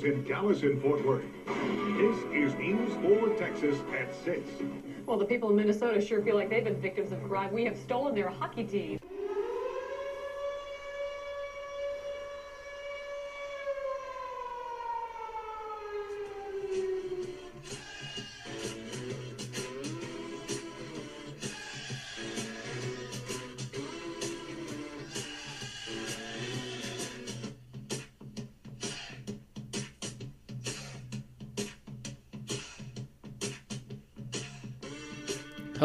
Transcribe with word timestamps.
Channel 0.00 0.22
4 0.22 0.22
studios 0.22 0.24
in 0.24 0.24
Dallas 0.24 0.62
and 0.62 0.82
Fort 0.82 1.04
Worth. 1.04 1.24
This 1.96 2.16
is 2.32 2.54
News 2.58 2.92
4 3.02 3.36
Texas 3.36 3.78
at 3.98 4.14
6. 4.24 4.40
Well, 5.06 5.18
the 5.18 5.24
people 5.24 5.50
in 5.50 5.56
Minnesota 5.56 6.00
sure 6.00 6.22
feel 6.22 6.36
like 6.36 6.50
they've 6.50 6.64
been 6.64 6.80
victims 6.80 7.12
of 7.12 7.22
crime. 7.24 7.52
We 7.52 7.64
have 7.64 7.76
stolen 7.76 8.14
their 8.14 8.28
hockey 8.28 8.64
team. 8.64 8.98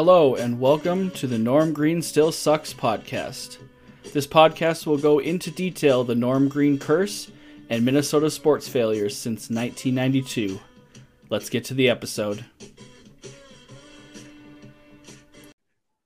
Hello, 0.06 0.34
and 0.34 0.60
welcome 0.60 1.10
to 1.12 1.26
the 1.26 1.38
Norm 1.38 1.72
Green 1.72 2.02
Still 2.02 2.30
Sucks 2.30 2.74
podcast. 2.74 3.56
This 4.12 4.26
podcast 4.26 4.86
will 4.86 4.98
go 4.98 5.18
into 5.18 5.50
detail 5.50 6.04
the 6.04 6.14
Norm 6.14 6.46
Green 6.46 6.78
curse 6.78 7.30
and 7.70 7.86
Minnesota 7.86 8.28
sports 8.28 8.68
failures 8.68 9.16
since 9.16 9.48
1992. 9.48 10.60
Let's 11.30 11.48
get 11.48 11.64
to 11.64 11.74
the 11.74 11.88
episode. 11.88 12.44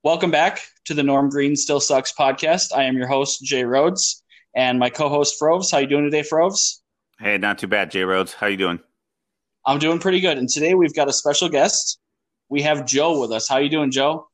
Welcome 0.05 0.31
back 0.31 0.61
to 0.85 0.95
the 0.95 1.03
Norm 1.03 1.29
Green 1.29 1.57
Still 1.57 1.81
Sucks 1.81 2.13
podcast. 2.13 2.67
I 2.73 2.85
am 2.85 2.97
your 2.97 3.09
host, 3.09 3.43
Jay 3.43 3.65
Rhodes, 3.65 4.23
and 4.55 4.79
my 4.79 4.91
co-host 4.91 5.35
Froves. 5.41 5.73
How 5.73 5.79
you 5.79 5.89
doing 5.89 6.05
today, 6.05 6.23
Froves? 6.23 6.85
Hey, 7.19 7.37
not 7.37 7.59
too 7.59 7.67
bad, 7.67 7.91
Jay 7.91 8.05
Rhodes. 8.05 8.33
How 8.33 8.47
you 8.47 8.59
doing? 8.59 8.79
I'm 9.67 9.81
doing 9.81 9.99
pretty 9.99 10.21
good. 10.21 10.39
And 10.39 10.49
today 10.49 10.75
we've 10.75 10.95
got 10.95 11.09
a 11.09 11.13
special 11.13 11.49
guest. 11.49 11.99
We 12.49 12.63
have 12.63 12.87
Joe 12.87 13.21
with 13.21 13.33
us. 13.33 13.49
How 13.49 13.59
you 13.59 13.69
doing, 13.69 13.91
Joe? 13.91 14.29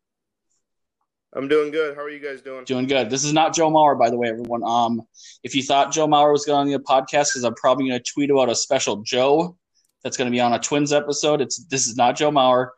I'm 1.33 1.49
doing 1.49 1.73
good. 1.73 1.97
How 1.97 2.03
are 2.03 2.11
you 2.11 2.21
guys 2.21 2.43
doing? 2.43 2.65
Doing 2.65 2.87
good. 2.87 3.11
This 3.11 3.25
is 3.25 3.33
not 3.33 3.55
Joe 3.55 3.71
Mauer, 3.71 3.99
by 3.99 4.09
the 4.09 4.17
way, 4.17 4.29
everyone. 4.29 4.63
Um, 4.65 5.03
if 5.43 5.55
you 5.55 5.63
thought 5.63 5.93
Joe 5.93 6.07
Mauer 6.07 6.31
was 6.31 6.45
going 6.45 6.61
on 6.61 6.73
the 6.73 6.79
podcast, 6.79 7.31
because 7.33 7.43
I'm 7.45 7.55
probably 7.55 7.89
going 7.89 8.01
to 8.01 8.13
tweet 8.13 8.31
about 8.31 8.49
a 8.49 8.55
special 8.55 9.03
Joe 9.03 9.57
that's 10.05 10.17
going 10.17 10.27
to 10.27 10.33
be 10.33 10.41
on 10.41 10.53
a 10.53 10.61
Twins 10.61 10.93
episode. 10.93 11.41
It's 11.41 11.65
this 11.65 11.89
is 11.89 11.97
not 11.97 12.15
Joe 12.15 12.31
Mauer, 12.31 12.69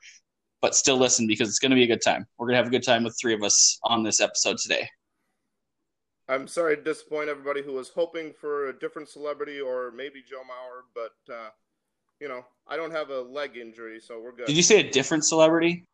but 0.62 0.74
still 0.74 0.96
listen 0.96 1.26
because 1.26 1.50
it's 1.50 1.58
going 1.58 1.70
to 1.70 1.76
be 1.76 1.84
a 1.84 1.86
good 1.86 2.00
time. 2.00 2.26
We're 2.38 2.46
going 2.46 2.54
to 2.54 2.58
have 2.58 2.68
a 2.68 2.70
good 2.70 2.84
time 2.84 3.04
with 3.04 3.18
three 3.20 3.34
of 3.34 3.42
us 3.42 3.78
on 3.84 4.02
this 4.02 4.20
episode 4.20 4.56
today. 4.56 4.88
I'm 6.28 6.48
sorry 6.48 6.76
to 6.76 6.82
disappoint 6.82 7.28
everybody 7.28 7.62
who 7.62 7.72
was 7.72 7.90
hoping 7.90 8.32
for 8.32 8.68
a 8.68 8.78
different 8.78 9.08
celebrity 9.08 9.60
or 9.60 9.92
maybe 9.94 10.24
Joe 10.28 10.40
Mauer, 10.40 10.82
but 10.94 11.32
uh, 11.32 11.50
you 12.20 12.28
know, 12.28 12.44
I 12.66 12.76
don't 12.76 12.90
have 12.90 13.10
a 13.10 13.20
leg 13.20 13.56
injury, 13.56 14.00
so 14.00 14.20
we're 14.20 14.32
good. 14.32 14.46
Did 14.46 14.56
you 14.56 14.62
say 14.62 14.80
a 14.80 14.90
different 14.90 15.24
celebrity? 15.24 15.84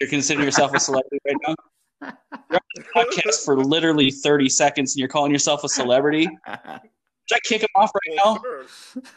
You're 0.00 0.10
considering 0.10 0.44
yourself 0.44 0.72
a 0.74 0.80
celebrity 0.80 1.18
right 1.26 1.36
now? 1.46 1.54
You're 2.50 2.58
on 2.58 2.60
the 2.74 2.82
podcast 2.94 3.44
for 3.44 3.56
literally 3.62 4.10
30 4.10 4.48
seconds 4.48 4.94
and 4.94 4.98
you're 5.00 5.08
calling 5.08 5.30
yourself 5.30 5.62
a 5.62 5.68
celebrity? 5.68 6.24
Should 6.24 7.36
I 7.36 7.38
kick 7.44 7.62
him 7.62 7.68
off 7.76 7.92
right 7.94 8.16
Well, 8.24 8.34
now? 8.34 8.40
sure. 8.40 8.64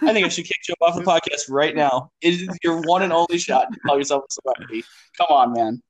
I 0.07 0.13
think 0.13 0.23
I 0.25 0.29
should 0.29 0.45
kick 0.45 0.59
you 0.69 0.75
off 0.81 0.95
the 0.95 1.01
podcast 1.01 1.49
right 1.49 1.75
now. 1.75 2.11
It 2.21 2.35
is 2.41 2.57
your 2.63 2.81
one 2.81 3.01
and 3.01 3.11
only 3.11 3.39
shot 3.39 3.73
to 3.73 3.79
call 3.79 3.97
yourself 3.97 4.25
a 4.29 4.33
celebrity. 4.33 4.83
Come 5.17 5.27
on, 5.29 5.53
man. 5.53 5.81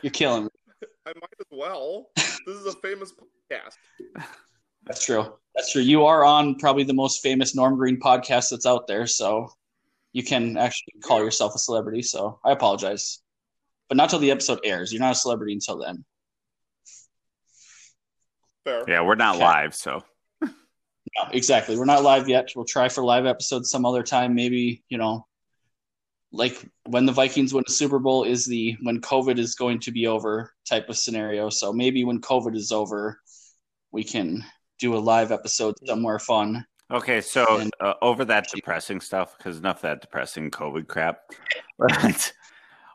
You're 0.00 0.12
killing 0.12 0.44
me. 0.44 0.50
I 1.06 1.12
might 1.14 1.34
as 1.38 1.46
well. 1.50 2.08
This 2.16 2.56
is 2.56 2.64
a 2.66 2.72
famous 2.72 3.12
podcast. 3.12 3.74
That's 4.86 5.04
true. 5.04 5.34
That's 5.54 5.72
true. 5.72 5.82
You 5.82 6.06
are 6.06 6.24
on 6.24 6.54
probably 6.56 6.84
the 6.84 6.94
most 6.94 7.22
famous 7.22 7.54
Norm 7.54 7.76
Green 7.76 8.00
podcast 8.00 8.50
that's 8.50 8.64
out 8.66 8.86
there, 8.86 9.06
so 9.06 9.50
you 10.14 10.22
can 10.22 10.56
actually 10.56 10.94
call 11.02 11.18
yourself 11.18 11.54
a 11.54 11.58
celebrity. 11.58 12.00
So 12.00 12.38
I 12.42 12.52
apologize. 12.52 13.20
But 13.88 13.98
not 13.98 14.08
till 14.08 14.20
the 14.20 14.30
episode 14.30 14.60
airs. 14.64 14.90
You're 14.90 15.00
not 15.00 15.12
a 15.12 15.18
celebrity 15.18 15.52
until 15.52 15.76
then. 15.78 16.06
Fair. 18.64 18.84
yeah, 18.88 19.02
we're 19.02 19.16
not 19.16 19.34
Okay. 19.36 19.44
live, 19.44 19.74
so 19.74 20.02
No, 20.40 21.28
exactly. 21.32 21.76
We're 21.76 21.84
not 21.84 22.02
live 22.02 22.28
yet. 22.28 22.48
We'll 22.56 22.64
try 22.64 22.88
for 22.88 23.04
live 23.04 23.26
episodes 23.26 23.70
some 23.70 23.84
other 23.84 24.02
time. 24.02 24.34
Maybe, 24.34 24.82
you 24.88 24.98
know, 24.98 25.26
like 26.32 26.64
when 26.86 27.06
the 27.06 27.12
Vikings 27.12 27.52
win 27.52 27.64
a 27.68 27.70
Super 27.70 27.98
Bowl 27.98 28.24
is 28.24 28.46
the 28.46 28.76
when 28.82 29.00
COVID 29.00 29.38
is 29.38 29.54
going 29.54 29.80
to 29.80 29.92
be 29.92 30.06
over 30.06 30.52
type 30.68 30.88
of 30.88 30.96
scenario. 30.96 31.50
So 31.50 31.72
maybe 31.72 32.04
when 32.04 32.20
COVID 32.20 32.56
is 32.56 32.72
over, 32.72 33.20
we 33.92 34.02
can 34.02 34.44
do 34.80 34.96
a 34.96 34.98
live 34.98 35.30
episode 35.30 35.74
somewhere 35.86 36.18
fun. 36.18 36.64
Okay. 36.94 37.20
So 37.20 37.58
And- 37.60 37.72
uh, 37.80 37.94
over 38.02 38.24
that 38.26 38.46
depressing 38.54 39.00
stuff, 39.00 39.36
because 39.36 39.58
enough 39.58 39.78
of 39.78 39.82
that 39.82 40.00
depressing 40.00 40.50
COVID 40.50 40.86
crap. 40.88 41.20
But 41.78 42.32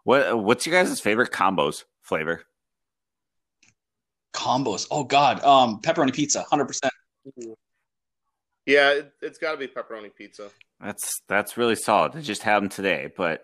what 0.03 0.43
what's 0.43 0.65
your 0.65 0.81
guys' 0.81 0.99
favorite 1.01 1.31
combos 1.31 1.83
flavor? 2.01 2.43
Combos. 4.33 4.87
Oh 4.91 5.03
God. 5.03 5.43
Um, 5.43 5.81
pepperoni 5.81 6.13
pizza, 6.13 6.43
hundred 6.49 6.65
percent. 6.65 6.93
Yeah, 8.65 8.91
it, 8.91 9.13
it's 9.21 9.37
got 9.37 9.51
to 9.51 9.57
be 9.57 9.67
pepperoni 9.67 10.13
pizza. 10.15 10.49
That's 10.79 11.21
that's 11.27 11.57
really 11.57 11.75
solid. 11.75 12.15
I 12.15 12.21
just 12.21 12.43
had 12.43 12.57
them 12.61 12.69
today, 12.69 13.11
but 13.15 13.43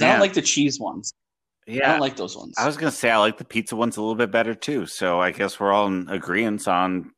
I 0.00 0.06
don't 0.06 0.20
like 0.20 0.32
the 0.34 0.42
cheese 0.42 0.80
ones. 0.80 1.12
Yeah, 1.66 1.88
I 1.88 1.92
don't 1.92 2.00
like 2.00 2.16
those 2.16 2.36
ones. 2.36 2.54
I 2.58 2.66
was 2.66 2.76
gonna 2.76 2.90
say 2.92 3.10
I 3.10 3.18
like 3.18 3.38
the 3.38 3.44
pizza 3.44 3.76
ones 3.76 3.96
a 3.96 4.00
little 4.00 4.14
bit 4.14 4.30
better 4.30 4.54
too. 4.54 4.86
So 4.86 5.20
I 5.20 5.30
guess 5.32 5.58
we're 5.60 5.72
all 5.72 5.86
in 5.86 6.08
agreement 6.08 6.66
on 6.68 7.12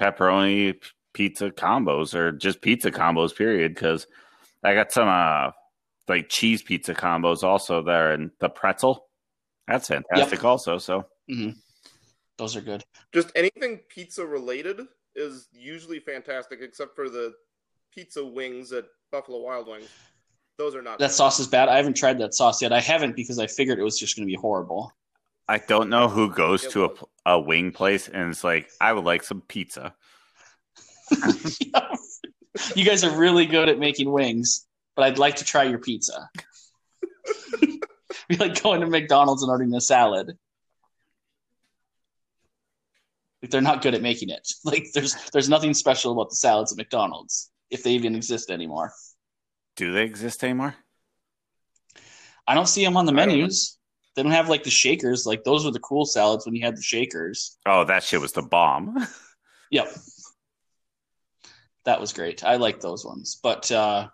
pepperoni 0.00 0.72
p- 0.80 0.88
pizza 1.12 1.50
combos 1.50 2.14
or 2.14 2.32
just 2.32 2.60
pizza 2.60 2.90
combos. 2.90 3.36
Period. 3.36 3.74
Because 3.74 4.06
I 4.62 4.74
got 4.74 4.92
some 4.92 5.08
uh 5.08 5.52
like 6.08 6.28
cheese 6.28 6.62
pizza 6.62 6.94
combos 6.94 7.42
also 7.42 7.82
there, 7.82 8.12
and 8.12 8.30
the 8.40 8.48
pretzel. 8.48 9.06
That's 9.68 9.88
fantastic. 9.88 10.44
Also, 10.44 10.78
so 10.78 11.04
those 12.38 12.56
are 12.56 12.60
good. 12.60 12.84
Just 13.14 13.30
anything 13.36 13.80
pizza 13.88 14.26
related 14.26 14.80
is 15.14 15.48
usually 15.52 16.00
fantastic, 16.00 16.60
except 16.62 16.96
for 16.96 17.08
the 17.08 17.32
pizza 17.94 18.24
wings 18.24 18.72
at 18.72 18.86
Buffalo 19.12 19.40
Wild 19.40 19.68
Wings. 19.68 19.88
Those 20.58 20.74
are 20.74 20.82
not. 20.82 20.98
That 20.98 21.06
bad. 21.06 21.12
sauce 21.12 21.38
is 21.38 21.46
bad. 21.46 21.68
I 21.68 21.76
haven't 21.76 21.96
tried 21.96 22.18
that 22.18 22.34
sauce 22.34 22.60
yet. 22.60 22.72
I 22.72 22.80
haven't 22.80 23.16
because 23.16 23.38
I 23.38 23.46
figured 23.46 23.78
it 23.78 23.82
was 23.82 23.98
just 23.98 24.16
going 24.16 24.26
to 24.26 24.30
be 24.30 24.36
horrible. 24.36 24.92
I 25.48 25.58
don't 25.58 25.90
know 25.90 26.08
who 26.08 26.30
goes 26.32 26.66
to 26.68 26.84
a, 26.84 26.90
a 27.26 27.40
wing 27.40 27.72
place 27.72 28.08
and 28.08 28.30
it's 28.30 28.44
like, 28.44 28.70
I 28.80 28.92
would 28.92 29.04
like 29.04 29.24
some 29.24 29.40
pizza. 29.40 29.94
you 32.76 32.84
guys 32.84 33.04
are 33.04 33.16
really 33.16 33.46
good 33.46 33.68
at 33.68 33.78
making 33.78 34.10
wings, 34.10 34.66
but 34.96 35.04
I'd 35.04 35.18
like 35.18 35.36
to 35.36 35.44
try 35.44 35.64
your 35.64 35.78
pizza. 35.78 36.28
be 38.30 38.36
like 38.36 38.62
going 38.62 38.80
to 38.80 38.86
McDonald's 38.86 39.42
and 39.42 39.50
ordering 39.50 39.74
a 39.74 39.80
salad. 39.80 40.38
Like 43.42 43.50
they're 43.50 43.60
not 43.60 43.82
good 43.82 43.94
at 43.94 44.02
making 44.02 44.30
it. 44.30 44.46
Like 44.64 44.86
there's 44.94 45.14
there's 45.32 45.48
nothing 45.48 45.74
special 45.74 46.12
about 46.12 46.30
the 46.30 46.36
salads 46.36 46.72
at 46.72 46.78
McDonald's 46.78 47.50
if 47.70 47.82
they 47.82 47.92
even 47.92 48.14
exist 48.14 48.50
anymore. 48.50 48.92
Do 49.76 49.92
they 49.92 50.04
exist 50.04 50.44
anymore? 50.44 50.74
I 52.46 52.54
don't 52.54 52.68
see 52.68 52.84
them 52.84 52.96
on 52.96 53.06
the 53.06 53.12
I 53.12 53.26
don't 53.26 53.28
menus. 53.28 53.78
They 54.14 54.22
don't 54.22 54.32
have 54.32 54.48
like 54.48 54.64
the 54.64 54.70
shakers. 54.70 55.24
Like 55.24 55.44
those 55.44 55.64
were 55.64 55.70
the 55.70 55.80
cool 55.80 56.04
salads 56.04 56.44
when 56.44 56.54
you 56.54 56.64
had 56.64 56.76
the 56.76 56.82
shakers. 56.82 57.56
Oh, 57.66 57.84
that 57.84 58.02
shit 58.02 58.20
was 58.20 58.32
the 58.32 58.42
bomb. 58.42 59.06
Yep. 59.70 59.86
That 61.84 62.00
was 62.00 62.12
great. 62.12 62.44
I 62.44 62.56
like 62.56 62.80
those 62.80 63.04
ones. 63.04 63.38
But 63.42 63.70
uh 63.72 64.08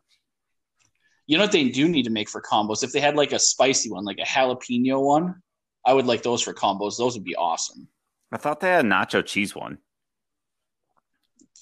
you 1.26 1.36
know 1.36 1.44
what 1.44 1.52
they 1.52 1.68
do 1.70 1.88
need 1.88 2.04
to 2.04 2.10
make 2.10 2.28
for 2.30 2.40
combos? 2.40 2.84
If 2.84 2.92
they 2.92 3.00
had 3.00 3.16
like 3.16 3.32
a 3.32 3.38
spicy 3.38 3.90
one, 3.90 4.04
like 4.04 4.18
a 4.18 4.24
jalapeno 4.24 5.02
one, 5.04 5.42
I 5.84 5.92
would 5.92 6.06
like 6.06 6.22
those 6.22 6.40
for 6.42 6.54
combos. 6.54 6.96
Those 6.98 7.14
would 7.14 7.24
be 7.24 7.34
awesome. 7.34 7.88
I 8.32 8.36
thought 8.36 8.60
they 8.60 8.68
had 8.68 8.84
a 8.84 8.88
nacho 8.88 9.24
cheese 9.24 9.54
one. 9.54 9.78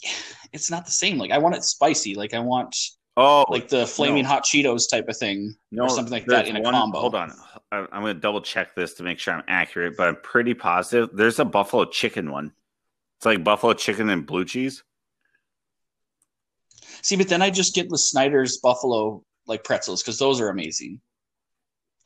It's 0.52 0.70
not 0.70 0.84
the 0.84 0.92
same. 0.92 1.18
Like 1.18 1.32
I 1.32 1.38
want 1.38 1.56
it 1.56 1.64
spicy. 1.64 2.14
Like 2.14 2.32
I 2.32 2.38
want 2.38 2.76
Oh, 3.16 3.44
like 3.48 3.68
the 3.68 3.86
flaming 3.86 4.22
no. 4.24 4.28
hot 4.28 4.44
Cheetos 4.44 4.88
type 4.90 5.08
of 5.08 5.16
thing. 5.16 5.54
no, 5.72 5.84
or 5.84 5.88
something 5.88 6.12
like 6.12 6.26
that 6.26 6.46
in 6.48 6.56
a 6.56 6.60
one- 6.60 6.74
combo. 6.74 6.98
Hold 7.00 7.14
on, 7.16 7.32
I'm 7.72 7.86
going 8.02 8.14
to 8.14 8.20
double 8.20 8.40
check 8.40 8.74
this 8.74 8.94
to 8.94 9.02
make 9.04 9.18
sure 9.20 9.34
I'm 9.34 9.44
accurate, 9.46 9.96
but 9.96 10.08
I'm 10.08 10.16
pretty 10.16 10.52
positive. 10.54 11.10
There's 11.12 11.38
a 11.40 11.44
buffalo 11.44 11.84
chicken 11.84 12.30
one. 12.32 12.52
It's 13.18 13.26
like 13.26 13.42
buffalo 13.44 13.72
chicken 13.74 14.10
and 14.10 14.26
blue 14.26 14.44
cheese. 14.44 14.82
See, 17.04 17.16
but 17.16 17.28
then 17.28 17.42
I 17.42 17.50
just 17.50 17.74
get 17.74 17.90
the 17.90 17.98
Snyder's 17.98 18.56
buffalo 18.56 19.22
like 19.46 19.62
pretzels 19.62 20.02
because 20.02 20.18
those 20.18 20.40
are 20.40 20.48
amazing. 20.48 21.02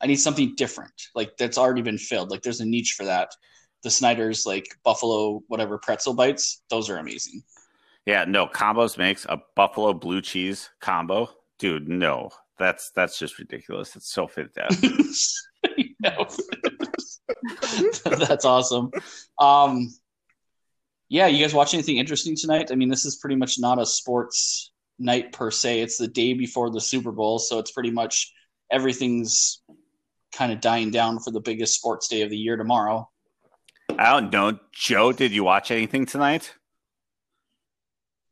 I 0.01 0.07
need 0.07 0.17
something 0.17 0.55
different, 0.57 0.91
like 1.15 1.37
that's 1.37 1.57
already 1.57 1.81
been 1.81 1.97
filled. 1.97 2.31
Like 2.31 2.41
there's 2.41 2.59
a 2.59 2.65
niche 2.65 2.95
for 2.97 3.05
that. 3.05 3.31
The 3.83 3.89
Snyder's 3.89 4.45
like 4.45 4.65
buffalo 4.83 5.41
whatever 5.47 5.77
pretzel 5.77 6.13
bites, 6.13 6.63
those 6.69 6.89
are 6.89 6.97
amazing. 6.97 7.43
Yeah, 8.05 8.25
no 8.25 8.45
combos 8.45 8.97
makes 8.97 9.25
a 9.29 9.39
buffalo 9.55 9.93
blue 9.93 10.21
cheese 10.21 10.69
combo, 10.81 11.29
dude. 11.59 11.87
No, 11.87 12.29
that's 12.57 12.91
that's 12.91 13.17
just 13.17 13.39
ridiculous. 13.39 13.95
It's 13.95 14.11
so 14.11 14.27
fit 14.27 14.53
that. 14.55 14.69
That's 18.03 18.45
awesome. 18.45 18.91
Um, 19.39 19.93
yeah, 21.07 21.27
you 21.27 21.43
guys 21.43 21.53
watch 21.53 21.73
anything 21.73 21.97
interesting 21.97 22.35
tonight? 22.35 22.71
I 22.71 22.75
mean, 22.75 22.89
this 22.89 23.05
is 23.05 23.15
pretty 23.15 23.35
much 23.35 23.59
not 23.59 23.79
a 23.79 23.85
sports 23.85 24.71
night 24.99 25.31
per 25.31 25.51
se. 25.51 25.81
It's 25.81 25.97
the 25.97 26.07
day 26.07 26.33
before 26.33 26.69
the 26.69 26.81
Super 26.81 27.11
Bowl, 27.11 27.39
so 27.39 27.59
it's 27.59 27.71
pretty 27.71 27.91
much 27.91 28.33
everything's 28.71 29.61
kind 30.31 30.51
of 30.51 30.61
dying 30.61 30.91
down 30.91 31.19
for 31.19 31.31
the 31.31 31.39
biggest 31.39 31.75
sports 31.75 32.07
day 32.07 32.21
of 32.21 32.29
the 32.29 32.37
year 32.37 32.55
tomorrow. 32.55 33.09
I 33.97 34.11
don't 34.11 34.31
know. 34.31 34.59
Joe, 34.71 35.11
did 35.11 35.31
you 35.31 35.43
watch 35.43 35.71
anything 35.71 36.05
tonight? 36.05 36.53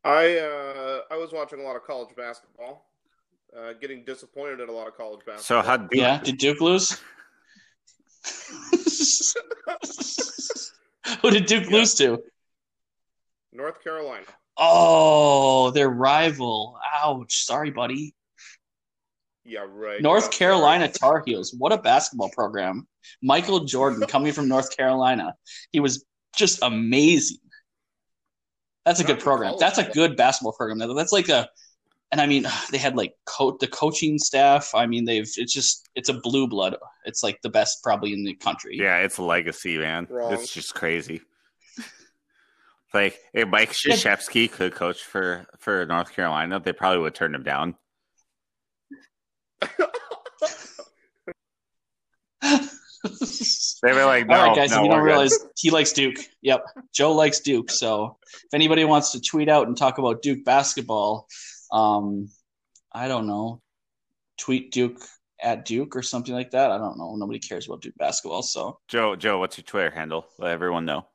I 0.04 0.38
uh, 0.38 1.02
I 1.12 1.18
was 1.18 1.31
watching 1.34 1.60
a 1.60 1.64
lot 1.64 1.75
of 1.75 1.84
college 1.84 2.16
basketball. 2.16 2.86
Uh, 3.58 3.74
getting 3.81 4.04
disappointed 4.04 4.62
at 4.62 4.69
a 4.69 4.72
lot 4.72 4.88
of 4.88 4.96
college 4.96 5.22
basketball. 5.25 5.64
So 5.64 5.68
how 5.68 5.78
Duke, 5.78 5.90
Yeah, 5.94 6.22
did 6.22 6.38
Duke 6.38 6.62
lose? 6.62 7.02
Who 11.22 11.31
did 11.31 11.46
Duke 11.46 11.69
lose 11.72 11.94
to? 11.96 12.22
North 13.54 13.84
Carolina. 13.84 14.26
Oh, 14.58 15.72
their 15.72 15.90
rival. 15.90 16.78
Ouch. 17.04 17.46
Sorry, 17.46 17.70
buddy. 17.72 18.14
Yeah, 19.46 19.66
right. 19.70 20.02
North 20.02 20.26
Yeah, 20.32 20.38
Carolina 20.38 20.94
sorry. 20.94 21.22
Tar 21.22 21.24
Heels. 21.26 21.56
What 21.58 21.72
a 21.72 21.78
basketball 21.78 22.30
program. 22.30 22.88
Michael 23.22 23.62
Jordan 23.66 24.02
coming 24.08 24.34
from 24.34 24.48
North 24.48 24.76
Carolina. 24.76 25.34
He 25.72 25.80
was 25.80 26.06
just 26.36 26.62
amazing. 26.64 27.38
That's 28.86 29.00
a 29.00 29.04
Not 29.04 29.08
good 29.08 29.20
program. 29.20 29.56
That's 29.60 29.78
a 29.78 29.84
good 29.84 30.18
basketball 30.18 30.54
program. 30.54 30.80
That's 30.96 31.12
like 31.14 31.30
a 31.30 31.48
and 32.12 32.20
I 32.22 32.26
mean 32.26 32.46
they 32.72 32.78
had 32.78 32.96
like 32.98 33.14
co- 33.26 33.58
the 33.60 33.68
coaching 33.68 34.18
staff. 34.18 34.72
I 34.74 34.86
mean 34.86 35.06
they've 35.06 35.30
it's 35.38 35.54
just 35.54 35.88
it's 35.96 36.10
a 36.10 36.14
blue 36.16 36.48
blood. 36.48 36.76
It's 37.06 37.24
like 37.24 37.40
the 37.42 37.50
best 37.50 37.82
probably 37.84 38.14
in 38.14 38.24
the 38.24 38.34
country. 38.36 38.78
yeah, 38.78 38.98
it's 39.00 39.18
a 39.18 39.24
legacy, 39.24 39.78
man. 39.78 40.08
Wrong. 40.10 40.34
It's 40.34 40.54
just 40.54 40.74
crazy. 40.76 41.22
Like 42.94 43.19
if 43.34 43.48
Mike 43.48 43.74
Yeah. 43.86 43.95
Krzyzewski 43.95 44.51
could 44.51 44.74
coach 44.74 45.04
for 45.04 45.45
for 45.60 45.86
North 45.86 46.13
Carolina, 46.13 46.60
they 46.60 46.74
probably 46.74 47.00
would 47.00 47.16
turn 47.16 47.36
him 47.36 47.44
down. 47.44 47.75
They 53.84 53.94
were 53.94 54.06
like, 54.06 54.28
no, 54.28 54.36
All 54.36 54.48
right, 54.48 54.56
guys. 54.56 54.72
no, 54.72 54.78
if 54.80 54.84
you 54.86 54.89
don't 54.89 55.00
good. 55.00 55.06
realize, 55.06 55.38
he 55.56 55.69
likes 55.69 55.94
Duke. 55.94 56.16
Yep, 56.42 56.66
Joe 56.94 57.12
likes 57.13 57.39
Duke. 57.42 57.69
So 57.69 58.18
if 58.34 58.54
anybody 58.54 58.84
wants 58.86 59.12
to 59.12 59.22
tweet 59.22 59.50
out 59.50 59.68
and 59.68 59.78
talk 59.78 60.00
about 60.00 60.22
Duke 60.24 60.44
basketball, 60.44 61.28
um, 61.72 62.28
I 62.92 63.07
don't 63.07 63.28
know, 63.28 63.62
tweet 64.40 64.72
Duke 64.72 65.00
at 65.42 65.63
Duke 65.63 65.95
or 65.95 66.01
something 66.01 66.33
like 66.33 66.51
that. 66.51 66.72
I 66.72 66.80
don't 66.80 66.98
know. 66.98 67.16
Nobody 67.16 67.40
cares 67.40 67.68
about 67.68 67.81
Duke 67.81 67.95
basketball. 67.98 68.42
So 68.42 68.80
Joe, 68.88 69.16
Joe, 69.16 69.38
what's 69.38 69.57
your 69.57 69.63
Twitter 69.63 69.92
handle? 69.92 70.25
Let 70.40 70.51
everyone 70.51 70.86
know. 70.86 71.06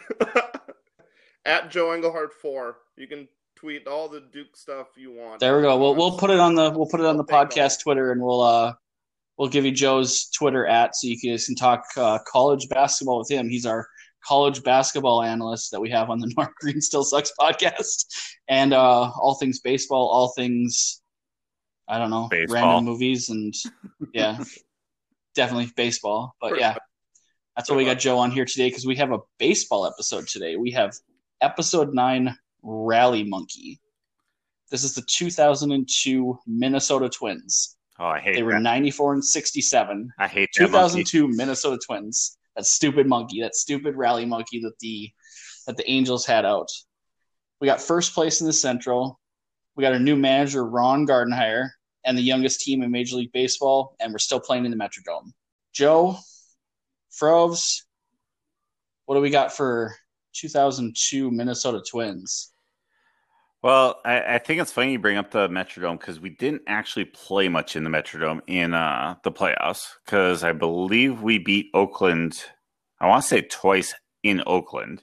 At 1.44 1.70
Joe 1.70 1.94
Englehart 1.94 2.32
four, 2.32 2.78
you 2.96 3.06
can 3.06 3.28
tweet 3.56 3.86
all 3.86 4.08
the 4.08 4.20
Duke 4.20 4.56
stuff 4.56 4.88
you 4.96 5.12
want. 5.12 5.40
there 5.40 5.56
we 5.56 5.62
go. 5.62 5.78
We'll 5.78 5.94
we'll 5.94 6.18
put 6.18 6.30
it 6.30 6.38
on 6.40 6.54
the 6.54 6.70
we'll 6.70 6.88
put 6.88 7.00
it 7.00 7.06
on 7.06 7.16
the 7.16 7.24
podcast 7.24 7.82
Twitter 7.82 8.12
and 8.12 8.22
we'll 8.22 8.42
uh 8.42 8.72
we'll 9.36 9.48
give 9.48 9.64
you 9.64 9.72
Joe's 9.72 10.30
Twitter 10.30 10.66
at 10.66 10.94
so 10.96 11.06
you 11.06 11.18
guys 11.18 11.46
can 11.46 11.54
talk 11.54 11.84
uh, 11.96 12.18
college 12.26 12.68
basketball 12.68 13.18
with 13.18 13.30
him. 13.30 13.48
He's 13.48 13.66
our 13.66 13.86
college 14.26 14.62
basketball 14.62 15.22
analyst 15.22 15.70
that 15.72 15.80
we 15.80 15.90
have 15.90 16.10
on 16.10 16.18
the 16.18 16.32
North 16.36 16.54
Green 16.60 16.80
Still 16.80 17.04
Sucks 17.04 17.32
podcast, 17.38 18.06
and 18.48 18.72
uh, 18.72 19.10
all 19.10 19.36
things 19.40 19.60
baseball, 19.60 20.08
all 20.08 20.32
things 20.36 21.02
I 21.88 21.98
don't 21.98 22.10
know, 22.10 22.28
Baseball. 22.30 22.54
random 22.54 22.84
movies, 22.84 23.28
and 23.28 23.54
yeah, 24.14 24.42
definitely 25.34 25.70
baseball. 25.76 26.34
But 26.40 26.50
Pretty 26.50 26.62
yeah, 26.62 26.70
much. 26.70 26.78
That's 27.56 27.70
why 27.70 27.76
we 27.76 27.84
got 27.84 27.98
Joe 27.98 28.18
on 28.18 28.30
here 28.30 28.44
today 28.44 28.68
because 28.68 28.86
we 28.86 28.96
have 28.96 29.12
a 29.12 29.20
baseball 29.38 29.86
episode 29.86 30.26
today. 30.26 30.56
We 30.56 30.72
have 30.72 30.94
episode 31.40 31.94
nine, 31.94 32.36
Rally 32.62 33.22
Monkey. 33.22 33.80
This 34.70 34.82
is 34.82 34.94
the 34.94 35.02
2002 35.02 36.38
Minnesota 36.46 37.08
Twins. 37.08 37.76
Oh, 37.98 38.06
I 38.06 38.18
hate 38.18 38.34
They 38.34 38.42
were 38.42 38.52
that. 38.52 38.62
94 38.62 39.14
and 39.14 39.24
67. 39.24 40.10
I 40.18 40.26
hate 40.26 40.50
that 40.54 40.66
2002 40.66 41.28
Minnesota 41.28 41.78
Twins. 41.84 42.38
That 42.56 42.66
stupid 42.66 43.06
monkey, 43.06 43.40
that 43.42 43.54
stupid 43.54 43.96
rally 43.96 44.24
monkey 44.24 44.60
that 44.60 44.78
the 44.80 45.10
that 45.66 45.76
the 45.76 45.90
Angels 45.90 46.26
had 46.26 46.44
out. 46.44 46.68
We 47.60 47.66
got 47.66 47.80
first 47.80 48.14
place 48.14 48.40
in 48.40 48.46
the 48.46 48.52
Central. 48.52 49.20
We 49.76 49.82
got 49.82 49.94
a 49.94 49.98
new 49.98 50.16
manager, 50.16 50.64
Ron 50.64 51.06
Gardenhire, 51.06 51.70
and 52.04 52.16
the 52.16 52.22
youngest 52.22 52.60
team 52.60 52.82
in 52.82 52.90
Major 52.90 53.16
League 53.16 53.32
Baseball, 53.32 53.96
and 53.98 54.12
we're 54.12 54.18
still 54.18 54.40
playing 54.40 54.64
in 54.64 54.70
the 54.70 54.76
Metrodome. 54.76 55.32
Joe, 55.72 56.18
Froves, 57.14 57.86
what 59.06 59.14
do 59.14 59.20
we 59.20 59.30
got 59.30 59.52
for 59.52 59.94
2002 60.34 61.30
Minnesota 61.30 61.82
Twins? 61.88 62.52
Well, 63.62 64.00
I, 64.04 64.34
I 64.34 64.38
think 64.38 64.60
it's 64.60 64.72
funny 64.72 64.92
you 64.92 64.98
bring 64.98 65.16
up 65.16 65.30
the 65.30 65.48
Metrodome 65.48 65.98
because 65.98 66.20
we 66.20 66.28
didn't 66.28 66.62
actually 66.66 67.06
play 67.06 67.48
much 67.48 67.76
in 67.76 67.84
the 67.84 67.88
Metrodome 67.88 68.40
in 68.46 68.74
uh, 68.74 69.14
the 69.22 69.32
playoffs 69.32 69.88
because 70.04 70.44
I 70.44 70.52
believe 70.52 71.22
we 71.22 71.38
beat 71.38 71.70
Oakland. 71.72 72.44
I 73.00 73.08
want 73.08 73.22
to 73.22 73.28
say 73.28 73.40
twice 73.40 73.94
in 74.22 74.42
Oakland, 74.46 75.02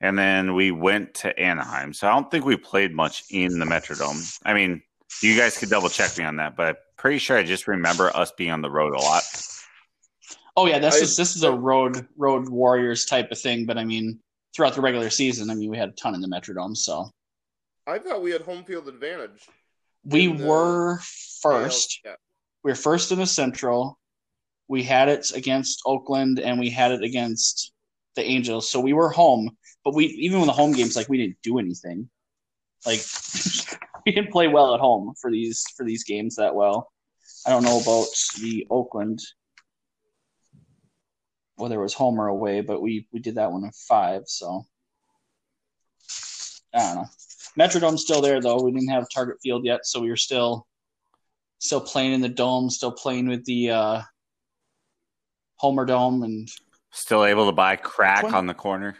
and 0.00 0.18
then 0.18 0.54
we 0.54 0.70
went 0.70 1.14
to 1.16 1.38
Anaheim. 1.38 1.92
So 1.92 2.08
I 2.08 2.12
don't 2.12 2.30
think 2.30 2.46
we 2.46 2.56
played 2.56 2.94
much 2.94 3.24
in 3.30 3.58
the 3.58 3.66
Metrodome. 3.66 4.38
I 4.44 4.54
mean, 4.54 4.80
you 5.22 5.36
guys 5.36 5.58
could 5.58 5.68
double 5.68 5.90
check 5.90 6.16
me 6.16 6.24
on 6.24 6.36
that, 6.36 6.56
but 6.56 6.66
I'm 6.66 6.76
pretty 6.96 7.18
sure 7.18 7.36
I 7.36 7.42
just 7.42 7.68
remember 7.68 8.14
us 8.16 8.32
being 8.38 8.52
on 8.52 8.62
the 8.62 8.70
road 8.70 8.94
a 8.94 9.00
lot. 9.00 9.22
Oh 10.56 10.66
yeah, 10.66 10.78
this 10.78 10.96
I- 10.96 11.04
is 11.04 11.16
this 11.16 11.36
is 11.36 11.42
a 11.42 11.52
road 11.52 12.06
road 12.16 12.48
warriors 12.48 13.04
type 13.04 13.30
of 13.30 13.38
thing, 13.38 13.66
but 13.66 13.76
I 13.78 13.84
mean 13.84 14.20
throughout 14.54 14.74
the 14.74 14.80
regular 14.80 15.10
season, 15.10 15.50
I 15.50 15.54
mean 15.54 15.70
we 15.70 15.76
had 15.76 15.90
a 15.90 15.92
ton 15.92 16.14
in 16.14 16.20
the 16.20 16.28
Metrodome, 16.28 16.76
so 16.76 17.10
I 17.86 17.98
thought 17.98 18.22
we 18.22 18.30
had 18.32 18.42
home 18.42 18.64
field 18.64 18.88
advantage. 18.88 19.46
we 20.04 20.28
were 20.28 20.98
first. 21.42 22.00
Yeah. 22.04 22.14
We 22.64 22.72
were 22.72 22.76
first 22.76 23.12
in 23.12 23.18
the 23.18 23.26
Central. 23.26 23.98
We 24.68 24.82
had 24.82 25.08
it 25.08 25.30
against 25.32 25.82
Oakland 25.86 26.40
and 26.40 26.58
we 26.58 26.70
had 26.70 26.90
it 26.90 27.02
against 27.02 27.72
the 28.16 28.24
Angels, 28.24 28.68
so 28.70 28.80
we 28.80 28.92
were 28.92 29.10
home. 29.10 29.56
But 29.84 29.94
we 29.94 30.06
even 30.06 30.40
with 30.40 30.48
the 30.48 30.52
home 30.52 30.72
games, 30.72 30.96
like 30.96 31.08
we 31.08 31.18
didn't 31.18 31.36
do 31.42 31.58
anything. 31.58 32.08
Like 32.84 33.00
we 34.06 34.12
didn't 34.12 34.32
play 34.32 34.48
well 34.48 34.74
at 34.74 34.80
home 34.80 35.14
for 35.20 35.30
these 35.30 35.64
for 35.76 35.84
these 35.84 36.02
games 36.02 36.36
that 36.36 36.54
well. 36.54 36.90
I 37.46 37.50
don't 37.50 37.62
know 37.62 37.78
about 37.80 38.08
the 38.40 38.66
Oakland 38.70 39.20
whether 41.56 41.78
it 41.78 41.82
was 41.82 41.94
home 41.94 42.20
or 42.20 42.28
away, 42.28 42.60
but 42.60 42.80
we 42.82 43.06
we 43.12 43.20
did 43.20 43.34
that 43.36 43.50
one 43.52 43.64
in 43.64 43.72
five, 43.72 44.22
so 44.26 44.64
I 46.74 46.78
don't 46.78 46.94
know. 46.96 47.06
Metrodome's 47.58 48.02
still 48.02 48.20
there 48.20 48.40
though. 48.40 48.62
We 48.62 48.70
didn't 48.72 48.90
have 48.90 49.06
Target 49.12 49.38
Field 49.42 49.64
yet, 49.64 49.80
so 49.86 50.00
we 50.00 50.10
were 50.10 50.16
still 50.16 50.66
still 51.58 51.80
playing 51.80 52.12
in 52.12 52.20
the 52.20 52.28
dome, 52.28 52.68
still 52.70 52.92
playing 52.92 53.28
with 53.28 53.44
the 53.46 53.70
uh, 53.70 54.02
Homer 55.56 55.84
Dome, 55.86 56.22
and 56.22 56.48
Still 56.92 57.24
able 57.26 57.46
to 57.46 57.52
buy 57.52 57.76
crack 57.76 58.20
Twen- 58.20 58.34
on 58.34 58.46
the 58.46 58.54
corner. 58.54 58.96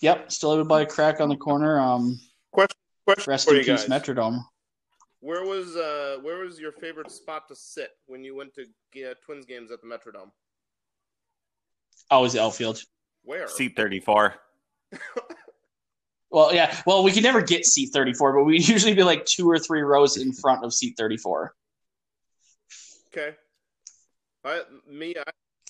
yep, 0.00 0.30
still 0.32 0.52
able 0.54 0.64
to 0.64 0.68
buy 0.68 0.84
crack 0.86 1.20
on 1.20 1.28
the 1.28 1.36
corner. 1.36 1.78
Um, 1.80 2.18
Question, 2.52 2.76
question 3.06 3.30
rest 3.30 3.44
for 3.48 3.50
in 3.54 3.60
you 3.60 3.64
peace, 3.64 3.84
guys. 3.86 4.02
Metrodome. 4.02 4.40
Where 5.20 5.44
was 5.44 5.76
uh 5.76 6.18
where 6.22 6.38
was 6.44 6.58
your 6.60 6.72
favorite 6.72 7.10
spot 7.10 7.48
to 7.48 7.54
sit 7.56 7.90
when 8.06 8.22
you 8.24 8.34
went 8.36 8.52
to 8.54 8.62
uh, 9.10 9.14
Twins 9.24 9.44
games 9.46 9.70
at 9.70 9.80
the 9.80 9.86
Metrodome? 9.86 10.30
Always 12.10 12.32
the 12.34 12.42
outfield. 12.42 12.80
Where? 13.22 13.48
Seat 13.48 13.74
34. 13.76 14.34
Well, 16.30 16.52
yeah. 16.52 16.76
Well, 16.86 17.02
we 17.02 17.12
could 17.12 17.22
never 17.22 17.40
get 17.40 17.64
seat 17.64 17.90
34, 17.94 18.34
but 18.34 18.44
we'd 18.44 18.68
usually 18.68 18.94
be 18.94 19.02
like 19.02 19.24
two 19.24 19.48
or 19.48 19.58
three 19.58 19.80
rows 19.80 20.16
in 20.18 20.32
front 20.32 20.64
of 20.64 20.74
seat 20.74 20.94
34. 20.98 21.54
Okay. 23.08 23.34
I 24.44 24.62
me 24.86 25.14
I, 25.16 25.22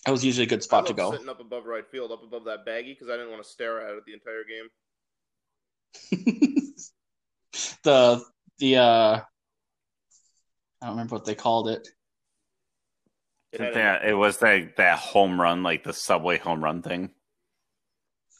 That 0.04 0.10
was 0.10 0.24
usually 0.24 0.46
a 0.46 0.48
good 0.48 0.60
I 0.60 0.62
spot 0.62 0.86
to 0.86 0.92
go. 0.92 1.12
sitting 1.12 1.28
up 1.28 1.40
above 1.40 1.66
right 1.66 1.86
field, 1.86 2.10
up 2.10 2.24
above 2.24 2.44
that 2.46 2.66
baggie, 2.66 2.94
because 2.94 3.08
I 3.08 3.12
didn't 3.12 3.30
want 3.30 3.44
to 3.44 3.48
stare 3.48 3.80
at 3.80 3.94
it 3.94 4.04
the 4.06 4.12
entire 4.12 4.42
game. 4.44 4.68
the 7.84 8.24
the 8.58 8.76
uh, 8.76 9.20
I 10.80 10.86
don't 10.86 10.90
remember 10.90 11.14
what 11.14 11.24
they 11.24 11.34
called 11.34 11.68
it. 11.68 11.86
It 13.60 13.74
Yeah, 13.74 14.06
it 14.06 14.14
was 14.14 14.38
that 14.38 14.76
that 14.76 14.98
home 14.98 15.40
run, 15.40 15.62
like 15.62 15.84
the 15.84 15.92
subway 15.92 16.38
home 16.38 16.62
run 16.62 16.82
thing. 16.82 17.10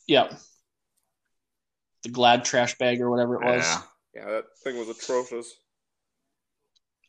Yep. 0.07 0.39
The 2.05 2.11
Glad 2.11 2.45
trash 2.45 2.77
bag 2.79 3.01
or 3.01 3.11
whatever 3.11 3.37
it 3.37 3.45
was. 3.45 3.65
Yeah. 3.65 3.81
yeah, 4.15 4.31
that 4.31 4.45
thing 4.63 4.79
was 4.79 4.89
atrocious. 4.89 5.53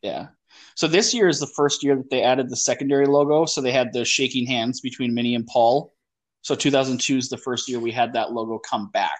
Yeah. 0.01 0.27
So 0.75 0.87
this 0.87 1.13
year 1.13 1.27
is 1.27 1.39
the 1.39 1.47
first 1.47 1.83
year 1.83 1.95
that 1.95 2.09
they 2.09 2.23
added 2.23 2.49
the 2.49 2.55
secondary 2.55 3.05
logo. 3.05 3.45
So 3.45 3.61
they 3.61 3.71
had 3.71 3.93
the 3.93 4.05
shaking 4.05 4.45
hands 4.45 4.81
between 4.81 5.13
Minnie 5.13 5.35
and 5.35 5.45
Paul. 5.47 5.93
So 6.41 6.55
2002 6.55 7.17
is 7.17 7.29
the 7.29 7.37
first 7.37 7.67
year 7.67 7.79
we 7.79 7.91
had 7.91 8.13
that 8.13 8.31
logo 8.31 8.59
come 8.59 8.89
back. 8.91 9.19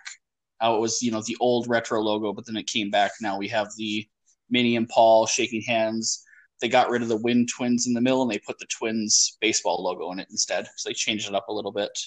How 0.60 0.75
it 0.75 0.79
was, 0.79 1.03
you 1.03 1.12
know, 1.12 1.22
the 1.22 1.38
old 1.39 1.67
retro 1.67 2.01
logo, 2.01 2.34
but 2.34 2.46
then 2.46 2.58
it 2.58 2.67
came 2.67 2.89
back. 2.89 3.12
Now 3.22 3.38
we 3.38 3.48
have 3.50 3.67
the 3.77 4.08
Minnie 4.50 4.75
and 4.75 4.88
Paul 4.88 5.25
shaking 5.25 5.62
hands. 5.62 6.24
They 6.62 6.70
got 6.70 6.90
rid 6.90 7.02
of 7.04 7.08
the 7.08 7.18
Wind 7.18 7.50
Twins 7.56 7.86
in 7.88 7.94
the 7.94 8.02
middle 8.02 8.22
and 8.24 8.32
they 8.32 8.40
put 8.40 8.58
the 8.60 8.66
Twins 8.66 9.38
baseball 9.42 9.84
logo 9.84 10.12
in 10.12 10.20
it 10.20 10.28
instead. 10.32 10.68
So 10.76 10.90
they 10.90 10.94
changed 10.94 11.28
it 11.30 11.36
up 11.36 11.48
a 11.50 11.54
little 11.54 11.72
bit. 11.72 11.98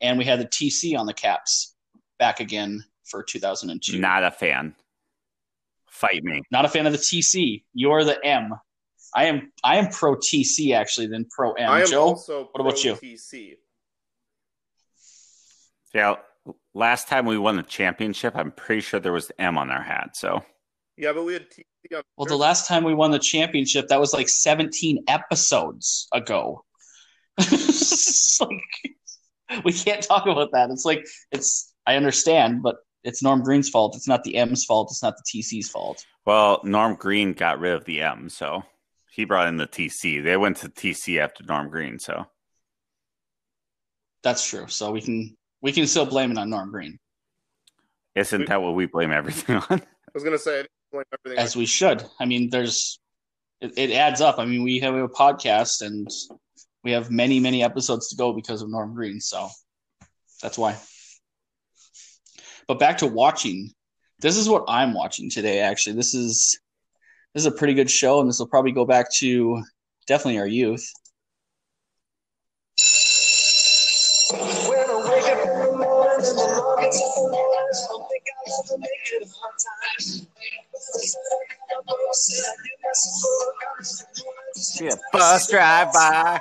and 0.00 0.16
we 0.18 0.24
had 0.24 0.38
the 0.40 0.44
TC 0.46 0.96
on 0.96 1.06
the 1.06 1.14
caps 1.14 1.74
back 2.18 2.40
again 2.40 2.84
for 3.04 3.22
2002. 3.22 3.98
Not 3.98 4.22
a 4.22 4.30
fan. 4.30 4.74
Fight 5.88 6.22
me. 6.22 6.42
Not 6.52 6.64
a 6.64 6.68
fan 6.68 6.86
of 6.86 6.92
the 6.92 6.98
TC. 6.98 7.64
You're 7.74 8.04
the 8.04 8.24
M. 8.24 8.52
I 9.14 9.24
am 9.24 9.50
I 9.64 9.76
am 9.78 9.88
pro 9.88 10.14
TC 10.16 10.74
actually 10.74 11.06
than 11.08 11.24
pro 11.24 11.52
M. 11.54 11.68
I 11.70 11.80
am 11.80 11.86
Joe, 11.88 12.02
also 12.02 12.48
what 12.52 12.60
about 12.60 12.84
you? 12.84 12.94
TC. 12.94 13.56
Yeah, 15.94 16.16
last 16.74 17.08
time 17.08 17.24
we 17.24 17.38
won 17.38 17.56
the 17.56 17.62
championship, 17.62 18.36
I'm 18.36 18.52
pretty 18.52 18.82
sure 18.82 19.00
there 19.00 19.12
was 19.12 19.32
M 19.38 19.56
on 19.56 19.70
our 19.70 19.82
hat. 19.82 20.16
So 20.16 20.44
Yeah, 20.98 21.12
but 21.12 21.24
we 21.24 21.32
had 21.32 21.46
TC 21.48 21.96
on. 21.96 22.02
well, 22.16 22.26
the 22.26 22.36
last 22.36 22.66
time 22.66 22.84
we 22.84 22.92
won 22.92 23.10
the 23.10 23.18
championship, 23.18 23.86
that 23.88 24.00
was 24.00 24.12
like 24.12 24.28
17 24.28 25.04
episodes 25.08 26.08
ago. 26.12 26.64
It's 27.50 28.40
like, 28.40 29.64
we 29.64 29.72
can't 29.72 30.02
talk 30.02 30.26
about 30.26 30.50
that. 30.52 30.70
It's 30.70 30.84
like 30.84 31.04
it's 31.32 31.72
I 31.86 31.96
understand, 31.96 32.62
but 32.62 32.76
it's 33.02 33.22
Norm 33.22 33.42
Green's 33.42 33.68
fault. 33.68 33.96
It's 33.96 34.06
not 34.06 34.22
the 34.22 34.36
M's 34.36 34.64
fault. 34.64 34.88
It's 34.90 35.02
not 35.02 35.14
the 35.16 35.40
TC's 35.40 35.70
fault. 35.70 36.04
Well, 36.26 36.60
Norm 36.62 36.94
Green 36.94 37.32
got 37.32 37.58
rid 37.58 37.72
of 37.72 37.84
the 37.84 38.02
M, 38.02 38.28
so 38.28 38.62
he 39.10 39.24
brought 39.24 39.48
in 39.48 39.56
the 39.56 39.66
TC. 39.66 40.22
They 40.22 40.36
went 40.36 40.58
to 40.58 40.68
TC 40.68 41.18
after 41.18 41.42
Norm 41.44 41.68
Green, 41.70 41.98
so 41.98 42.26
That's 44.22 44.48
true. 44.48 44.66
So 44.68 44.92
we 44.92 45.00
can 45.00 45.36
we 45.62 45.72
can 45.72 45.86
still 45.86 46.06
blame 46.06 46.30
it 46.30 46.38
on 46.38 46.50
Norm 46.50 46.70
Green 46.70 46.98
isn't 48.18 48.48
that 48.48 48.60
what 48.60 48.74
we 48.74 48.86
blame 48.86 49.12
everything 49.12 49.56
on? 49.70 49.80
I 49.80 50.12
was 50.14 50.24
gonna 50.24 50.38
say 50.38 50.66
I 50.92 51.02
everything. 51.12 51.44
as 51.44 51.56
we 51.56 51.66
should. 51.66 52.04
I 52.18 52.24
mean, 52.24 52.50
there's 52.50 53.00
it, 53.60 53.76
it 53.76 53.90
adds 53.92 54.20
up. 54.20 54.38
I 54.38 54.44
mean, 54.44 54.62
we 54.62 54.78
have 54.80 54.94
a 54.94 55.08
podcast 55.08 55.82
and 55.82 56.08
we 56.84 56.92
have 56.92 57.10
many 57.10 57.40
many 57.40 57.62
episodes 57.62 58.08
to 58.08 58.16
go 58.16 58.32
because 58.32 58.62
of 58.62 58.70
Norm 58.70 58.94
Green. 58.94 59.20
So 59.20 59.48
that's 60.42 60.58
why. 60.58 60.76
But 62.66 62.78
back 62.78 62.98
to 62.98 63.06
watching. 63.06 63.70
This 64.20 64.36
is 64.36 64.48
what 64.48 64.64
I'm 64.68 64.94
watching 64.94 65.30
today. 65.30 65.60
Actually, 65.60 65.96
this 65.96 66.14
is 66.14 66.58
this 67.34 67.42
is 67.42 67.46
a 67.46 67.52
pretty 67.52 67.74
good 67.74 67.90
show, 67.90 68.20
and 68.20 68.28
this 68.28 68.38
will 68.38 68.48
probably 68.48 68.72
go 68.72 68.84
back 68.84 69.12
to 69.18 69.62
definitely 70.06 70.40
our 70.40 70.46
youth. 70.46 70.90
Yeah, 84.80 84.94
bus 85.12 85.50
drive 85.50 85.92
by. 85.92 86.40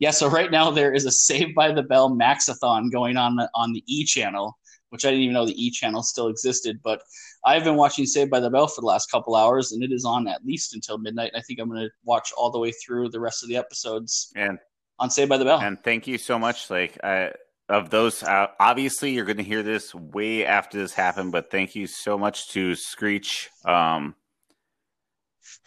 Yeah, 0.00 0.10
so 0.10 0.28
right 0.28 0.50
now 0.50 0.70
there 0.70 0.92
is 0.92 1.06
a 1.06 1.10
Saved 1.10 1.54
by 1.54 1.72
the 1.72 1.82
Bell 1.82 2.10
Maxathon 2.10 2.90
going 2.90 3.16
on 3.16 3.38
on 3.54 3.72
the 3.72 3.82
E 3.86 4.04
channel, 4.04 4.58
which 4.90 5.04
I 5.04 5.10
didn't 5.10 5.22
even 5.22 5.34
know 5.34 5.46
the 5.46 5.64
E 5.64 5.70
channel 5.70 6.02
still 6.02 6.28
existed. 6.28 6.80
But 6.82 7.00
I've 7.46 7.64
been 7.64 7.76
watching 7.76 8.04
Saved 8.06 8.30
by 8.30 8.40
the 8.40 8.50
Bell 8.50 8.66
for 8.66 8.80
the 8.80 8.86
last 8.86 9.10
couple 9.10 9.34
hours, 9.36 9.72
and 9.72 9.82
it 9.82 9.92
is 9.92 10.04
on 10.04 10.26
at 10.26 10.44
least 10.44 10.74
until 10.74 10.98
midnight. 10.98 11.32
I 11.36 11.40
think 11.40 11.60
I'm 11.60 11.68
going 11.68 11.82
to 11.82 11.90
watch 12.04 12.32
all 12.36 12.50
the 12.50 12.58
way 12.58 12.72
through 12.72 13.10
the 13.10 13.20
rest 13.20 13.42
of 13.42 13.48
the 13.48 13.56
episodes 13.56 14.32
And 14.34 14.58
on 14.98 15.10
Saved 15.10 15.28
by 15.28 15.38
the 15.38 15.44
Bell. 15.44 15.60
and 15.60 15.82
thank 15.82 16.06
you 16.06 16.18
so 16.18 16.38
much. 16.38 16.70
Like 16.70 16.98
uh, 17.02 17.28
of 17.68 17.90
those, 17.90 18.22
uh, 18.22 18.48
obviously 18.60 19.12
you're 19.12 19.24
going 19.24 19.38
to 19.38 19.42
hear 19.42 19.62
this 19.62 19.94
way 19.94 20.44
after 20.44 20.78
this 20.78 20.92
happened, 20.92 21.32
but 21.32 21.50
thank 21.50 21.74
you 21.74 21.86
so 21.86 22.18
much 22.18 22.48
to 22.50 22.74
Screech. 22.74 23.50
Um, 23.64 24.14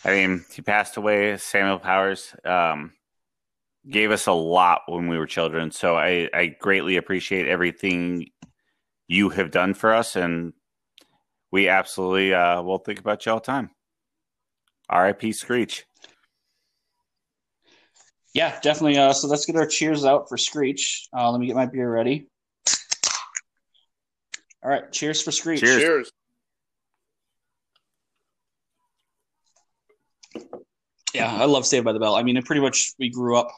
I 0.06 0.12
mean, 0.12 0.46
he 0.54 0.62
passed 0.62 0.98
away. 0.98 1.38
Samuel 1.38 1.80
Powers 1.80 2.36
um, 2.46 2.94
gave 3.90 4.12
us 4.12 4.28
a 4.28 4.32
lot 4.32 4.82
when 4.88 5.08
we 5.08 5.18
were 5.18 5.26
children, 5.26 5.72
so 5.72 5.98
I, 5.98 6.30
I 6.34 6.48
greatly 6.48 6.98
appreciate 6.98 7.48
everything 7.48 8.28
you 9.08 9.30
have 9.30 9.52
done 9.52 9.74
for 9.74 9.94
us, 9.94 10.16
and 10.16 10.54
we 11.52 11.70
absolutely 11.70 12.34
uh, 12.34 12.62
will 12.62 12.80
think 12.80 13.00
about 13.00 13.26
you 13.26 13.32
all 13.32 13.40
the 13.40 13.46
time. 13.46 13.72
R.I.P. 14.90 15.34
Screech. 15.34 15.86
Yeah, 18.38 18.60
definitely. 18.62 18.98
Uh, 19.00 19.12
so 19.14 19.28
let's 19.28 19.46
get 19.46 19.56
our 19.56 19.66
cheers 19.66 20.06
out 20.06 20.30
for 20.30 20.38
Screech. 20.38 21.08
Uh, 21.12 21.32
let 21.32 21.40
me 21.40 21.48
get 21.48 21.56
my 21.56 21.66
beer 21.66 21.92
ready. 21.92 22.28
All 24.64 24.70
right, 24.70 24.92
cheers 24.92 25.22
for 25.24 25.32
Screech. 25.32 25.60
Cheers. 25.62 25.82
Cheers. 25.82 26.12
Yeah, 31.14 31.34
I 31.34 31.46
love 31.46 31.66
Saved 31.66 31.86
by 31.86 31.94
the 31.94 32.00
Bell. 32.00 32.16
I 32.16 32.22
mean, 32.24 32.38
it 32.38 32.46
pretty 32.46 32.62
much 32.62 32.94
we 33.00 33.10
grew 33.10 33.38
up 33.38 33.50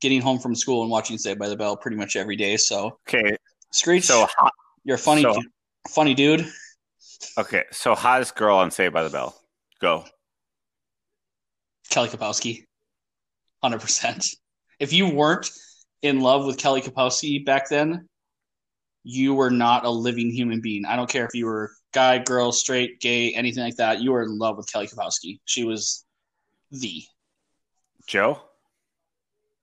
getting 0.00 0.20
home 0.20 0.38
from 0.38 0.54
school 0.54 0.82
and 0.82 0.90
watching 0.90 1.18
Saved 1.18 1.38
by 1.38 1.48
the 1.48 1.56
Bell 1.56 1.76
pretty 1.76 1.96
much 1.96 2.14
every 2.14 2.36
day. 2.36 2.56
So 2.56 2.98
Okay, 3.08 3.36
Screech, 3.72 4.04
so 4.04 4.26
hot. 4.38 4.52
you're 4.84 4.94
a 4.96 4.98
funny, 4.98 5.22
so- 5.22 5.42
funny 5.88 6.14
dude. 6.14 6.46
Okay, 7.36 7.64
so 7.72 7.94
hottest 7.96 8.36
girl 8.36 8.56
on 8.58 8.70
Saved 8.70 8.94
by 8.94 9.02
the 9.02 9.10
Bell. 9.10 9.34
Go. 9.80 10.04
Kelly 11.90 12.08
Kapowski, 12.10 12.64
hundred 13.62 13.80
percent. 13.80 14.26
If 14.78 14.92
you 14.92 15.08
weren't 15.08 15.50
in 16.02 16.20
love 16.20 16.46
with 16.46 16.58
Kelly 16.58 16.80
Kapowski 16.80 17.44
back 17.44 17.68
then, 17.68 18.08
you 19.02 19.34
were 19.34 19.50
not 19.50 19.84
a 19.84 19.90
living 19.90 20.30
human 20.30 20.60
being. 20.60 20.84
I 20.84 20.96
don't 20.96 21.10
care 21.10 21.24
if 21.24 21.34
you 21.34 21.46
were 21.46 21.70
guy, 21.92 22.18
girl, 22.18 22.52
straight, 22.52 23.00
gay, 23.00 23.32
anything 23.32 23.64
like 23.64 23.76
that. 23.76 24.00
You 24.00 24.12
were 24.12 24.22
in 24.22 24.38
love 24.38 24.56
with 24.56 24.70
Kelly 24.70 24.86
Kapowski. 24.86 25.40
She 25.44 25.64
was 25.64 26.04
the. 26.70 27.02
Joe? 28.06 28.40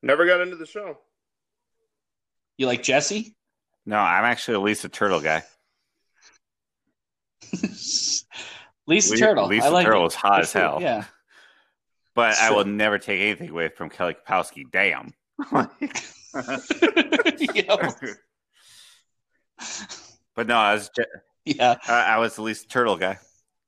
Never 0.04 0.26
got 0.26 0.42
into 0.42 0.56
the 0.56 0.66
show. 0.66 0.98
You 2.58 2.68
like 2.68 2.84
Jesse? 2.84 3.36
No, 3.86 3.98
I'm 3.98 4.24
actually 4.26 4.56
a 4.56 4.60
Lisa 4.60 4.90
Turtle 4.90 5.20
guy. 5.20 5.44
Lisa 8.88 9.14
Le- 9.14 9.18
Turtle. 9.18 9.48
Lisa 9.48 9.66
I 9.66 9.70
like 9.70 9.86
Turtle 9.86 10.04
it. 10.04 10.08
is 10.08 10.16
hot 10.16 10.36
Good 10.38 10.42
as 10.44 10.54
hell. 10.54 10.78
Yeah. 10.82 11.06
But 12.16 12.38
I 12.40 12.52
will 12.52 12.66
never 12.66 12.98
take 12.98 13.20
anything 13.22 13.50
away 13.50 13.68
from 13.70 13.90
Kelly 13.90 14.16
Kapowski. 14.16 14.64
Damn. 14.72 15.14
but 20.36 20.48
no, 20.48 20.56
I 20.56 20.74
was 20.74 20.90
Je- 20.96 21.04
Yeah. 21.46 21.76
I 21.88 22.16
I 22.16 22.18
was 22.20 22.36
the 22.36 22.42
least 22.42 22.70
Turtle 22.70 22.98
guy. 22.98 23.20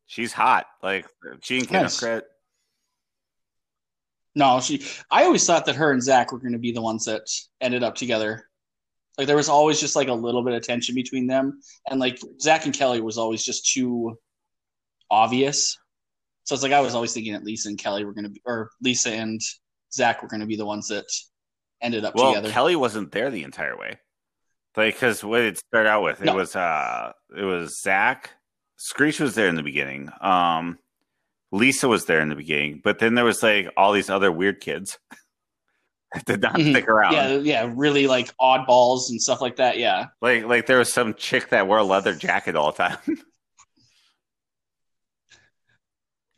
She's 0.06 0.32
hot. 0.34 0.66
Like 0.82 1.06
she 1.42 1.60
didn't 1.60 1.70
get 1.72 1.82
Nice. 1.84 2.00
credit. 2.00 2.26
No, 4.36 4.60
she. 4.62 4.86
I 5.10 5.24
always 5.26 5.46
thought 5.46 5.66
that 5.66 5.76
her 5.76 5.92
and 5.92 6.02
Zach 6.02 6.32
were 6.32 6.38
going 6.40 6.54
to 6.54 6.60
be 6.60 6.72
the 6.72 6.82
ones 6.82 7.06
that 7.06 7.24
ended 7.60 7.84
up 7.84 7.96
together. 7.96 8.48
Like 9.18 9.26
there 9.28 9.36
was 9.36 9.50
always 9.50 9.80
just 9.80 9.96
like 9.96 10.10
a 10.10 10.14
little 10.14 10.44
bit 10.44 10.54
of 10.54 10.62
tension 10.62 10.94
between 10.94 11.26
them, 11.28 11.60
and 11.90 12.00
like 12.00 12.20
Zach 12.40 12.66
and 12.66 12.74
Kelly 12.74 13.02
was 13.02 13.18
always 13.18 13.44
just 13.44 13.72
too 13.74 14.18
obvious. 15.10 15.78
So 16.48 16.54
it's 16.54 16.64
like 16.64 16.72
I 16.72 16.80
was 16.80 16.96
always 16.96 17.12
thinking 17.14 17.34
that 17.34 17.44
Lisa 17.44 17.68
and 17.68 17.78
Kelly 17.78 18.06
were 18.06 18.14
going 18.14 18.24
to 18.24 18.30
be, 18.30 18.42
or 18.46 18.70
Lisa 18.82 19.12
and 19.12 19.42
Zach 19.94 20.22
were 20.22 20.30
going 20.30 20.40
to 20.40 20.46
be 20.46 20.56
the 20.56 20.66
ones 20.66 20.88
that 20.88 21.04
ended 21.82 22.06
up 22.06 22.16
Well, 22.16 22.32
together. 22.34 22.50
Kelly 22.50 22.78
wasn't 22.78 23.12
there 23.12 23.30
the 23.30 23.44
entire 23.44 23.78
way. 23.78 24.00
Like, 24.78 24.94
because 24.96 25.26
what 25.26 25.42
it 25.42 25.58
started 25.58 25.90
out 25.90 26.04
with, 26.04 26.22
it 26.22 26.26
No. 26.26 26.36
was 26.36 26.56
uh, 26.56 27.12
it 27.38 27.44
was 27.44 27.82
Zach. 27.82 28.30
Screech 28.78 29.20
was 29.20 29.36
there 29.36 29.50
in 29.50 29.56
the 29.56 29.64
beginning. 29.64 30.10
Um, 30.22 30.78
Lisa 31.52 31.90
was 31.90 32.06
there 32.06 32.22
in 32.22 32.30
the 32.30 32.36
beginning, 32.36 32.80
but 32.82 33.00
then 33.00 33.14
there 33.16 33.26
was 33.26 33.44
like 33.44 33.68
all 33.76 33.92
these 33.92 34.10
other 34.10 34.32
weird 34.32 34.62
kids 34.62 34.98
that 36.14 36.24
did 36.26 36.42
not 36.42 36.56
Mhm. 36.56 36.70
stick 36.72 36.88
around. 36.88 37.12
yeah, 37.14 37.36
yeah, 37.40 37.74
really 37.76 38.08
like 38.08 38.34
oddballs 38.40 39.10
and 39.10 39.22
stuff 39.22 39.42
like 39.42 39.58
that. 39.58 39.78
Yeah, 39.80 40.06
Like, 40.22 40.46
like 40.46 40.66
there 40.66 40.78
was 40.78 40.94
some 40.94 41.14
chick 41.14 41.50
that 41.50 41.68
wore 41.68 41.80
a 41.80 41.84
leather 41.84 42.16
jacket 42.16 42.56
all 42.56 42.72
the 42.72 42.78
time. 42.88 42.98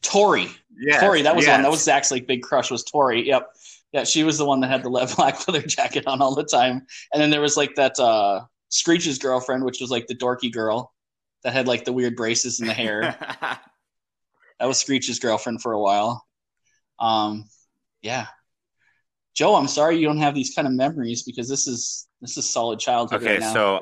Tori. 0.01 0.47
yeah, 0.77 0.99
Tori, 0.99 1.21
that 1.23 1.35
was 1.35 1.45
yes. 1.45 1.53
one. 1.53 1.63
That 1.63 1.71
was 1.71 1.83
Zach's 1.83 2.11
like 2.11 2.27
big 2.27 2.41
crush 2.41 2.71
was 2.71 2.83
Tori. 2.83 3.27
Yep. 3.27 3.49
Yeah, 3.91 4.03
she 4.03 4.23
was 4.23 4.37
the 4.37 4.45
one 4.45 4.59
that 4.61 4.69
had 4.69 4.83
the 4.83 4.89
le- 4.97 5.07
black 5.15 5.47
leather 5.47 5.65
jacket 5.65 6.07
on 6.07 6.21
all 6.21 6.35
the 6.35 6.43
time. 6.43 6.85
And 7.13 7.21
then 7.21 7.29
there 7.29 7.41
was 7.41 7.57
like 7.57 7.75
that 7.75 7.99
uh 7.99 8.41
Screech's 8.69 9.17
girlfriend, 9.17 9.63
which 9.63 9.81
was 9.81 9.89
like 9.89 10.07
the 10.07 10.15
dorky 10.15 10.51
girl 10.51 10.93
that 11.43 11.53
had 11.53 11.67
like 11.67 11.85
the 11.85 11.93
weird 11.93 12.15
braces 12.15 12.59
in 12.59 12.67
the 12.67 12.73
hair. 12.73 13.15
that 13.41 14.65
was 14.65 14.79
Screech's 14.79 15.17
girlfriend 15.19 15.61
for 15.61 15.73
a 15.73 15.79
while. 15.79 16.25
Um 16.99 17.45
yeah. 18.01 18.27
Joe, 19.35 19.55
I'm 19.55 19.67
sorry 19.67 19.97
you 19.97 20.05
don't 20.05 20.17
have 20.17 20.35
these 20.35 20.53
kind 20.53 20.67
of 20.67 20.73
memories 20.73 21.23
because 21.23 21.47
this 21.47 21.67
is 21.67 22.07
this 22.21 22.37
is 22.37 22.49
solid 22.49 22.79
childhood 22.79 23.21
okay, 23.21 23.33
right 23.33 23.39
now. 23.39 23.53
so 23.53 23.79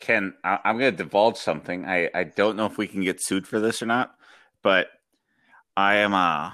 Ken, 0.00 0.34
I- 0.42 0.58
I'm 0.64 0.78
going 0.78 0.96
to 0.96 0.96
divulge 0.96 1.36
something. 1.36 1.84
I 1.84 2.10
I 2.14 2.24
don't 2.24 2.56
know 2.56 2.66
if 2.66 2.78
we 2.78 2.86
can 2.86 3.02
get 3.02 3.22
sued 3.22 3.46
for 3.46 3.60
this 3.60 3.82
or 3.82 3.86
not, 3.86 4.14
but 4.62 4.88
I 5.80 5.96
am 5.96 6.12
uh 6.12 6.52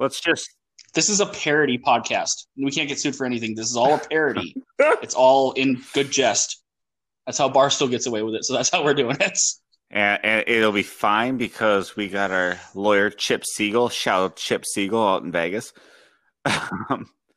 let's 0.00 0.20
just 0.20 0.50
this 0.94 1.08
is 1.08 1.20
a 1.20 1.26
parody 1.26 1.78
podcast. 1.78 2.46
We 2.56 2.70
can't 2.70 2.88
get 2.88 2.98
sued 2.98 3.14
for 3.14 3.26
anything. 3.26 3.54
This 3.54 3.70
is 3.70 3.76
all 3.76 3.94
a 3.94 3.98
parody. 3.98 4.56
it's 4.78 5.14
all 5.14 5.52
in 5.52 5.82
good 5.92 6.10
jest. 6.10 6.62
That's 7.26 7.38
how 7.38 7.48
Barstool 7.50 7.90
gets 7.90 8.06
away 8.06 8.22
with 8.22 8.34
it. 8.34 8.44
So 8.44 8.54
that's 8.54 8.70
how 8.70 8.82
we're 8.82 8.94
doing 8.94 9.16
it. 9.20 9.38
And, 9.90 10.24
and 10.24 10.48
it'll 10.48 10.72
be 10.72 10.82
fine 10.82 11.36
because 11.36 11.94
we 11.96 12.08
got 12.08 12.30
our 12.30 12.58
lawyer 12.74 13.10
Chip 13.10 13.44
Siegel. 13.44 13.88
Shout 13.88 14.22
out 14.22 14.36
Chip 14.36 14.64
Siegel 14.64 15.06
out 15.06 15.22
in 15.22 15.32
Vegas. 15.32 15.72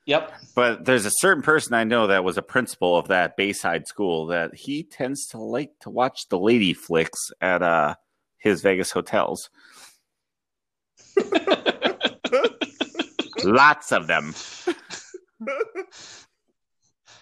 Yep. 0.05 0.33
but 0.55 0.85
there's 0.85 1.05
a 1.05 1.11
certain 1.11 1.43
person 1.43 1.75
I 1.75 1.83
know 1.83 2.07
that 2.07 2.23
was 2.23 2.39
a 2.39 2.41
principal 2.41 2.97
of 2.97 3.09
that 3.09 3.37
Bayside 3.37 3.85
school 3.85 4.25
that 4.27 4.55
he 4.55 4.81
tends 4.81 5.27
to 5.27 5.37
like 5.37 5.73
to 5.81 5.91
watch 5.91 6.27
the 6.29 6.39
lady 6.39 6.73
flicks 6.73 7.29
at 7.39 7.61
uh 7.61 7.93
his 8.39 8.63
Vegas 8.63 8.89
hotels. 8.89 9.51
Lots 13.43 13.91
of 13.91 14.07
them. 14.07 14.33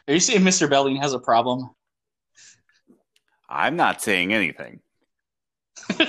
Are 0.08 0.14
you 0.14 0.20
saying 0.20 0.42
Mr. 0.42 0.70
Belding 0.70 0.98
has 0.98 1.14
a 1.14 1.20
problem? 1.20 1.70
I'm 3.50 3.76
not 3.76 4.02
saying 4.02 4.34
anything. 4.34 4.80
he 5.98 6.06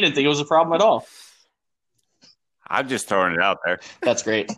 didn't 0.00 0.14
think 0.14 0.24
it 0.24 0.28
was 0.28 0.40
a 0.40 0.44
problem 0.44 0.74
at 0.74 0.84
all. 0.84 1.06
I'm 2.66 2.88
just 2.88 3.08
throwing 3.08 3.34
it 3.34 3.42
out 3.42 3.58
there. 3.64 3.80
That's 4.02 4.22
great. 4.22 4.50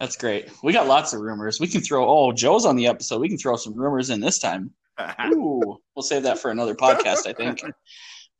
That's 0.00 0.16
great. 0.16 0.50
We 0.62 0.72
got 0.72 0.88
lots 0.88 1.12
of 1.12 1.20
rumors. 1.20 1.60
We 1.60 1.68
can 1.68 1.80
throw. 1.80 2.08
Oh, 2.08 2.32
Joe's 2.32 2.66
on 2.66 2.76
the 2.76 2.88
episode. 2.88 3.20
We 3.20 3.28
can 3.28 3.38
throw 3.38 3.56
some 3.56 3.74
rumors 3.74 4.10
in 4.10 4.20
this 4.20 4.38
time. 4.38 4.72
Ooh, 5.26 5.78
we'll 5.94 6.02
save 6.02 6.24
that 6.24 6.38
for 6.38 6.50
another 6.50 6.74
podcast. 6.74 7.26
I 7.26 7.32
think. 7.32 7.62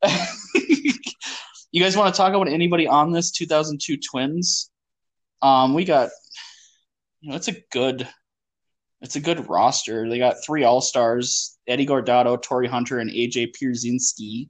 you 1.72 1.82
guys 1.82 1.96
want 1.96 2.14
to 2.14 2.16
talk 2.16 2.34
about 2.34 2.48
anybody 2.48 2.86
on 2.86 3.12
this 3.12 3.30
2002 3.30 3.96
Twins? 3.96 4.70
Um, 5.40 5.74
we 5.74 5.84
got. 5.84 6.10
You 7.20 7.30
know, 7.30 7.36
it's 7.36 7.48
a 7.48 7.56
good. 7.70 8.06
It's 9.00 9.16
a 9.16 9.20
good 9.20 9.48
roster. 9.48 10.08
They 10.08 10.18
got 10.18 10.44
three 10.44 10.64
All 10.64 10.80
Stars: 10.80 11.58
Eddie 11.66 11.86
Gordado, 11.86 12.40
Tori 12.40 12.68
Hunter, 12.68 12.98
and 12.98 13.10
AJ 13.10 13.54
Pierzynski. 13.60 14.48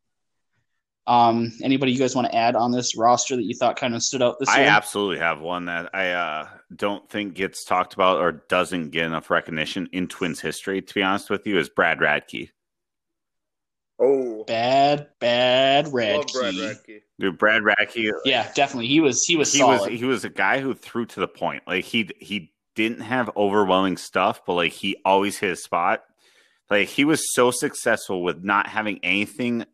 Um, 1.07 1.53
anybody 1.63 1.93
you 1.93 1.99
guys 1.99 2.15
want 2.15 2.29
to 2.29 2.35
add 2.35 2.55
on 2.55 2.71
this 2.71 2.97
roster 2.97 3.35
that 3.35 3.43
you 3.43 3.55
thought 3.55 3.77
kind 3.77 3.95
of 3.95 4.03
stood 4.03 4.23
out 4.23 4.39
this 4.39 4.49
I 4.49 4.61
year? 4.61 4.67
I 4.67 4.71
absolutely 4.71 5.19
have 5.19 5.41
one 5.41 5.65
that 5.65 5.91
I 5.95 6.11
uh, 6.11 6.49
don't 6.75 7.09
think 7.09 7.35
gets 7.35 7.65
talked 7.65 7.95
about 7.95 8.21
or 8.21 8.45
doesn't 8.49 8.91
get 8.91 9.07
enough 9.07 9.31
recognition 9.31 9.89
in 9.93 10.07
Twins 10.07 10.41
history. 10.41 10.81
To 10.81 10.95
be 10.95 11.03
honest 11.03 11.29
with 11.29 11.47
you, 11.47 11.59
is 11.59 11.69
Brad 11.69 11.99
Radke. 11.99 12.51
Oh, 14.05 14.43
Bad, 14.45 15.09
bad 15.21 15.85
love 15.85 15.93
Brad 15.93 16.27
Radke. 16.27 16.57
Radke. 16.57 17.01
Dude, 17.21 17.39
Brad 17.39 17.63
Radke. 17.63 18.11
Yeah, 18.25 18.51
definitely. 18.53 18.89
He 18.89 18.99
was 19.01 19.25
he 19.25 19.37
was 19.37 19.53
he 19.53 19.61
solid. 19.61 19.91
was 19.91 20.01
he 20.01 20.05
was 20.05 20.25
a 20.25 20.29
guy 20.29 20.61
who 20.61 20.75
threw 20.75 21.07
to 21.07 21.21
the 21.21 21.29
point. 21.29 21.63
Like 21.69 21.85
he 21.85 22.11
he 22.19 22.53
didn't 22.75 23.03
have 23.03 23.31
overwhelming 23.37 23.97
stuff, 23.97 24.43
but 24.45 24.55
like 24.55 24.73
he 24.73 24.97
always 25.05 25.39
hit 25.39 25.53
a 25.53 25.57
spot. 25.57 26.03
Like 26.69 26.89
he 26.89 27.05
was 27.05 27.33
so 27.33 27.53
successful 27.53 28.25
with 28.25 28.43
not 28.43 28.67
having 28.67 28.99
anything 29.05 29.67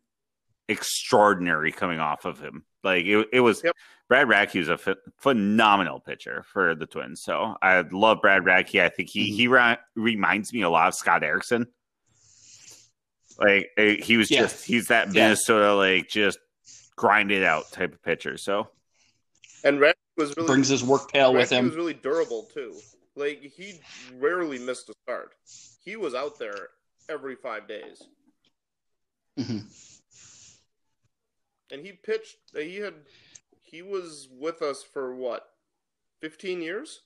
extraordinary 0.67 1.71
coming 1.71 1.99
off 1.99 2.25
of 2.25 2.39
him. 2.39 2.65
Like 2.83 3.05
it, 3.05 3.29
it 3.33 3.39
was 3.39 3.63
Yep. 3.63 3.75
Brad 4.07 4.27
Radke 4.27 4.59
was 4.59 4.69
a 4.69 4.77
ph- 4.77 4.97
phenomenal 5.17 5.99
pitcher 5.99 6.43
for 6.51 6.75
the 6.75 6.85
Twins. 6.85 7.21
So 7.23 7.55
I 7.61 7.81
love 7.91 8.19
Brad 8.21 8.43
Radke. 8.43 8.83
I 8.83 8.89
think 8.89 9.09
he 9.09 9.29
mm-hmm. 9.29 9.35
he 9.35 9.47
ra- 9.47 9.77
reminds 9.95 10.53
me 10.53 10.61
a 10.61 10.69
lot 10.69 10.87
of 10.89 10.93
Scott 10.93 11.23
Erickson. 11.23 11.67
Like 13.39 13.69
eh, 13.77 13.95
he 14.01 14.17
was 14.17 14.29
Yeah. 14.29 14.41
just 14.41 14.65
he's 14.65 14.87
that 14.87 15.07
Yeah. 15.13 15.23
Minnesota 15.29 15.73
like 15.75 16.09
just 16.09 16.39
grind 16.95 17.31
it 17.31 17.43
out 17.43 17.71
type 17.71 17.93
of 17.93 18.01
pitcher. 18.03 18.37
So 18.37 18.69
And 19.63 19.79
Red 19.79 19.95
was 20.17 20.35
really 20.35 20.47
brings 20.47 20.67
his 20.67 20.83
work 20.83 21.11
pail 21.11 21.33
with 21.33 21.49
Radke 21.49 21.57
him. 21.57 21.65
was 21.67 21.75
really 21.75 21.93
durable 21.93 22.49
too. 22.53 22.77
Like 23.15 23.41
he 23.41 23.79
rarely 24.15 24.59
missed 24.59 24.89
a 24.89 24.93
start. 25.03 25.33
He 25.83 25.95
was 25.95 26.13
out 26.13 26.37
there 26.39 26.69
every 27.07 27.35
five 27.35 27.67
days, 27.67 28.03
Mhm. 29.37 29.65
and 31.71 31.85
he 31.85 31.93
pitched. 31.93 32.37
He 32.53 32.77
had 32.77 32.93
he 33.63 33.81
was 33.81 34.27
with 34.31 34.61
us 34.61 34.83
for 34.83 35.15
what, 35.15 35.53
fifteen 36.21 36.61
years? 36.61 37.01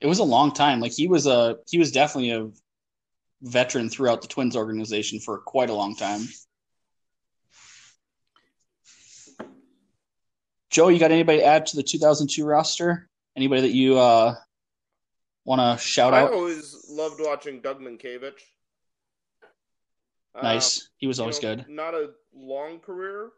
It 0.00 0.06
was 0.06 0.18
a 0.18 0.24
long 0.24 0.52
time. 0.52 0.80
Like 0.80 0.92
he 0.92 1.08
was 1.08 1.26
a 1.26 1.58
he 1.68 1.78
was 1.78 1.90
definitely 1.92 2.30
a 2.30 2.50
veteran 3.42 3.88
throughout 3.88 4.22
the 4.22 4.28
Twins 4.28 4.56
organization 4.56 5.20
for 5.20 5.38
quite 5.38 5.70
a 5.70 5.74
long 5.74 5.96
time. 5.96 6.22
Joe, 10.70 10.88
you 10.88 10.98
got 10.98 11.10
anybody 11.10 11.38
to 11.38 11.44
add 11.44 11.66
to 11.66 11.76
the 11.76 11.82
2002 11.82 12.44
roster? 12.44 13.08
Anybody 13.36 13.62
that 13.62 13.72
you 13.72 13.98
uh, 13.98 14.34
want 15.44 15.60
to 15.60 15.82
shout 15.82 16.12
I 16.12 16.20
out? 16.20 16.32
I 16.32 16.34
always 16.34 16.86
loved 16.90 17.20
watching 17.20 17.60
Doug 17.60 17.80
Minkiewicz. 17.80 18.32
Nice. 20.42 20.90
He 20.98 21.06
was 21.06 21.18
always 21.18 21.42
know, 21.42 21.56
good. 21.56 21.68
Not 21.68 21.94
a 21.94 22.10
long 22.34 22.78
career, 22.80 23.30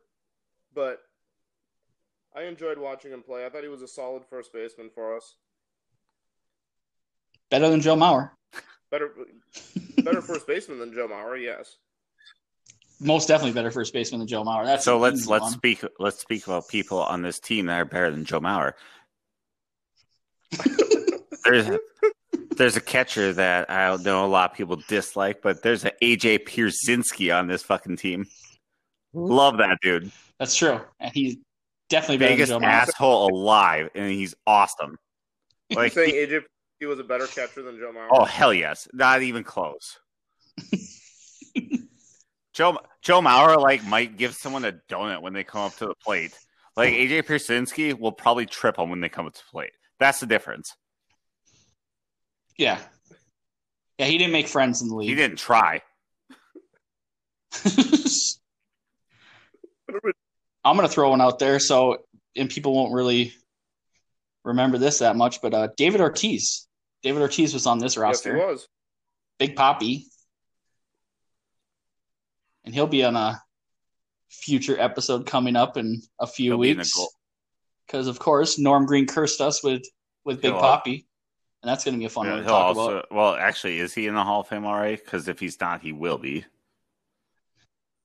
but 0.74 1.00
I 2.34 2.42
enjoyed 2.42 2.78
watching 2.78 3.12
him 3.12 3.22
play. 3.22 3.46
I 3.46 3.50
thought 3.50 3.62
he 3.62 3.68
was 3.68 3.82
a 3.82 3.88
solid 3.88 4.24
first 4.28 4.52
baseman 4.52 4.90
for 4.92 5.16
us. 5.16 5.36
Better 7.50 7.70
than 7.70 7.80
Joe 7.80 7.96
Mauer. 7.96 8.30
Better, 8.90 9.12
better 10.02 10.22
first 10.22 10.46
baseman 10.46 10.78
than 10.78 10.92
Joe 10.92 11.08
Mauer. 11.08 11.40
Yes. 11.40 11.76
Most 13.00 13.28
definitely 13.28 13.52
better 13.52 13.70
first 13.70 13.92
baseman 13.92 14.18
than 14.20 14.28
Joe 14.28 14.42
Mauer. 14.44 14.64
That's 14.64 14.84
so 14.84 14.98
let's 14.98 15.26
let's 15.26 15.42
one. 15.42 15.52
speak 15.52 15.84
let's 15.98 16.20
speak 16.20 16.46
about 16.46 16.68
people 16.68 16.98
on 17.00 17.22
this 17.22 17.38
team 17.38 17.66
that 17.66 17.80
are 17.80 17.84
better 17.84 18.10
than 18.10 18.24
Joe 18.24 18.40
Mauer. 18.40 18.72
there's 21.44 21.78
there's 22.56 22.76
a 22.76 22.80
catcher 22.80 23.32
that 23.34 23.70
I 23.70 23.94
know 23.96 24.24
a 24.24 24.26
lot 24.26 24.50
of 24.50 24.56
people 24.56 24.80
dislike, 24.88 25.42
but 25.42 25.62
there's 25.62 25.84
an 25.84 25.92
AJ 26.02 26.40
Pierzynski 26.48 27.36
on 27.36 27.46
this 27.46 27.62
fucking 27.62 27.96
team. 27.96 28.26
Love 29.12 29.58
that 29.58 29.78
dude. 29.80 30.10
That's 30.38 30.56
true, 30.56 30.80
and 30.98 31.12
he's 31.14 31.36
definitely 31.88 32.18
better 32.18 32.32
Biggest 32.32 32.50
than 32.50 32.62
Joe 32.62 32.66
Mauer. 32.66 32.70
asshole 32.70 33.30
alive, 33.32 33.90
and 33.94 34.10
he's 34.10 34.34
awesome. 34.46 34.98
Like 35.70 35.92
saying 35.92 36.14
AJ 36.14 36.42
he 36.78 36.86
was 36.86 36.98
a 36.98 37.04
better 37.04 37.26
catcher 37.26 37.62
than 37.62 37.78
Joe 37.78 37.92
Mauer. 37.92 38.08
Oh 38.10 38.24
hell 38.24 38.54
yes, 38.54 38.88
not 38.92 39.22
even 39.22 39.44
close. 39.44 39.98
Joe 42.52 42.78
Joe 43.02 43.20
Mauer 43.20 43.60
like 43.60 43.84
might 43.84 44.16
give 44.16 44.34
someone 44.34 44.64
a 44.64 44.72
donut 44.90 45.22
when 45.22 45.32
they 45.32 45.44
come 45.44 45.62
up 45.62 45.76
to 45.76 45.86
the 45.86 45.94
plate. 46.02 46.36
Like 46.76 46.92
AJ 46.92 47.24
Pierzynski 47.24 47.98
will 47.98 48.12
probably 48.12 48.46
trip 48.46 48.76
them 48.76 48.90
when 48.90 49.00
they 49.00 49.08
come 49.08 49.26
up 49.26 49.34
to 49.34 49.40
the 49.40 49.50
plate. 49.50 49.72
That's 49.98 50.20
the 50.20 50.26
difference. 50.26 50.74
Yeah, 52.56 52.78
yeah. 53.98 54.06
He 54.06 54.18
didn't 54.18 54.32
make 54.32 54.48
friends 54.48 54.82
in 54.82 54.88
the 54.88 54.94
league. 54.94 55.08
He 55.08 55.14
didn't 55.14 55.38
try. 55.38 55.82
I'm 60.64 60.76
gonna 60.76 60.88
throw 60.88 61.10
one 61.10 61.20
out 61.20 61.38
there, 61.38 61.58
so 61.58 61.98
and 62.36 62.48
people 62.48 62.74
won't 62.74 62.92
really 62.92 63.32
remember 64.44 64.78
this 64.78 65.00
that 65.00 65.16
much, 65.16 65.40
but 65.40 65.54
uh, 65.54 65.68
David 65.76 66.00
Ortiz. 66.00 66.67
David 67.02 67.22
Ortiz 67.22 67.54
was 67.54 67.66
on 67.66 67.78
this 67.78 67.96
roster. 67.96 68.36
yes, 68.36 68.44
he 68.46 68.52
was. 68.52 68.68
Big 69.38 69.54
Poppy, 69.56 70.06
and 72.64 72.74
he'll 72.74 72.86
be 72.86 73.04
on 73.04 73.16
a 73.16 73.40
future 74.30 74.78
episode 74.78 75.26
coming 75.26 75.56
up 75.56 75.76
in 75.76 76.02
a 76.20 76.26
few 76.26 76.52
He'll 76.52 76.60
be 76.60 76.70
in 76.70 76.76
the 76.76 76.80
weeks. 76.80 77.06
Because 77.86 78.06
of 78.08 78.18
course, 78.18 78.58
Norm 78.58 78.84
Green 78.86 79.06
cursed 79.06 79.40
us 79.40 79.62
with 79.62 79.82
with 80.24 80.42
Big 80.42 80.50
He'll- 80.50 80.58
uh, 80.58 80.62
Poppy, 80.62 81.06
and 81.62 81.68
that's 81.70 81.84
gonna 81.84 81.98
be 81.98 82.04
a 82.04 82.08
fun 82.10 82.26
Yeah, 82.26 82.32
one 82.34 82.42
to 82.42 82.48
talk 82.48 82.76
also 82.76 82.90
about. 82.98 83.12
well, 83.12 83.34
actually, 83.34 83.78
is 83.78 83.94
he 83.94 84.06
in 84.06 84.14
the 84.14 84.24
Hall 84.24 84.40
of 84.40 84.48
Fame 84.48 84.64
already? 84.66 84.96
Because 84.96 85.28
if 85.28 85.38
he's 85.38 85.58
not, 85.60 85.80
he 85.80 85.92
will 85.92 86.18
be. 86.18 86.44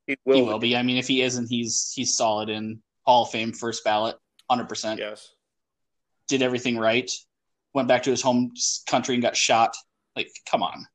He 0.07 0.15
will, 0.25 0.35
he 0.35 0.41
will 0.43 0.59
be. 0.59 0.75
I 0.77 0.83
mean, 0.83 0.97
if 0.97 1.07
he 1.07 1.21
isn't, 1.21 1.47
he's 1.47 1.91
he's 1.95 2.15
solid 2.15 2.49
in 2.49 2.81
Hall 3.05 3.23
of 3.23 3.31
Fame, 3.31 3.53
first 3.53 3.83
ballot, 3.83 4.17
hundred 4.49 4.69
percent. 4.69 4.99
Yes. 4.99 5.33
Did 6.27 6.41
everything 6.41 6.77
right. 6.77 7.11
Went 7.73 7.87
back 7.87 8.03
to 8.03 8.11
his 8.11 8.21
home 8.21 8.51
country 8.87 9.15
and 9.15 9.21
got 9.23 9.35
shot. 9.35 9.75
Like, 10.15 10.29
come 10.49 10.61
on. 10.63 10.85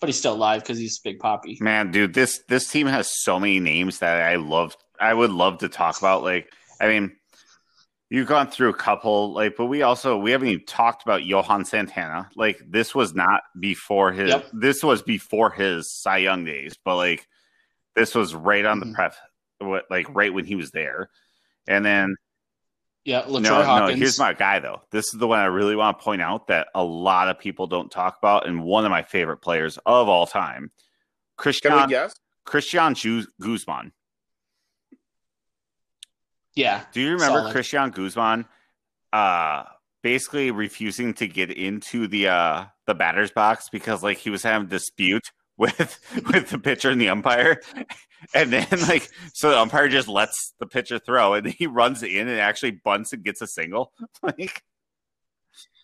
But 0.00 0.08
he's 0.08 0.18
still 0.18 0.34
alive 0.34 0.62
because 0.62 0.78
he's 0.78 0.98
Big 0.98 1.18
Poppy. 1.18 1.58
Man, 1.60 1.90
dude, 1.90 2.14
this 2.14 2.40
this 2.48 2.68
team 2.70 2.86
has 2.86 3.10
so 3.22 3.38
many 3.38 3.60
names 3.60 3.98
that 3.98 4.22
I 4.22 4.36
love. 4.36 4.76
I 4.98 5.12
would 5.12 5.30
love 5.30 5.58
to 5.58 5.68
talk 5.68 5.98
about. 5.98 6.22
Like, 6.22 6.52
I 6.80 6.88
mean, 6.88 7.16
you've 8.08 8.26
gone 8.26 8.48
through 8.50 8.70
a 8.70 8.74
couple, 8.74 9.32
like, 9.34 9.56
but 9.56 9.66
we 9.66 9.82
also 9.82 10.16
we 10.16 10.30
haven't 10.30 10.48
even 10.48 10.64
talked 10.66 11.02
about 11.02 11.24
Johan 11.24 11.64
Santana. 11.66 12.30
Like, 12.34 12.60
this 12.66 12.94
was 12.94 13.14
not 13.14 13.42
before 13.58 14.10
his. 14.12 14.30
Yep. 14.30 14.46
This 14.54 14.82
was 14.82 15.02
before 15.02 15.50
his 15.50 15.92
Cy 15.92 16.18
Young 16.18 16.44
days, 16.46 16.76
but 16.82 16.96
like, 16.96 17.26
this 17.94 18.14
was 18.14 18.34
right 18.34 18.64
on 18.64 18.80
Mhm. 18.80 18.84
the 18.88 18.94
prep, 18.94 19.14
what 19.58 19.84
like 19.90 20.06
right 20.14 20.32
when 20.32 20.46
he 20.46 20.56
was 20.56 20.70
there, 20.70 21.10
and 21.68 21.84
then 21.84 22.16
Yeah, 23.04 23.20
Latroy 23.26 23.40
no, 23.42 23.62
Hawkins. 23.62 23.90
no. 23.90 23.96
Here's 23.96 24.18
my 24.18 24.34
guy 24.34 24.58
though. 24.58 24.82
This 24.90 25.06
is 25.12 25.18
the 25.18 25.26
one 25.26 25.38
I 25.38 25.46
really 25.46 25.74
want 25.76 25.98
to 25.98 26.04
point 26.04 26.20
out 26.22 26.48
that 26.48 26.68
a 26.74 26.84
lot 26.84 27.28
of 27.28 27.38
people 27.38 27.66
don't 27.66 27.90
talk 27.90 28.18
about, 28.18 28.46
and 28.46 28.62
one 28.62 28.84
of 28.84 28.90
my 28.90 29.02
favorite 29.02 29.38
players 29.38 29.78
of 29.86 30.08
all 30.08 30.26
time, 30.26 30.70
Christian 31.36 31.70
Can 31.72 31.86
we 31.86 31.90
guess? 31.90 32.14
Christian 32.44 32.94
Guzman. 33.40 33.92
yeah, 36.54 36.84
Do 36.92 37.00
you 37.00 37.12
remember 37.12 37.38
Solid. 37.40 37.52
Christian 37.52 37.90
Guzman? 37.90 38.44
Uh, 39.12 39.64
basically 40.02 40.50
refusing 40.50 41.14
to 41.14 41.26
get 41.26 41.50
into 41.50 42.06
the 42.08 42.28
uh 42.28 42.64
the 42.86 42.94
batter's 42.94 43.30
box 43.30 43.68
because 43.70 44.02
like 44.02 44.18
he 44.18 44.30
was 44.30 44.42
having 44.42 44.68
dispute 44.68 45.30
with 45.58 45.98
with 46.32 46.50
the 46.50 46.58
pitcher 46.58 46.90
and 46.90 47.00
the 47.00 47.08
umpire, 47.08 47.60
and 48.34 48.52
then 48.52 48.66
like 48.88 49.08
so 49.32 49.50
the 49.50 49.58
umpire 49.58 49.88
just 49.88 50.08
lets 50.08 50.54
the 50.58 50.66
pitcher 50.66 50.98
throw, 50.98 51.34
and 51.34 51.46
he 51.46 51.66
runs 51.66 52.02
in 52.02 52.28
and 52.28 52.40
actually 52.40 52.72
bunts 52.72 53.12
and 53.12 53.22
gets 53.24 53.42
a 53.42 53.46
single. 53.46 53.92
Like 54.22 54.62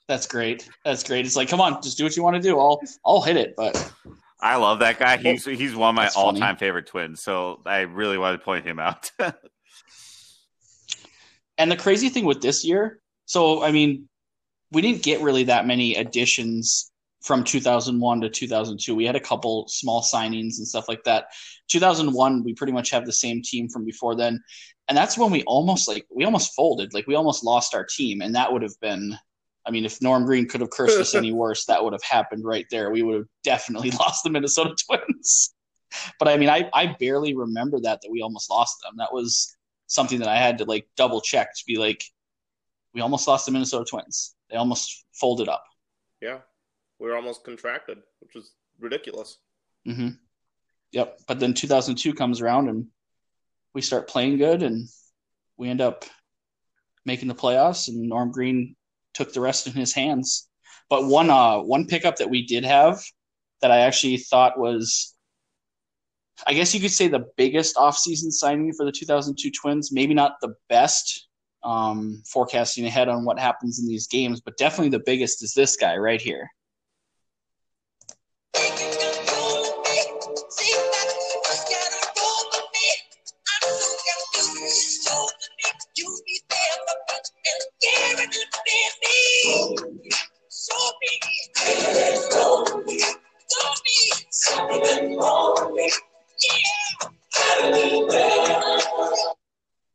That's 0.08 0.26
great. 0.26 0.68
That's 0.84 1.02
great. 1.02 1.24
It's 1.24 1.36
like, 1.36 1.48
come 1.48 1.60
on, 1.60 1.80
just 1.82 1.96
do 1.96 2.04
what 2.04 2.16
you 2.16 2.22
want 2.22 2.36
to 2.36 2.42
do. 2.42 2.58
I'll 2.58 2.80
I'll 3.04 3.22
hit 3.22 3.36
it. 3.36 3.54
But 3.56 3.92
I 4.40 4.56
love 4.56 4.80
that 4.80 4.98
guy. 4.98 5.16
He's 5.16 5.46
oh, 5.46 5.50
he's 5.50 5.74
one 5.74 5.90
of 5.90 5.94
my 5.94 6.08
all 6.16 6.34
time 6.34 6.56
favorite 6.56 6.86
twins. 6.86 7.22
So 7.22 7.62
I 7.64 7.80
really 7.80 8.18
wanted 8.18 8.38
to 8.38 8.44
point 8.44 8.66
him 8.66 8.78
out. 8.78 9.10
and 11.58 11.70
the 11.70 11.76
crazy 11.76 12.08
thing 12.10 12.24
with 12.24 12.42
this 12.42 12.64
year, 12.64 13.00
so 13.24 13.62
I 13.62 13.72
mean, 13.72 14.08
we 14.72 14.82
didn't 14.82 15.02
get 15.02 15.22
really 15.22 15.44
that 15.44 15.66
many 15.66 15.96
additions 15.96 16.90
from 17.26 17.42
2001 17.42 18.20
to 18.20 18.30
2002. 18.30 18.94
We 18.94 19.04
had 19.04 19.16
a 19.16 19.20
couple 19.20 19.66
small 19.66 20.00
signings 20.00 20.58
and 20.58 20.66
stuff 20.66 20.88
like 20.88 21.02
that. 21.04 21.26
2001, 21.68 22.44
we 22.44 22.54
pretty 22.54 22.72
much 22.72 22.90
have 22.90 23.04
the 23.04 23.12
same 23.12 23.42
team 23.42 23.68
from 23.68 23.84
before 23.84 24.14
then, 24.14 24.40
and 24.88 24.96
that's 24.96 25.18
when 25.18 25.32
we 25.32 25.42
almost 25.42 25.88
like 25.88 26.06
we 26.14 26.24
almost 26.24 26.54
folded. 26.54 26.94
Like 26.94 27.08
we 27.08 27.16
almost 27.16 27.44
lost 27.44 27.74
our 27.74 27.84
team, 27.84 28.22
and 28.22 28.34
that 28.34 28.52
would 28.52 28.62
have 28.62 28.78
been. 28.80 29.18
I 29.66 29.72
mean, 29.72 29.84
if 29.84 30.00
Norm 30.00 30.24
Green 30.24 30.46
could 30.46 30.60
have 30.60 30.70
cursed 30.70 30.98
us 30.98 31.16
any 31.16 31.32
worse, 31.42 31.64
that 31.64 31.82
would 31.82 31.92
have 31.92 32.02
happened 32.04 32.44
right 32.44 32.66
there. 32.70 32.92
We 32.92 33.02
would 33.02 33.16
have 33.16 33.26
definitely 33.42 33.90
lost 33.98 34.22
the 34.22 34.30
Minnesota 34.30 34.76
Twins. 34.86 35.54
But 36.20 36.28
I 36.28 36.36
mean, 36.36 36.48
I, 36.48 36.70
I 36.72 36.94
barely 37.00 37.34
remember 37.34 37.80
that 37.80 38.00
that 38.02 38.10
we 38.10 38.22
almost 38.22 38.48
lost 38.48 38.76
them. 38.82 38.94
That 38.98 39.12
was 39.12 39.56
something 39.88 40.20
that 40.20 40.28
I 40.28 40.36
had 40.36 40.58
to 40.58 40.64
like 40.64 40.86
double 40.96 41.20
check 41.20 41.48
to 41.56 41.64
be 41.66 41.76
like, 41.76 42.04
we 42.94 43.00
almost 43.00 43.26
lost 43.26 43.46
the 43.46 43.52
Minnesota 43.52 43.84
Twins. 43.88 44.36
They 44.48 44.56
almost 44.56 45.04
folded 45.12 45.48
up. 45.48 45.64
Yeah, 46.20 46.38
we 46.98 47.08
were 47.08 47.16
almost 47.16 47.44
contracted, 47.44 47.98
which 48.20 48.34
was 48.34 48.52
ridiculous. 48.78 49.38
hmm 49.84 50.10
Yep. 50.92 51.20
But 51.26 51.40
then 51.40 51.52
2002 51.52 52.14
comes 52.14 52.40
around 52.40 52.68
and 52.68 52.86
we 53.74 53.82
start 53.82 54.08
playing 54.08 54.38
good 54.38 54.62
and 54.62 54.88
we 55.56 55.68
end 55.68 55.80
up 55.80 56.04
making 57.04 57.28
the 57.28 57.34
playoffs 57.34 57.88
and 57.88 58.08
Norm 58.08 58.30
Green 58.30 58.76
took 59.12 59.32
the 59.32 59.40
rest 59.40 59.66
in 59.66 59.72
his 59.72 59.92
hands. 59.92 60.48
But 60.88 61.06
one 61.06 61.28
uh 61.30 61.58
one 61.58 61.86
pickup 61.86 62.16
that 62.16 62.30
we 62.30 62.46
did 62.46 62.64
have 62.64 63.02
that 63.60 63.70
I 63.70 63.80
actually 63.80 64.18
thought 64.18 64.58
was 64.58 65.14
I 66.46 66.54
guess 66.54 66.74
you 66.74 66.80
could 66.80 66.92
say 66.92 67.08
the 67.08 67.26
biggest 67.36 67.76
offseason 67.76 68.30
signing 68.30 68.72
for 68.72 68.84
the 68.84 68.92
2002 68.92 69.50
Twins, 69.50 69.90
maybe 69.92 70.14
not 70.14 70.36
the 70.40 70.54
best 70.68 71.28
um, 71.64 72.22
forecasting 72.26 72.86
ahead 72.86 73.08
on 73.08 73.24
what 73.24 73.38
happens 73.38 73.78
in 73.78 73.86
these 73.86 74.06
games, 74.06 74.40
but 74.40 74.56
definitely 74.58 74.90
the 74.90 75.02
biggest 75.04 75.42
is 75.42 75.54
this 75.54 75.76
guy 75.76 75.96
right 75.96 76.20
here. 76.20 76.48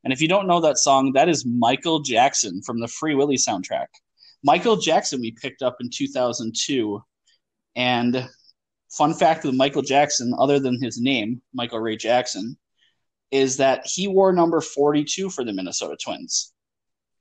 And 0.03 0.11
if 0.11 0.21
you 0.21 0.27
don't 0.27 0.47
know 0.47 0.61
that 0.61 0.77
song, 0.77 1.13
that 1.13 1.29
is 1.29 1.45
Michael 1.45 1.99
Jackson 1.99 2.61
from 2.61 2.79
the 2.79 2.87
Free 2.87 3.15
Willy 3.15 3.37
soundtrack. 3.37 3.87
Michael 4.43 4.77
Jackson 4.77 5.21
we 5.21 5.31
picked 5.31 5.61
up 5.61 5.77
in 5.79 5.89
2002. 5.91 7.03
And 7.75 8.27
fun 8.89 9.13
fact 9.13 9.45
with 9.45 9.55
Michael 9.55 9.81
Jackson, 9.81 10.33
other 10.37 10.59
than 10.59 10.81
his 10.81 10.99
name, 10.99 11.41
Michael 11.53 11.79
Ray 11.79 11.95
Jackson, 11.95 12.57
is 13.31 13.57
that 13.57 13.85
he 13.85 14.07
wore 14.07 14.33
number 14.33 14.59
42 14.59 15.29
for 15.29 15.45
the 15.45 15.53
Minnesota 15.53 15.95
Twins, 16.03 16.53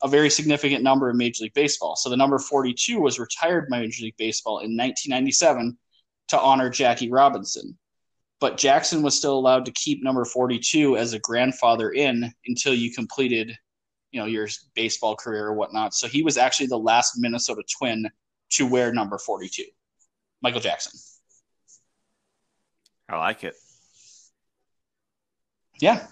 a 0.02 0.08
very 0.08 0.30
significant 0.30 0.82
number 0.82 1.10
in 1.10 1.16
Major 1.16 1.44
League 1.44 1.54
Baseball. 1.54 1.94
So 1.94 2.08
the 2.10 2.16
number 2.16 2.38
42 2.38 2.98
was 2.98 3.20
retired 3.20 3.68
by 3.70 3.80
Major 3.80 4.04
League 4.04 4.16
Baseball 4.18 4.58
in 4.58 4.76
1997 4.76 5.78
to 6.28 6.40
honor 6.40 6.70
Jackie 6.70 7.10
Robinson 7.10 7.78
but 8.40 8.56
Jackson 8.56 9.02
was 9.02 9.16
still 9.16 9.38
allowed 9.38 9.66
to 9.66 9.72
keep 9.72 10.02
number 10.02 10.24
42 10.24 10.96
as 10.96 11.12
a 11.12 11.18
grandfather 11.18 11.90
in 11.90 12.32
until 12.46 12.74
you 12.74 12.90
completed, 12.92 13.56
you 14.12 14.20
know, 14.20 14.26
your 14.26 14.48
baseball 14.74 15.14
career 15.14 15.46
or 15.46 15.54
whatnot. 15.54 15.94
So 15.94 16.08
he 16.08 16.22
was 16.22 16.38
actually 16.38 16.66
the 16.66 16.78
last 16.78 17.14
Minnesota 17.18 17.62
Twin 17.78 18.08
to 18.52 18.66
wear 18.66 18.92
number 18.92 19.18
42, 19.18 19.64
Michael 20.42 20.60
Jackson. 20.60 20.98
I 23.08 23.18
like 23.18 23.44
it. 23.44 23.54
Yeah. 25.80 26.06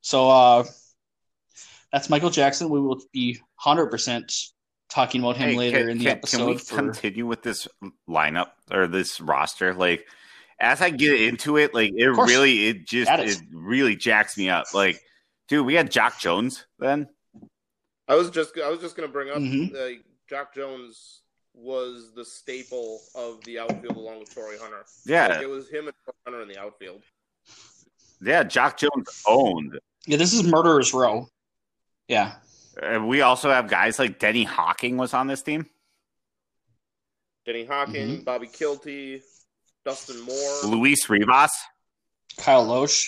So 0.00 0.28
uh, 0.28 0.64
that's 1.92 2.10
Michael 2.10 2.30
Jackson. 2.30 2.68
We 2.68 2.80
will 2.80 3.00
be 3.12 3.38
100% 3.64 4.48
talking 4.88 5.20
about 5.20 5.36
him 5.36 5.50
Hey, 5.50 5.56
later 5.56 5.78
can, 5.78 5.88
in 5.90 5.98
the 5.98 6.04
can- 6.04 6.16
episode. 6.16 6.38
Can 6.38 6.46
we 6.46 6.58
for, 6.58 6.76
continue 6.76 7.26
with 7.26 7.42
this 7.42 7.68
lineup 8.08 8.48
or 8.72 8.88
this 8.88 9.20
roster? 9.20 9.74
Like, 9.74 10.06
as 10.62 10.80
I 10.80 10.88
get 10.90 11.20
into 11.20 11.58
it, 11.58 11.74
like 11.74 11.92
it 11.94 12.08
really, 12.08 12.68
it 12.68 12.86
just 12.86 13.08
That 13.10 13.20
is- 13.20 13.40
it 13.42 13.46
really 13.52 13.96
jacks 13.96 14.38
me 14.38 14.48
up. 14.48 14.72
Like, 14.72 15.02
dude, 15.48 15.66
we 15.66 15.74
had 15.74 15.90
Jock 15.90 16.18
Jones 16.18 16.64
then. 16.78 17.08
I 18.08 18.14
was 18.14 18.30
just 18.30 18.56
I 18.58 18.68
was 18.70 18.80
just 18.80 18.96
gonna 18.96 19.08
bring 19.08 19.28
up 19.30 19.36
Mhm. 19.38 19.74
uh, 19.74 20.02
Jock 20.28 20.54
Jones 20.54 21.22
was 21.54 22.12
the 22.14 22.24
staple 22.24 23.00
of 23.14 23.42
the 23.44 23.58
outfield 23.58 23.96
along 23.96 24.20
with 24.20 24.34
Torrey 24.34 24.56
Hunter. 24.58 24.84
Yeah, 25.04 25.26
Like, 25.28 25.42
it 25.42 25.48
was 25.50 25.68
him 25.68 25.86
and 25.88 25.94
Torrey 26.04 26.16
Hunter 26.24 26.42
in 26.42 26.48
the 26.48 26.58
outfield. 26.58 27.02
yeah, 28.22 28.42
Jock 28.42 28.78
Jones 28.78 29.22
owned. 29.26 29.78
yeah, 30.06 30.16
this 30.16 30.32
is 30.32 30.44
Murderer's 30.44 30.94
Row. 30.94 31.28
Yeah. 32.08 32.36
And 32.82 33.06
we 33.08 33.20
also 33.20 33.50
have 33.50 33.68
guys 33.68 33.98
like 33.98 34.18
Denny 34.18 34.44
Hawking 34.44 34.96
was 34.96 35.12
on 35.12 35.26
this 35.26 35.42
team. 35.42 35.68
Denny 37.44 37.64
Hawking, 37.64 38.08
Mm-hmm. 38.08 38.22
Bobby 38.24 38.46
Kilty, 38.46 39.22
Dustin 39.84 40.20
Moore. 40.20 40.60
Luis 40.64 41.08
Rivas. 41.08 41.50
Kyle 42.38 42.66
Loesch. 42.66 43.06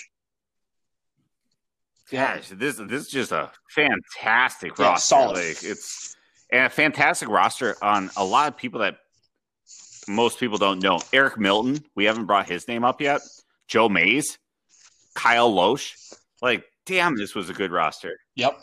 Yeah. 2.11 2.35
Gosh, 2.37 2.49
this 2.49 2.75
this 2.77 3.05
is 3.05 3.07
just 3.09 3.31
a 3.31 3.51
fantastic 3.71 4.77
Yeah, 4.77 4.85
roster. 4.89 5.05
solid. 5.07 5.35
Like 5.37 5.63
it's 5.63 6.15
and 6.51 6.65
a 6.65 6.69
fantastic 6.69 7.27
roster 7.29 7.75
on 7.81 8.11
a 8.15 8.23
lot 8.23 8.47
of 8.47 8.57
people 8.57 8.81
that 8.81 8.97
most 10.07 10.39
people 10.39 10.59
don't 10.59 10.83
know. 10.83 10.99
Eric 11.11 11.39
Milton, 11.39 11.83
we 11.95 12.05
haven't 12.05 12.25
brought 12.25 12.47
his 12.47 12.67
name 12.67 12.83
up 12.83 13.01
yet. 13.01 13.21
Joe 13.67 13.89
Mays, 13.89 14.37
Kyle 15.15 15.51
Loesch. 15.51 15.93
Like, 16.43 16.63
damn, 16.85 17.15
this 17.15 17.33
was 17.33 17.49
a 17.49 17.53
good 17.53 17.71
roster. 17.71 18.19
Yep. 18.35 18.59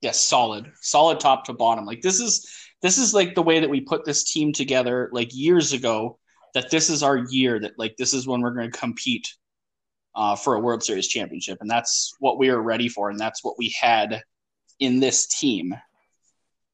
Yes, 0.00 0.24
solid. 0.24 0.70
Solid 0.80 1.18
top 1.18 1.44
to 1.46 1.52
bottom. 1.52 1.84
Like 1.86 2.02
this 2.02 2.20
is 2.20 2.48
this 2.82 2.98
is 2.98 3.12
like 3.12 3.34
the 3.34 3.42
way 3.42 3.58
that 3.58 3.68
we 3.68 3.80
put 3.80 4.04
this 4.04 4.22
team 4.22 4.52
together 4.52 5.10
like 5.12 5.30
years 5.32 5.72
ago 5.72 6.19
that 6.54 6.70
this 6.70 6.90
is 6.90 7.02
our 7.02 7.16
year 7.30 7.58
that 7.60 7.78
like 7.78 7.96
this 7.96 8.12
is 8.14 8.26
when 8.26 8.40
we're 8.40 8.50
going 8.54 8.70
to 8.70 8.78
compete 8.78 9.28
uh, 10.14 10.34
for 10.36 10.54
a 10.54 10.60
World 10.60 10.82
Series 10.82 11.08
championship 11.08 11.58
and 11.60 11.70
that's 11.70 12.12
what 12.18 12.38
we 12.38 12.48
are 12.50 12.60
ready 12.60 12.88
for 12.88 13.10
and 13.10 13.18
that's 13.18 13.44
what 13.44 13.54
we 13.58 13.74
had 13.80 14.22
in 14.80 14.98
this 15.00 15.26
team. 15.26 15.74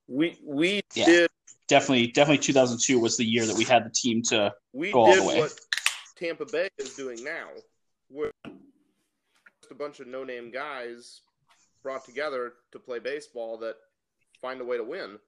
We 0.09 0.39
we 0.45 0.81
Yeah. 0.95 1.05
did 1.07 1.31
Definitely 1.69 2.09
definitely 2.09 2.39
2002 2.39 3.01
was 3.01 3.17
the 3.17 3.25
year 3.25 3.45
that 3.45 3.57
we 3.57 3.65
had 3.65 3.85
the 3.85 3.91
team 3.91 4.23
to 4.25 4.55
we 4.73 4.93
Go 4.93 5.01
all 5.01 5.07
did 5.13 5.23
the 5.23 5.27
way. 5.27 5.39
what 5.41 5.59
Tampa 6.17 6.45
Bay 6.47 6.69
is 6.79 6.95
doing 6.95 7.23
now. 7.25 7.49
We're 8.09 8.31
just 8.47 9.73
a 9.73 9.75
bunch 9.75 9.99
of 9.99 10.07
no 10.07 10.23
name 10.23 10.53
guys 10.53 11.23
brought 11.83 12.05
together 12.05 12.53
to 12.73 12.79
play 12.79 13.01
baseball 13.01 13.59
that 13.59 13.75
find 14.41 14.61
a 14.61 14.65
way 14.65 14.77
to 14.77 14.85
win. 14.85 15.19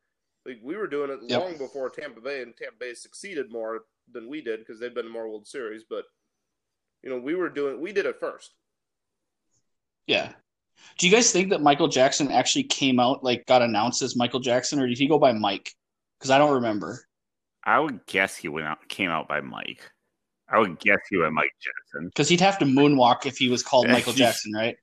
Like 0.47 0.61
we 0.63 0.77
were 0.77 0.87
doing 0.87 1.11
it 1.11 1.19
Yep. 1.25 1.41
long 1.43 1.59
before 1.59 1.91
Tampa 1.91 2.21
Bay, 2.21 2.41
and 2.43 2.57
Tampa 2.57 2.77
Bay 2.79 2.95
succeeded 2.95 3.51
more 3.51 3.83
than 4.13 4.29
we 4.29 4.41
did 4.41 4.61
because 4.61 4.81
they've 4.81 4.95
been 4.95 5.05
to 5.05 5.11
more 5.11 5.29
World 5.29 5.47
Series. 5.47 5.85
But 5.89 6.05
you 7.03 7.11
know, 7.11 7.19
we 7.19 7.35
were 7.35 7.49
doing 7.49 7.81
we 7.81 7.93
did 7.93 8.07
it 8.07 8.21
first. 8.21 8.55
yeah. 10.07 10.33
Do 10.97 11.09
you 11.09 11.13
guys 11.13 11.33
think 11.33 11.51
that 11.51 11.61
Michael 11.61 11.89
Jackson 11.89 12.31
actually 12.31 12.63
came 12.63 13.01
out 13.01 13.25
like 13.25 13.47
got 13.47 13.63
announced 13.63 14.01
as 14.03 14.17
Michael 14.17 14.41
Jackson 14.41 14.81
or 14.81 14.87
did 14.87 14.99
he 14.99 15.09
go 15.09 15.19
by 15.19 15.33
Mike? 15.33 15.73
Cuz 16.21 16.31
I 16.31 16.39
don't 16.39 16.55
remember. 16.55 17.05
I 17.65 17.79
would 17.81 18.07
guess 18.07 18.37
he 18.37 18.49
went 18.49 18.67
out 18.67 18.89
came 18.89 19.11
out 19.11 19.29
by 19.29 19.41
Mike. 19.41 19.91
I 20.51 20.59
would 20.59 20.79
guess 20.79 20.99
he 21.11 21.19
went 21.19 21.35
Mike 21.35 21.53
Jackson. 21.61 22.09
Because 22.09 22.29
he'd 22.29 22.41
have 22.41 22.59
to 22.59 22.65
moonwalk 22.65 23.27
if 23.27 23.37
he 23.37 23.49
was 23.49 23.63
called 23.63 23.89
Michael 23.97 24.15
Jackson, 24.15 24.53
right? 24.53 24.77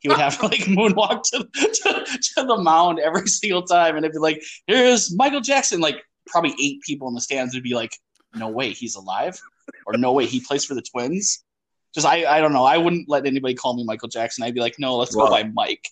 He 0.00 0.08
would 0.08 0.18
have 0.18 0.38
to 0.38 0.46
like 0.46 0.60
moonwalk 0.60 1.22
to, 1.30 1.38
to, 1.38 2.18
to 2.34 2.44
the 2.44 2.58
mound 2.58 2.98
every 2.98 3.26
single 3.26 3.62
time, 3.62 3.96
and 3.96 4.04
it'd 4.04 4.14
be 4.14 4.18
like, 4.18 4.42
"Here's 4.66 5.14
Michael 5.14 5.40
Jackson." 5.40 5.80
Like 5.80 6.02
probably 6.26 6.54
eight 6.60 6.80
people 6.82 7.08
in 7.08 7.14
the 7.14 7.20
stands 7.20 7.54
would 7.54 7.62
be 7.62 7.74
like, 7.74 7.96
"No 8.36 8.48
way, 8.48 8.70
he's 8.72 8.94
alive," 8.94 9.40
or 9.86 9.96
"No 9.96 10.12
way, 10.12 10.26
he 10.26 10.40
plays 10.40 10.64
for 10.64 10.74
the 10.74 10.82
Twins." 10.82 11.42
Just 11.94 12.06
I, 12.06 12.24
I 12.26 12.40
don't 12.40 12.52
know. 12.52 12.64
I 12.64 12.76
wouldn't 12.76 13.08
let 13.08 13.26
anybody 13.26 13.54
call 13.54 13.74
me 13.76 13.84
Michael 13.84 14.08
Jackson. 14.08 14.44
I'd 14.44 14.54
be 14.54 14.60
like, 14.60 14.76
"No, 14.78 14.96
let's 14.96 15.16
Well- 15.16 15.26
go 15.26 15.32
by 15.32 15.44
Mike." 15.44 15.86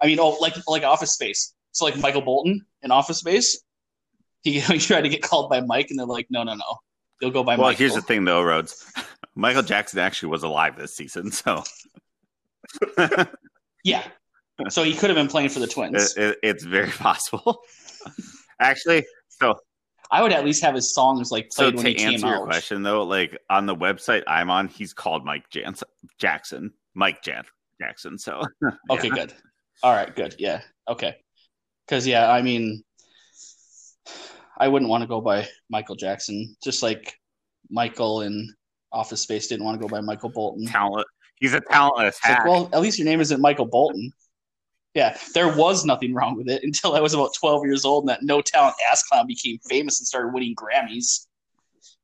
I 0.00 0.06
mean, 0.06 0.18
oh, 0.18 0.30
like 0.40 0.54
like 0.66 0.82
Office 0.82 1.12
Space. 1.12 1.54
So 1.72 1.84
like 1.84 1.96
Michael 1.98 2.22
Bolton 2.22 2.64
in 2.82 2.90
Office 2.90 3.18
Space, 3.18 3.62
he, 4.42 4.58
he 4.60 4.78
tried 4.78 5.02
to 5.02 5.08
get 5.08 5.22
called 5.22 5.48
by 5.50 5.60
Mike, 5.60 5.88
and 5.90 5.98
they're 5.98 6.06
like, 6.06 6.26
"No, 6.30 6.42
no, 6.42 6.54
no." 6.54 6.78
You'll 7.20 7.30
go 7.30 7.44
by 7.44 7.52
Mike. 7.52 7.58
well, 7.58 7.68
Michael. 7.68 7.78
here's 7.78 7.94
the 7.94 8.02
thing, 8.02 8.24
though, 8.24 8.42
Rhodes. 8.42 8.84
Michael 9.36 9.62
Jackson 9.62 10.00
actually 10.00 10.30
was 10.30 10.42
alive 10.42 10.76
this 10.76 10.94
season, 10.96 11.30
so 11.30 11.62
Yeah. 13.84 14.04
So 14.68 14.82
he 14.84 14.94
could 14.94 15.08
have 15.10 15.16
been 15.16 15.28
playing 15.28 15.48
for 15.48 15.58
the 15.60 15.66
Twins. 15.66 16.16
it, 16.16 16.22
it, 16.22 16.38
it's 16.42 16.64
very 16.64 16.90
possible. 16.90 17.60
actually, 18.60 19.04
so 19.28 19.56
I 20.12 20.20
would 20.20 20.32
at 20.32 20.44
least 20.44 20.62
have 20.62 20.74
his 20.74 20.92
songs 20.92 21.32
like 21.32 21.48
so 21.50 21.64
played 21.64 21.74
when 21.76 21.84
to 21.84 21.90
he 21.90 21.94
came 21.96 22.12
answer 22.14 22.26
your 22.26 22.44
question, 22.44 22.82
though, 22.82 23.02
like 23.02 23.38
on 23.48 23.64
the 23.64 23.74
website 23.74 24.22
I'm 24.26 24.50
on, 24.50 24.68
he's 24.68 24.92
called 24.92 25.24
Mike 25.24 25.48
Jans- 25.48 25.82
Jackson, 26.18 26.70
Mike 26.94 27.22
Jan- 27.22 27.46
Jackson. 27.80 28.18
So 28.18 28.42
Okay, 28.90 29.08
good. 29.08 29.32
All 29.82 29.94
right, 29.94 30.14
good. 30.14 30.36
Yeah. 30.38 30.60
Okay. 30.86 31.16
Because 31.86 32.06
yeah, 32.06 32.30
I 32.30 32.42
mean, 32.42 32.84
I 34.58 34.68
wouldn't 34.68 34.90
want 34.90 35.00
to 35.00 35.08
go 35.08 35.22
by 35.22 35.48
Michael 35.70 35.96
Jackson, 35.96 36.56
just 36.62 36.82
like 36.82 37.14
Michael 37.70 38.20
in 38.20 38.54
Office 38.92 39.22
Space 39.22 39.46
didn't 39.46 39.64
want 39.64 39.80
to 39.80 39.86
go 39.86 39.90
by 39.90 40.02
Michael 40.02 40.28
Bolton. 40.28 40.66
talent. 40.66 41.06
He's 41.36 41.54
a 41.54 41.60
talentless 41.70 42.18
like, 42.28 42.44
well, 42.44 42.68
at 42.72 42.82
least 42.82 42.98
your 42.98 43.06
name 43.06 43.20
isn't 43.20 43.40
Michael 43.40 43.66
Bolton. 43.66 44.12
Yeah, 44.94 45.16
there 45.34 45.54
was 45.54 45.84
nothing 45.84 46.12
wrong 46.12 46.36
with 46.36 46.48
it 46.48 46.62
until 46.64 46.94
I 46.94 47.00
was 47.00 47.14
about 47.14 47.34
12 47.38 47.64
years 47.64 47.84
old 47.84 48.04
and 48.04 48.08
that 48.10 48.22
no 48.22 48.40
talent 48.40 48.74
ass 48.90 49.02
clown 49.04 49.26
became 49.26 49.58
famous 49.68 50.00
and 50.00 50.06
started 50.06 50.32
winning 50.32 50.54
Grammys. 50.54 51.26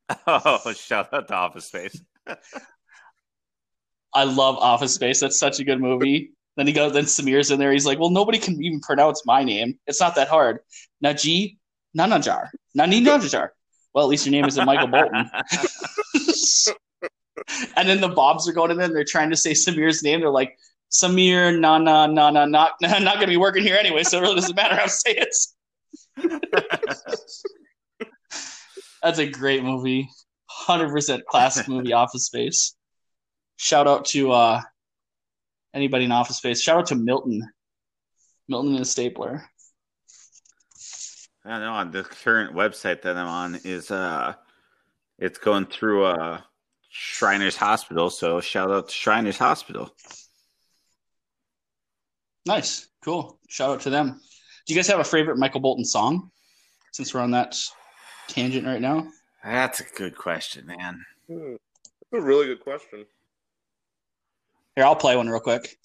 oh, 0.27 0.73
shout 0.73 1.13
out 1.13 1.27
to 1.27 1.35
Office 1.35 1.65
Space. 1.65 2.01
I 4.13 4.23
love 4.23 4.57
Office 4.57 4.95
Space. 4.95 5.19
That's 5.19 5.37
such 5.37 5.59
a 5.59 5.63
good 5.63 5.79
movie. 5.79 6.31
Then 6.57 6.65
he 6.65 6.73
goes, 6.73 6.93
then 6.93 7.05
Samir's 7.05 7.51
in 7.51 7.59
there. 7.59 7.71
He's 7.71 7.85
like, 7.85 7.99
well, 7.99 8.09
nobody 8.09 8.39
can 8.39 8.61
even 8.63 8.81
pronounce 8.81 9.23
my 9.25 9.43
name. 9.43 9.77
It's 9.85 10.01
not 10.01 10.15
that 10.15 10.27
hard. 10.27 10.59
Najee 11.03 11.57
Nanajar. 11.97 12.47
Nani 12.73 13.01
Nanajar. 13.01 13.49
Well, 13.93 14.03
at 14.03 14.09
least 14.09 14.25
your 14.25 14.31
name 14.31 14.45
isn't 14.45 14.65
Michael 14.65 14.87
Bolton. 14.87 15.29
and 17.75 17.87
then 17.87 18.01
the 18.01 18.09
Bobs 18.09 18.47
are 18.49 18.53
going 18.53 18.71
in 18.71 18.77
there 18.77 18.87
and 18.87 18.95
they're 18.95 19.05
trying 19.05 19.29
to 19.29 19.37
say 19.37 19.51
Samir's 19.51 20.03
name. 20.03 20.19
They're 20.19 20.29
like, 20.29 20.57
Samir, 20.91 21.57
Nana, 21.59 22.07
Nana, 22.07 22.45
not, 22.47 22.73
not 22.81 23.03
going 23.03 23.21
to 23.21 23.27
be 23.27 23.37
working 23.37 23.63
here 23.63 23.75
anyway, 23.75 24.03
so 24.03 24.17
it 24.17 24.21
really 24.21 24.35
doesn't 24.35 24.55
matter 24.55 24.75
how 24.75 24.83
to 24.83 24.89
say 24.89 25.11
it. 25.11 25.35
That's 29.03 29.19
a 29.19 29.27
great 29.27 29.63
movie. 29.63 30.09
100% 30.67 31.23
classic 31.25 31.67
movie, 31.67 31.93
Office 31.93 32.25
Space. 32.25 32.75
Shout 33.57 33.87
out 33.87 34.05
to 34.05 34.31
uh, 34.31 34.61
anybody 35.73 36.05
in 36.05 36.11
Office 36.11 36.37
Space. 36.37 36.61
Shout 36.61 36.77
out 36.77 36.87
to 36.87 36.95
Milton. 36.95 37.41
Milton 38.47 38.71
and 38.71 38.81
the 38.81 38.85
Stapler. 38.85 39.43
I 41.45 41.59
know. 41.59 41.71
On 41.71 41.91
the 41.91 42.03
current 42.03 42.55
website 42.55 43.03
that 43.03 43.15
I'm 43.15 43.27
on 43.27 43.59
is 43.63 43.91
uh, 43.91 44.33
it's 45.17 45.37
going 45.37 45.65
through 45.65 46.05
uh 46.05 46.41
Shriners 46.89 47.55
Hospital. 47.55 48.09
So 48.09 48.41
shout 48.41 48.71
out 48.71 48.89
to 48.89 48.93
Shriners 48.93 49.37
Hospital. 49.37 49.95
Nice. 52.49 52.87
Cool. 53.05 53.37
Shout 53.47 53.69
out 53.69 53.81
to 53.81 53.91
them. 53.91 54.19
Do 54.65 54.73
you 54.73 54.75
guys 54.75 54.87
have 54.87 54.99
a 54.99 55.03
favorite 55.03 55.37
Michael 55.37 55.59
Bolton 55.59 55.85
song? 55.85 56.31
Since 56.91 57.13
we're 57.13 57.19
on 57.19 57.29
that 57.29 57.55
tangent 58.27 58.65
right 58.65 58.81
now. 58.81 59.07
That's 59.43 59.81
a 59.81 59.83
good 59.95 60.17
question, 60.17 60.65
man. 60.65 61.05
Hmm. 61.27 61.51
That's 62.11 62.23
a 62.23 62.25
really 62.25 62.47
good 62.47 62.61
question. 62.61 63.05
Here, 64.75 64.83
I'll 64.83 64.95
play 64.95 65.15
one 65.15 65.29
real 65.29 65.39
quick. 65.39 65.77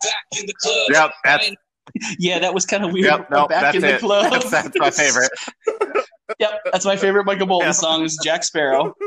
breeze. 0.63 0.91
Yep, 0.93 1.11
that's 1.25 1.51
Yeah, 2.19 2.39
that 2.39 2.53
was 2.55 2.65
kind 2.67 2.85
of 2.85 2.93
weird. 2.93 3.07
yep. 3.07 3.29
We're 3.31 3.37
No, 3.39 3.49
back 3.49 3.61
that's 3.63 3.77
in 3.77 3.83
the 3.83 3.95
it. 3.95 4.01
club. 4.05 4.31
That's, 4.33 4.51
that's 4.51 4.79
my 4.79 4.91
favorite. 4.91 5.31
yep, 6.39 6.61
that's 6.71 6.85
my 6.85 6.97
favorite 6.97 7.25
Michael 7.27 7.47
Bolton 7.47 7.69
Yeah. 7.69 7.73
song 7.73 8.05
is 8.05 8.19
Jack 8.23 8.45
Sparrow. 8.45 8.95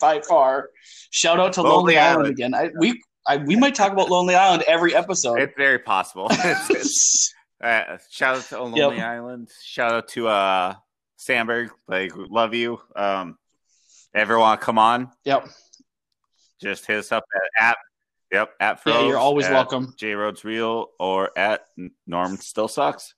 By 0.00 0.20
far. 0.20 0.70
Shout 1.10 1.38
out 1.40 1.52
to 1.54 1.62
Lonely, 1.62 1.76
Lonely 1.94 1.98
Island, 1.98 2.18
Island. 2.26 2.32
again. 2.34 2.54
I, 2.54 2.70
we 2.78 3.00
I, 3.26 3.38
we 3.38 3.56
might 3.56 3.74
talk 3.74 3.90
about 3.92 4.10
Lonely 4.10 4.34
Island 4.34 4.62
every 4.66 4.94
episode. 4.94 5.40
It's 5.40 5.54
very 5.56 5.78
possible. 5.78 6.28
Uh, 7.64 7.96
shout 8.10 8.36
out 8.36 8.42
to 8.44 8.62
Lonely 8.62 8.78
Yep. 8.80 8.98
Island. 9.00 9.50
Shout 9.62 9.92
out 9.92 10.08
to 10.08 10.28
uh 10.28 10.74
Sandberg. 11.16 11.70
Like 11.88 12.12
love 12.14 12.52
you. 12.52 12.78
Um, 12.94 13.38
everyone, 14.14 14.58
come 14.58 14.78
on. 14.78 15.10
yep. 15.24 15.48
Just 16.60 16.86
hit 16.86 16.98
us 16.98 17.10
up 17.10 17.24
at, 17.58 17.70
at 17.70 17.76
yep 18.30 18.50
at 18.60 18.80
Yeah, 18.86 19.06
you're 19.06 19.16
always 19.18 19.48
welcome. 19.48 19.94
J 19.96 20.14
Roads 20.14 20.44
Real 20.44 20.88
or 20.98 21.30
at 21.38 21.62
Norm 22.06 22.36
Still 22.36 22.68
Sucks. 22.68 23.14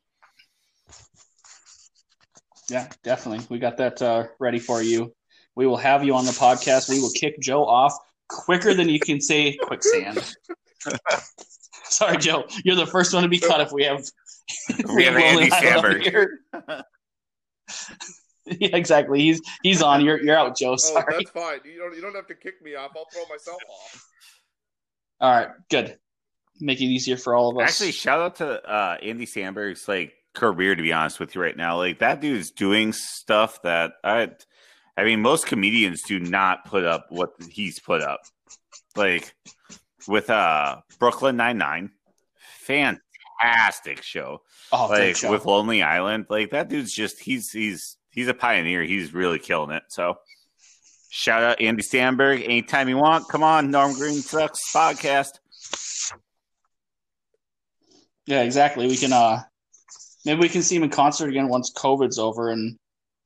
Yeah, 2.70 2.88
definitely. 3.04 3.46
We 3.48 3.58
got 3.58 3.76
that 3.78 4.00
uh, 4.02 4.26
ready 4.40 4.58
for 4.58 4.82
you. 4.82 5.12
We 5.54 5.66
will 5.66 5.76
have 5.76 6.04
you 6.04 6.14
on 6.14 6.24
the 6.24 6.32
podcast. 6.32 6.88
We 6.88 7.00
will 7.00 7.10
kick 7.10 7.40
Joe 7.40 7.64
off 7.64 7.96
quicker 8.28 8.74
than 8.74 8.88
you 8.88 8.98
can 9.00 9.20
say 9.20 9.56
quicksand. 9.56 10.34
Sorry, 11.84 12.16
Joe. 12.16 12.44
You're 12.64 12.76
the 12.76 12.86
first 12.86 13.14
one 13.14 13.22
to 13.22 13.28
be 13.28 13.38
cut 13.38 13.60
if 13.60 13.70
we 13.72 13.84
have 13.84 14.04
We 14.94 15.04
have 15.04 15.16
Andy 15.16 15.50
Samberg. 15.50 16.30
yeah, 18.46 18.76
exactly. 18.76 19.20
He's 19.20 19.40
he's 19.62 19.82
on. 19.82 20.04
You're 20.04 20.22
you're 20.22 20.38
out, 20.38 20.56
Joe. 20.56 20.72
Oh, 20.72 20.76
Sorry. 20.76 21.04
that's 21.18 21.30
fine. 21.30 21.58
You 21.64 21.78
don't 21.78 21.94
you 21.94 22.00
don't 22.00 22.14
have 22.14 22.26
to 22.28 22.34
kick 22.34 22.62
me 22.62 22.74
off. 22.74 22.92
I'll 22.96 23.06
throw 23.12 23.24
myself 23.28 23.60
off. 23.68 24.08
All 25.20 25.30
right, 25.30 25.48
good. 25.70 25.98
Make 26.60 26.80
it 26.80 26.84
easier 26.84 27.16
for 27.16 27.34
all 27.34 27.50
of 27.50 27.58
us. 27.58 27.70
Actually, 27.70 27.92
shout 27.92 28.20
out 28.20 28.36
to 28.36 28.62
uh, 28.64 28.96
Andy 29.02 29.26
Sandberg's 29.26 29.88
like 29.88 30.14
career. 30.34 30.74
To 30.74 30.82
be 30.82 30.92
honest 30.92 31.18
with 31.18 31.34
you, 31.34 31.42
right 31.42 31.56
now, 31.56 31.76
like 31.78 31.98
that 31.98 32.20
dude's 32.20 32.50
doing 32.50 32.92
stuff 32.92 33.60
that 33.62 33.94
I, 34.04 34.30
I 34.96 35.04
mean, 35.04 35.20
most 35.20 35.46
comedians 35.46 36.02
do 36.02 36.20
not 36.20 36.64
put 36.66 36.84
up 36.84 37.06
what 37.10 37.30
he's 37.50 37.80
put 37.80 38.00
up. 38.02 38.20
Like 38.94 39.34
with 40.06 40.30
uh 40.30 40.76
Brooklyn 40.98 41.36
Nine 41.36 41.58
Nine, 41.58 41.90
fantastic 43.40 44.02
show. 44.02 44.42
oh, 44.72 44.86
like 44.88 45.16
show. 45.16 45.30
with 45.30 45.44
Lonely 45.44 45.82
Island, 45.82 46.26
like 46.28 46.50
that 46.50 46.68
dude's 46.68 46.92
just 46.92 47.20
he's 47.20 47.50
he's 47.50 47.96
he's 48.10 48.28
a 48.28 48.34
pioneer. 48.34 48.82
He's 48.82 49.12
really 49.14 49.38
killing 49.38 49.70
it. 49.70 49.84
So. 49.88 50.18
Shout 51.08 51.42
out 51.42 51.62
Andy 51.62 51.82
Sandberg. 51.82 52.42
Anytime 52.42 52.90
you 52.90 52.98
want, 52.98 53.26
come 53.28 53.42
on, 53.42 53.70
Norm 53.70 53.94
Green 53.94 54.16
Sucks 54.16 54.70
podcast. 54.74 55.30
Yeah, 58.26 58.42
exactly. 58.42 58.86
We 58.86 58.96
can 58.96 59.12
uh 59.12 59.42
maybe 60.24 60.40
we 60.40 60.48
can 60.48 60.62
see 60.62 60.76
him 60.76 60.82
in 60.82 60.90
concert 60.90 61.28
again 61.28 61.48
once 61.48 61.72
COVID's 61.72 62.18
over 62.18 62.50
and 62.50 62.76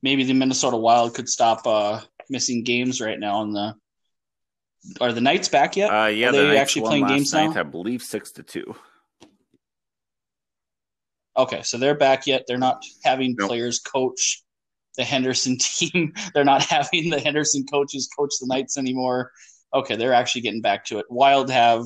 maybe 0.02 0.24
the 0.24 0.34
Minnesota 0.34 0.76
Wild 0.76 1.14
could 1.14 1.28
stop 1.28 1.66
uh 1.66 2.00
missing 2.28 2.62
games 2.62 3.00
right 3.00 3.18
now 3.18 3.38
on 3.38 3.52
the 3.52 3.74
are 5.00 5.12
the 5.12 5.20
Knights 5.20 5.48
back 5.48 5.76
yet? 5.76 5.90
Uh, 5.90 6.06
yeah, 6.06 6.28
Are 6.28 6.32
they 6.32 6.46
Knights 6.46 6.60
actually 6.60 6.82
playing 6.82 7.06
games 7.06 7.32
night, 7.34 7.54
now? 7.54 7.60
I 7.60 7.62
believe 7.64 8.02
six 8.02 8.30
to 8.32 8.42
two. 8.42 8.74
Okay, 11.40 11.62
so 11.62 11.78
they're 11.78 11.94
back 11.96 12.26
yet. 12.26 12.44
They're 12.46 12.58
not 12.58 12.82
having 13.04 13.34
Nope. 13.38 13.48
players 13.48 13.78
coach 13.78 14.42
the 14.96 15.04
Henderson 15.04 15.56
team. 15.60 16.12
they're 16.34 16.44
not 16.44 16.62
having 16.62 17.10
the 17.10 17.20
Henderson 17.20 17.64
coaches 17.66 18.08
coach 18.16 18.32
the 18.40 18.46
Knights 18.46 18.76
anymore. 18.76 19.30
Okay, 19.74 19.96
they're 19.96 20.12
actually 20.12 20.42
getting 20.42 20.60
back 20.60 20.84
to 20.86 20.98
it. 20.98 21.06
Wild 21.08 21.50
have 21.50 21.84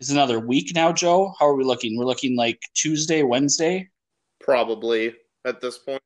is 0.00 0.10
another 0.10 0.38
week 0.40 0.72
now, 0.74 0.92
Joe. 0.92 1.32
How 1.38 1.46
are 1.46 1.54
we 1.54 1.64
looking? 1.64 1.96
We're 1.96 2.04
looking 2.04 2.36
like 2.36 2.58
Tuesday, 2.74 3.22
Wednesday. 3.22 3.88
Probably 4.40 5.14
at 5.44 5.60
this 5.60 5.78
point. 5.78 6.02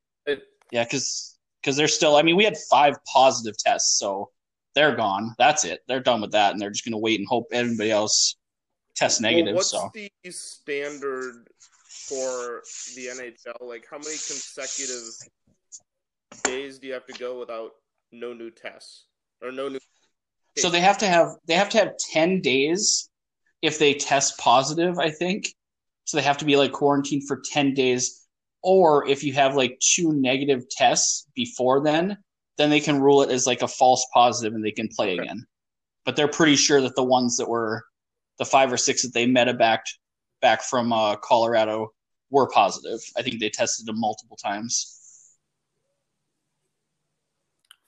Yeah, 0.71 0.85
because 0.85 1.37
because 1.62 1.77
they're 1.77 1.88
still. 1.88 2.17
I 2.17 2.23
mean, 2.23 2.37
we 2.37 2.45
had 2.45 2.57
five 2.71 2.97
positive 3.12 3.57
tests, 3.57 3.99
so 3.99 4.31
they're 4.75 4.95
gone. 4.97 5.35
That's 5.38 5.64
it. 5.64 5.81
They're 5.88 6.01
done 6.01 6.21
with 6.21 6.33
that, 6.33 6.53
and 6.53 6.61
they're 6.61 6.71
just 6.71 6.85
going 6.85 6.93
to 6.93 6.99
wait 6.99 7.19
and 7.19 7.29
hope 7.29 7.47
everybody 7.53 7.90
else 7.90 8.37
tests 8.97 9.21
negative. 9.21 9.55
well, 9.55 9.57
what's 9.57 9.71
so 9.71 9.90
the 9.95 10.11
standard 10.31 11.49
for 12.09 12.62
the 12.95 13.07
NHL? 13.07 13.67
Like, 13.67 13.87
how 13.90 13.99
many 13.99 14.17
consecutive 14.17 15.03
days 16.43 16.79
do 16.79 16.87
you 16.87 16.93
have 16.93 17.07
to 17.07 17.19
go 17.19 17.38
without 17.38 17.71
no 18.12 18.33
new 18.33 18.51
tests 18.51 19.07
or 19.43 19.53
no 19.53 19.69
new? 19.69 19.79
so 20.57 20.71
they 20.71 20.81
have 20.81 20.99
to 20.99 21.07
have 21.07 21.35
they 21.47 21.55
have 21.55 21.69
to 21.71 21.79
have 21.79 21.97
ten 21.99 22.40
days 22.40 23.09
if 23.62 23.79
they 23.79 23.95
test 23.95 24.38
positive. 24.38 24.99
I 24.99 25.11
think 25.11 25.49
so. 26.05 26.17
They 26.17 26.23
have 26.23 26.38
to 26.38 26.45
be 26.45 26.57
like 26.57 26.73
quarantined 26.73 27.27
for 27.27 27.43
ten 27.51 27.75
days, 27.75 28.27
or 28.62 29.09
if 29.09 29.25
you 29.25 29.33
have 29.33 29.57
like 29.57 29.79
two 29.81 30.12
negative 30.12 30.69
tests 30.71 31.27
before 31.35 31.83
then, 31.83 32.19
then 32.59 32.71
they 32.71 32.81
can 32.81 33.01
rule 33.01 33.23
it 33.23 33.31
as 33.31 33.47
like 33.47 33.62
a 33.62 33.69
false 33.69 34.07
positive 34.12 34.55
and 34.55 34.64
they 34.64 34.71
can 34.71 34.88
play 34.88 35.19
again. 35.19 35.45
But 36.05 36.17
they're 36.17 36.29
pretty 36.29 36.57
sure 36.57 36.81
that 36.83 36.95
the 36.95 37.05
ones 37.05 37.37
that 37.38 37.49
were 37.49 37.85
the 38.38 38.45
five 38.45 38.73
or 38.73 38.77
six 38.77 39.03
that 39.03 39.14
they 39.14 39.27
metabacked 39.27 39.88
back 40.44 40.62
from 40.62 40.92
uh, 40.92 41.16
Colorado 41.16 41.90
were 42.28 42.46
positive. 42.50 43.00
I 43.16 43.22
think 43.22 43.40
they 43.40 43.48
tested 43.48 43.87
them 43.87 43.98
multiple 43.98 44.37
times. 44.37 45.33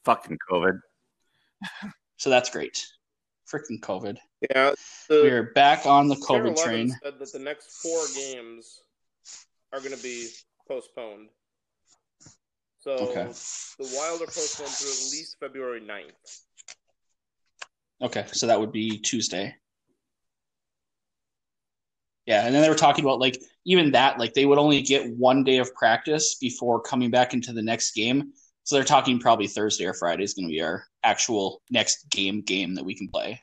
Fucking 0.07 0.39
COVID. 0.51 0.81
So 2.17 2.31
that's 2.31 2.49
great. 2.49 2.83
Freaking 3.53 3.79
COVID. 3.81 4.17
Yeah, 4.51 4.73
the, 5.11 5.21
We're 5.23 5.53
back 5.53 5.85
on 5.85 6.09
the 6.09 6.15
COVID 6.17 6.57
11 6.57 6.65
train. 6.65 6.97
said 7.05 7.19
that 7.19 7.31
the 7.31 7.39
next 7.39 7.83
four 7.83 8.03
games 8.15 8.81
are 9.75 9.81
going 9.81 9.95
to 9.95 10.03
be 10.03 10.29
postponed. 10.67 11.29
So 12.79 12.93
Okay. 12.93 13.25
the 13.79 13.93
Wild 13.95 14.23
are 14.23 14.27
postponed 14.27 14.71
to 14.71 14.87
at 14.87 15.13
least 15.13 15.37
February 15.41 15.83
9th. 15.83 16.41
Okay, 18.01 18.25
so 18.33 18.47
that 18.47 18.59
would 18.59 18.73
be 18.73 18.99
Tuesday. 18.99 19.55
Yeah, 22.27 22.45
and 22.45 22.55
then 22.55 22.63
they 22.63 22.69
were 22.69 22.75
talking 22.75 23.05
about 23.05 23.21
like 23.21 23.41
even 23.65 23.93
that, 23.93 24.19
like 24.19 24.35
they 24.35 24.47
would 24.47 24.59
only 24.59 24.83
get 24.83 25.17
one 25.17 25.45
day 25.45 25.59
of 25.59 25.73
practice 25.75 26.35
before 26.35 26.81
coming 26.81 27.11
back 27.11 27.35
into 27.35 27.53
the 27.53 27.63
next 27.63 27.93
game. 27.93 28.33
So 28.65 28.75
they're 28.75 28.85
talking 28.85 29.21
probably 29.21 29.47
Thursday 29.47 29.87
or 29.87 29.95
Friday 29.95 30.25
is 30.25 30.35
going 30.35 30.49
to 30.49 30.53
be 30.53 30.61
our 30.61 30.85
actual 31.05 31.63
next 31.71 32.11
game 32.11 32.43
game 32.43 32.75
that 32.75 32.85
we 32.85 32.97
can 32.97 33.07
play. 33.09 33.41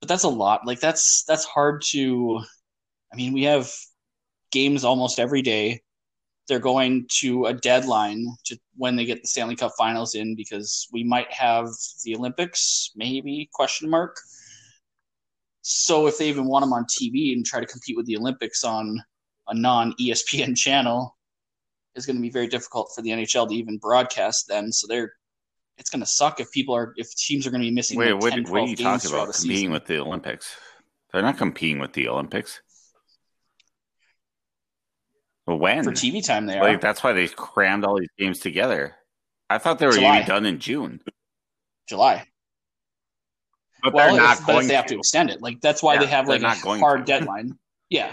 But 0.00 0.08
that's 0.08 0.22
a 0.22 0.28
lot. 0.28 0.64
Like 0.64 0.80
that's 0.80 1.24
that's 1.26 1.44
hard 1.44 1.82
to. 1.90 2.40
I 3.12 3.16
mean, 3.16 3.32
we 3.32 3.42
have 3.44 3.70
games 4.52 4.84
almost 4.84 5.18
every 5.18 5.42
day. 5.42 5.80
They're 6.46 6.58
going 6.60 7.06
to 7.20 7.46
a 7.46 7.54
deadline 7.54 8.26
to 8.44 8.56
when 8.76 8.94
they 8.94 9.06
get 9.06 9.22
the 9.22 9.28
Stanley 9.28 9.56
Cup 9.56 9.72
Finals 9.76 10.14
in 10.14 10.36
because 10.36 10.86
we 10.92 11.02
might 11.02 11.32
have 11.32 11.68
the 12.04 12.14
Olympics, 12.14 12.90
maybe 12.94 13.48
question 13.52 13.90
mark. 13.90 14.16
So 15.66 16.06
if 16.06 16.18
they 16.18 16.28
even 16.28 16.44
want 16.44 16.62
them 16.62 16.74
on 16.74 16.84
TV 16.84 17.32
and 17.32 17.44
try 17.44 17.58
to 17.58 17.66
compete 17.66 17.96
with 17.96 18.04
the 18.04 18.18
Olympics 18.18 18.64
on 18.64 19.02
a 19.48 19.54
non 19.54 19.94
ESPN 19.98 20.54
channel, 20.56 21.16
is 21.94 22.04
going 22.04 22.16
to 22.16 22.22
be 22.22 22.30
very 22.30 22.48
difficult 22.48 22.90
for 22.94 23.00
the 23.00 23.10
NHL 23.10 23.48
to 23.48 23.54
even 23.54 23.78
broadcast 23.78 24.46
them. 24.46 24.70
So 24.70 24.86
they're 24.86 25.14
it's 25.78 25.88
going 25.88 26.00
to 26.00 26.06
suck 26.06 26.38
if 26.38 26.52
people 26.52 26.76
are 26.76 26.92
if 26.96 27.14
teams 27.16 27.46
are 27.46 27.50
going 27.50 27.62
to 27.62 27.66
be 27.66 27.74
missing 27.74 27.98
Wait, 27.98 28.12
like 28.12 28.22
what, 28.22 28.30
10, 28.30 28.42
what 28.42 28.48
12 28.48 28.66
are 28.66 28.70
you 28.70 28.76
talking 28.76 29.10
about? 29.10 29.24
Competing 29.32 29.56
season. 29.56 29.72
with 29.72 29.86
the 29.86 29.98
Olympics? 30.00 30.54
They're 31.12 31.22
not 31.22 31.38
competing 31.38 31.78
with 31.78 31.94
the 31.94 32.08
Olympics. 32.08 32.60
Well, 35.46 35.58
when? 35.58 35.84
for 35.84 35.92
TV 35.92 36.24
time 36.24 36.44
they 36.46 36.58
are. 36.58 36.76
That's 36.76 37.02
why 37.02 37.12
they 37.12 37.26
crammed 37.28 37.84
all 37.84 37.98
these 37.98 38.08
games 38.18 38.38
together. 38.38 38.96
I 39.48 39.58
thought 39.58 39.78
they 39.78 39.86
were 39.86 39.92
going 39.92 40.14
to 40.14 40.20
be 40.20 40.26
done 40.26 40.44
in 40.46 40.58
June, 40.58 41.00
July. 41.88 42.26
But 43.84 43.94
well, 43.94 44.14
they're 44.14 44.22
not 44.22 44.38
if, 44.38 44.46
but 44.46 44.52
going 44.52 44.62
if 44.64 44.68
they 44.68 44.74
have 44.74 44.86
to 44.86 44.98
extend 44.98 45.30
it, 45.30 45.40
like 45.42 45.60
that's 45.60 45.82
why 45.82 45.94
Yeah, 45.94 46.00
they 46.00 46.06
have 46.06 46.28
like 46.28 46.40
not 46.42 46.58
a 46.58 46.62
going 46.62 46.80
hard 46.80 47.06
to. 47.06 47.12
deadline. 47.12 47.58
Yeah, 47.90 48.12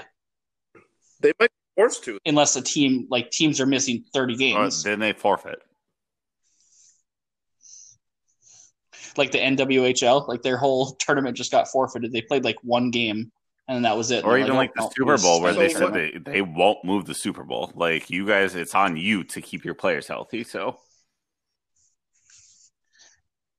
They 1.21 1.31
might 1.39 1.49
be 1.49 1.55
forced 1.75 2.03
to. 2.03 2.19
unless 2.25 2.55
a 2.55 2.61
team 2.61 3.07
like 3.09 3.31
teams 3.31 3.59
are 3.61 3.65
missing 3.65 4.03
thirty 4.13 4.33
Or 4.33 4.37
games, 4.37 4.83
then 4.83 4.99
they 4.99 5.13
forfeit. 5.13 5.59
like 9.17 9.31
the 9.31 9.39
NWHL, 9.39 10.27
like 10.27 10.41
their 10.41 10.57
whole 10.57 10.91
tournament 10.99 11.35
just 11.37 11.51
got 11.51 11.67
forfeited. 11.69 12.11
They 12.11 12.21
played 12.21 12.43
like 12.43 12.57
one 12.63 12.91
game, 12.91 13.31
and 13.67 13.75
then 13.75 13.81
that 13.83 13.97
was 13.97 14.11
it. 14.11 14.23
Or 14.23 14.31
They're 14.31 14.39
even 14.39 14.55
like 14.55 14.71
oh, 14.77 14.87
the 14.89 14.93
Super 14.95 15.17
Bowl, 15.17 15.41
where 15.41 15.53
they 15.53 15.69
suspended 15.69 15.73
So 15.73 15.91
the 15.93 16.11
said 16.15 16.25
they, 16.25 16.31
they 16.33 16.41
won't 16.41 16.83
move 16.83 17.05
the 17.05 17.13
Super 17.15 17.43
Bowl. 17.43 17.71
Like 17.75 18.09
you 18.09 18.27
guys, 18.27 18.55
it's 18.55 18.75
on 18.75 18.97
you 18.97 19.23
to 19.25 19.41
keep 19.41 19.63
your 19.65 19.73
players 19.73 20.07
healthy. 20.07 20.43
So 20.43 20.79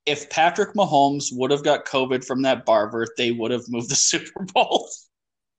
if 0.07 0.29
Patrick 0.31 0.75
Mahomes 0.75 1.27
would 1.33 1.51
have 1.51 1.63
got 1.65 1.87
COVID 1.87 2.25
from 2.25 2.43
that 2.43 2.65
barber, 2.65 3.07
they 3.17 3.31
would 3.33 3.51
have 3.51 3.63
moved 3.69 3.91
the 3.91 3.95
Super 4.11 4.45
Bowl. 4.53 4.89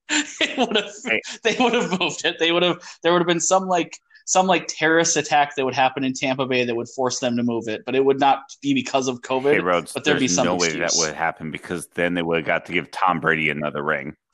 it 0.09 0.57
would 0.57 0.75
have, 0.75 0.91
Hey. 1.05 1.21
they 1.43 1.55
would 1.59 1.73
have 1.73 1.99
moved 1.99 2.25
it. 2.25 2.37
They 2.39 2.51
would 2.51 2.63
have. 2.63 2.77
There 3.03 3.11
would 3.13 3.21
have 3.21 3.27
been 3.27 3.39
some 3.39 3.67
like 3.67 3.97
some 4.25 4.47
like 4.47 4.65
terrorist 4.67 5.17
attack 5.17 5.55
that 5.55 5.65
would 5.65 5.73
happen 5.73 6.03
in 6.03 6.13
Tampa 6.13 6.45
Bay 6.45 6.63
that 6.65 6.75
would 6.75 6.87
force 6.89 7.19
them 7.19 7.35
to 7.37 7.43
move 7.43 7.67
it, 7.67 7.83
but 7.85 7.95
it 7.95 8.03
would 8.05 8.19
not 8.19 8.39
be 8.61 8.73
because 8.73 9.07
of 9.07 9.21
COVID. 9.21 9.53
hey, 9.53 9.59
Rhodes, 9.59 9.91
but 9.93 10.03
there'd 10.03 10.19
be 10.19 10.27
some 10.27 10.45
no 10.45 10.55
way 10.55 10.77
that 10.77 10.93
would 10.95 11.13
happen 11.13 11.51
because 11.51 11.87
then 11.95 12.13
they 12.13 12.21
would 12.21 12.37
have 12.37 12.45
got 12.45 12.65
to 12.67 12.73
give 12.73 12.89
Tom 12.91 13.19
Brady 13.19 13.49
another 13.49 13.81
ring. 13.83 14.15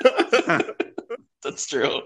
That's 1.42 1.66
true. 1.66 2.02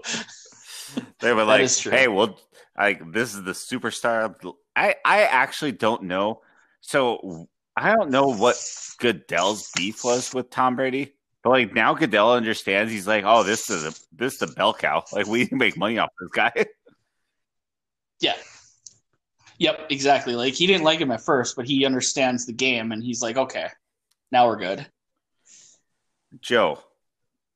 They 1.19 1.33
were 1.33 1.43
like. 1.43 1.69
"Hey, 1.69 2.07
well, 2.07 2.39
like 2.77 3.11
this 3.11 3.33
is 3.33 3.43
the 3.43 3.51
superstar." 3.51 4.35
Of 4.75 4.83
the-" 4.83 4.89
I 4.89 4.95
I 5.05 5.23
actually 5.23 5.73
don't 5.73 6.03
know. 6.03 6.41
So 6.81 7.47
I 7.75 7.93
don't 7.93 8.11
know 8.11 8.27
what 8.27 8.55
Goodell's 8.99 9.69
beef 9.75 10.03
was 10.03 10.33
with 10.33 10.49
Tom 10.49 10.75
Brady, 10.75 11.13
but 11.43 11.49
like 11.49 11.73
now 11.73 11.93
Goodell 11.93 12.33
understands. 12.33 12.91
He's 12.91 13.07
like, 13.07 13.23
"Oh, 13.25 13.43
this 13.43 13.69
is 13.69 13.83
a 13.85 13.93
this 14.11 14.33
is 14.33 14.39
the 14.39 14.47
bell 14.47 14.73
cow. 14.73 15.03
Like 15.11 15.27
we 15.27 15.49
make 15.51 15.77
money 15.77 15.97
off 15.97 16.09
this 16.19 16.31
guy." 16.31 16.51
Yeah. 18.21 18.35
Yep, 19.57 19.87
exactly. 19.89 20.35
Like 20.35 20.53
he 20.53 20.67
didn't 20.67 20.83
like 20.83 20.99
him 20.99 21.11
at 21.11 21.21
first, 21.21 21.55
but 21.55 21.65
he 21.65 21.85
understands 21.85 22.45
the 22.45 22.53
game, 22.53 22.91
and 22.91 23.03
he's 23.03 23.21
like, 23.21 23.37
okay, 23.37 23.67
now 24.31 24.47
we're 24.47 24.57
good. 24.57 24.85
Joe, 26.41 26.79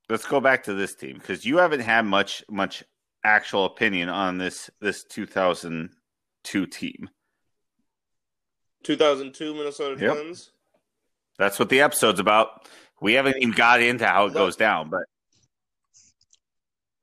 let's 0.09 0.25
go 0.25 0.39
back 0.39 0.63
to 0.63 0.73
this 0.73 0.95
team 0.95 1.17
because 1.17 1.45
you 1.45 1.57
haven't 1.57 1.81
had 1.81 2.05
much 2.05 2.43
much 2.49 2.83
actual 3.23 3.65
opinion 3.65 4.09
on 4.09 4.37
this 4.37 4.69
this 4.79 5.03
2002 6.43 6.65
team. 6.67 7.09
2002 8.83 9.53
Minnesota 9.53 9.99
Yep. 10.01 10.13
Twins. 10.13 10.51
That's 11.37 11.59
what 11.59 11.69
the 11.69 11.81
episode's 11.81 12.19
about. 12.19 12.67
We 13.01 13.13
haven't 13.13 13.37
even 13.37 13.51
got 13.51 13.81
into 13.81 14.05
how 14.05 14.25
it 14.25 14.33
goes 14.33 14.55
down, 14.55 14.89
but 14.89 15.03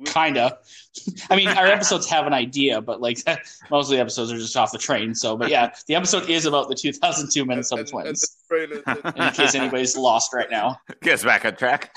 Kinda. 0.05 0.59
I 1.31 1.37
mean, 1.37 1.49
our 1.49 1.65
episodes 1.67 2.07
have 2.11 2.27
an 2.27 2.35
idea, 2.35 2.83
but 2.83 3.01
like 3.01 3.17
most 3.71 3.87
of 3.87 3.91
the 3.97 3.99
episodes 4.01 4.31
are 4.31 4.37
just 4.37 4.55
off 4.55 4.71
the 4.71 4.77
train. 4.79 5.15
So, 5.15 5.39
but 5.39 5.49
yeah, 5.49 5.73
the 5.89 5.95
episode 5.95 6.29
is 6.29 6.45
about 6.45 6.69
the 6.69 6.75
2002 6.75 7.47
Minnesota 7.47 7.81
And- 7.81 7.89
and- 7.91 7.99
and 7.99 8.05
Twins. 8.05 8.21
the 8.51 8.55
train 8.57 8.73
is- 8.73 8.83
it- 8.87 9.17
in 9.29 9.33
case 9.33 9.55
anybody's 9.55 9.97
lost 9.97 10.35
right 10.35 10.51
now. 10.51 10.77
get 11.03 11.15
us 11.15 11.25
back 11.25 11.47
on 11.47 11.57
track. 11.57 11.97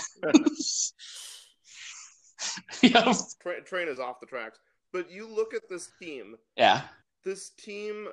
yeah. 2.82 3.14
tra- 3.42 3.62
train 3.66 3.90
is 3.90 4.00
off 4.00 4.22
the 4.22 4.28
tracks. 4.28 4.60
But 4.94 5.12
you 5.12 5.28
look 5.28 5.54
at 5.54 5.68
this 5.70 5.92
team. 6.02 6.36
yeah. 6.56 6.84
This 7.24 7.50
team, 7.50 8.08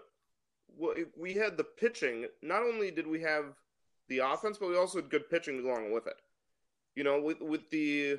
we 1.17 1.35
had 1.35 1.57
the 1.57 1.65
pitching. 1.65 2.27
Not 2.43 2.63
only 2.63 2.91
did 2.91 3.07
we 3.07 3.21
have 3.23 3.55
the 4.09 4.19
offense, 4.19 4.59
but 4.59 4.69
we 4.69 4.77
also 4.77 4.99
had 4.99 5.11
good 5.11 5.31
pitching 5.31 5.65
along 5.65 5.93
with 5.93 6.07
it. 6.07 6.21
You 6.95 7.05
know, 7.05 7.21
with 7.21 7.41
with 7.41 7.69
the 7.71 8.19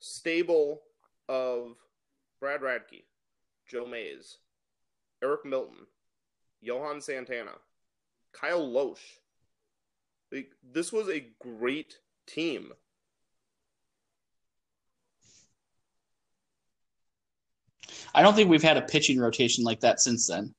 stable 0.00 0.82
of 1.28 1.76
Brad 2.40 2.60
Radke, 2.60 3.04
Joe 3.68 3.86
Mays, 3.86 4.38
Eric 5.22 5.44
Milton, 5.44 5.86
Johan 6.60 7.00
Santana, 7.00 7.52
Kyle 8.32 8.66
Lohse. 8.66 9.18
Like, 10.30 10.52
this 10.62 10.92
was 10.92 11.08
a 11.08 11.26
great 11.40 11.98
team. 12.26 12.72
I 18.14 18.22
don't 18.22 18.34
think 18.34 18.50
we've 18.50 18.62
had 18.62 18.76
a 18.76 18.82
pitching 18.82 19.18
rotation 19.18 19.64
like 19.64 19.80
that 19.80 20.00
since 20.00 20.26
then. 20.26 20.54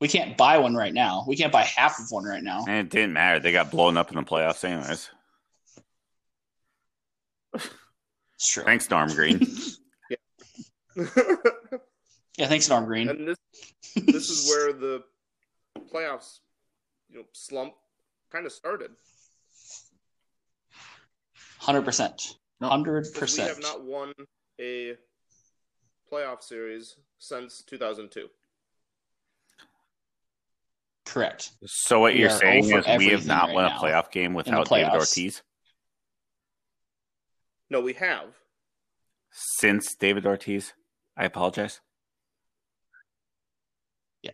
We 0.00 0.08
can't 0.08 0.36
buy 0.36 0.58
one 0.58 0.74
right 0.74 0.92
now. 0.92 1.24
We 1.26 1.36
can't 1.36 1.52
buy 1.52 1.62
half 1.62 1.98
of 1.98 2.10
one 2.10 2.24
right 2.24 2.42
now. 2.42 2.64
And 2.68 2.86
it 2.86 2.90
didn't 2.90 3.14
matter. 3.14 3.40
They 3.40 3.52
got 3.52 3.70
blown 3.70 3.96
up 3.96 4.10
in 4.10 4.16
the 4.16 4.22
playoffs 4.22 4.62
anyways. 4.64 5.08
It's 7.54 8.48
true. 8.52 8.64
Thanks, 8.64 8.88
Norm 8.90 9.10
Green. 9.12 9.40
Yeah, 10.98 11.04
yeah, 12.38 12.46
thanks, 12.48 12.68
Norm 12.70 12.86
Green. 12.86 13.08
and 13.10 13.28
this 13.28 13.36
this 13.94 14.30
is 14.30 14.48
where 14.48 14.72
the 14.72 15.02
playoffs, 15.92 16.38
you 17.10 17.18
know, 17.18 17.24
slump 17.32 17.74
kind 18.30 18.46
of 18.46 18.52
started. 18.52 18.90
Hundred 21.58 21.82
percent. 21.82 22.36
Hundred 22.62 23.12
percent. 23.14 23.48
we 23.58 23.62
have 23.64 23.74
not 23.74 23.84
won 23.84 24.12
a 24.58 24.94
playoff 26.10 26.42
series 26.42 26.96
since 27.18 27.62
2002. 27.66 28.28
Correct. 31.04 31.50
so 31.66 32.00
what 32.00 32.14
We 32.14 32.20
you're 32.20 32.30
saying 32.30 32.64
is 32.64 32.84
we 32.98 33.08
have 33.08 33.26
not 33.26 33.46
right 33.46 33.54
won 33.54 33.64
a 33.66 33.70
playoff 33.70 34.10
game 34.10 34.34
without 34.34 34.68
David. 34.68 34.92
Ortiz 34.92 35.42
No, 37.70 37.80
we 37.80 37.92
have. 37.94 38.26
since 39.30 39.94
David 39.94 40.26
Ortiz. 40.26 40.72
I 41.16 41.24
apologize. 41.24 41.80
Yeah, 44.22 44.32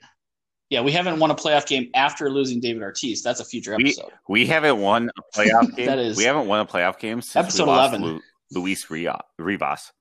yeah, 0.71 0.81
we 0.81 0.93
haven't 0.93 1.19
won 1.19 1.31
a 1.31 1.35
playoff 1.35 1.67
game 1.67 1.91
after 1.95 2.31
losing 2.31 2.59
David 2.61 2.83
Ortiz. 2.83 3.23
That's 3.23 3.41
a 3.41 3.45
future 3.45 3.75
episode. 3.75 4.11
we 4.29 4.47
haven't 4.47 4.79
won 4.81 5.11
a 5.17 5.39
playoff 5.39 5.77
game. 5.77 5.87
That 5.87 5.99
is- 5.99 6.17
we 6.17 6.25
haven't 6.25 6.47
won 6.49 6.61
a 6.61 6.67
playoff 6.67 6.99
game 6.99 7.21
since 7.21 7.37
Episode 7.37 7.65
we 7.65 7.71
lost 7.71 7.95
11. 7.95 8.03
Lu- 8.15 8.21
Luis 8.53 8.91
Ria- 8.91 9.21
Rivas. 9.39 9.93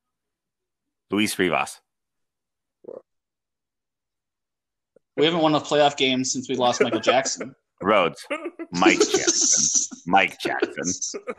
Luis 1.11 1.37
Rivas. 1.37 1.79
We 5.17 5.25
haven't 5.25 5.41
won 5.41 5.53
a 5.55 5.59
playoff 5.59 5.97
game 5.97 6.23
since 6.23 6.49
we 6.49 6.55
lost 6.55 6.81
Michael 6.81 6.99
Jackson. 7.01 7.53
Rhodes, 7.83 8.25
Mike 8.71 8.99
Jackson, 9.11 9.97
Mike 10.05 10.39
Jackson. 10.39 10.83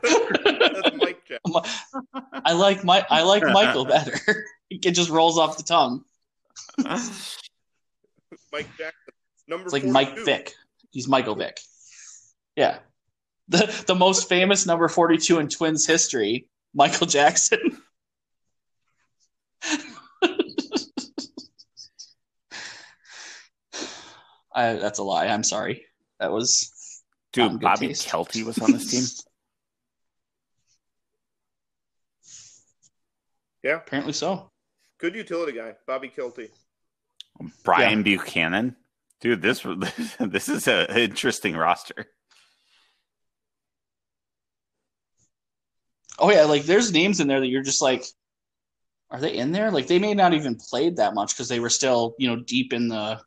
That's 0.02 0.96
Mike 0.96 1.22
Jack. 1.26 1.40
I 2.44 2.52
like 2.52 2.82
my 2.84 3.06
I 3.08 3.22
like 3.22 3.44
Michael 3.44 3.84
better. 3.84 4.18
it 4.68 4.90
just 4.90 5.08
rolls 5.08 5.38
off 5.38 5.56
the 5.56 5.62
tongue. 5.62 6.04
Mike 6.78 8.66
Jackson. 8.76 9.14
Number 9.46 9.64
It's 9.64 9.72
like 9.72 9.82
42. 9.84 9.92
Mike 9.92 10.18
Vick. 10.24 10.54
He's 10.90 11.06
Michael 11.06 11.36
Vick. 11.36 11.58
Yeah. 12.56 12.78
The 13.48 13.84
the 13.86 13.94
most 13.94 14.28
famous 14.28 14.66
number 14.66 14.88
42 14.88 15.38
in 15.38 15.48
Twins 15.48 15.86
history, 15.86 16.48
Michael 16.74 17.06
Jackson. 17.06 17.81
I, 24.54 24.74
that's 24.74 24.98
a 24.98 25.02
lie. 25.02 25.26
I'm 25.26 25.42
sorry. 25.44 25.86
That 26.20 26.30
was 26.32 26.70
Dude, 27.32 27.44
Um, 27.52 27.58
Bobby 27.58 27.88
taste. 27.88 28.08
Kielty 28.08 28.44
was 28.44 28.58
on 28.58 28.72
this 28.72 28.90
team. 28.90 29.04
Yeah, 33.64 33.76
apparently 33.76 34.12
so. 34.12 34.50
good 34.98 35.14
utility 35.14 35.52
guy, 35.52 35.74
Bobby 35.86 36.08
Kielty. 36.08 36.48
Brian 37.62 38.02
Buchanan. 38.02 38.74
Dude, 39.20 39.40
this 39.40 39.62
this 40.18 40.48
is 40.48 40.66
an 40.66 40.86
interesting 40.98 41.54
roster. 41.54 42.06
Oh 46.18 46.32
yeah, 46.32 46.42
like 46.42 46.64
there's 46.64 46.90
names 46.92 47.20
in 47.20 47.28
there 47.28 47.38
that 47.38 47.46
you're 47.46 47.62
just 47.62 47.80
like, 47.80 48.04
are 49.12 49.20
they 49.20 49.36
in 49.36 49.52
there? 49.52 49.70
Like 49.70 49.86
they 49.86 49.98
may 49.98 50.14
not 50.14 50.32
even 50.32 50.56
played 50.56 50.96
that 50.96 51.14
much 51.14 51.34
because 51.34 51.48
they 51.48 51.60
were 51.60 51.70
still, 51.70 52.14
you 52.18 52.26
know, 52.26 52.42
deep 52.42 52.72
in 52.72 52.88
the 52.88 53.20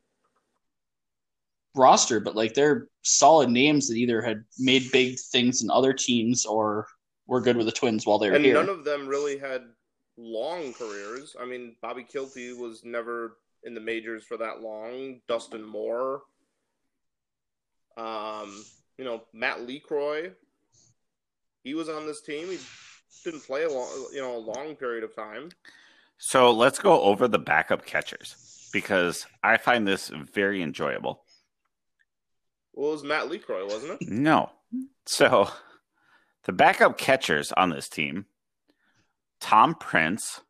roster, 1.76 2.20
but 2.20 2.36
like 2.36 2.56
they're 2.56 2.88
solid 3.04 3.50
names 3.50 3.88
that 3.88 3.96
either 3.96 4.22
had 4.22 4.44
made 4.58 4.92
big 4.92 5.20
things 5.20 5.62
in 5.62 5.70
other 5.70 5.94
teams 5.94 6.46
or 6.46 6.88
were 7.28 7.40
good 7.42 7.56
with 7.56 7.68
the 7.68 7.72
Twins 7.72 8.06
while 8.06 8.18
they 8.18 8.30
were 8.30 8.36
And 8.36 8.44
here. 8.44 8.56
none 8.56 8.70
of 8.70 8.84
them 8.84 9.08
really 9.08 9.38
had 9.38 9.62
long 10.18 10.74
careers. 10.74 11.36
I 11.40 11.46
mean, 11.46 11.76
Bobby 11.82 12.04
Kielty 12.04 12.58
was 12.58 12.82
never 12.84 13.38
in 13.64 13.76
the 13.76 13.82
majors 13.82 14.24
for 14.24 14.38
that 14.38 14.62
long. 14.62 15.22
Dustan 15.28 15.64
Mohr. 15.64 16.22
Um, 17.98 18.64
you 18.98 19.06
know, 19.06 19.24
Matt 19.34 19.60
LeCroy. 19.68 20.34
He 21.64 21.74
was 21.74 21.90
on 21.90 22.06
this 22.08 22.22
team. 22.22 22.48
He 22.50 22.58
didn't 23.24 23.46
play 23.46 23.64
a 23.64 23.70
long, 23.70 23.88
you 24.14 24.22
know, 24.22 24.36
a 24.36 24.40
long 24.40 24.76
period 24.76 25.04
of 25.04 25.16
time. 25.16 25.50
So 26.18 26.52
let's 26.52 26.80
go 26.80 27.02
over 27.02 27.28
the 27.28 27.40
backup 27.40 27.86
catchers 27.86 28.70
because 28.72 29.26
I 29.44 29.58
find 29.58 29.88
this 29.88 30.10
very 30.10 30.62
enjoyable. 30.62 31.24
Well, 32.74 32.90
it 32.90 32.94
was 32.94 33.04
Matt 33.04 33.30
LeCroy, 33.30 33.66
wasn't 33.66 34.02
it? 34.02 34.10
No. 34.10 34.52
So 35.06 35.50
the 36.44 36.52
backup 36.52 36.98
catchers 36.98 37.52
on 37.52 37.70
this 37.70 37.90
team 37.90 38.26
Tom 39.40 39.76
Prince. 39.76 40.42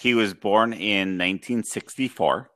He 0.00 0.14
was 0.14 0.32
born 0.34 0.72
in 0.72 1.18
1964. 1.18 2.50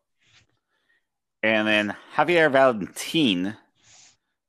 And 1.42 1.68
then 1.68 1.96
Javier 2.16 2.50
Valentin, 2.50 3.56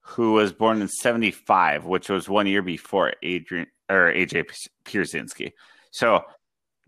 who 0.08 0.34
was 0.34 0.54
born 0.54 0.82
in 0.82 0.88
75, 0.88 1.86
which 1.86 2.10
was 2.10 2.30
one 2.30 2.46
year 2.46 2.62
before 2.62 3.14
Adrian 3.24 3.68
or 3.90 4.14
AJ 4.14 4.46
Pierzynski. 4.86 5.54
So 5.92 6.24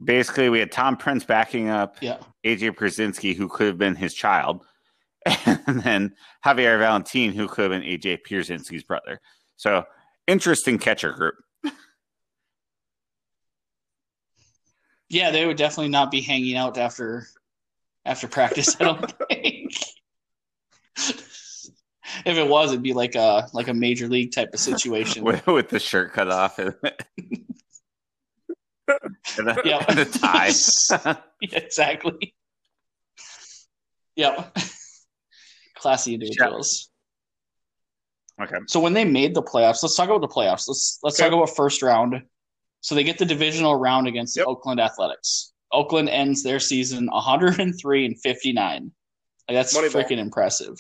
basically, 0.04 0.50
we 0.50 0.60
had 0.60 0.72
Tom 0.72 0.98
Prince 0.98 1.24
backing 1.24 1.68
up 1.68 1.98
yeah. 2.00 2.20
AJ 2.46 2.76
Pierzynski, 2.76 3.36
who 3.36 3.48
could 3.48 3.68
have 3.68 3.78
been 3.78 3.96
his 3.96 4.14
child, 4.14 4.64
and 5.46 5.82
then 5.82 6.16
Javier 6.46 6.78
Valentin, 6.78 7.34
who 7.34 7.48
could 7.48 7.72
have 7.72 7.82
been 7.82 7.90
AJ 7.90 8.20
Pierzynski's 8.28 8.84
brother. 8.84 9.20
So 9.56 9.84
interesting 10.28 10.78
catcher 10.78 11.12
group. 11.12 11.36
Yeah, 15.10 15.32
they 15.32 15.46
would 15.46 15.58
definitely 15.58 15.90
not 15.90 16.12
be 16.12 16.22
hanging 16.22 16.56
out 16.56 16.78
after 16.78 17.26
after 18.06 18.28
practice, 18.28 18.76
I 18.80 18.84
don't 18.84 19.14
think. 19.30 19.74
If 22.26 22.38
it 22.38 22.48
was, 22.48 22.72
it'd 22.72 22.84
be 22.84 22.94
like 22.94 23.16
a 23.16 23.48
like 23.54 23.68
a 23.68 23.74
major 23.74 24.08
league 24.08 24.32
type 24.34 24.50
of 24.54 24.60
situation. 24.60 25.24
with, 25.26 25.46
with 25.48 25.70
the 25.70 25.80
shirt 25.80 26.14
cut 26.14 26.30
off 26.30 26.60
and, 26.60 26.74
and, 29.38 29.50
a, 29.50 29.62
Yeah. 29.66 29.86
and 29.88 30.00
a 30.00 30.06
tie. 30.06 30.52
Yeah, 31.40 31.60
exactly. 31.60 32.34
Yep. 34.16 34.58
Classy 35.78 36.16
individuals. 36.16 36.90
okay. 38.42 38.56
So 38.68 38.80
when 38.80 38.94
they 38.94 39.06
made 39.06 39.36
the 39.36 39.44
playoffs, 39.44 39.84
let's 39.84 39.96
talk 39.96 40.10
about 40.10 40.22
the 40.22 40.28
playoffs. 40.28 40.68
Let's 40.68 40.98
let's 41.04 41.20
Okay. 41.20 41.30
talk 41.30 41.38
about 41.38 41.56
first 41.56 41.84
round. 41.84 42.24
So 42.82 42.96
they 42.96 43.04
get 43.04 43.18
the 43.20 43.26
divisional 43.26 43.76
round 43.76 44.08
against 44.08 44.34
the 44.36 44.46
Oakland 44.46 44.80
Athletics. 44.80 45.54
Oakland 45.72 46.10
ends 46.10 46.42
their 46.42 46.60
season 46.60 47.08
103 47.12 48.06
and 48.06 48.20
59. 48.22 48.92
Like 49.48 49.56
that's 49.56 49.78
freaking 49.78 50.18
impressive. 50.18 50.76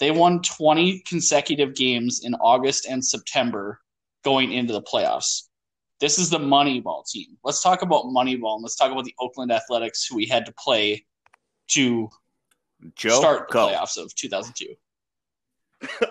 They 0.00 0.10
won 0.10 0.42
20 0.42 1.00
consecutive 1.00 1.74
games 1.74 2.20
in 2.24 2.34
August 2.34 2.86
and 2.86 3.04
September 3.04 3.80
going 4.24 4.52
into 4.52 4.72
the 4.72 4.82
playoffs. 4.82 5.44
This 6.00 6.18
is 6.18 6.30
the 6.30 6.38
Moneyball 6.38 7.08
team. 7.08 7.36
Let's 7.44 7.62
talk 7.62 7.82
about 7.82 8.04
Moneyball 8.06 8.54
and 8.56 8.62
let's 8.62 8.76
talk 8.76 8.90
about 8.90 9.04
the 9.04 9.14
Oakland 9.20 9.52
Athletics 9.52 10.06
who 10.06 10.16
we 10.16 10.26
had 10.26 10.44
to 10.46 10.52
play 10.58 11.04
to 11.68 12.08
Joe, 12.96 13.18
start 13.20 13.48
the 13.48 13.52
go. 13.52 13.68
playoffs 13.68 13.96
of 13.96 14.14
2002. 14.14 14.74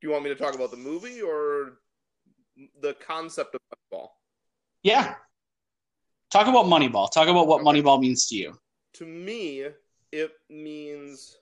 Do 0.00 0.06
you 0.06 0.10
want 0.10 0.24
me 0.24 0.30
to 0.30 0.36
talk 0.36 0.54
about 0.54 0.70
the 0.70 0.76
movie 0.78 1.20
or 1.20 1.78
the 2.80 2.94
concept 2.94 3.54
of 3.54 3.60
football? 3.68 4.16
Yeah. 4.82 5.14
Talk 6.30 6.46
about 6.46 6.66
Moneyball. 6.66 7.10
Talk 7.10 7.28
about 7.28 7.46
what 7.46 7.62
Moneyball 7.62 8.00
means 8.00 8.26
to 8.28 8.36
you. 8.36 8.58
to 8.94 9.04
me 9.04 9.66
it 10.12 10.32
means 10.48 11.36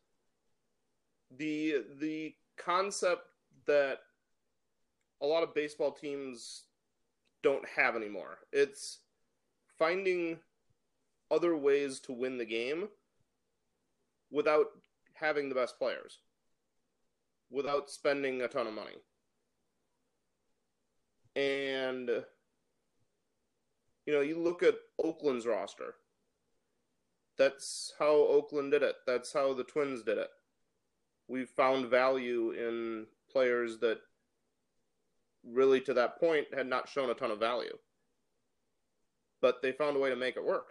the 1.37 1.85
the 2.01 2.35
concept 2.57 3.23
that 3.67 3.99
a 5.21 5.27
lot 5.27 5.43
of 5.43 5.55
baseball 5.55 5.93
teams 5.93 6.65
don't 7.43 7.67
have 7.69 7.95
anymore 7.95 8.39
it's 8.53 9.01
finding 9.79 10.39
other 11.31 11.57
ways 11.57 12.01
to 12.01 12.13
win 12.13 12.39
the 12.39 12.45
game 12.45 12.89
without 14.31 14.67
having 15.15 15.49
the 15.49 15.55
best 15.55 15.79
players 15.79 16.19
without 17.51 17.91
spending 17.91 18.43
a 18.43 18.49
ton 18.49 18.67
of 18.67 18.75
money 18.75 18.97
and 21.37 22.09
you 24.07 24.13
know 24.13 24.21
you 24.21 24.39
look 24.39 24.63
at 24.63 24.75
oakland's 25.03 25.47
roster 25.47 25.95
that's 27.39 27.95
how 27.99 28.13
Oakland 28.13 28.73
did 28.73 28.83
it. 28.83 28.97
That's 29.07 29.33
how 29.33 29.55
the 29.55 29.65
Twins 29.65 30.03
did 30.03 30.19
it. 30.19 30.29
We 31.29 31.45
found 31.45 31.91
value 31.91 32.53
in 32.53 33.07
players 33.31 33.79
that 33.79 33.99
really 35.45 35.81
to 35.83 35.95
that 35.95 36.19
point 36.19 36.47
had 36.55 36.67
not 36.67 36.89
shown 36.89 37.11
a 37.11 37.15
ton 37.15 37.31
of 37.31 37.39
value. 37.39 37.77
But 39.41 39.63
they 39.63 39.73
found 39.73 39.97
a 39.97 40.01
way 40.01 40.11
to 40.11 40.17
make 40.17 40.37
it 40.37 40.45
work. 40.45 40.67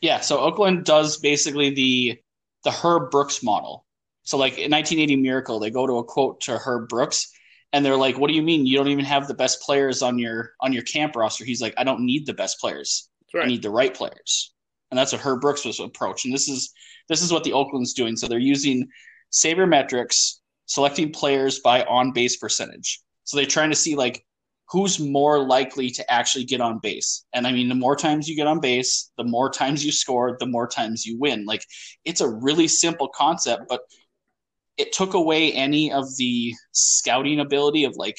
Yeah, 0.00 0.20
so 0.20 0.38
Oakland 0.38 0.84
does 0.84 1.16
basically 1.18 1.70
the 1.70 2.20
the 2.64 2.70
Herb 2.70 3.10
Brooks 3.10 3.42
model. 3.42 3.86
So 4.22 4.36
like 4.36 4.58
in 4.58 4.70
1980 4.70 5.16
Miracle, 5.16 5.58
they 5.58 5.70
go 5.70 5.86
to 5.86 5.98
a 5.98 6.04
quote 6.04 6.40
to 6.42 6.58
Herb 6.58 6.88
Brooks 6.88 7.32
and 7.72 7.84
they're 7.84 7.96
like, 7.96 8.18
"What 8.18 8.28
do 8.28 8.34
you 8.34 8.42
mean 8.42 8.66
you 8.66 8.76
don't 8.76 8.88
even 8.88 9.04
have 9.04 9.26
the 9.26 9.34
best 9.34 9.62
players 9.62 10.02
on 10.02 10.18
your 10.18 10.52
on 10.60 10.72
your 10.72 10.82
camp 10.82 11.16
roster?" 11.16 11.44
He's 11.44 11.62
like, 11.62 11.74
"I 11.76 11.84
don't 11.84 12.04
need 12.04 12.26
the 12.26 12.34
best 12.34 12.60
players. 12.60 13.08
That's 13.32 13.44
I 13.44 13.48
need 13.48 13.62
the 13.62 13.70
right 13.70 13.92
players." 13.92 14.52
And 14.90 14.98
that's 14.98 15.12
what 15.12 15.20
Herb 15.20 15.40
Brooks 15.40 15.64
was 15.64 15.80
approach. 15.80 16.24
And 16.24 16.32
this 16.32 16.48
is 16.48 16.72
this 17.08 17.22
is 17.22 17.32
what 17.32 17.44
the 17.44 17.52
Oakland's 17.52 17.94
doing. 17.94 18.16
So 18.16 18.26
they're 18.26 18.38
using 18.38 18.88
sabermetrics, 19.32 20.38
selecting 20.66 21.12
players 21.12 21.60
by 21.60 21.84
on 21.84 22.12
base 22.12 22.36
percentage. 22.36 23.00
So 23.24 23.36
they're 23.36 23.46
trying 23.46 23.70
to 23.70 23.76
see 23.76 23.94
like 23.94 24.24
who's 24.70 25.00
more 25.00 25.42
likely 25.44 25.90
to 25.90 26.12
actually 26.12 26.44
get 26.44 26.60
on 26.60 26.78
base. 26.78 27.24
And 27.32 27.46
I 27.46 27.52
mean, 27.52 27.68
the 27.68 27.74
more 27.74 27.96
times 27.96 28.28
you 28.28 28.36
get 28.36 28.46
on 28.46 28.60
base, 28.60 29.10
the 29.16 29.24
more 29.24 29.50
times 29.50 29.84
you 29.84 29.92
score, 29.92 30.36
the 30.38 30.46
more 30.46 30.68
times 30.68 31.06
you 31.06 31.18
win. 31.18 31.46
Like 31.46 31.64
it's 32.04 32.20
a 32.20 32.28
really 32.28 32.68
simple 32.68 33.08
concept, 33.08 33.62
but 33.68 33.80
it 34.76 34.92
took 34.92 35.14
away 35.14 35.52
any 35.52 35.90
of 35.92 36.04
the 36.16 36.54
scouting 36.72 37.40
ability 37.40 37.84
of 37.84 37.96
like 37.96 38.18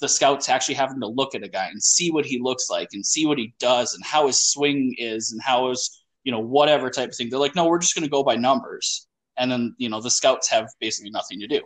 the 0.00 0.08
scouts 0.08 0.48
actually 0.48 0.74
having 0.74 1.00
to 1.00 1.06
look 1.06 1.34
at 1.34 1.42
a 1.42 1.48
guy 1.48 1.66
and 1.66 1.82
see 1.82 2.10
what 2.10 2.26
he 2.26 2.38
looks 2.38 2.68
like 2.68 2.88
and 2.92 3.04
see 3.04 3.26
what 3.26 3.38
he 3.38 3.54
does 3.58 3.94
and 3.94 4.04
how 4.04 4.26
his 4.26 4.50
swing 4.50 4.94
is 4.98 5.32
and 5.32 5.40
how 5.42 5.70
his, 5.70 6.04
you 6.26 6.32
know, 6.32 6.40
whatever 6.40 6.90
type 6.90 7.08
of 7.10 7.14
thing. 7.16 7.30
They're 7.30 7.38
like, 7.38 7.54
no, 7.54 7.66
we're 7.66 7.78
just 7.78 7.94
going 7.94 8.02
to 8.02 8.10
go 8.10 8.24
by 8.24 8.34
numbers. 8.34 9.06
And 9.38 9.50
then, 9.50 9.74
you 9.78 9.88
know, 9.88 10.00
the 10.00 10.10
scouts 10.10 10.48
have 10.50 10.68
basically 10.80 11.10
nothing 11.10 11.38
to 11.40 11.46
do. 11.46 11.60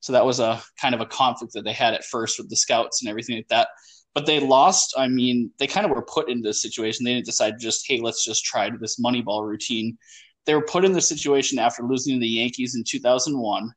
So 0.00 0.12
that 0.12 0.26
was 0.26 0.38
a 0.38 0.62
kind 0.80 0.94
of 0.94 1.00
a 1.00 1.06
conflict 1.06 1.54
that 1.54 1.64
they 1.64 1.72
had 1.72 1.94
at 1.94 2.04
first 2.04 2.38
with 2.38 2.50
the 2.50 2.56
scouts 2.56 3.00
and 3.02 3.08
everything 3.08 3.36
like 3.36 3.48
that. 3.48 3.68
but 4.14 4.26
they 4.26 4.38
lost. 4.38 4.94
I 4.96 5.08
mean, 5.08 5.50
they 5.58 5.66
kind 5.66 5.84
of 5.86 5.90
were 5.92 6.02
put 6.02 6.28
into 6.28 6.46
this 6.48 6.62
situation. 6.62 7.04
They 7.04 7.14
didn't 7.14 7.26
decide 7.26 7.54
just, 7.58 7.84
hey, 7.88 7.98
let's 8.00 8.24
just 8.24 8.44
try 8.44 8.70
this 8.70 9.00
Moneyball 9.00 9.44
routine. 9.44 9.98
They 10.46 10.54
were 10.54 10.62
put 10.66 10.84
in 10.84 10.92
this 10.92 11.08
situation 11.08 11.58
after 11.58 11.82
losing 11.82 12.14
to 12.14 12.20
the 12.20 12.28
Yankees 12.28 12.76
in 12.76 12.84
2001. 12.84 13.72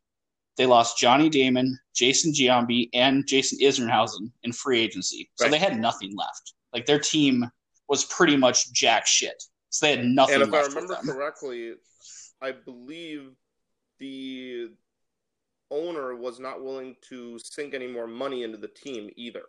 They 0.57 0.65
lost 0.65 0.97
Johnny 0.99 1.29
Damon, 1.29 1.79
Jason 1.95 2.33
Giambi, 2.33 2.89
and 2.93 3.25
Jason 3.25 3.57
Isringhausen 3.59 4.29
in 4.43 4.51
free 4.51 4.79
agency. 4.81 5.29
So 5.35 5.45
Right. 5.45 5.51
they 5.51 5.59
had 5.59 5.79
nothing 5.79 6.13
left. 6.15 6.53
Like 6.73 6.85
their 6.85 6.99
team 6.99 7.49
was 7.89 8.05
pretty 8.05 8.38
much 8.38 8.71
jack 8.73 9.07
shit. 9.07 9.41
So 9.69 9.85
they 9.85 9.95
had 9.97 10.05
nothing 10.05 10.35
And 10.35 10.43
if 10.43 10.49
I 10.53 10.57
left 10.57 10.67
with 10.69 10.75
remember 10.75 10.95
them. 11.05 11.15
correctly, 11.15 11.73
I 12.41 12.51
believe 12.51 13.31
the 13.99 14.69
owner 15.69 16.15
was 16.15 16.39
not 16.39 16.63
willing 16.63 16.95
to 17.09 17.38
sink 17.39 17.73
any 17.73 17.88
more 17.88 18.07
money 18.07 18.43
into 18.43 18.57
the 18.57 18.67
team 18.69 19.09
either. 19.15 19.43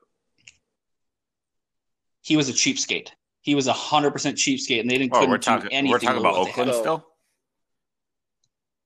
He 2.23 2.37
was 2.37 2.49
a 2.49 2.53
cheapskate. 2.53 3.09
He 3.43 3.55
was 3.55 3.67
a 3.69 3.73
hundred 3.73 4.11
percent 4.11 4.37
cheapskate, 4.37 4.81
and 4.81 4.91
they 4.91 4.99
didn't 4.99 5.13
Oh, 5.15 5.21
couldn't 5.21 5.31
we're 5.31 5.39
do 5.39 5.43
talking. 5.43 5.73
anything. 5.73 5.91
We're 5.93 5.99
talking 6.01 6.19
about 6.21 6.35
what 6.39 6.45
they 6.47 6.51
Oakland 6.51 6.69
had. 6.71 6.75
had. 6.77 6.83
still. 6.83 7.07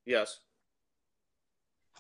Yes. 0.05 0.39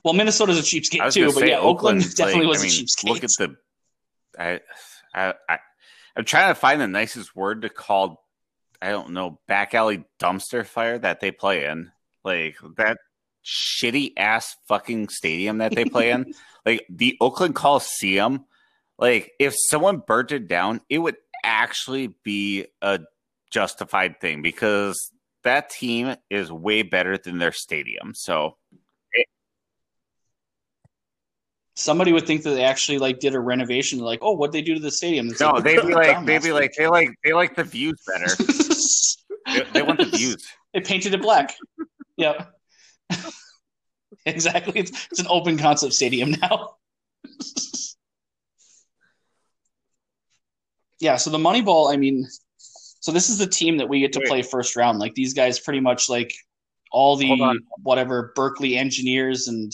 Well, 0.04 0.14
Minnesota's 0.14 0.58
a 0.58 0.62
cheapskate 0.62 1.04
was 1.04 1.14
too, 1.14 1.26
but 1.26 1.34
say 1.36 1.48
yeah, 1.50 1.56
Oakland 1.58 1.76
Oakland's 2.02 2.14
definitely 2.14 2.42
like, 2.46 2.48
was 2.50 2.60
I 2.60 2.64
mean, 2.66 2.72
a 2.72 2.84
cheapskate. 2.84 3.08
Look 3.08 3.24
at 3.24 3.30
the. 3.38 3.56
I, 4.38 4.60
I, 5.14 5.34
I, 5.48 5.58
I'm 6.16 6.24
trying 6.24 6.50
to 6.50 6.54
find 6.54 6.80
the 6.80 6.88
nicest 6.88 7.34
word 7.34 7.62
to 7.62 7.68
call. 7.68 8.26
I 8.80 8.90
don't 8.90 9.10
know 9.10 9.40
back 9.46 9.74
alley 9.74 10.04
dumpster 10.20 10.66
fire 10.66 10.98
that 10.98 11.20
they 11.20 11.30
play 11.30 11.66
in, 11.66 11.92
like 12.24 12.56
that 12.76 12.98
shitty 13.44 14.12
ass 14.16 14.56
fucking 14.68 15.08
stadium 15.08 15.58
that 15.58 15.74
they 15.74 15.84
play 15.84 16.10
in, 16.10 16.34
like 16.66 16.86
the 16.88 17.16
Oakland 17.20 17.54
Coliseum. 17.54 18.44
Like 18.98 19.32
if 19.38 19.54
someone 19.56 20.02
burnt 20.06 20.32
it 20.32 20.48
down, 20.48 20.80
it 20.88 20.98
would 20.98 21.16
actually 21.44 22.08
be 22.24 22.66
a 22.80 23.00
justified 23.50 24.20
thing 24.20 24.42
because 24.42 24.98
that 25.44 25.70
team 25.70 26.16
is 26.30 26.52
way 26.52 26.82
better 26.82 27.18
than 27.18 27.38
their 27.38 27.52
stadium. 27.52 28.12
So 28.14 28.56
Somebody 31.74 32.12
would 32.12 32.26
think 32.26 32.42
that 32.42 32.50
they 32.50 32.64
actually 32.64 32.98
like 32.98 33.18
did 33.18 33.34
a 33.34 33.40
renovation. 33.40 33.98
Like, 33.98 34.18
oh, 34.22 34.32
what 34.32 34.52
they 34.52 34.62
do 34.62 34.74
to 34.74 34.80
the 34.80 34.90
stadium? 34.90 35.28
It's 35.28 35.40
no, 35.40 35.52
like, 35.52 35.64
they'd 35.64 35.86
be 35.86 35.94
like, 35.94 36.26
they'd 36.26 36.42
be 36.42 36.52
like, 36.52 36.74
they 36.76 36.86
like, 36.86 37.10
they 37.24 37.32
like 37.32 37.56
the 37.56 37.64
views 37.64 38.00
better. 38.06 38.36
They, 39.46 39.70
they 39.72 39.82
want 39.82 39.98
the 39.98 40.06
views. 40.06 40.46
They 40.74 40.80
painted 40.80 41.12
it 41.12 41.20
black. 41.20 41.54
yep. 42.16 42.50
exactly. 44.24 44.72
It's, 44.74 44.90
it's 45.10 45.20
an 45.20 45.26
open 45.28 45.58
concept 45.58 45.92
stadium 45.92 46.30
now. 46.30 46.76
yeah. 50.98 51.16
So 51.16 51.28
the 51.28 51.36
Moneyball. 51.36 51.92
I 51.92 51.98
mean, 51.98 52.26
so 52.56 53.12
this 53.12 53.28
is 53.28 53.36
the 53.36 53.46
team 53.46 53.76
that 53.76 53.88
we 53.90 54.00
get 54.00 54.14
to 54.14 54.20
Wait. 54.20 54.28
play 54.28 54.40
first 54.40 54.76
round. 54.76 54.98
Like 54.98 55.12
these 55.12 55.34
guys, 55.34 55.60
pretty 55.60 55.80
much 55.80 56.08
like 56.08 56.32
all 56.90 57.16
the 57.16 57.60
whatever 57.82 58.32
Berkeley 58.34 58.78
engineers 58.78 59.48
and 59.48 59.72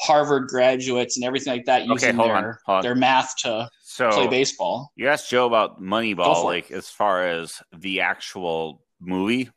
Harvard 0.00 0.48
graduates 0.48 1.16
and 1.16 1.24
everything 1.24 1.52
like 1.52 1.66
that 1.66 1.86
using 1.86 2.16
hold 2.16 2.30
on, 2.30 2.42
their 2.42 2.58
hold 2.64 2.76
on. 2.78 2.82
their 2.82 2.94
math 2.94 3.36
to 3.38 3.68
So 3.82 4.10
play 4.10 4.26
baseball. 4.28 4.92
you 4.96 5.08
asked 5.08 5.28
Joe 5.30 5.46
about 5.46 5.80
Moneyball, 5.80 6.36
for 6.36 6.44
like 6.44 6.70
as 6.70 6.88
far 6.88 7.26
as 7.26 7.62
the 7.76 8.00
actual 8.00 8.82
movie. 9.00 9.50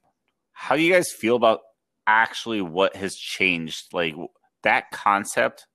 How 0.51 0.75
do 0.75 0.81
you 0.81 0.91
guys 0.93 1.11
feel 1.11 1.35
about 1.35 1.61
actually 2.07 2.61
what 2.61 2.95
has 2.95 3.15
changed? 3.15 3.93
Like 3.93 4.15
that 4.63 4.91
concept, 4.91 5.65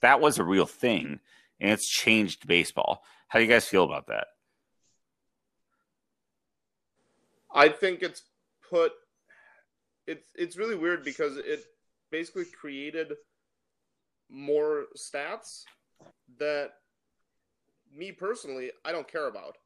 that 0.00 0.20
was 0.20 0.38
a 0.38 0.44
real 0.44 0.66
thing, 0.66 1.18
and 1.60 1.70
it's 1.70 1.88
changed 1.88 2.46
baseball. 2.46 3.02
How 3.28 3.38
do 3.38 3.44
you 3.44 3.50
guys 3.50 3.66
feel 3.66 3.84
about 3.84 4.06
that? 4.08 4.26
I 7.54 7.68
think 7.68 8.02
it's 8.02 8.22
put 8.70 8.92
it's 10.06 10.26
it's 10.34 10.56
really 10.56 10.76
weird 10.76 11.04
because 11.04 11.36
it 11.36 11.64
basically 12.10 12.44
created 12.44 13.12
more 14.32 14.84
stats 14.96 15.64
that 16.38 16.70
me 17.94 18.10
personally 18.10 18.70
I 18.84 18.92
don't 18.92 19.10
care 19.10 19.28
about. 19.28 19.58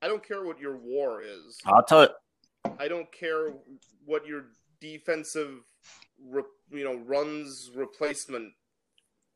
I 0.00 0.08
don't 0.08 0.26
care 0.26 0.44
what 0.44 0.60
your 0.60 0.76
war 0.76 1.22
is. 1.22 1.58
I'll 1.66 1.82
tell 1.82 2.02
it. 2.02 2.12
I 2.78 2.88
don't 2.88 3.10
care 3.12 3.52
what 4.04 4.26
your 4.26 4.46
defensive 4.80 5.60
re, 6.24 6.42
you 6.70 6.84
know 6.84 6.96
runs 7.04 7.70
replacement 7.74 8.52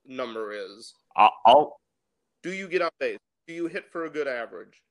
number 0.06 0.52
is. 0.52 0.94
I'll, 1.16 1.32
I'll 1.46 1.80
Do 2.42 2.52
you 2.52 2.68
get 2.68 2.82
on 2.82 2.90
base? 2.98 3.18
Do 3.46 3.54
you 3.54 3.66
hit 3.66 3.90
for 3.90 4.04
a 4.04 4.10
good 4.10 4.28
average? 4.28 4.82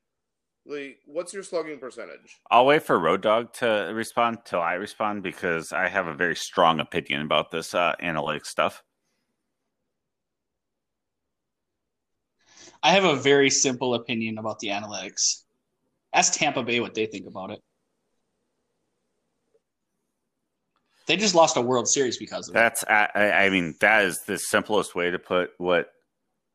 Like 0.66 1.00
what's 1.06 1.34
your 1.34 1.44
slugging 1.44 1.80
percentage? 1.80 2.40
I'll 2.52 2.66
wait 2.66 2.84
for 2.84 3.00
Road 3.00 3.22
Dog 3.22 3.54
to 3.54 3.92
respond 3.94 4.40
till 4.46 4.62
I 4.62 4.74
respond 4.74 5.24
because 5.24 5.72
I 5.72 5.88
have 5.88 6.08
a 6.08 6.14
very 6.14 6.36
strong 6.36 6.80
opinion 6.80 7.22
about 7.22 7.50
this 7.50 7.74
uh, 7.74 7.96
analytics 8.02 8.46
stuff. 8.46 8.84
I 12.84 12.92
have 12.92 13.04
a 13.04 13.16
very 13.16 13.50
simple 13.50 13.94
opinion 13.94 14.38
about 14.38 14.60
the 14.60 14.70
analytics. 14.70 15.44
Ask 16.14 16.34
Tampa 16.34 16.64
Bay 16.64 16.80
what 16.80 16.94
they 16.94 17.06
think 17.06 17.28
about 17.28 17.52
it. 17.52 17.60
They 21.08 21.18
just 21.18 21.36
lost 21.36 21.58
a 21.58 21.62
World 21.62 21.88
Series 21.88 22.18
because 22.18 22.48
of 22.48 22.56
it. 22.56 22.60
That's 22.60 22.84
I, 22.88 23.10
I 23.14 23.32
I 23.46 23.50
mean 23.50 23.76
that 23.82 24.06
is 24.06 24.22
the 24.22 24.38
simplest 24.38 24.96
way 24.96 25.12
to 25.12 25.20
put 25.20 25.52
what 25.58 25.92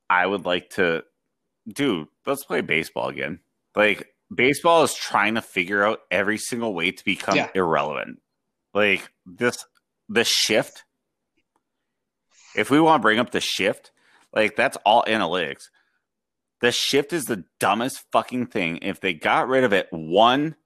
I 0.08 0.26
would 0.26 0.44
like 0.44 0.70
to 0.70 1.04
do. 1.68 2.08
Let's 2.24 2.44
play 2.44 2.60
baseball 2.60 3.08
again. 3.08 3.40
Like 3.74 4.14
baseball 4.34 4.82
is 4.82 4.94
trying 4.94 5.34
to 5.34 5.42
figure 5.42 5.84
out 5.84 6.00
every 6.10 6.38
single 6.38 6.74
way 6.74 6.92
to 6.92 7.04
become 7.04 7.36
Yeah. 7.36 7.50
irrelevant. 7.54 8.20
Like 8.72 9.10
this 9.26 9.64
the 10.08 10.24
shift. 10.24 10.84
If 12.54 12.70
we 12.70 12.80
want 12.80 13.00
to 13.00 13.02
bring 13.02 13.18
up 13.18 13.30
the 13.30 13.40
shift, 13.40 13.90
like 14.32 14.56
that's 14.56 14.78
all 14.86 15.04
analytics. 15.06 15.64
The 16.60 16.72
shift 16.72 17.12
is 17.12 17.24
the 17.24 17.44
dumbest 17.60 18.02
fucking 18.12 18.46
thing. 18.46 18.78
If 18.82 19.00
they 19.00 19.12
got 19.14 19.48
rid 19.48 19.64
of 19.64 19.72
it 19.72 19.88
one 19.90 20.56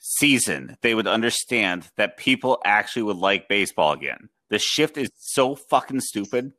season, 0.00 0.76
they 0.82 0.94
would 0.94 1.06
understand 1.06 1.88
that 1.96 2.16
people 2.16 2.60
actually 2.64 3.02
would 3.02 3.16
like 3.16 3.48
baseball 3.48 3.92
again. 3.92 4.28
The 4.50 4.58
shift 4.58 4.96
is 4.96 5.10
so 5.16 5.54
fucking 5.54 6.00
stupid. 6.00 6.52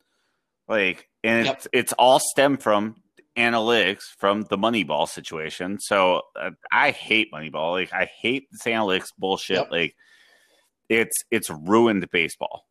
Like, 0.68 1.08
and 1.24 1.46
Yep. 1.46 1.56
it's, 1.56 1.68
it's 1.74 1.94
all 1.94 2.20
stemmed 2.20 2.62
from 2.62 2.96
analytics 3.38 4.02
from 4.18 4.44
the 4.44 4.58
Moneyball 4.58 5.08
situation. 5.08 5.78
So 5.80 6.22
uh, 6.40 6.52
I 6.72 6.92
hate 6.92 7.32
Moneyball. 7.34 7.72
Like, 7.74 7.94
I 7.94 8.06
hate 8.06 8.48
this 8.52 8.64
analytics 8.64 9.08
bullshit. 9.18 9.58
Yep. 9.58 9.72
Like, 9.72 9.96
it's 10.90 11.16
it's 11.32 11.50
ruined 11.50 12.08
baseball. 12.12 12.66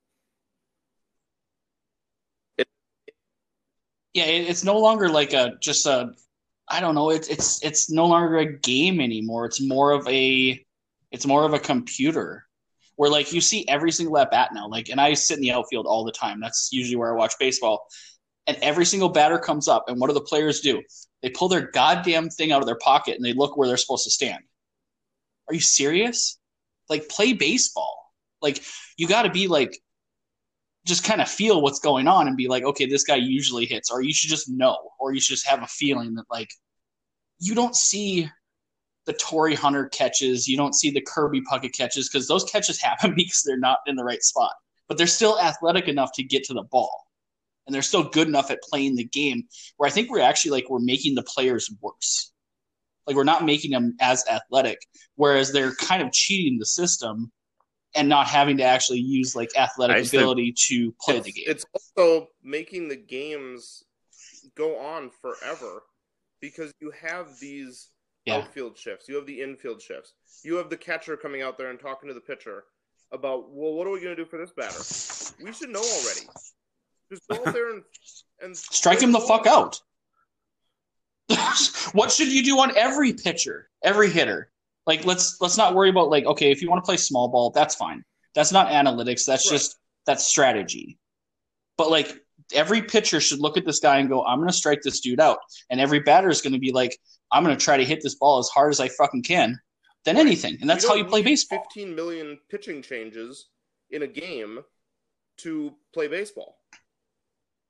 Yeah, 4.15 4.25
it, 4.25 4.49
it's 4.49 4.65
no 4.65 4.79
longer 4.79 5.09
like 5.09 5.33
a 5.33 5.55
just 5.61 5.87
a 5.87 6.13
I 6.69 6.81
don't 6.81 6.95
know, 6.95 7.11
it's 7.11 7.29
it's 7.29 7.63
it's 7.63 7.91
no 7.91 8.07
longer 8.07 8.39
a 8.39 8.59
game 8.59 9.01
anymore. 9.01 9.45
It's 9.47 9.61
more 9.61 9.93
of 9.93 10.07
a 10.09 10.65
it's 11.11 11.27
more 11.27 11.45
of 11.45 11.53
a 11.53 11.59
computer. 11.59 12.45
Where 12.97 13.11
like 13.11 13.33
you 13.33 13.41
see 13.41 13.67
every 13.69 13.91
single 13.91 14.17
at 14.19 14.31
bat 14.31 14.51
now. 14.55 14.69
Like 14.69 14.89
and 14.89 15.01
I 15.01 15.15
sit 15.15 15.37
in 15.37 15.43
the 15.43 15.53
outfield 15.53 15.87
all 15.87 16.05
the 16.05 16.13
time. 16.13 16.41
That's 16.41 16.71
usually 16.73 16.97
where 16.97 17.13
I 17.13 17.17
watch 17.17 17.35
baseball. 17.41 17.87
And 18.47 18.57
every 18.59 18.87
single 18.87 19.09
batter 19.09 19.39
comes 19.39 19.69
up 19.69 19.87
and 19.89 20.01
what 20.01 20.09
do 20.09 20.15
the 20.15 20.21
players 20.21 20.61
do? 20.61 20.83
They 21.23 21.31
pull 21.31 21.49
their 21.49 21.71
goddamn 21.73 22.29
thing 22.31 22.53
out 22.53 22.61
of 22.61 22.67
their 22.67 22.79
pocket 22.79 23.17
and 23.17 23.25
they 23.25 23.33
look 23.33 23.57
where 23.57 23.67
they're 23.67 23.79
supposed 23.79 24.05
to 24.05 24.11
stand. 24.11 24.43
Are 25.49 25.55
you 25.55 25.61
serious? 25.61 26.39
Like 26.89 27.09
play 27.09 27.33
baseball. 27.33 28.13
Like 28.43 28.63
you 28.97 29.09
got 29.09 29.23
to 29.23 29.31
be 29.31 29.49
like 29.49 29.79
just 30.87 31.05
kind 31.05 31.21
of 31.21 31.29
feel 31.29 31.63
what's 31.63 31.79
going 31.79 32.07
on 32.07 32.29
and 32.29 32.37
be 32.37 32.49
like, 32.49 32.63
okay, 32.63 32.87
this 32.87 33.05
guy 33.05 33.17
usually 33.17 33.65
hits, 33.67 33.91
or 33.91 34.03
you 34.03 34.13
should 34.13 34.31
just 34.31 34.49
know, 34.49 34.77
or 35.01 35.15
you 35.15 35.21
should 35.21 35.35
just 35.35 35.47
have 35.47 35.63
a 35.63 35.67
feeling 35.67 36.15
that 36.15 36.27
like 36.31 36.51
you 37.39 37.55
don't 37.55 37.75
see 37.75 38.29
the 39.07 39.15
Torii 39.15 39.55
Hunter 39.55 39.87
catches, 39.89 40.47
you 40.47 40.57
don't 40.57 40.75
see 40.75 40.91
the 40.91 41.01
Kirby 41.01 41.43
Puckett 41.43 41.75
catches 41.75 42.09
because 42.09 42.29
those 42.29 42.45
catches 42.45 42.81
happen 42.83 43.15
because 43.15 43.43
they're 43.45 43.59
not 43.59 43.79
in 43.87 43.97
the 43.97 44.05
right 44.05 44.23
spot, 44.23 44.53
but 44.89 44.99
they're 44.99 45.07
still 45.07 45.41
athletic 45.41 45.89
enough 45.89 46.11
to 46.15 46.23
get 46.23 46.45
to 46.45 46.55
the 46.55 46.65
ball, 46.65 47.05
and 47.67 47.75
they're 47.75 47.83
still 47.83 48.09
good 48.11 48.29
enough 48.29 48.51
at 48.51 48.63
playing 48.63 48.97
the 48.97 49.05
game. 49.05 49.45
Where 49.79 49.89
I 49.89 49.93
think 49.93 50.11
we're 50.11 50.21
actually 50.21 50.53
like 50.53 50.69
we're 50.69 50.81
making 50.81 51.15
the 51.15 51.23
players 51.23 51.71
worse, 51.81 52.31
like 53.07 53.17
we're 53.17 53.25
not 53.25 53.45
making 53.45 53.71
them 53.71 53.97
as 54.01 54.25
athletic, 54.29 54.79
whereas 55.17 55.51
they're 55.51 55.75
kind 55.77 56.03
of 56.03 56.13
cheating 56.13 56.59
the 56.59 56.67
system 56.67 57.33
and 57.95 58.09
not 58.09 58.27
having 58.27 58.57
to 58.59 58.63
actually 58.65 58.99
use 59.01 59.35
like 59.37 59.51
athletic 59.57 59.97
I 59.97 60.01
just 60.01 60.11
think- 60.11 60.23
ability 60.23 60.53
to 60.69 60.93
play 61.01 61.21
the 61.21 61.33
game. 61.33 61.45
It's 61.47 61.65
also 61.75 62.29
making 62.43 62.89
the 62.89 62.97
games 62.97 63.85
go 64.57 64.79
on 64.79 65.11
forever 65.23 65.83
because 66.41 66.73
you 66.81 66.91
have 66.91 67.39
these 67.41 67.91
Yeah. 68.27 68.37
outfield 68.39 68.77
shifts, 68.79 69.09
you 69.09 69.17
have 69.17 69.27
the 69.27 69.41
infield 69.43 69.81
shifts, 69.83 70.15
you 70.43 70.57
have 70.57 70.71
the 70.71 70.77
catcher 70.77 71.17
coming 71.17 71.43
out 71.43 71.57
there 71.59 71.71
and 71.71 71.79
talking 71.79 72.09
to 72.09 72.15
the 72.15 72.21
pitcher 72.21 72.65
about, 73.13 73.51
well, 73.51 73.75
what 73.75 73.87
are 73.87 73.91
we 73.91 74.01
going 74.01 74.17
to 74.17 74.23
do 74.23 74.29
for 74.29 74.39
this 74.39 74.51
batter? 74.51 75.45
We 75.45 75.53
should 75.53 75.71
know 75.71 75.81
already. 75.83 76.27
Just 77.11 77.29
go 77.29 77.37
out 77.37 77.53
there 77.55 77.73
and, 77.75 77.85
and 78.41 78.57
Strike 78.57 79.01
him 79.01 79.13
the 79.13 79.21
fuck 79.21 79.47
out. 79.47 79.81
what 81.93 82.11
should 82.11 82.33
you 82.33 82.43
do 82.43 82.59
on 82.59 82.77
every 82.77 83.13
pitcher, 83.13 83.71
every 83.83 84.11
hitter? 84.11 84.51
Like 84.87 85.05
let's 85.05 85.39
let's 85.41 85.57
not 85.57 85.75
worry 85.75 85.89
about 85.91 86.11
like 86.11 86.25
okay, 86.27 86.51
if 86.51 86.61
you 86.63 86.69
want 86.71 86.85
to 86.85 86.87
play 86.87 86.97
small 86.97 87.29
ball, 87.29 87.51
that's 87.51 87.75
fine. 87.75 88.05
That's 88.35 88.53
not 88.53 88.69
analytics. 88.69 89.25
That's 89.25 89.51
Right. 89.51 89.57
just 89.59 89.77
that's 90.07 90.25
strategy. 90.27 90.99
But 91.79 91.91
like 91.91 92.19
every 92.53 92.83
pitcher 92.83 93.21
should 93.21 93.41
look 93.41 93.57
at 93.57 93.65
this 93.65 93.81
guy 93.81 93.99
and 93.99 94.09
go, 94.09 94.25
I'm 94.25 94.39
going 94.39 94.49
to 94.51 94.55
strike 94.55 94.83
this 94.83 95.01
dude 95.01 95.21
out, 95.21 95.39
and 95.71 95.81
every 95.81 96.01
batter 96.01 96.29
is 96.29 96.43
going 96.43 96.53
to 96.53 96.59
be 96.59 96.73
like, 96.73 96.99
I'm 97.33 97.43
going 97.45 97.57
to 97.57 97.65
try 97.65 97.77
to 97.79 97.85
hit 97.85 98.01
this 98.03 98.17
ball 98.17 98.39
as 98.39 98.49
hard 98.49 98.71
as 98.71 98.81
I 98.81 98.89
fucking 98.89 99.23
can. 99.23 99.59
Than 100.05 100.19
anything, 100.19 100.59
and 100.61 100.69
that's 100.69 100.85
We 100.85 100.89
how 100.91 100.95
you 100.97 101.07
play 101.07 101.23
baseball. 101.23 101.63
15 101.73 101.95
million 101.95 102.39
pitching 102.51 102.83
changes 102.83 103.49
in 103.91 104.03
a 104.03 104.07
game 104.07 104.59
to 105.39 105.75
play 105.95 106.09
baseball. 106.09 106.59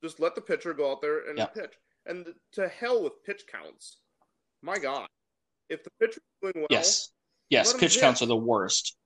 Just 0.03 0.19
let 0.19 0.35
the 0.35 0.41
pitcher 0.41 0.75
go 0.75 0.91
out 0.91 1.01
there 1.01 1.29
and 1.29 1.39
Yeah. 1.39 1.47
pitch. 1.47 1.75
And 2.07 2.35
to 2.55 2.67
hell 2.67 3.05
with 3.05 3.23
pitch 3.25 3.45
counts. 3.47 3.99
My 4.63 4.79
God. 4.79 5.07
If 5.69 5.83
the 5.85 5.91
pitcher's 6.01 6.23
doing 6.43 6.53
well, 6.57 6.67
Yes, 6.71 7.11
yes, 7.51 7.73
pitch 7.73 7.99
counts 8.01 8.23
are 8.23 8.27
the 8.27 8.37
worst. 8.37 8.97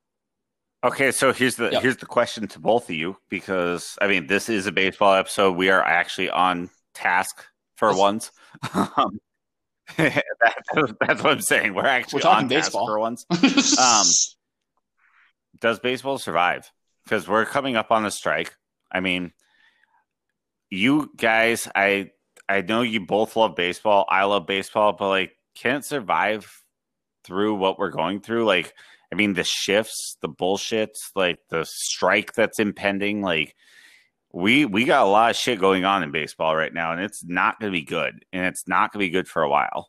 Okay, 0.85 1.11
so 1.13 1.33
here's 1.33 1.57
the 1.57 1.71
Yep. 1.71 1.83
here's 1.83 1.97
the 1.97 2.07
question 2.07 2.47
to 2.49 2.59
both 2.61 2.89
of 2.89 2.95
you 2.95 3.17
because 3.29 3.97
I 4.01 4.07
mean 4.07 4.27
this 4.29 4.49
is 4.49 4.67
a 4.67 4.73
baseball 4.73 5.15
episode. 5.15 5.57
We 5.57 5.71
are 5.71 5.83
actually 5.83 6.31
on 6.31 6.71
task 6.95 7.45
for 7.77 7.91
Yes. 7.91 7.99
once. 7.99 8.33
Um, 8.75 9.19
that- 9.97 10.25
that's 11.01 11.23
what 11.23 11.33
I'm 11.33 11.41
saying. 11.41 11.75
We're 11.75 11.87
actually 11.87 12.19
We're 12.19 12.23
talking 12.23 12.45
on 12.45 12.49
task 12.51 12.67
baseball. 12.69 12.87
for 12.87 12.99
once. 13.01 13.25
Um, 13.79 14.07
Does 15.61 15.81
baseball 15.81 16.19
survive? 16.19 16.71
Because 17.05 17.27
we're 17.27 17.45
coming 17.47 17.75
up 17.77 17.91
on 17.91 18.05
a 18.05 18.11
strike. 18.11 18.55
I 18.93 19.01
mean, 19.01 19.33
you 20.71 21.11
guys, 21.17 21.67
I 21.75 22.11
I 22.49 22.61
know 22.63 22.83
you 22.83 23.01
both 23.07 23.35
love 23.37 23.57
baseball. 23.57 24.05
I 24.09 24.25
love 24.25 24.47
baseball, 24.47 24.93
but 24.93 25.09
like, 25.09 25.33
can 25.61 25.77
it 25.77 25.85
survive 25.85 26.51
through 27.25 27.57
what 27.57 27.79
we're 27.79 27.91
going 27.91 28.21
through? 28.21 28.45
Like, 28.45 28.75
I 29.13 29.17
mean, 29.17 29.35
the 29.35 29.45
shifts, 29.45 30.17
the 30.21 30.29
bullshits, 30.29 31.11
like 31.15 31.39
the 31.51 31.65
strike 31.65 32.35
that's 32.35 32.59
impending. 32.59 33.23
Like, 33.23 33.55
we 34.33 34.65
we 34.65 34.85
got 34.85 35.07
a 35.07 35.11
lot 35.11 35.31
of 35.31 35.37
shit 35.37 35.59
going 35.59 35.85
on 35.85 36.03
in 36.03 36.11
baseball 36.13 36.55
right 36.55 36.73
now, 36.73 36.93
and 36.93 37.01
it's 37.01 37.25
not 37.25 37.59
going 37.61 37.73
to 37.73 37.79
be 37.79 37.85
good, 37.85 38.25
and 38.33 38.45
it's 38.47 38.69
not 38.69 38.93
going 38.93 39.05
to 39.05 39.07
be 39.07 39.13
good 39.13 39.29
for 39.29 39.43
a 39.43 39.49
while. 39.49 39.89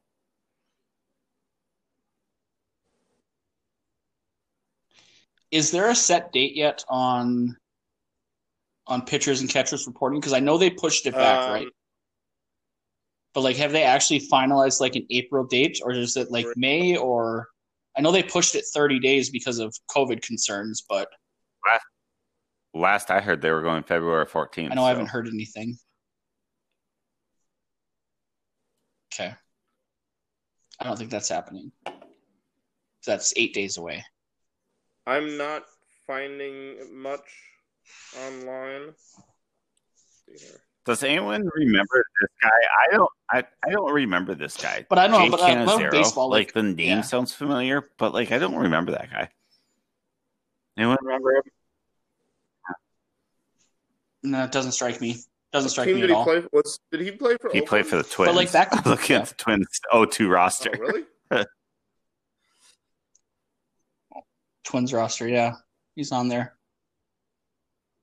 is 5.51 5.71
there 5.71 5.89
a 5.89 5.95
set 5.95 6.31
date 6.31 6.55
yet 6.55 6.83
on 6.89 7.57
on 8.87 9.03
pitchers 9.03 9.41
and 9.41 9.49
catchers 9.49 9.85
reporting? 9.87 10.19
Because 10.19 10.33
I 10.33 10.39
know 10.39 10.57
they 10.57 10.69
pushed 10.69 11.05
it 11.05 11.13
back, 11.13 11.47
Um, 11.47 11.51
right? 11.51 11.67
But 13.33 13.41
like, 13.41 13.57
have 13.57 13.71
they 13.71 13.83
actually 13.83 14.21
finalized 14.21 14.81
like 14.81 14.95
an 14.95 15.05
April 15.09 15.45
date, 15.45 15.79
or 15.83 15.91
is 15.91 16.17
it 16.17 16.31
like 16.31 16.47
May? 16.55 16.97
Or 16.97 17.47
I 17.97 18.01
know 18.01 18.11
they 18.11 18.23
pushed 18.23 18.55
it 18.55 18.65
30 18.73 18.99
days 18.99 19.29
because 19.29 19.59
of 19.59 19.75
COVID 19.95 20.21
concerns, 20.21 20.83
but 20.87 21.07
Last 22.73 23.09
I 23.09 23.19
heard, 23.19 23.41
they 23.41 23.51
were 23.51 23.63
going 23.63 23.83
February 23.83 24.25
14th. 24.25 24.71
I 24.71 24.75
know 24.75 24.85
I 24.85 24.89
haven't 24.89 25.07
heard 25.07 25.27
anything. 25.27 25.77
Okay, 29.13 29.33
I 30.79 30.83
don't 30.83 30.97
think 30.97 31.09
that's 31.09 31.29
happening. 31.29 31.71
That's 33.05 33.33
eight 33.35 33.53
days 33.55 33.77
away. 33.77 34.03
I'm 35.07 35.35
not 35.37 35.63
finding 36.05 36.95
much 36.95 37.27
online. 38.15 38.85
Let's 38.85 39.15
see 40.25 40.45
here. 40.45 40.61
Does 40.89 41.03
anyone 41.03 41.47
remember 41.53 42.03
this 42.19 42.29
guy? 42.41 42.49
I 42.49 42.95
don't. 42.95 43.09
I, 43.31 43.43
I 43.63 43.69
don't 43.71 43.93
remember 43.93 44.33
this 44.33 44.57
guy. 44.57 44.87
But 44.89 44.97
I 44.97 45.05
know, 45.05 45.19
Jake 45.19 45.29
but 45.31 45.41
I 45.41 45.63
love 45.63 45.79
Cannizzaro. 45.81 45.91
baseball. 45.91 46.29
Like, 46.29 46.47
Like, 46.47 46.53
the 46.55 46.63
name 46.63 46.87
yeah. 46.87 47.01
sounds 47.01 47.31
familiar, 47.31 47.83
but 47.99 48.11
like 48.11 48.31
I 48.31 48.39
don't 48.39 48.55
remember 48.55 48.91
that 48.93 49.11
guy. 49.11 49.29
Anyone 50.77 50.97
remember 51.03 51.35
him? 51.35 51.43
no, 54.23 54.43
it 54.45 54.51
doesn't 54.51 54.71
strike 54.71 54.99
me. 54.99 55.17
Doesn't 55.53 55.69
strike 55.69 55.93
me 55.93 56.01
at 56.01 56.09
all. 56.09 56.23
play? 56.23 56.41
Was 56.51 56.79
did 56.91 57.01
he 57.01 57.11
play 57.11 57.35
for? 57.39 57.51
He 57.51 57.61
played 57.61 57.85
for 57.85 57.97
the 57.97 58.01
Oakland? 58.03 58.31
Twins. 58.31 58.35
like, 58.35 58.51
that- 58.51 58.69
I'm 58.71 58.83
looking 58.91 59.15
yeah. 59.15 59.21
at 59.21 59.27
the 59.27 59.35
Twins 59.35 59.67
0-2 59.93 60.27
roster. 60.27 60.71
Oh, 60.75 60.79
really? 60.79 61.05
Twins 64.63 64.91
roster, 64.93 65.27
yeah, 65.27 65.53
he's 65.95 66.11
on 66.11 66.27
there. 66.29 66.55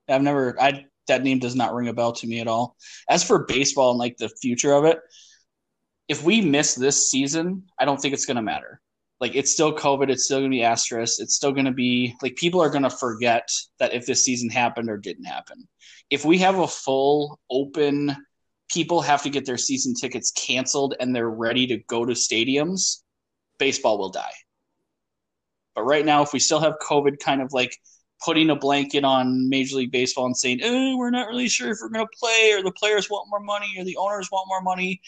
I've 0.08 0.22
never, 0.22 0.60
I 0.60 0.86
that 1.08 1.22
name 1.22 1.38
does 1.38 1.54
not 1.54 1.74
ring 1.74 1.88
a 1.88 1.92
bell 1.92 2.12
to 2.12 2.26
me 2.26 2.40
at 2.40 2.48
all. 2.48 2.76
As 3.08 3.24
for 3.24 3.44
baseball 3.44 3.90
and 3.90 3.98
like 3.98 4.16
the 4.16 4.28
future 4.28 4.72
of 4.72 4.84
it, 4.84 4.98
if 6.08 6.22
we 6.22 6.40
miss 6.40 6.74
this 6.74 7.10
season, 7.10 7.64
I 7.78 7.84
don't 7.84 8.00
think 8.00 8.14
it's 8.14 8.26
going 8.26 8.36
to 8.36 8.42
matter. 8.42 8.80
Like 9.20 9.34
it's 9.34 9.52
still 9.52 9.74
COVID, 9.74 10.10
it's 10.10 10.24
still 10.24 10.40
going 10.40 10.50
to 10.50 10.56
be 10.56 10.62
asterisk, 10.62 11.20
it's 11.20 11.34
still 11.34 11.52
going 11.52 11.64
to 11.64 11.72
be 11.72 12.14
like 12.22 12.36
people 12.36 12.60
are 12.60 12.70
going 12.70 12.82
to 12.82 12.90
forget 12.90 13.48
that 13.78 13.94
if 13.94 14.04
this 14.06 14.24
season 14.24 14.50
happened 14.50 14.90
or 14.90 14.98
didn't 14.98 15.24
happen. 15.24 15.66
If 16.10 16.24
we 16.24 16.38
have 16.38 16.58
a 16.58 16.68
full 16.68 17.40
open, 17.50 18.14
people 18.70 19.00
have 19.00 19.22
to 19.22 19.30
get 19.30 19.46
their 19.46 19.56
season 19.56 19.94
tickets 19.94 20.32
canceled 20.32 20.94
and 21.00 21.14
they're 21.14 21.30
ready 21.30 21.66
to 21.68 21.78
go 21.78 22.04
to 22.04 22.12
stadiums, 22.12 23.02
baseball 23.58 23.98
will 23.98 24.10
die. 24.10 24.34
But 25.74 25.84
right 25.84 26.04
now, 26.04 26.22
if 26.22 26.32
we 26.32 26.38
still 26.38 26.60
have 26.60 26.74
COVID 26.78 27.18
kind 27.18 27.40
of 27.40 27.52
like 27.52 27.76
putting 28.24 28.50
a 28.50 28.56
blanket 28.56 29.04
on 29.04 29.48
Major 29.48 29.76
League 29.76 29.92
Baseball 29.92 30.26
and 30.26 30.36
saying, 30.36 30.60
oh, 30.64 30.96
we're 30.96 31.10
not 31.10 31.28
really 31.28 31.48
sure 31.48 31.70
if 31.70 31.78
we're 31.80 31.88
going 31.88 32.06
to 32.06 32.18
play, 32.18 32.52
or 32.52 32.62
the 32.62 32.72
players 32.72 33.10
want 33.10 33.28
more 33.30 33.40
money, 33.40 33.74
or 33.78 33.84
the 33.84 33.96
owners 33.96 34.28
want 34.30 34.48
more 34.48 34.62
money, 34.62 35.00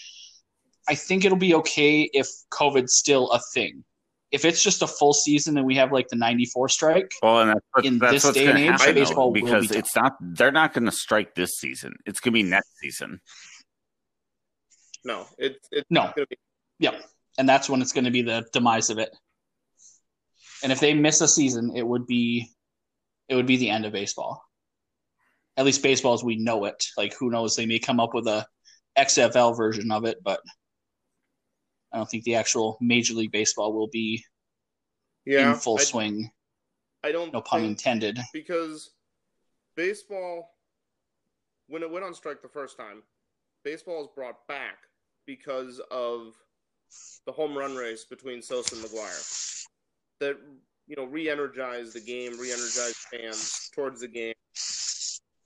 I 0.89 0.95
think 0.95 1.25
it'll 1.25 1.39
be 1.39 1.55
okay 1.55 2.03
if 2.13 2.29
COVID's 2.51 2.97
still 2.97 3.31
a 3.31 3.41
thing. 3.55 3.85
If 4.31 4.45
it's 4.45 4.63
just 4.63 4.83
a 4.83 4.87
full 4.87 5.15
season 5.15 5.57
and 5.57 5.67
we 5.67 5.77
have 5.77 5.91
like 5.91 6.09
the 6.09 6.17
94 6.17 6.69
strike, 6.69 7.13
Well, 7.23 7.41
and 7.41 7.51
that's, 7.51 7.67
what, 7.73 7.85
In 7.87 7.99
that's 7.99 8.13
this 8.13 8.25
what's 8.25 8.37
day 8.37 8.47
and 8.47 8.59
age, 8.59 8.67
happen 8.67 8.95
though, 8.95 9.01
baseball 9.01 9.27
will 9.27 9.33
be 9.33 9.41
because 9.41 9.69
done. 9.69 9.79
it's 9.79 9.97
not. 9.97 10.17
They're 10.21 10.53
not 10.53 10.75
going 10.75 10.85
to 10.85 10.93
strike 10.93 11.35
this 11.35 11.53
season. 11.59 11.95
It's 12.05 12.21
going 12.21 12.35
to 12.35 12.43
be 12.43 12.43
next 12.43 12.69
season. 12.79 13.21
No, 15.05 15.27
it's 15.39 15.67
it's 15.71 15.87
no. 15.89 16.13
gonna 16.15 16.27
be 16.29 16.37
Yep. 16.81 16.95
And 17.39 17.49
that's 17.49 17.71
when 17.71 17.81
it's 17.81 17.93
going 17.93 18.05
to 18.05 18.11
be 18.11 18.23
the 18.23 18.45
demise 18.53 18.91
of 18.91 18.99
it. 18.99 19.17
And 20.63 20.73
if 20.73 20.81
they 20.81 20.93
miss 20.93 21.21
a 21.21 21.29
season, 21.29 21.73
it 21.77 21.87
would 21.87 22.07
be 22.07 22.51
it 23.29 23.35
would 23.35 23.47
be 23.47 23.57
the 23.57 23.71
end 23.71 23.85
of 23.85 23.93
baseball. 23.93 24.43
At 25.57 25.65
least 25.65 25.83
baseball 25.83 26.15
as 26.15 26.25
we 26.25 26.37
know 26.37 26.65
it. 26.65 26.85
Like 26.97 27.15
who 27.15 27.31
knows, 27.31 27.57
they 27.57 27.67
may 27.67 27.79
come 27.79 28.01
up 28.01 28.15
with 28.15 28.27
a 28.27 28.47
XFL 28.97 29.57
version 29.57 29.91
of 29.91 30.05
it, 30.05 30.19
but 30.23 30.41
I 31.93 31.97
don't 31.97 32.09
think 32.09 32.25
the 32.25 32.37
actual 32.37 32.77
Major 32.81 33.15
League 33.15 33.33
Baseball 33.33 33.73
will 33.73 33.89
be 33.89 34.25
yeah. 35.25 35.51
in 35.51 35.59
full 35.59 35.79
I, 35.79 35.83
swing. 35.85 36.31
I 37.05 37.13
don't 37.13 37.33
No 37.33 37.41
pun 37.41 37.65
intended. 37.65 38.19
because 38.33 38.91
baseball 39.77 40.51
when 41.69 41.83
it 41.83 41.91
went 41.91 42.05
on 42.05 42.13
strike 42.13 42.43
the 42.43 42.49
first 42.49 42.77
time 42.77 43.01
baseball 43.65 44.03
is 44.03 44.09
brought 44.13 44.45
back 44.49 44.79
because 45.25 45.81
of 45.93 46.35
the 47.27 47.31
home 47.31 47.57
run 47.57 47.77
race 47.77 48.05
between 48.05 48.43
sosa 48.43 48.75
and 48.75 48.85
mcgwire 48.85 49.67
that 50.19 50.37
you 50.89 50.97
know 50.97 51.05
re-energize 51.05 51.93
the 51.93 52.01
game 52.01 52.33
re-energize 52.39 52.97
fans 53.11 53.71
towards 53.75 54.01
the 54.01 54.09
game 54.09 54.35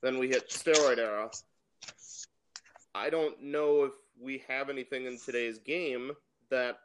then 0.01 0.17
we 0.17 0.27
hit 0.27 0.49
steroid 0.49 0.97
era 0.97 1.29
i 2.95 3.09
don't 3.09 3.41
know 3.41 3.83
if 3.83 3.91
we 4.19 4.43
have 4.47 4.69
anything 4.69 5.05
in 5.05 5.19
today's 5.19 5.59
game 5.59 6.11
that 6.49 6.77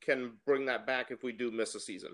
can 0.00 0.32
bring 0.46 0.66
that 0.66 0.86
back 0.86 1.10
if 1.10 1.22
we 1.22 1.32
do 1.32 1.50
miss 1.50 1.74
a 1.74 1.80
season 1.80 2.10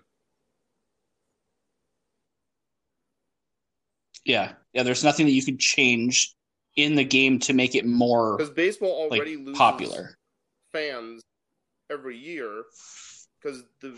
Yeah. 4.25 4.53
Yeah, 4.73 4.83
there's 4.83 5.05
nothing 5.05 5.27
that 5.27 5.33
you 5.33 5.45
can 5.45 5.59
change 5.59 6.35
in 6.77 6.95
the 6.95 7.05
game 7.05 7.39
to 7.39 7.53
make 7.53 7.75
it 7.75 7.87
more 7.87 8.37
because 8.37 8.51
baseball 8.51 9.09
like 9.11 9.21
already 9.21 9.37
loses 9.37 9.57
popular. 9.59 10.17
fans 10.73 11.23
every 11.91 12.17
year 12.17 12.65
because 13.41 13.63
the 13.81 13.97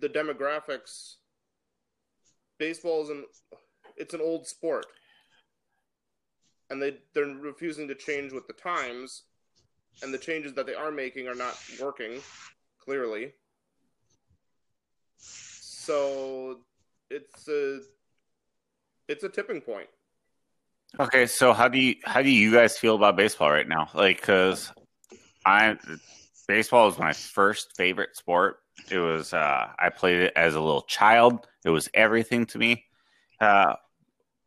the 0.00 0.08
demographics 0.08 1.16
baseball 2.58 3.02
is 3.02 3.10
an 3.10 3.24
it's 3.96 4.14
an 4.14 4.20
old 4.20 4.46
sport 4.46 4.86
and 6.70 6.80
they 6.80 6.96
they're 7.12 7.26
refusing 7.26 7.88
to 7.88 7.94
change 7.94 8.32
with 8.32 8.46
the 8.46 8.52
times 8.52 9.22
and 10.02 10.12
the 10.12 10.18
changes 10.18 10.52
that 10.54 10.66
they 10.66 10.74
are 10.74 10.90
making 10.90 11.28
are 11.28 11.34
not 11.34 11.56
working 11.80 12.20
clearly 12.78 13.32
so 15.18 16.58
it's 17.10 17.48
a 17.48 17.80
it's 19.08 19.24
a 19.24 19.28
tipping 19.28 19.60
point 19.60 19.88
Okay, 21.00 21.26
so 21.26 21.52
how 21.52 21.66
do 21.66 21.78
you 21.78 21.96
how 22.04 22.22
do 22.22 22.30
you 22.30 22.52
guys 22.52 22.78
feel 22.78 22.94
about 22.94 23.16
baseball 23.16 23.50
right 23.50 23.66
now? 23.66 23.88
Like, 23.94 24.20
because 24.20 24.72
I 25.44 25.76
baseball 26.46 26.86
was 26.86 26.98
my 26.98 27.12
first 27.12 27.76
favorite 27.76 28.16
sport. 28.16 28.58
It 28.90 28.98
was 28.98 29.32
uh, 29.32 29.68
I 29.78 29.88
played 29.90 30.20
it 30.20 30.32
as 30.36 30.54
a 30.54 30.60
little 30.60 30.82
child. 30.82 31.46
It 31.64 31.70
was 31.70 31.88
everything 31.94 32.46
to 32.46 32.58
me. 32.58 32.84
Uh, 33.40 33.74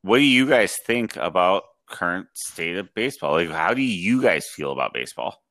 what 0.02 0.18
do 0.18 0.24
you 0.24 0.48
guys 0.48 0.78
think 0.86 1.16
about 1.16 1.64
current 1.88 2.28
state 2.34 2.78
of 2.78 2.94
baseball? 2.94 3.34
Like, 3.34 3.50
how 3.50 3.74
do 3.74 3.82
you 3.82 4.22
guys 4.22 4.48
feel 4.48 4.72
about 4.72 4.94
baseball? 4.94 5.42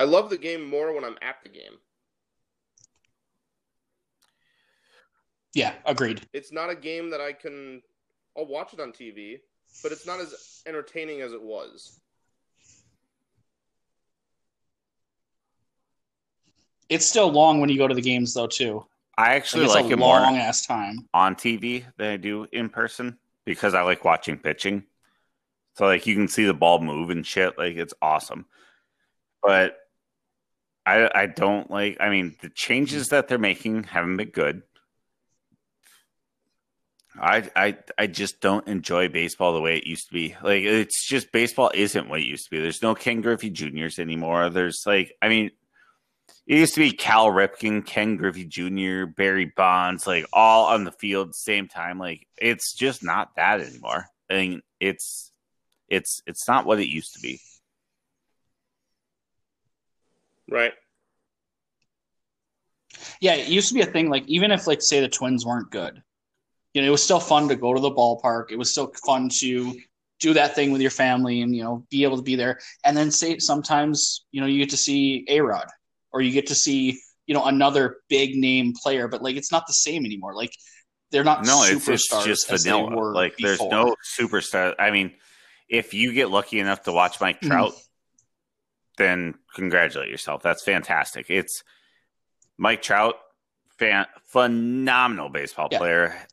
I 0.00 0.04
love 0.04 0.30
the 0.30 0.38
game 0.38 0.64
more 0.64 0.92
when 0.92 1.04
I'm 1.04 1.18
at 1.20 1.42
the 1.42 1.48
game. 1.48 1.72
Yeah, 5.54 5.72
agreed. 5.84 6.26
It's 6.32 6.52
not 6.52 6.70
a 6.70 6.76
game 6.76 7.10
that 7.10 7.20
I 7.20 7.32
can. 7.32 7.82
I'll 8.36 8.46
watch 8.46 8.72
it 8.72 8.80
on 8.80 8.92
TV, 8.92 9.40
but 9.82 9.90
it's 9.90 10.06
not 10.06 10.20
as 10.20 10.62
entertaining 10.66 11.20
as 11.20 11.32
it 11.32 11.42
was. 11.42 12.00
It's 16.88 17.06
still 17.06 17.30
long 17.30 17.60
when 17.60 17.68
you 17.70 17.78
go 17.78 17.88
to 17.88 17.94
the 17.94 18.00
games 18.02 18.34
though 18.34 18.46
too. 18.46 18.84
I 19.16 19.22
Like, 19.22 19.36
actually 19.36 19.64
it's 19.64 19.74
like 19.74 19.86
a 19.86 19.92
it 19.92 19.98
more 19.98 20.20
long 20.20 20.36
ass 20.36 20.64
time. 20.66 21.08
on 21.12 21.34
TV 21.34 21.84
than 21.96 22.12
I 22.12 22.16
do 22.16 22.46
in 22.52 22.68
person 22.68 23.18
because 23.44 23.74
I 23.74 23.82
like 23.82 24.04
watching 24.04 24.38
pitching. 24.38 24.84
So 25.76 25.86
like 25.86 26.06
you 26.06 26.14
can 26.14 26.28
see 26.28 26.44
the 26.44 26.54
ball 26.54 26.80
move 26.80 27.10
and 27.10 27.26
shit. 27.26 27.58
Like 27.58 27.76
it's 27.76 27.94
awesome. 28.00 28.46
But 29.42 29.76
I 30.86 31.10
I 31.14 31.26
don't 31.26 31.70
like 31.70 31.98
I 32.00 32.10
mean 32.10 32.36
the 32.40 32.48
changes 32.48 33.08
that 33.08 33.28
they're 33.28 33.38
making 33.38 33.84
haven't 33.84 34.16
been 34.16 34.30
good. 34.30 34.62
I 37.20 37.50
I 37.56 37.76
I 37.98 38.06
just 38.06 38.40
don't 38.40 38.68
enjoy 38.68 39.08
baseball 39.08 39.52
the 39.52 39.60
way 39.60 39.76
it 39.76 39.86
used 39.86 40.06
to 40.08 40.14
be. 40.14 40.36
Like 40.42 40.62
it's 40.62 41.06
just 41.06 41.32
baseball 41.32 41.70
isn't 41.74 42.08
what 42.08 42.20
it 42.20 42.26
used 42.26 42.44
to 42.44 42.50
be. 42.50 42.60
There's 42.60 42.82
no 42.82 42.94
Ken 42.94 43.20
Griffey 43.20 43.50
Juniors 43.50 43.98
anymore. 43.98 44.50
There's 44.50 44.84
like 44.86 45.12
I 45.20 45.28
mean 45.28 45.50
it 46.48 46.58
used 46.58 46.74
to 46.74 46.80
be 46.80 46.92
Cal 46.92 47.26
Ripken, 47.26 47.84
Ken 47.84 48.16
Griffey 48.16 48.46
Jr., 48.46 49.04
Barry 49.04 49.52
Bonds, 49.54 50.06
like 50.06 50.24
all 50.32 50.66
on 50.66 50.84
the 50.84 50.92
field 50.92 51.34
same 51.34 51.68
time. 51.68 51.98
Like 51.98 52.26
it's 52.38 52.72
just 52.72 53.04
not 53.04 53.36
that 53.36 53.60
anymore. 53.60 54.06
I 54.30 54.34
mean, 54.34 54.62
it's 54.80 55.30
it's 55.88 56.22
it's 56.26 56.48
not 56.48 56.64
what 56.64 56.80
it 56.80 56.88
used 56.88 57.14
to 57.14 57.20
be. 57.20 57.38
Right. 60.50 60.72
Yeah, 63.20 63.34
it 63.34 63.48
used 63.48 63.68
to 63.68 63.74
be 63.74 63.82
a 63.82 63.86
thing. 63.86 64.08
Like 64.08 64.26
even 64.26 64.50
if 64.50 64.66
like 64.66 64.80
say 64.80 65.00
the 65.00 65.08
Twins 65.08 65.44
weren't 65.44 65.70
good, 65.70 66.02
you 66.72 66.80
know, 66.80 66.88
it 66.88 66.92
was 66.92 67.02
still 67.02 67.20
fun 67.20 67.48
to 67.48 67.56
go 67.56 67.74
to 67.74 67.80
the 67.80 67.90
ballpark. 67.90 68.50
It 68.50 68.56
was 68.56 68.70
still 68.70 68.90
fun 69.04 69.28
to 69.40 69.78
do 70.18 70.32
that 70.32 70.54
thing 70.54 70.72
with 70.72 70.80
your 70.80 70.90
family 70.90 71.42
and 71.42 71.54
you 71.54 71.62
know 71.62 71.84
be 71.90 72.04
able 72.04 72.16
to 72.16 72.22
be 72.22 72.36
there. 72.36 72.58
And 72.84 72.96
then 72.96 73.10
say 73.10 73.38
sometimes 73.38 74.24
you 74.32 74.40
know 74.40 74.46
you 74.46 74.58
get 74.58 74.70
to 74.70 74.78
see 74.78 75.26
A 75.28 75.40
Rod 75.40 75.68
or 76.12 76.20
you 76.20 76.32
get 76.32 76.46
to 76.48 76.54
see 76.54 76.98
you 77.26 77.34
know 77.34 77.44
another 77.44 77.98
big 78.08 78.34
name 78.36 78.72
player, 78.82 79.08
but 79.08 79.22
like 79.22 79.36
it's 79.36 79.52
not 79.52 79.66
the 79.66 79.72
same 79.74 80.04
anymore. 80.04 80.34
Like 80.34 80.52
they're 81.10 81.24
not 81.24 81.44
No, 81.44 81.62
it's, 81.64 81.86
superstars 81.86 82.26
it's 82.26 82.46
just 82.46 82.64
vanilla. 82.64 82.94
Like 83.12 83.36
there's 83.38 83.60
no 83.60 83.94
superstar. 84.18 84.74
I 84.78 84.90
mean, 84.90 85.14
if 85.68 85.94
you 85.94 86.12
get 86.12 86.30
lucky 86.30 86.58
enough 86.60 86.82
to 86.84 86.92
watch 86.92 87.20
Mike 87.20 87.40
Mhm. 87.40 87.48
Trout, 87.48 87.72
then 88.96 89.34
congratulate 89.54 90.08
yourself. 90.10 90.42
That's 90.42 90.62
fantastic. 90.62 91.26
It's 91.30 91.62
Mike 92.56 92.82
Trout, 92.82 93.14
fan, 93.78 94.06
phenomenal 94.26 95.28
baseball 95.28 95.68
Yeah. 95.70 95.78
player. 95.78 96.26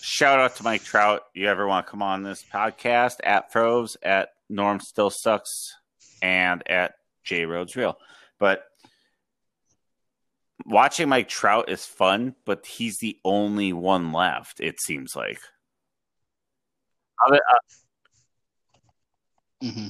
Shout 0.00 0.38
out 0.38 0.56
to 0.56 0.62
Mike 0.64 0.84
Trout. 0.84 1.22
You 1.34 1.48
ever 1.48 1.66
want 1.66 1.86
to 1.86 1.90
come 1.90 2.02
on 2.02 2.22
this 2.22 2.42
podcast 2.44 3.16
at 3.24 3.52
Froves, 3.52 3.96
at 4.02 4.30
Norm 4.48 4.80
Still 4.80 5.10
Sucks, 5.10 5.74
and 6.20 6.62
at 6.68 6.94
J 7.24 7.44
Rhodes 7.44 7.76
Real. 7.76 7.98
But 8.38 8.64
watching 10.66 11.08
Mike 11.08 11.28
Trout 11.28 11.68
is 11.68 11.84
fun, 11.84 12.34
but 12.44 12.66
he's 12.66 12.98
the 12.98 13.18
only 13.24 13.72
one 13.72 14.12
left, 14.12 14.60
it 14.60 14.80
seems 14.80 15.14
like. 15.16 15.38
Other- 17.26 17.40
hmm 19.62 19.88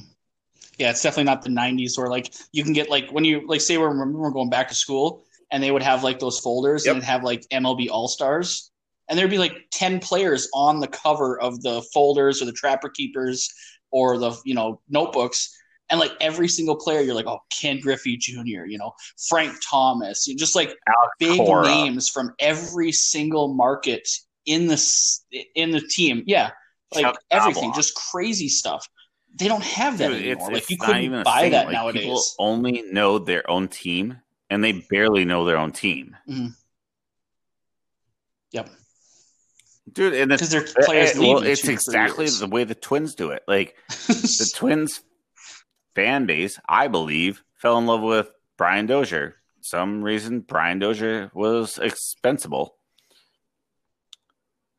Yeah, 0.79 0.91
it's 0.91 1.03
definitely 1.03 1.25
not 1.25 1.43
the 1.43 1.49
'90s 1.51 1.97
where 1.97 2.09
like 2.09 2.35
you 2.53 2.63
can 2.63 2.73
get 2.73 2.91
like 2.91 3.11
when 3.11 3.25
you 3.25 3.47
like 3.47 3.61
say 3.61 3.79
we're, 3.79 4.11
we're 4.13 4.31
going 4.31 4.51
back 4.51 4.69
to 4.69 4.75
school 4.75 5.25
and 5.51 5.63
they 5.63 5.71
would 5.71 5.83
have 5.83 6.03
like 6.05 6.19
those 6.19 6.39
folders 6.41 6.85
Yep. 6.87 6.97
and 6.97 7.05
have 7.05 7.25
like 7.25 7.47
MLB 7.51 7.89
All 7.91 8.09
Stars 8.09 8.71
and 9.09 9.19
there'd 9.19 9.31
be 9.31 9.39
like 9.39 9.55
ten 9.71 9.99
players 9.99 10.49
on 10.55 10.81
the 10.81 10.89
cover 10.89 11.41
of 11.41 11.63
the 11.63 11.83
folders 11.95 12.43
or 12.43 12.45
the 12.47 12.53
Trapper 12.53 12.89
Keepers 12.91 13.49
or 13.91 14.19
the 14.19 14.37
you 14.45 14.55
know 14.55 14.81
notebooks 14.91 15.57
and 15.93 16.01
like 16.01 16.13
every 16.21 16.49
single 16.49 16.75
player 16.75 17.03
you're 17.03 17.15
like 17.15 17.27
oh 17.29 17.39
Ken 17.61 17.79
Griffey 17.79 18.17
Jr. 18.17 18.65
You 18.67 18.79
know 18.79 18.93
Frank 19.29 19.55
Thomas 19.71 20.27
you 20.27 20.35
just 20.35 20.57
like 20.57 20.69
Alex 20.89 21.13
big 21.21 21.37
Cora. 21.39 21.67
names 21.67 22.09
from 22.09 22.35
every 22.41 22.91
single 22.91 23.55
market 23.55 24.09
in 24.47 24.67
the 24.67 24.83
in 25.55 25.71
the 25.71 25.81
team. 25.81 26.25
Yeah, 26.27 26.51
like 26.95 27.05
Chuck 27.05 27.19
everything, 27.31 27.71
Knoblauch. 27.71 27.77
just 27.77 27.95
crazy 27.95 28.49
stuff. 28.49 28.89
They 29.39 29.49
don't 29.49 29.63
have 29.63 29.99
that 29.99 30.09
Dude, 30.09 30.17
anymore. 30.23 30.33
it's, 30.33 30.43
like 30.49 30.57
it's 30.59 30.71
you 30.71 30.77
couldn't 30.79 31.03
even 31.03 31.23
buy 31.23 31.49
that 31.51 31.67
Like, 31.67 31.75
nowadays. 31.75 32.03
People 32.03 32.23
only 32.39 32.83
know 32.83 33.19
their 33.19 33.49
own 33.49 33.69
team, 33.69 34.19
and 34.51 34.63
they 34.63 34.73
barely 34.73 35.25
know 35.25 35.45
their 35.45 35.57
own 35.59 35.73
team. 35.73 36.17
Yep, 38.53 38.69
Dude, 39.91 40.15
and 40.15 40.29
because 40.29 40.51
their 40.51 40.67
players 40.85 41.17
eh, 41.17 41.21
well, 41.21 41.43
it's 41.43 41.69
exactly 41.69 42.29
the 42.29 42.47
way 42.47 42.65
the 42.65 42.75
Twins 42.75 43.15
do 43.15 43.31
it. 43.31 43.43
Like 43.49 43.77
the 43.89 44.53
Twins 44.55 45.03
fan 45.95 46.27
base, 46.27 46.59
I 46.69 46.89
believe, 46.89 47.43
fell 47.55 47.79
in 47.79 47.87
love 47.87 48.03
with 48.03 48.29
Brian 48.59 48.87
Dozier. 48.87 49.37
Some 49.61 50.03
reason 50.03 50.41
Brian 50.41 50.79
Dozier 50.79 51.31
was 51.35 51.79
expensible. 51.79 52.77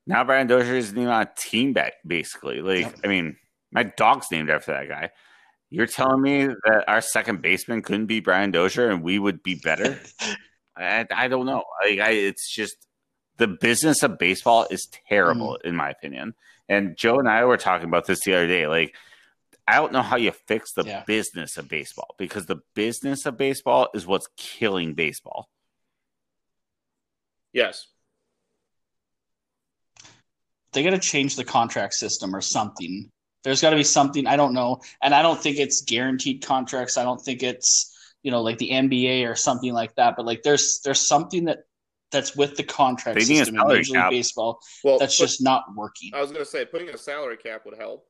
Now 0.05 0.23
Brian 0.23 0.47
Dozier 0.47 0.75
isn't 0.75 0.97
even 0.97 1.09
on 1.09 1.21
a 1.23 1.29
team 1.37 1.73
back 1.73 1.93
basically. 2.05 2.61
Like. 2.61 2.93
I 3.03 3.07
mean, 3.07 3.37
my 3.71 3.83
dog's 3.83 4.27
named 4.31 4.49
after 4.49 4.73
that 4.73 4.87
guy. 4.89 5.11
You're 5.69 5.87
telling 5.87 6.21
me 6.21 6.45
that 6.47 6.83
our 6.87 7.01
second 7.01 7.41
baseman 7.41 7.81
couldn't 7.81 8.05
be 8.05 8.19
Brian 8.19 8.51
Dozier 8.51 8.89
and 8.89 9.01
we 9.01 9.17
would 9.17 9.41
be 9.41 9.55
better? 9.55 9.99
I, 10.77 11.05
I 11.11 11.27
don't 11.27 11.45
know. 11.45 11.63
Like, 11.83 11.99
I, 11.99 12.11
it's 12.11 12.53
just 12.53 12.75
the 13.37 13.47
business 13.47 14.03
of 14.03 14.19
baseball 14.19 14.67
is 14.69 14.87
terrible, 15.09 15.57
Mm-hmm. 15.59 15.67
in 15.69 15.75
my 15.75 15.89
opinion. 15.89 16.35
And 16.69 16.95
Joe 16.97 17.17
and 17.19 17.27
I 17.27 17.45
were 17.45 17.57
talking 17.57 17.87
about 17.87 18.05
this 18.05 18.19
the 18.23 18.35
other 18.35 18.47
day. 18.47 18.67
Like, 18.67 18.95
I 19.67 19.75
don't 19.75 19.93
know 19.93 20.01
how 20.01 20.17
you 20.17 20.31
fix 20.31 20.73
the 20.73 20.83
Yeah. 20.83 21.03
business 21.05 21.57
of 21.57 21.67
baseball 21.69 22.15
because 22.17 22.45
the 22.47 22.57
business 22.75 23.25
of 23.25 23.37
baseball 23.37 23.89
is 23.93 24.05
what's 24.05 24.27
killing 24.37 24.93
baseball. 24.93 25.49
Yes. 27.53 27.87
they 30.73 30.81
got 30.83 30.89
to 30.89 30.97
change 30.97 31.35
the 31.35 31.43
contract 31.45 31.93
system 31.93 32.35
or 32.35 32.41
something. 32.41 33.11
There's 33.43 33.61
got 33.61 33.69
to 33.69 33.75
be 33.75 33.83
something 33.83 34.25
I 34.25 34.35
don't 34.35 34.53
know, 34.55 34.81
and 35.03 35.13
I 35.13 35.21
don't 35.21 35.39
think 35.39 35.57
it's 35.59 35.81
guaranteed 35.81 36.43
contracts. 36.43 36.97
I 36.97 37.03
don't 37.03 37.21
think 37.21 37.43
it's 37.43 37.95
you 38.23 38.31
know 38.31 38.41
like 38.41 38.57
the 38.57 38.71
NBA 38.71 39.29
or 39.29 39.35
something 39.35 39.71
like 39.71 39.93
that. 39.95 40.15
But 40.17 40.25
like 40.25 40.41
there's 40.41 40.79
there's 40.83 40.99
something 41.07 41.45
that 41.45 41.59
that's 42.11 42.35
with 42.35 42.55
the 42.57 42.63
contract 42.63 43.19
They 43.19 43.25
system 43.25 43.55
in 43.59 43.67
Major 43.67 43.93
League. 43.93 44.09
Baseball 44.09 44.59
Well, 44.83 44.97
that's 44.97 45.15
put- 45.17 45.25
just 45.25 45.43
not 45.43 45.63
working. 45.75 46.09
I 46.15 46.21
was 46.21 46.31
going 46.31 46.43
to 46.43 46.49
say 46.49 46.65
putting 46.65 46.89
a 46.89 46.97
salary 46.97 47.37
cap 47.37 47.65
would 47.65 47.77
help. 47.77 48.07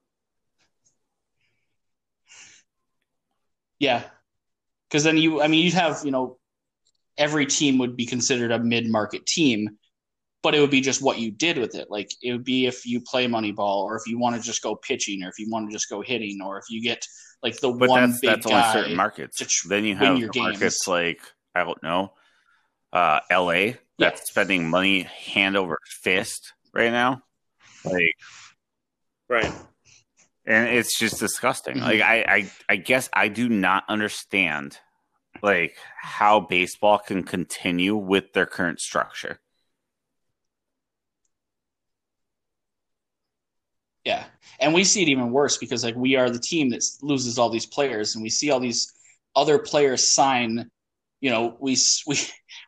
Yeah, 3.79 4.03
because 4.89 5.03
then 5.03 5.17
you, 5.17 5.41
I 5.41 5.47
mean, 5.47 5.63
you'd 5.63 5.73
have 5.73 6.01
you 6.05 6.11
know 6.11 6.37
every 7.17 7.45
team 7.45 7.77
would 7.79 7.95
be 7.95 8.05
considered 8.05 8.51
a 8.51 8.59
mid-market 8.59 9.25
team, 9.25 9.77
but 10.41 10.55
it 10.55 10.59
would 10.61 10.71
be 10.71 10.81
just 10.81 11.01
what 11.01 11.19
you 11.19 11.31
did 11.31 11.57
with 11.57 11.75
it. 11.75 11.91
Like 11.91 12.09
it 12.21 12.31
would 12.31 12.43
be 12.43 12.65
if 12.65 12.85
you 12.85 13.01
play 13.01 13.27
Moneyball, 13.27 13.83
or 13.83 13.95
if 13.97 14.07
you 14.07 14.17
want 14.17 14.35
to 14.35 14.41
just 14.41 14.61
go 14.61 14.75
pitching, 14.75 15.23
or 15.23 15.29
if 15.29 15.37
you 15.39 15.49
want 15.49 15.69
to 15.69 15.73
just 15.75 15.89
go 15.89 16.01
hitting, 16.01 16.39
or 16.41 16.57
if 16.57 16.65
you 16.69 16.81
get 16.81 17.05
like 17.41 17.59
the 17.59 17.71
But 17.71 17.89
one 17.89 18.09
that's 18.09 18.19
big 18.21 18.29
that's 18.29 18.45
guy. 18.45 18.51
only 18.51 18.63
certain 18.71 18.95
markets. 18.95 19.37
tr- 19.37 19.67
then 19.67 19.83
you 19.85 19.95
have 19.95 20.17
your 20.17 20.29
the 20.31 20.39
markets 20.39 20.59
games. 20.59 20.87
like 20.87 21.21
I 21.53 21.63
don't 21.63 21.81
know, 21.83 22.13
uh, 22.93 23.19
L.A. 23.29 23.77
that's 23.99 24.21
Yeah. 24.21 24.25
spending 24.25 24.69
money 24.69 25.03
hand 25.03 25.55
over 25.57 25.77
fist 25.85 26.53
right 26.73 26.91
now. 26.91 27.21
Like, 27.85 28.15
Right. 29.29 29.51
And 30.45 30.69
it's 30.69 30.97
just 30.97 31.19
disgusting. 31.19 31.77
Mhm. 31.77 31.81
Like, 31.81 32.01
I, 32.01 32.21
I, 32.27 32.51
I 32.69 32.75
guess 32.75 33.09
I 33.13 33.27
do 33.27 33.49
not 33.49 33.83
understand 33.87 34.77
like 35.41 35.75
how 35.99 36.39
baseball 36.39 36.99
can 36.99 37.23
continue 37.23 37.95
with 37.95 38.33
their 38.33 38.45
current 38.45 38.79
structure. 38.79 39.39
Yeah, 44.05 44.25
and 44.59 44.73
we 44.73 44.83
see 44.83 45.01
it 45.01 45.07
even 45.07 45.31
worse 45.31 45.57
because 45.57 45.83
like 45.83 45.95
we 45.95 46.15
are 46.15 46.29
the 46.29 46.39
team 46.39 46.69
that 46.69 46.83
loses 47.01 47.39
all 47.39 47.49
these 47.49 47.65
players, 47.65 48.15
and 48.15 48.23
we 48.23 48.29
see 48.29 48.51
all 48.51 48.59
these 48.59 48.93
other 49.35 49.57
players 49.57 50.13
sign. 50.13 50.69
You 51.21 51.29
know, 51.29 51.55
we 51.61 51.77
we 52.05 52.17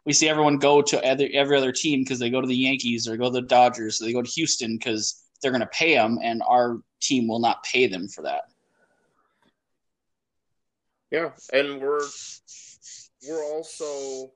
we 0.05 0.13
see 0.13 0.29
everyone 0.29 0.57
go 0.57 0.81
to 0.81 1.05
other, 1.05 1.27
every 1.33 1.57
other 1.57 1.73
team 1.73 2.01
because 2.01 2.19
they 2.19 2.29
go 2.29 2.39
to 2.39 2.47
the 2.47 2.55
Yankees 2.55 3.07
or 3.07 3.17
go 3.17 3.25
to 3.25 3.31
the 3.31 3.41
Dodgers, 3.41 4.01
or 4.01 4.05
they 4.05 4.13
go 4.13 4.21
to 4.21 4.31
Houston 4.31 4.77
because 4.77 5.24
they're 5.41 5.51
going 5.51 5.61
to 5.61 5.67
pay 5.67 5.95
them, 5.95 6.19
and 6.21 6.41
our 6.47 6.79
team 7.01 7.27
will 7.27 7.39
not 7.39 7.63
pay 7.63 7.87
them 7.87 8.07
for 8.07 8.21
that. 8.23 8.43
Yeah, 11.11 11.31
and 11.53 11.79
we're 11.81 12.07
we're 13.27 13.43
also 13.43 14.31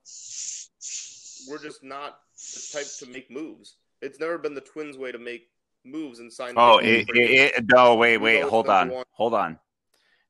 we're 1.50 1.62
just 1.62 1.84
not 1.84 2.20
the 2.54 2.68
type 2.74 2.88
to 3.00 3.06
make 3.08 3.30
moves. 3.32 3.76
It's 4.02 4.20
never 4.20 4.38
been 4.38 4.54
the 4.54 4.62
Twins' 4.62 4.98
way 4.98 5.12
to 5.12 5.18
make 5.18 5.50
moves 5.84 6.20
and 6.20 6.32
sign. 6.32 6.54
Oh, 6.56 6.78
it, 6.78 7.06
it, 7.10 7.54
it, 7.58 7.66
no, 7.70 7.96
wait, 7.96 8.18
We've 8.18 8.36
wait, 8.36 8.44
hold 8.44 8.70
on, 8.70 8.90
one- 8.90 9.06
hold 9.12 9.34
on, 9.34 9.60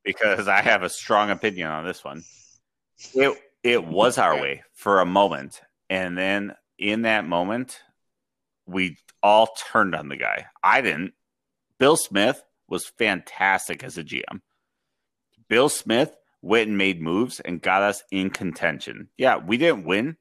because 0.04 0.48
I 0.48 0.62
have 0.62 0.84
a 0.84 0.90
strong 0.90 1.30
opinion 1.30 1.68
on 1.68 1.86
this 1.86 2.04
one. 2.04 2.24
it 3.14 3.38
it 3.64 3.84
was 3.84 4.18
our 4.18 4.34
Okay. 4.34 4.42
way 4.42 4.64
for 4.74 5.02
a 5.02 5.06
moment, 5.06 5.62
and 5.90 6.18
then 6.18 6.56
in 6.78 7.02
that 7.04 7.26
moment, 7.26 7.82
we 8.70 8.98
all 9.22 9.48
turned 9.72 9.96
on 9.96 10.10
the 10.10 10.18
guy. 10.18 10.46
I 10.64 10.82
didn't. 10.82 11.14
Bill 11.78 11.98
Smith 11.98 12.44
was 12.68 12.86
fantastic 12.86 13.84
as 13.84 13.98
a 13.98 14.04
GM. 14.04 14.42
Bill 15.48 15.70
Smith 15.70 16.16
went 16.42 16.70
and 16.70 16.78
made 16.78 17.02
moves 17.02 17.40
and 17.40 17.62
got 17.62 17.82
us 17.82 18.04
in 18.12 18.30
contention. 18.30 19.10
Yeah, 19.18 19.38
we 19.38 19.58
didn't 19.58 19.86
win, 19.86 20.18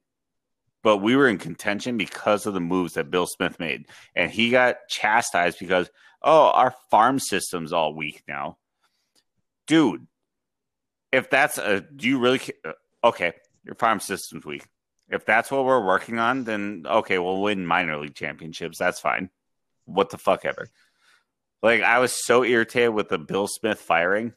but 0.83 0.99
we 0.99 1.17
were 1.17 1.29
in 1.29 1.39
contention 1.39 1.97
because 1.97 2.47
of 2.47 2.55
the 2.55 2.61
moves 2.61 2.95
that 2.95 3.11
Bill 3.11 3.27
Smith 3.27 3.61
made. 3.61 3.87
And 4.15 4.31
he 4.31 4.51
got 4.51 4.77
chastised 4.89 5.59
because, 5.59 5.91
oh, 6.23 6.51
our 6.51 6.75
farm 6.91 7.19
system's 7.19 7.73
all 7.73 7.95
weak 7.95 8.23
now. 8.27 8.59
Dude, 9.67 10.07
if 11.13 11.29
that's 11.31 11.59
a, 11.59 11.81
do 11.81 12.09
you 12.09 12.19
really, 12.19 12.41
uh, 12.65 12.73
okay, 13.05 13.33
your 13.65 13.75
farm 13.75 14.01
system's 14.01 14.47
weak. 14.47 14.67
If 15.11 15.25
that's 15.25 15.51
what 15.51 15.65
we're 15.65 15.85
working 15.85 16.19
on, 16.19 16.45
then 16.45 16.85
okay, 16.87 17.19
we'll 17.19 17.41
win 17.41 17.65
minor 17.65 17.97
league 17.99 18.15
championships. 18.15 18.79
That's 18.79 19.01
fine. 19.01 19.31
What 19.87 20.11
the 20.11 20.19
fuck 20.19 20.45
ever. 20.45 20.69
Like, 21.63 21.83
I 21.83 21.99
was 21.99 22.25
so 22.25 22.45
irritated 22.45 22.91
with 22.91 23.09
the 23.09 23.19
Bill 23.19 23.49
Smith 23.49 23.81
firing. 23.81 24.35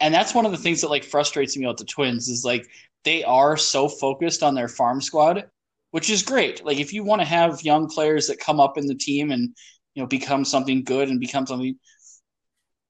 and 0.00 0.12
that's 0.12 0.34
one 0.34 0.44
of 0.44 0.52
the 0.52 0.58
things 0.58 0.80
that 0.80 0.90
like 0.90 1.04
frustrates 1.04 1.56
me 1.56 1.64
about 1.64 1.78
the 1.78 1.84
Twins 1.84 2.28
is 2.28 2.44
like 2.44 2.68
they 3.04 3.22
are 3.24 3.56
so 3.56 3.88
focused 3.88 4.42
on 4.42 4.54
their 4.54 4.68
farm 4.68 5.00
squad, 5.00 5.48
which 5.92 6.10
is 6.10 6.22
great. 6.22 6.64
Like 6.64 6.78
if 6.78 6.92
you 6.92 7.04
want 7.04 7.20
to 7.22 7.26
have 7.26 7.62
young 7.62 7.88
players 7.88 8.26
that 8.26 8.40
come 8.40 8.60
up 8.60 8.76
in 8.76 8.86
the 8.86 8.94
team 8.94 9.30
and 9.30 9.54
you 9.94 10.02
know 10.02 10.06
become 10.06 10.44
something 10.44 10.82
good 10.84 11.08
and 11.08 11.20
become 11.20 11.46
something, 11.46 11.78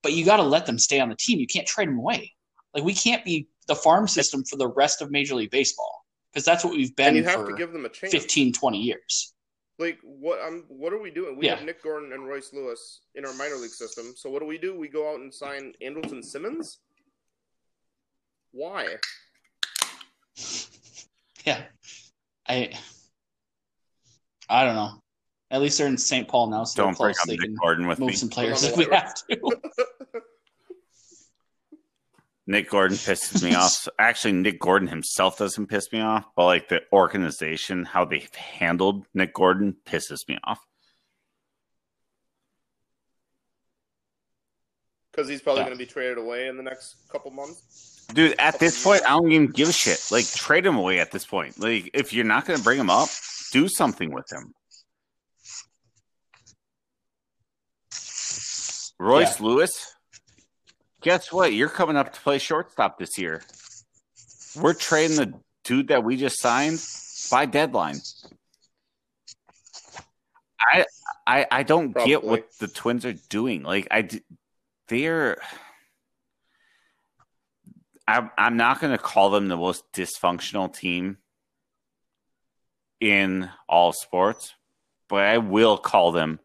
but 0.03 0.12
you 0.12 0.24
got 0.24 0.39
to 0.39 0.43
let 0.43 0.66
them 0.66 0.78
stay 0.78 1.01
on 1.01 1.09
the 1.09 1.16
team. 1.16 1.39
You 1.39 1.47
can't 1.47 1.66
trade 1.66 1.89
them 1.89 1.99
away. 1.99 2.33
Like 2.74 2.85
we 2.85 2.95
can't 2.95 3.24
be 3.24 3.49
the 3.68 3.74
farm 3.74 4.09
system 4.09 4.45
for 4.45 4.57
the 4.57 4.68
rest 4.68 5.03
of 5.03 5.11
Major 5.11 5.35
League 5.35 5.51
Baseball 5.51 6.05
because 6.33 6.45
that's 6.45 6.64
what 6.64 6.72
we've 6.74 6.89
and 6.89 6.97
been 6.97 7.16
you 7.16 7.24
have 7.24 7.35
for 7.35 7.51
to 7.51 7.57
give 7.57 7.72
them 7.72 7.85
a 7.85 7.89
chance. 7.89 8.12
15, 8.12 8.53
20 8.53 8.78
years. 8.78 9.35
Like 9.78 9.99
what? 10.03 10.41
Um, 10.41 10.64
what 10.68 10.93
are 10.93 11.01
we 11.01 11.11
doing? 11.11 11.37
We 11.37 11.47
Yeah. 11.47 11.57
have 11.57 11.64
Nick 11.64 11.83
Gordon 11.83 12.12
and 12.12 12.26
Royce 12.26 12.53
Lewis 12.53 13.01
in 13.14 13.24
our 13.24 13.33
minor 13.35 13.57
league 13.57 13.70
system. 13.70 14.12
So 14.16 14.28
what 14.31 14.41
do 14.41 14.47
we 14.47 14.59
do? 14.59 14.78
We 14.78 14.89
go 14.89 15.11
out 15.12 15.20
and 15.20 15.33
sign 15.33 15.72
Andrelton 15.83 16.22
Simmons. 16.24 16.78
Why? 18.53 18.97
Yeah, 21.47 21.62
I 22.47 22.70
I 24.51 24.64
don't 24.66 24.74
know. 24.74 25.03
At 25.51 25.62
least 25.62 25.78
they're 25.78 25.87
in 25.87 25.97
St. 25.97 26.28
Paul 26.28 26.49
now, 26.51 26.64
so 26.64 26.83
Don't 26.83 26.99
they're 26.99 27.07
bring 27.07 27.14
up 27.18 27.28
Nick 27.28 27.41
can 27.41 27.55
Gordon 27.55 27.87
with 27.87 27.99
move 27.99 28.11
me. 28.11 28.14
some 28.14 28.28
players 28.28 28.62
if 28.62 28.76
we 28.76 28.85
have 28.93 29.14
to. 29.14 29.41
Nick 32.51 32.68
Gordon 32.68 32.96
pisses 32.96 33.44
me 33.44 33.55
off. 33.55 33.86
Actually, 34.01 34.32
Nick 34.32 34.59
Gordon 34.59 34.88
himself 34.88 35.38
doesn't 35.38 35.68
piss 35.68 35.92
me 35.92 36.01
off, 36.01 36.24
but 36.34 36.46
like 36.46 36.68
the 36.68 36.80
organization, 36.92 37.84
how 37.84 38.05
they've 38.05 38.34
handled 38.34 39.07
Nick 39.14 39.34
Gordon 39.34 39.76
pisses 39.86 40.26
me 40.26 40.36
off. 40.42 40.59
Because 45.12 45.28
he's 45.28 45.40
probably 45.40 45.61
Yeah. 45.61 45.66
going 45.66 45.78
to 45.78 45.84
be 45.84 45.88
traded 45.88 46.18
away 46.18 46.48
in 46.48 46.57
the 46.57 46.64
next 46.64 46.96
couple 47.09 47.30
months. 47.30 48.07
Dude, 48.12 48.34
at 48.40 48.59
this 48.59 48.82
point, 48.82 49.05
I 49.05 49.11
don't 49.11 49.30
even 49.30 49.46
give 49.53 49.68
a 49.68 49.72
shit. 49.72 50.05
Like, 50.11 50.26
trade 50.26 50.66
him 50.66 50.74
away 50.76 50.98
at 50.98 51.12
this 51.12 51.24
point. 51.24 51.57
Like, 51.61 51.90
if 51.94 52.12
you're 52.12 52.24
not 52.24 52.46
going 52.46 52.59
to 52.59 52.64
bring 52.64 52.80
him 52.80 52.90
up, 52.90 53.11
do 53.53 53.68
something 53.68 54.12
with 54.12 54.26
him. 54.32 54.53
Royce 58.98 59.38
Lewis, 59.40 59.94
guess 61.01 61.32
what? 61.32 61.53
You're 61.53 61.68
coming 61.68 61.96
up 61.96 62.12
to 62.12 62.20
play 62.20 62.38
shortstop 62.38 62.98
this 62.98 63.18
year. 63.18 63.42
We're 64.57 64.74
trading 64.74 65.16
the 65.16 65.34
dude 65.64 65.88
that 65.88 66.05
we 66.05 66.16
just 66.16 66.40
signed 66.40 66.84
by 67.30 67.46
deadline. 67.46 68.01
I 70.61 70.84
I 71.26 71.46
I 71.51 71.62
don't 71.62 71.94
get 71.94 72.24
what 72.24 72.48
the 72.59 72.68
Twins 72.68 73.05
are 73.07 73.14
doing. 73.28 73.62
Like 73.62 73.88
I 73.90 74.09
they're 74.88 75.38
I'm 78.07 78.30
I'm 78.36 78.57
not 78.57 78.80
going 78.80 78.92
to 78.92 79.03
call 79.03 79.30
them 79.30 79.48
the 79.48 79.57
most 79.57 79.84
dysfunctional 79.92 80.74
team 80.74 81.18
in 82.98 83.48
all 83.68 83.92
sports, 83.92 84.55
but 85.09 85.24
I 85.24 85.38
will 85.38 85.78
call 85.78 86.12
them 86.12 86.40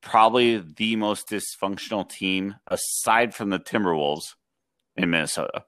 probably 0.00 0.58
the 0.58 0.96
most 0.96 1.28
dysfunctional 1.28 2.08
team 2.08 2.54
aside 2.66 3.34
from 3.34 3.50
the 3.50 3.58
Timberwolves 3.58 4.34
in 4.96 5.10
Minnesota. 5.10 5.64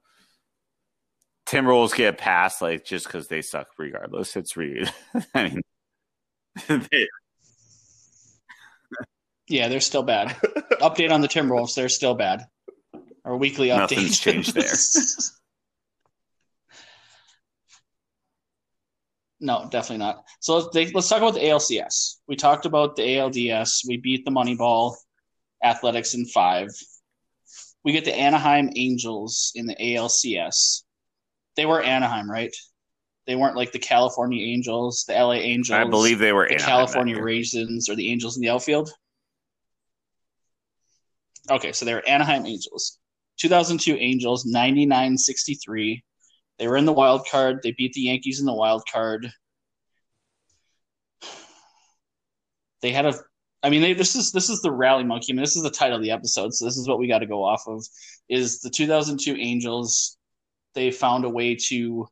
Timberwolves 1.47 1.95
get 1.95 2.17
passed 2.17 2.61
like 2.61 2.85
just 2.85 3.05
because 3.05 3.27
they 3.27 3.41
suck 3.41 3.67
regardless. 3.77 4.35
It's 4.35 4.55
re 4.55 4.87
I 5.35 5.43
mean 5.49 5.61
they- 6.89 7.07
Yeah, 9.47 9.67
they're 9.67 9.81
still 9.81 10.03
bad. 10.03 10.29
Update 10.81 11.11
on 11.11 11.21
the 11.21 11.27
Timberwolves, 11.27 11.75
they're 11.75 11.89
still 11.89 12.15
bad. 12.15 12.45
Our 13.25 13.35
weekly 13.37 13.67
update. 13.67 13.77
Nothing's 13.77 14.19
changed 14.19 14.53
there. 14.55 14.63
no, 19.41 19.67
definitely 19.71 19.97
not. 19.97 20.23
So 20.39 20.57
let's, 20.57 20.69
they, 20.73 20.91
let's 20.91 21.09
talk 21.09 21.17
about 21.17 21.33
the 21.33 21.41
ALCS. 21.41 22.17
We 22.27 22.35
talked 22.35 22.65
about 22.65 22.95
the 22.95 23.01
ALDS. 23.01 23.81
We 23.87 23.97
beat 23.97 24.23
the 24.23 24.31
Moneyball 24.31 24.95
Athletics 25.63 26.13
in 26.13 26.25
five. 26.27 26.69
We 27.83 27.91
get 27.91 28.05
the 28.05 28.15
Anaheim 28.15 28.69
Angels 28.75 29.51
in 29.55 29.65
the 29.65 29.75
ALCS. 29.75 30.83
They 31.57 31.65
were 31.65 31.81
Anaheim, 31.81 32.29
right? 32.29 32.55
They 33.25 33.35
weren't 33.35 33.57
like 33.57 33.71
the 33.71 33.79
California 33.79 34.45
Angels, 34.45 35.05
the 35.07 35.13
LA 35.13 35.33
Angels. 35.33 35.75
I 35.75 35.85
believe 35.85 36.19
they 36.19 36.33
were 36.33 36.47
the 36.47 36.55
Anaheim 36.55 36.69
California. 36.69 37.21
Raisins 37.21 37.89
or 37.89 37.95
the 37.95 38.11
Angels 38.11 38.37
in 38.37 38.41
the 38.41 38.49
outfield? 38.49 38.91
Okay, 41.49 41.71
so 41.71 41.83
they 41.83 41.93
were 41.93 42.07
Anaheim 42.07 42.45
Angels. 42.45 42.99
2002 43.37 43.95
Angels, 43.95 44.45
99 44.45 45.17
63. 45.17 46.03
They 46.61 46.67
were 46.67 46.77
in 46.77 46.85
the 46.85 46.93
wild 46.93 47.25
card. 47.27 47.61
They 47.63 47.71
beat 47.71 47.93
the 47.93 48.01
Yankees 48.01 48.39
in 48.39 48.45
the 48.45 48.53
wild 48.53 48.83
card. 48.85 49.33
They 52.83 52.91
had 52.91 53.07
a 53.07 53.15
I 53.63 53.71
mean, 53.71 53.81
they, 53.81 53.93
this 53.93 54.15
is 54.15 54.31
this 54.31 54.47
is 54.47 54.61
the 54.61 54.71
rally 54.71 55.03
monkey. 55.03 55.33
I 55.33 55.35
mean, 55.35 55.41
this 55.41 55.55
is 55.55 55.63
the 55.63 55.71
title 55.71 55.97
of 55.97 56.03
the 56.03 56.11
episode, 56.11 56.53
so 56.53 56.65
this 56.65 56.77
is 56.77 56.87
what 56.87 56.99
we 56.99 57.07
got 57.07 57.19
to 57.19 57.25
go 57.25 57.43
off 57.43 57.63
of. 57.67 57.83
Is 58.29 58.59
the 58.59 58.69
2002 58.69 59.35
Angels? 59.37 60.19
They 60.75 60.91
found 60.91 61.25
a 61.25 61.29
way 61.29 61.55
to 61.69 62.07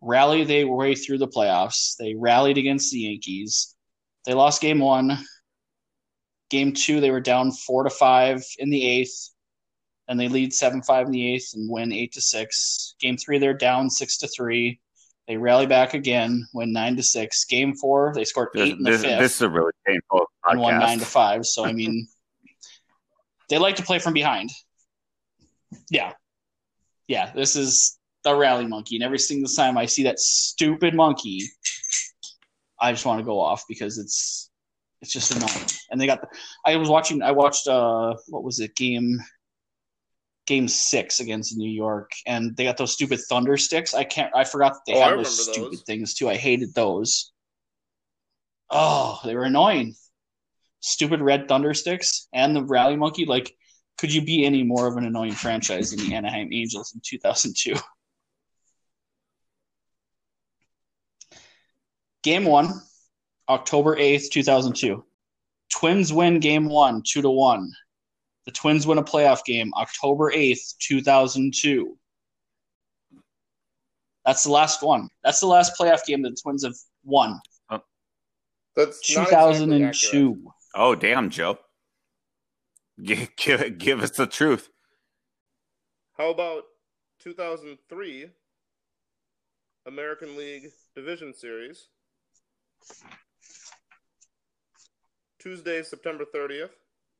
rally 0.00 0.44
their 0.44 0.68
way 0.68 0.94
through 0.94 1.18
the 1.18 1.26
playoffs. 1.26 1.96
They 1.98 2.14
rallied 2.16 2.58
against 2.58 2.92
the 2.92 3.00
Yankees. 3.00 3.74
They 4.26 4.34
lost 4.34 4.62
game 4.62 4.78
one. 4.78 5.18
Game 6.50 6.72
two, 6.72 7.00
they 7.00 7.10
were 7.10 7.20
down 7.20 7.50
four 7.50 7.82
to 7.82 7.90
five 7.90 8.44
in 8.58 8.70
the 8.70 8.86
eighth, 8.86 9.30
and 10.08 10.18
they 10.18 10.28
lead 10.28 10.52
seven 10.52 10.82
five 10.82 11.06
in 11.06 11.12
the 11.12 11.34
eighth 11.34 11.52
and 11.54 11.70
win 11.70 11.92
eight 11.92 12.12
to 12.12 12.20
six. 12.20 12.94
Game 13.00 13.16
three, 13.16 13.38
they're 13.38 13.54
down 13.54 13.90
six 13.90 14.18
to 14.18 14.28
three. 14.28 14.80
They 15.26 15.36
rally 15.36 15.66
back 15.66 15.94
again, 15.94 16.46
win 16.54 16.72
nine 16.72 16.96
to 16.96 17.02
six. 17.02 17.44
Game 17.44 17.74
four, 17.74 18.12
they 18.14 18.24
scored 18.24 18.50
This, 18.54 18.68
eight 18.68 18.76
in 18.76 18.84
the 18.84 18.92
this, 18.92 19.02
fifth 19.02 19.18
this 19.18 19.34
is 19.36 19.42
a 19.42 19.48
really 19.48 19.72
painful 19.86 20.26
and 20.46 20.60
won 20.60 20.78
nine 20.78 20.98
to 21.00 21.04
five. 21.04 21.44
So 21.44 21.64
I 21.64 21.72
mean, 21.72 22.06
they 23.48 23.58
like 23.58 23.76
to 23.76 23.82
play 23.82 23.98
from 23.98 24.12
behind. 24.12 24.50
Yeah, 25.90 26.12
yeah. 27.08 27.32
This 27.34 27.56
is 27.56 27.98
the 28.22 28.36
rally 28.36 28.66
monkey, 28.66 28.96
and 28.96 29.04
every 29.04 29.18
single 29.18 29.48
time 29.48 29.76
I 29.76 29.86
see 29.86 30.04
that 30.04 30.20
stupid 30.20 30.94
monkey, 30.94 31.42
I 32.80 32.92
just 32.92 33.04
want 33.04 33.18
to 33.18 33.24
go 33.24 33.40
off 33.40 33.64
because 33.68 33.98
it's 33.98 34.50
it's 35.02 35.12
just 35.12 35.34
annoying. 35.34 35.66
And 35.90 36.00
they 36.00 36.06
got. 36.06 36.20
The, 36.20 36.28
I 36.64 36.76
was 36.76 36.88
watching. 36.88 37.22
I 37.22 37.32
watched. 37.32 37.66
uh 37.66 38.14
What 38.28 38.44
was 38.44 38.60
it? 38.60 38.76
Game. 38.76 39.18
Game 40.46 40.68
six 40.68 41.18
against 41.20 41.56
New 41.56 41.70
York, 41.70 42.12
and 42.26 42.56
they 42.56 42.64
got 42.64 42.76
those 42.76 42.92
stupid 42.92 43.20
thunder 43.28 43.56
sticks. 43.56 43.94
I 43.94 44.04
can't. 44.04 44.32
I 44.34 44.44
forgot 44.44 44.74
that 44.74 44.80
they 44.86 44.94
Oh, 44.94 45.00
had 45.00 45.18
those 45.18 45.50
stupid 45.50 45.72
those. 45.72 45.82
things 45.82 46.14
too. 46.14 46.28
I 46.28 46.36
hated 46.36 46.72
those. 46.74 47.32
Oh, 48.70 49.20
they 49.24 49.34
were 49.34 49.44
annoying 49.44 49.94
stupid 50.80 51.20
red 51.20 51.48
thunder 51.48 51.74
sticks 51.74 52.28
and 52.32 52.54
the 52.54 52.62
rally 52.62 52.94
monkey 52.96 53.24
like 53.24 53.52
could 53.98 54.12
you 54.12 54.22
be 54.22 54.44
any 54.44 54.62
more 54.62 54.86
of 54.86 54.96
an 54.96 55.04
annoying 55.04 55.32
franchise 55.32 55.90
than 55.90 55.98
the 56.08 56.14
anaheim 56.14 56.48
angels 56.52 56.92
in 56.94 57.00
2002 57.04 57.74
game 62.22 62.44
one 62.44 62.68
october 63.48 63.96
8th 63.96 64.30
2002 64.30 65.04
twins 65.72 66.12
win 66.12 66.38
game 66.40 66.68
one 66.68 67.02
two 67.04 67.22
to 67.22 67.30
one 67.30 67.70
the 68.46 68.52
twins 68.52 68.86
win 68.86 68.98
a 68.98 69.02
playoff 69.02 69.44
game 69.44 69.72
october 69.76 70.32
8th 70.32 70.76
2002 70.80 71.96
that's 74.24 74.44
the 74.44 74.50
last 74.50 74.82
one 74.82 75.08
that's 75.22 75.40
the 75.40 75.46
last 75.46 75.72
playoff 75.78 76.04
game 76.06 76.22
that 76.22 76.30
the 76.30 76.40
twins 76.42 76.64
have 76.64 76.74
won 77.04 77.38
oh. 77.70 77.80
That's 78.76 79.16
not 79.16 79.28
exactly 79.28 79.66
2002. 79.66 80.52
Oh, 80.76 80.94
damn, 80.94 81.30
Joe. 81.30 81.58
Give, 83.02 83.28
give, 83.36 83.76
give 83.76 84.02
us 84.02 84.12
the 84.12 84.26
truth. 84.26 84.70
How 86.16 86.30
about 86.30 86.62
2003? 87.20 88.30
American 89.86 90.34
League 90.34 90.70
Division 90.94 91.34
Series. 91.34 91.88
Tuesday, 95.38 95.82
September 95.82 96.24
30th, 96.34 96.70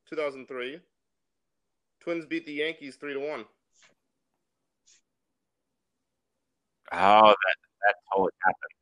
2003. 0.09 0.81
Twins 2.07 2.25
beat 2.25 2.47
the 2.47 2.53
Yankees 2.53 2.95
3 2.95 3.15
to 3.15 3.19
1. 3.19 3.45
Oh, 6.93 6.95
that 6.95 7.35
that 7.83 7.95
totally 8.13 8.31
happened. 8.45 8.73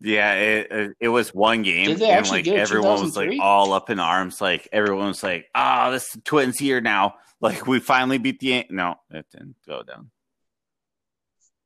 Yeah, 0.00 0.34
it 0.36 0.72
it, 0.72 0.96
it 1.00 1.08
was 1.08 1.34
one 1.34 1.62
game, 1.62 1.84
Did 1.84 1.98
they 1.98 2.08
and 2.08 2.26
like 2.30 2.46
do 2.46 2.54
it 2.54 2.58
everyone 2.58 3.02
was 3.02 3.14
like 3.14 3.38
all 3.38 3.74
up 3.74 3.90
in 3.90 4.00
arms. 4.00 4.40
Like 4.40 4.66
everyone 4.72 5.08
was 5.08 5.22
like, 5.22 5.48
"Ah, 5.54 5.90
this 5.90 6.16
Twins 6.24 6.58
here 6.58 6.80
now." 6.80 7.16
Like 7.42 7.66
we 7.66 7.78
finally 7.78 8.16
beat 8.16 8.40
the 8.40 8.46
Yan-" 8.46 8.64
no, 8.70 8.94
it 9.10 9.26
didn't 9.30 9.56
go 9.66 9.82
down. 9.82 10.10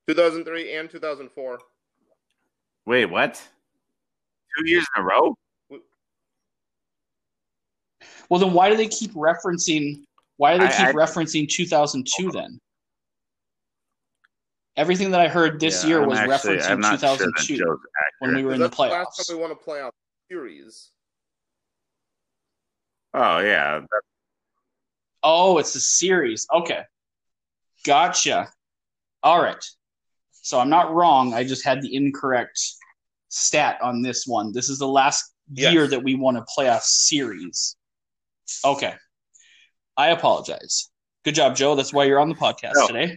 2003 0.09 0.77
and 0.77 0.91
2004. 0.91 1.59
Wait, 2.87 3.07
what? 3.07 3.35
Two 4.57 4.68
years 4.68 4.87
in 4.97 5.03
a 5.03 5.05
row? 5.05 5.37
Well, 8.29 8.41
then 8.41 8.53
why 8.53 8.70
do 8.70 8.77
they 8.77 8.89
keep 8.89 9.12
referencing? 9.14 10.05
Why 10.37 10.55
do 10.55 10.61
they 10.61 10.66
I- 10.66 10.76
keep 10.76 10.87
I- 10.87 10.93
referencing 10.93 11.49
2002 11.49 12.30
then? 12.32 12.61
Everything 14.76 15.12
that 15.12 15.20
I 15.20 15.28
heard 15.28 15.61
this 15.61 15.82
Yeah, 15.85 15.89
year 15.91 16.03
I'm 16.03 16.09
was 16.09 16.18
actually- 16.18 16.57
referencing 16.57 16.70
I'm 16.70 16.99
sure 16.99 17.16
2002 17.16 17.80
when 18.18 18.35
we 18.35 18.43
were 18.43 18.53
in 18.55 18.59
the 18.61 18.66
That's 18.68 18.76
the 18.76 18.82
last 18.82 19.18
playoffs. 19.20 19.26
time 19.28 19.37
we 19.37 19.43
won 19.43 19.51
a 19.53 19.57
playoff 19.57 19.93
series. 20.28 20.91
Oh 23.14 23.39
yeah, 23.39 23.80
Oh, 25.26 25.57
it's 25.59 25.74
a 25.74 25.80
series. 25.80 26.47
Okay. 26.53 26.85
Gotcha. 27.85 28.53
All 29.22 29.41
right. 29.41 29.64
So 30.32 30.59
I'm 30.61 30.68
not 30.68 30.93
wrong. 30.93 31.32
I 31.32 31.45
just 31.45 31.64
had 31.64 31.80
the 31.80 31.95
incorrect 31.95 32.61
stat 33.30 33.80
on 33.80 34.03
this 34.03 34.26
one. 34.26 34.53
This 34.53 34.68
is 34.68 34.78
the 34.78 34.89
last 34.89 35.32
Yes. 35.51 35.72
year 35.72 35.87
that 35.87 36.03
we 36.03 36.14
won 36.14 36.37
a 36.37 36.45
playoff 36.45 36.82
series. 36.82 37.76
Okay. 38.66 38.95
I 39.97 40.09
apologize. 40.09 40.90
Good 41.24 41.34
job, 41.34 41.57
Joe. 41.57 41.74
That's 41.74 41.92
why 41.92 42.05
you're 42.05 42.18
on 42.20 42.28
the 42.28 42.34
podcast 42.34 42.72
No, 42.74 42.86
today. 42.88 43.16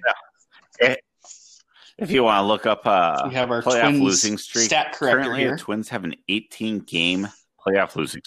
if 1.97 2.11
you 2.11 2.23
want 2.23 2.37
to 2.43 2.47
look 2.47 2.65
up 2.65 2.85
uh 2.85 3.23
We 3.27 3.33
have 3.33 3.49
our 3.51 3.61
playoff 3.61 3.81
Twins 3.89 4.01
losing 4.01 4.37
streak, 4.37 4.65
stat 4.65 4.93
corrector 4.93 5.23
currently 5.23 5.39
here. 5.41 5.51
the 5.51 5.57
Twins 5.57 5.89
have 5.89 6.03
an 6.03 6.15
18 6.29 6.79
game 6.79 7.27
playoff 7.65 7.95
losing 7.95 8.21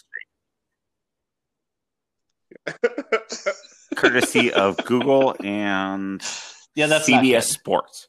streak, 2.67 2.77
courtesy 3.97 4.53
of 4.53 4.77
Google 4.85 5.35
and 5.43 6.21
Yeah, 6.75 6.87
that's 6.89 7.09
CBS. 7.09 7.45
Sports. 7.45 8.09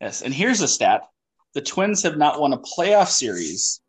Yes, 0.00 0.22
and 0.22 0.34
here's 0.34 0.60
a 0.60 0.68
stat: 0.68 1.02
the 1.54 1.62
Twins 1.62 2.02
have 2.02 2.16
not 2.16 2.40
won 2.40 2.52
a 2.52 2.58
playoff 2.58 3.08
series 3.08 3.80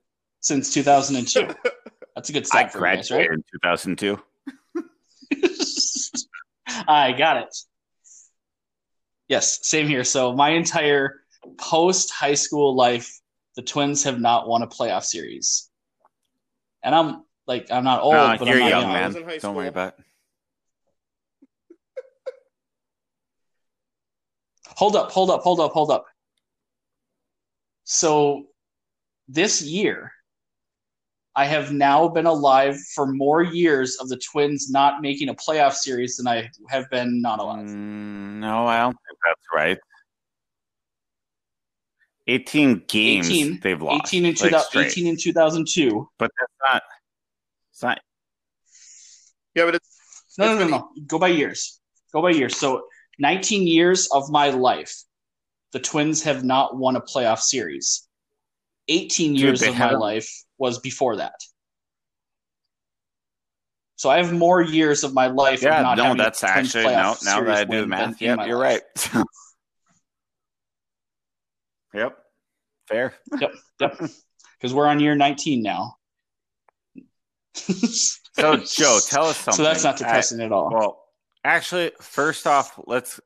since 0.45 0.71
2002. 0.71 1.47
That's 2.15 2.29
a 2.29 2.33
good 2.33 2.43
I 2.43 2.45
stat 2.45 2.71
for 2.71 2.77
you 2.77 2.83
guys, 2.95 3.09
right? 3.11 3.27
graduated 3.27 3.31
in 3.31 3.43
2002. 3.95 4.21
I 6.87 7.11
got 7.13 7.37
it. 7.37 7.57
Yes, 9.27 9.59
same 9.67 9.87
here. 9.87 10.03
So 10.03 10.33
my 10.33 10.49
entire 10.51 11.21
post 11.57 12.11
high 12.11 12.35
school 12.35 12.75
life, 12.75 13.11
the 13.55 13.63
Twins 13.63 14.03
have 14.03 14.21
not 14.21 14.47
won 14.47 14.61
a 14.61 14.67
playoff 14.67 15.03
series, 15.03 15.67
and 16.83 16.93
I'm 16.93 17.23
like, 17.47 17.71
I'm 17.71 17.83
not 17.83 18.01
old, 18.01 18.13
Uh, 18.13 18.37
but 18.37 18.47
you're 18.47 18.57
I'm 18.57 18.59
not 18.59 18.69
young, 18.69 18.81
young. 18.81 18.93
Man. 18.93 19.07
was 19.07 19.15
in 19.15 19.23
high 19.23 19.37
Don't 19.39 19.55
worry 19.55 19.67
about. 19.67 19.95
it. 19.97 20.05
Hold 24.77 24.95
up, 24.95 25.11
hold 25.11 25.31
up, 25.31 25.41
hold 25.41 25.59
up, 25.61 25.71
hold 25.71 25.89
up. 25.89 26.05
So 27.85 28.45
this 29.27 29.61
year, 29.61 30.11
I 31.37 31.45
have 31.45 31.73
now 31.73 32.07
been 32.07 32.25
alive 32.25 32.79
for 32.93 33.07
more 33.07 33.43
years 33.43 33.97
of 33.97 34.07
the 34.07 34.17
Twins 34.17 34.69
not 34.69 35.01
making 35.01 35.27
a 35.29 35.33
playoff 35.35 35.73
series 35.73 36.15
than 36.17 36.27
I 36.27 36.49
have 36.69 36.89
been 36.89 37.21
not 37.21 37.39
alive. 37.39 37.65
Mm, 37.67 38.39
no, 38.39 38.65
I 38.65 38.79
don't 38.79 38.93
think 38.93 39.19
that's 39.25 39.41
right. 39.53 39.77
18 42.27 42.83
games 42.87 43.27
18 43.29 43.59
they've 43.61 43.81
lost. 43.81 44.07
18 44.13 44.25
in, 44.25 44.31
like, 44.31 44.37
2000, 44.51 44.81
18 44.85 45.07
in 45.07 45.17
2002. 45.17 46.09
But 46.17 46.31
that's 46.39 46.53
not. 46.73 46.83
It's 47.71 47.83
not. 47.83 47.99
yeah, 49.53 49.65
but 49.65 49.75
it's 49.75 50.33
No, 50.37 50.45
no, 50.45 50.51
It's 50.53 50.59
no, 50.59 50.65
been- 50.65 50.71
no. 50.71 50.89
Go 51.07 51.19
by 51.19 51.27
years. 51.27 51.79
Go 52.13 52.21
by 52.21 52.31
years. 52.31 52.57
So 52.57 52.87
19 53.19 53.67
years 53.67 54.07
of 54.11 54.29
my 54.31 54.49
life, 54.49 54.95
the 55.71 55.79
Twins 55.79 56.23
have 56.23 56.43
not 56.43 56.77
won 56.77 56.95
a 56.95 57.01
playoff 57.01 57.39
series. 57.39 58.07
18 58.87 59.33
Dude, 59.33 59.41
years 59.41 59.59
they 59.59 59.67
of 59.69 59.77
my 59.77 59.91
life 59.91 60.29
was 60.57 60.79
before 60.79 61.17
that. 61.17 61.35
So 63.97 64.09
I 64.09 64.17
have 64.17 64.33
more 64.33 64.61
years 64.61 65.03
of 65.03 65.13
my 65.13 65.27
life. 65.27 65.61
Yeah, 65.61 65.81
not 65.81 65.97
no, 65.97 66.15
that's 66.15 66.43
actually 66.43 66.83
no. 66.83 67.15
Now 67.23 67.41
that 67.41 67.49
I 67.49 67.63
do 67.63 67.81
the 67.81 67.87
math, 67.87 68.21
yep, 68.21 68.45
you're 68.45 68.57
life. 68.57 69.13
right. 69.13 69.23
yep, 71.93 72.17
fair. 72.87 73.13
Yep, 73.39 73.51
yep. 73.79 74.01
Because 74.57 74.73
we're 74.73 74.87
on 74.87 75.01
year 75.01 75.15
19 75.15 75.61
now. 75.61 75.97
So, 77.55 78.55
Joe, 78.57 78.99
tell 79.07 79.25
us 79.25 79.37
something. 79.37 79.53
So 79.53 79.63
that's 79.63 79.83
not 79.83 79.95
I- 79.95 79.97
depressing 79.97 80.39
at 80.41 80.51
all. 80.51 80.71
Well, 80.71 81.03
actually, 81.43 81.91
first 82.01 82.47
off, 82.47 82.79
let's 82.87 83.19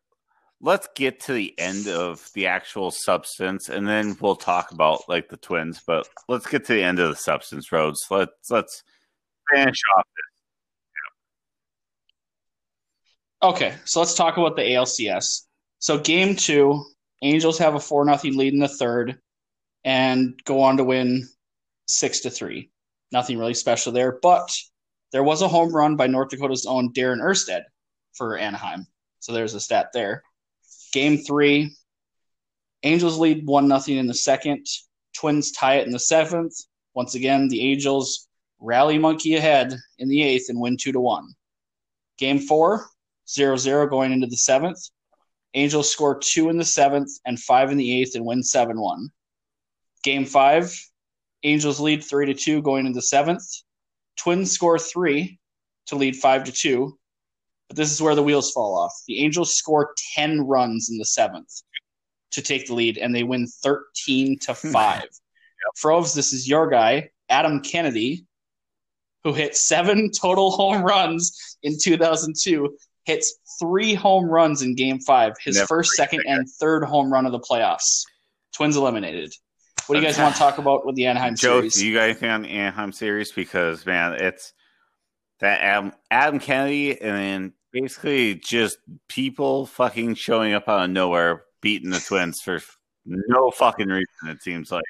let's 0.61 0.87
get 0.95 1.19
to 1.21 1.33
the 1.33 1.57
end 1.57 1.87
of 1.87 2.29
the 2.33 2.47
actual 2.47 2.91
substance, 2.91 3.69
and 3.69 3.87
then 3.87 4.17
we'll 4.19 4.35
talk 4.35 4.71
about 4.71 5.07
like 5.07 5.29
the 5.29 5.37
twins. 5.37 5.81
But 5.85 6.07
let's 6.27 6.47
get 6.47 6.65
to 6.65 6.73
the 6.73 6.83
end 6.83 6.99
of 6.99 7.09
the 7.09 7.15
substance 7.15 7.71
roads. 7.71 8.05
Let's 8.09 8.49
let's 8.49 8.83
finish 9.53 9.79
off. 9.97 10.05
This. 10.15 10.25
Okay, 13.41 13.75
so 13.85 13.99
let's 13.99 14.15
talk 14.15 14.37
about 14.37 14.55
the 14.55 14.63
ALCS. 14.63 15.45
So 15.79 15.97
game 15.97 16.35
two, 16.35 16.83
Angels 17.21 17.57
have 17.57 17.75
a 17.75 17.79
four 17.79 18.05
nothing 18.05 18.37
lead 18.37 18.53
in 18.53 18.59
the 18.59 18.67
third, 18.67 19.17
and 19.83 20.39
go 20.45 20.61
on 20.61 20.77
to 20.77 20.83
win 20.83 21.27
six 21.85 22.19
to 22.21 22.29
three. 22.29 22.69
Nothing 23.11 23.37
really 23.37 23.53
special 23.53 23.91
there, 23.91 24.19
but 24.21 24.49
there 25.11 25.23
was 25.23 25.41
a 25.41 25.47
home 25.47 25.73
run 25.73 25.95
by 25.95 26.07
North 26.07 26.29
Dakota's 26.29 26.65
own 26.65 26.91
Darin 26.91 27.19
Erstad 27.19 27.63
for 28.13 28.37
Anaheim. 28.37 28.85
So 29.19 29.33
there's 29.33 29.53
a 29.53 29.59
stat 29.59 29.87
there. 29.93 30.23
Game 30.91 31.17
three, 31.17 31.75
Angels 32.83 33.17
lead 33.17 33.45
one 33.45 33.67
nothing 33.67 33.97
in 33.97 34.07
the 34.07 34.13
second. 34.13 34.65
Twins 35.13 35.51
tie 35.51 35.75
it 35.75 35.87
in 35.87 35.93
the 35.93 35.99
seventh. 35.99 36.53
Once 36.93 37.15
again, 37.15 37.47
the 37.47 37.61
Angels 37.71 38.27
rally 38.59 38.97
monkey 38.97 39.35
ahead 39.35 39.75
in 39.97 40.09
the 40.09 40.23
eighth 40.23 40.49
and 40.49 40.59
win 40.59 40.77
two 40.77 40.91
to 40.91 40.99
one. 40.99 41.33
Game 42.17 42.39
four, 42.39 42.87
0 43.29 43.57
0 43.57 43.87
going 43.87 44.11
into 44.11 44.27
the 44.27 44.37
seventh. 44.37 44.79
Angels 45.53 45.91
score 45.91 46.19
two 46.19 46.49
in 46.49 46.57
the 46.57 46.65
seventh 46.65 47.09
and 47.25 47.39
five 47.39 47.71
in 47.71 47.77
the 47.77 48.01
eighth 48.01 48.15
and 48.15 48.25
win 48.25 48.43
7 48.43 48.79
1. 48.79 49.09
Game 50.03 50.25
five, 50.25 50.73
Angels 51.43 51.79
lead 51.79 52.03
3 52.03 52.27
to 52.27 52.33
2 52.33 52.61
going 52.61 52.85
into 52.85 52.97
the 52.97 53.01
seventh. 53.01 53.43
Twins 54.17 54.51
score 54.51 54.77
three 54.77 55.39
to 55.87 55.95
lead 55.95 56.15
5 56.15 56.45
to 56.45 56.51
2. 56.51 56.97
But 57.69 57.77
this 57.77 57.91
is 57.91 58.01
where 58.01 58.15
the 58.15 58.23
wheels 58.23 58.51
fall 58.51 58.77
off. 58.77 58.93
The 59.07 59.23
Angels 59.23 59.55
score 59.55 59.93
10 60.15 60.41
runs 60.41 60.89
in 60.89 60.97
the 60.97 61.05
seventh 61.05 61.61
to 62.31 62.41
take 62.41 62.67
the 62.67 62.73
lead, 62.73 62.97
and 62.97 63.15
they 63.15 63.23
win 63.23 63.47
13 63.47 64.37
to 64.39 64.53
hmm. 64.53 64.71
5. 64.71 65.03
Froves, 65.77 66.13
this 66.13 66.33
is 66.33 66.47
your 66.47 66.69
guy, 66.69 67.09
Adam 67.29 67.61
Kennedy, 67.61 68.25
who 69.23 69.33
hit 69.33 69.55
seven 69.55 70.11
total 70.19 70.51
home 70.51 70.81
runs 70.81 71.57
in 71.63 71.77
2002 71.79 72.75
hits 73.09 73.39
three 73.59 73.95
home 73.95 74.25
runs 74.25 74.61
in 74.61 74.75
game 74.75 74.99
five, 74.99 75.33
his 75.43 75.55
Never 75.55 75.67
first, 75.67 75.93
second, 75.93 76.23
and 76.27 76.47
third 76.47 76.83
home 76.83 77.11
run 77.11 77.25
of 77.25 77.31
the 77.31 77.39
playoffs. 77.39 78.03
Twins 78.53 78.77
eliminated. 78.77 79.33
What 79.87 79.95
do 79.95 80.01
you 80.01 80.07
guys 80.07 80.19
want 80.19 80.35
to 80.35 80.39
talk 80.39 80.59
about 80.59 80.85
with 80.85 80.95
the 80.95 81.07
Anaheim 81.07 81.35
Joe, 81.35 81.59
series? 81.61 81.73
do 81.75 81.87
you 81.87 81.99
anything 81.99 82.29
on 82.29 82.43
the 82.43 82.49
Anaheim 82.49 82.91
series? 82.91 83.31
Because 83.31 83.85
man, 83.85 84.13
it's 84.13 84.53
that 85.39 85.61
Adam, 85.61 85.93
Adam 86.11 86.39
Kennedy, 86.39 87.01
and 87.01 87.17
then 87.17 87.53
basically 87.71 88.35
just 88.35 88.77
people 89.07 89.65
fucking 89.65 90.15
showing 90.15 90.53
up 90.53 90.67
out 90.67 90.85
of 90.85 90.89
nowhere, 90.91 91.43
beating 91.61 91.89
the 91.91 91.99
Twins 91.99 92.41
for 92.41 92.59
no 93.05 93.51
fucking 93.51 93.87
reason. 93.87 94.05
It 94.27 94.41
seems 94.41 94.71
like 94.71 94.83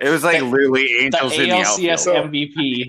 it 0.00 0.08
was 0.08 0.24
like 0.24 0.38
The- 0.40 0.44
literally 0.46 0.84
the 0.86 1.04
angels 1.04 1.32
in 1.38 1.48
the 1.48 1.54
ALCS 1.56 2.06
outfield. 2.14 2.32
MVP, 2.32 2.86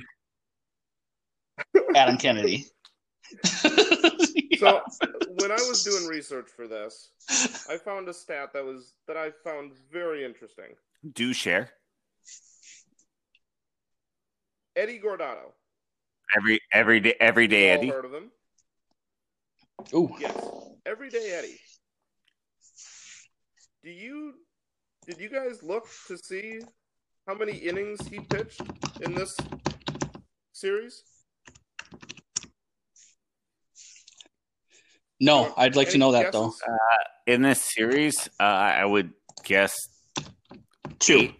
Adam 1.96 2.18
Kennedy. 2.18 2.66
So 3.44 4.82
when 5.40 5.52
I 5.52 5.56
was 5.68 5.84
doing 5.84 6.08
research 6.08 6.48
for 6.56 6.68
this, 6.68 7.10
I 7.70 7.78
found 7.78 8.08
a 8.08 8.14
stat 8.14 8.54
that 8.54 8.64
was 8.64 8.94
that 9.08 9.18
I 9.18 9.32
found 9.44 9.74
very 9.92 10.24
interesting. 10.24 10.76
Do 11.14 11.34
share 11.34 11.72
Eddie 14.76 15.00
Guardado. 15.04 15.52
Every 16.36 16.60
every 16.72 17.00
day, 17.00 17.16
every 17.20 17.48
day, 17.48 17.70
Eddie. 17.70 17.90
heard 17.90 18.06
of 18.06 18.14
him? 18.14 18.32
Ooh, 19.94 20.16
Yes, 20.20 20.36
Everyday 20.86 21.32
Eddie. 21.32 21.60
Do 23.84 23.90
you 23.92 24.36
did 25.06 25.20
you 25.20 25.30
guys 25.30 25.62
look 25.64 25.88
to 26.08 26.18
see 26.18 26.62
how 27.28 27.36
many 27.36 27.54
innings 27.54 28.08
he 28.08 28.20
pitched 28.20 28.62
in 29.02 29.14
this 29.14 29.36
series? 30.54 31.04
no, 35.20 35.54
I'd 35.58 35.76
like 35.76 35.90
to 35.92 35.98
know 35.98 36.12
that 36.12 36.32
though. 36.32 36.48
guesses? 36.48 36.62
In 37.28 37.42
this 37.42 37.62
series, 37.62 38.30
uh, 38.40 38.44
I 38.44 38.86
would 38.86 39.12
guess 39.46 39.74
Two. 41.00 41.34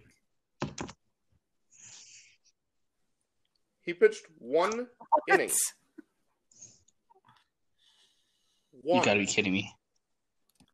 He 3.84 3.92
pitched 3.92 4.24
one 4.38 4.86
inning. 5.28 5.50
One. 8.82 8.98
You 8.98 9.04
gotta 9.04 9.20
be 9.20 9.26
kidding 9.26 9.52
me. 9.52 9.72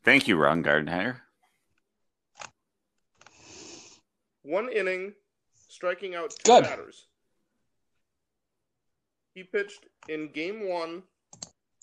Thank 0.04 0.26
you, 0.28 0.36
Ron 0.36 0.62
Gardenhire. 0.64 1.16
One 4.42 4.70
inning, 4.72 5.12
striking 5.68 6.14
out 6.14 6.30
two 6.30 6.52
Good. 6.52 6.64
batters. 6.64 7.06
He 9.34 9.42
pitched 9.44 9.86
in 10.08 10.28
game 10.32 10.68
one 10.68 11.02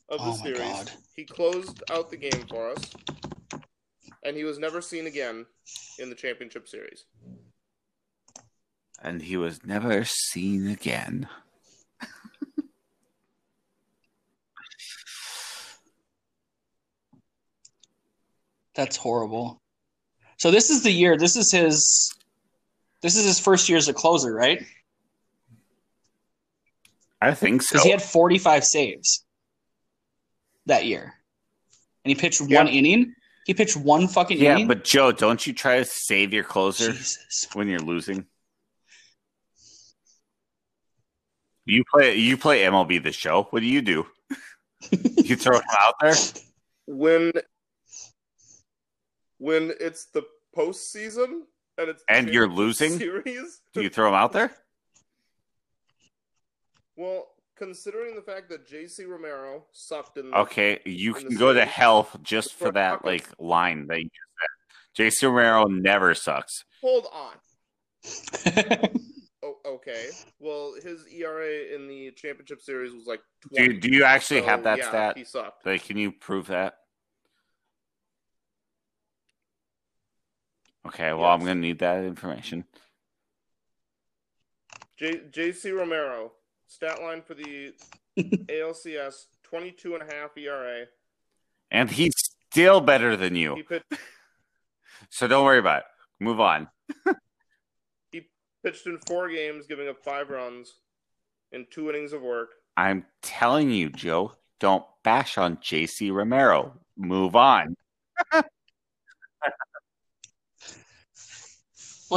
of 0.10 0.20
the 0.20 0.26
Oh 0.26 0.36
series. 0.44 0.60
God. 0.60 0.92
He 1.16 1.24
closed 1.24 1.84
out 1.92 2.10
the 2.10 2.18
game 2.18 2.46
for 2.50 2.70
us. 2.72 2.94
And 4.24 4.36
he 4.36 4.44
was 4.44 4.58
never 4.60 4.82
seen 4.82 5.08
again 5.08 5.46
in 6.00 6.10
the 6.10 6.16
championship 6.16 6.68
series. 6.68 7.06
And 9.00 9.22
he 9.22 9.38
was 9.38 9.64
never 9.66 10.04
seen 10.06 10.68
again. 10.68 11.28
That's 18.76 18.96
horrible. 18.96 19.62
So 20.38 20.52
this 20.52 20.70
is 20.70 20.84
the 20.84 20.92
year. 20.92 21.18
This 21.18 21.36
is 21.36 21.52
his. 21.52 22.12
This 23.02 23.16
is 23.16 23.26
his 23.26 23.40
first 23.40 23.70
year 23.70 23.78
as 23.78 23.88
a 23.88 23.94
closer, 23.94 24.34
right? 24.34 24.64
I 27.22 27.34
think 27.34 27.62
so. 27.62 27.74
Because 27.74 27.84
he 27.84 27.92
had 27.92 28.02
45 28.02 28.64
saves 28.64 29.24
that 30.66 30.86
year, 30.86 31.14
and 32.04 32.10
he 32.10 32.16
pitched 32.16 32.42
Yeah. 32.42 32.58
one 32.60 32.68
inning. 32.68 33.14
He 33.46 33.54
pitched 33.54 33.78
one 33.78 34.08
fucking 34.08 34.38
yeah, 34.40 34.54
inning. 34.54 34.68
but 34.68 34.84
Joe, 34.84 35.12
don't 35.12 35.46
you 35.48 35.54
try 35.54 35.78
to 35.78 35.86
save 35.86 36.34
your 36.34 36.44
closer 36.44 36.92
Jesus. 36.92 37.48
when 37.54 37.68
you're 37.68 37.80
losing? 37.80 38.26
You 41.68 41.84
play 41.94 42.16
you 42.16 42.38
play 42.38 42.62
MLB 42.64 43.04
the 43.04 43.12
show. 43.12 43.44
What 43.52 43.60
do 43.60 43.66
you 43.66 43.82
do? 43.82 44.08
you 44.92 45.36
throw 45.36 45.58
him 45.58 45.64
out 45.80 45.96
there? 46.02 46.16
When 46.86 47.32
when 49.38 49.74
it's 49.80 50.06
the 50.06 50.24
postseason 50.56 51.42
and 51.78 51.90
it's 51.90 52.04
And 52.10 52.30
you're 52.30 52.48
losing? 52.50 52.98
series. 52.98 53.62
Do 53.74 53.82
you 53.82 53.90
throw 53.90 54.08
him 54.08 54.14
out 54.16 54.32
there? 54.32 54.52
Well, 56.96 57.28
considering 57.58 58.16
the 58.16 58.22
fact 58.22 58.50
that 58.50 58.66
J.C. 58.68 59.04
Romero 59.06 59.66
sucked 59.74 60.18
in 60.18 60.34
Okay, 60.34 60.80
you 60.86 61.16
In 61.16 61.24
the 61.24 61.30
can 61.32 61.38
go 61.38 61.54
to 61.54 61.66
hell 61.66 62.08
just 62.24 62.54
for 62.54 62.68
For 62.68 62.72
that 62.72 63.04
Paco. 63.04 63.08
like 63.10 63.28
line 63.40 63.88
that 63.88 64.00
you 64.00 64.06
just 64.06 64.32
said. 64.40 64.48
J.C. 64.96 65.26
Romero 65.28 65.66
never 65.66 66.16
sucks. 66.16 66.64
Hold 66.82 67.08
on. 67.14 67.34
Okay. 69.68 70.10
Well, 70.40 70.76
his 70.82 71.06
ERA 71.08 71.76
in 71.76 71.88
the 71.88 72.12
championship 72.12 72.62
series 72.62 72.94
was 72.94 73.06
like 73.06 73.20
Do 73.54 73.58
20. 73.64 73.74
you, 73.74 73.80
do 73.82 73.90
you 73.90 74.04
actually 74.06 74.40
So, 74.40 74.46
have 74.46 74.64
that 74.64 74.78
yeah, 74.78 74.88
stat? 74.88 75.18
He 75.18 75.26
sucked. 75.26 75.66
Like, 75.66 75.84
can 75.84 75.98
you 75.98 76.12
prove 76.12 76.48
that? 76.48 76.78
Okay, 80.88 81.12
well, 81.12 81.26
I'm 81.26 81.40
gonna 81.40 81.56
need 81.56 81.80
that 81.80 82.06
information. 82.06 82.64
J- 84.96 85.24
J.C. 85.30 85.72
Romero, 85.72 86.32
stat 86.66 87.02
line 87.02 87.22
for 87.22 87.34
the 87.34 87.74
ALCS, 88.18 89.26
22 89.44 89.96
and 89.96 90.10
a 90.10 90.16
half 90.16 90.38
ERA. 90.38 90.86
And 91.70 91.92
he's 91.92 92.14
still 92.50 92.80
better 92.80 93.18
than 93.18 93.36
He 93.36 93.42
you, 93.42 93.64
pitched, 93.68 93.84
so 95.10 95.28
don't 95.28 95.44
worry 95.44 95.60
about 95.60 95.80
it. 95.80 95.86
Move 96.24 96.40
on. 96.40 96.70
pitched 98.68 98.88
in 98.88 98.98
four 99.00 99.30
games, 99.30 99.66
giving 99.66 99.88
up 99.88 100.04
five 100.04 100.30
runs 100.30 100.76
in 101.54 101.66
two 101.72 101.90
innings 101.90 102.12
of 102.12 102.22
work. 102.22 102.50
I'm 102.76 103.06
telling 103.22 103.72
you, 103.72 103.90
Joe, 103.90 104.34
don't 104.60 104.84
bash 105.04 105.38
on 105.38 105.58
JC 105.58 106.12
Romero. 106.14 106.74
Move 106.98 107.36
on. 107.36 107.76
well, 108.34 108.44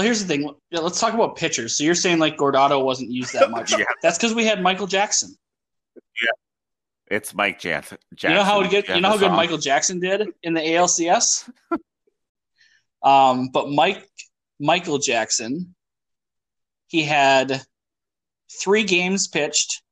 here's 0.03 0.23
the 0.23 0.27
thing. 0.27 0.53
Yeah, 0.71 0.81
let's 0.81 1.01
talk 1.01 1.15
about 1.15 1.37
pitchers. 1.37 1.79
So 1.79 1.85
you're 1.85 1.95
saying 1.95 2.19
like 2.19 2.37
Guardado 2.37 2.85
wasn't 2.85 3.11
used 3.11 3.33
that 3.35 3.51
much? 3.51 3.73
Yeah. 3.79 3.85
That's 4.03 4.19
because 4.19 4.35
we 4.35 4.45
had 4.45 4.61
Michael 4.61 4.89
Jackson. 4.89 5.37
Yeah. 5.97 6.31
It's 7.17 7.33
Mike 7.33 7.61
Jan- 7.61 7.83
Jackson. 8.15 8.31
You 8.31 8.37
know 8.37 8.45
how 8.45 8.63
good 8.67 8.89
you 8.89 9.01
know 9.01 9.11
how 9.11 9.19
good 9.19 9.33
Michael 9.33 9.59
Jackson 9.59 10.01
did 10.01 10.29
in 10.43 10.55
the 10.55 10.61
ALCS. 10.61 11.49
um, 13.03 13.51
but 13.53 13.71
Mike 13.71 14.09
Michael 14.61 14.99
Jackson, 14.99 15.75
he 16.91 17.05
had 17.05 17.63
three 18.61 18.83
games 18.83 19.29
pitched 19.29 19.83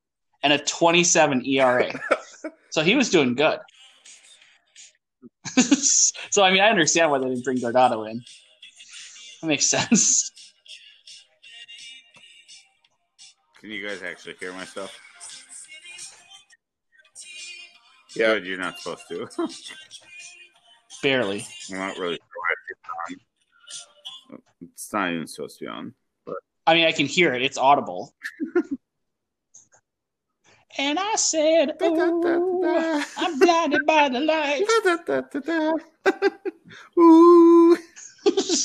and 0.42 0.52
a 0.52 0.58
27 0.58 1.46
ERA, 1.46 1.92
so 2.70 2.82
he 2.82 2.96
was 2.96 3.08
doing 3.08 3.36
good. 3.36 3.60
so 6.30 6.42
I 6.42 6.50
mean, 6.50 6.60
I 6.60 6.68
understand 6.68 7.10
why 7.10 7.18
they 7.18 7.28
didn't 7.28 7.44
bring 7.44 7.58
Guardado 7.58 8.10
in. 8.10 8.20
That 9.40 9.46
makes 9.46 9.66
sense. 9.66 10.32
Can 13.60 13.70
you 13.70 13.86
guys 13.86 14.02
actually 14.02 14.34
hear 14.40 14.52
my 14.52 14.64
stuff? 14.64 14.98
Yeah. 18.16 18.34
Good, 18.34 18.46
you're 18.46 18.58
not 18.58 18.78
supposed 18.80 19.02
to. 19.08 19.28
Barely. 21.02 21.46
I'm 21.70 21.78
not 21.78 21.98
really 21.98 22.16
sure 22.16 22.48
if 22.52 22.76
it's 22.76 22.80
on. 24.32 24.40
It's 24.62 24.92
not 24.92 25.12
even 25.12 25.26
supposed 25.28 25.58
to 25.58 25.64
be 25.64 25.68
on. 25.68 25.94
I 26.68 26.74
mean, 26.74 26.84
I 26.84 26.92
can 26.92 27.06
hear 27.06 27.32
it. 27.32 27.40
It's 27.40 27.56
audible. 27.56 28.12
and 30.76 30.98
I 30.98 31.14
said, 31.16 31.78
"Ooh, 31.82 32.62
I'm 33.16 33.38
blinded 33.38 33.86
by 33.86 34.10
the 34.10 34.20
light." 34.20 34.64
Ooh. 36.98 37.78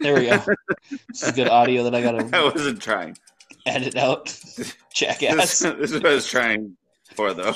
there 0.00 0.14
we 0.14 0.26
go. 0.26 0.40
This 1.08 1.24
is 1.24 1.32
good 1.32 1.48
audio 1.48 1.82
that 1.82 1.94
I 1.96 1.98
I 1.98 2.02
gotta 2.02 2.52
wasn't 2.54 2.80
trying. 2.80 3.18
edit 3.66 3.96
out. 3.96 4.26
This, 4.56 4.76
Jackass. 4.94 5.58
this 5.58 5.90
is 5.90 5.94
what 5.94 6.06
I 6.06 6.14
was 6.14 6.26
trying 6.26 6.76
for, 7.16 7.34
though. 7.34 7.54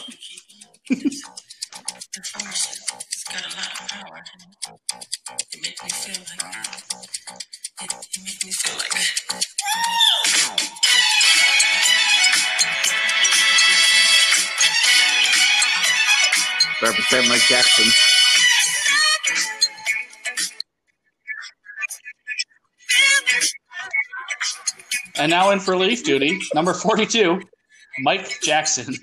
Oh, 2.17 2.21
it's 2.21 3.25
got 3.25 3.45
a 3.45 3.55
lot 3.55 3.69
of 3.81 3.89
power. 3.89 4.25
It 5.53 5.61
makes 5.63 5.83
me 5.85 5.91
feel 5.91 6.25
like 6.25 6.41
it, 7.83 7.93
it 7.93 8.23
makes 8.25 8.45
me 8.45 8.51
feel 8.51 8.77
like 8.79 8.93
Represent 16.83 17.29
Mike 17.29 17.43
Jackson. 17.43 17.85
And 25.19 25.31
now 25.31 25.51
in 25.51 25.61
for 25.61 25.73
relief 25.73 26.05
duty, 26.05 26.39
number 26.55 26.73
42, 26.73 27.43
Mike 28.01 28.41
Jackson. 28.43 28.95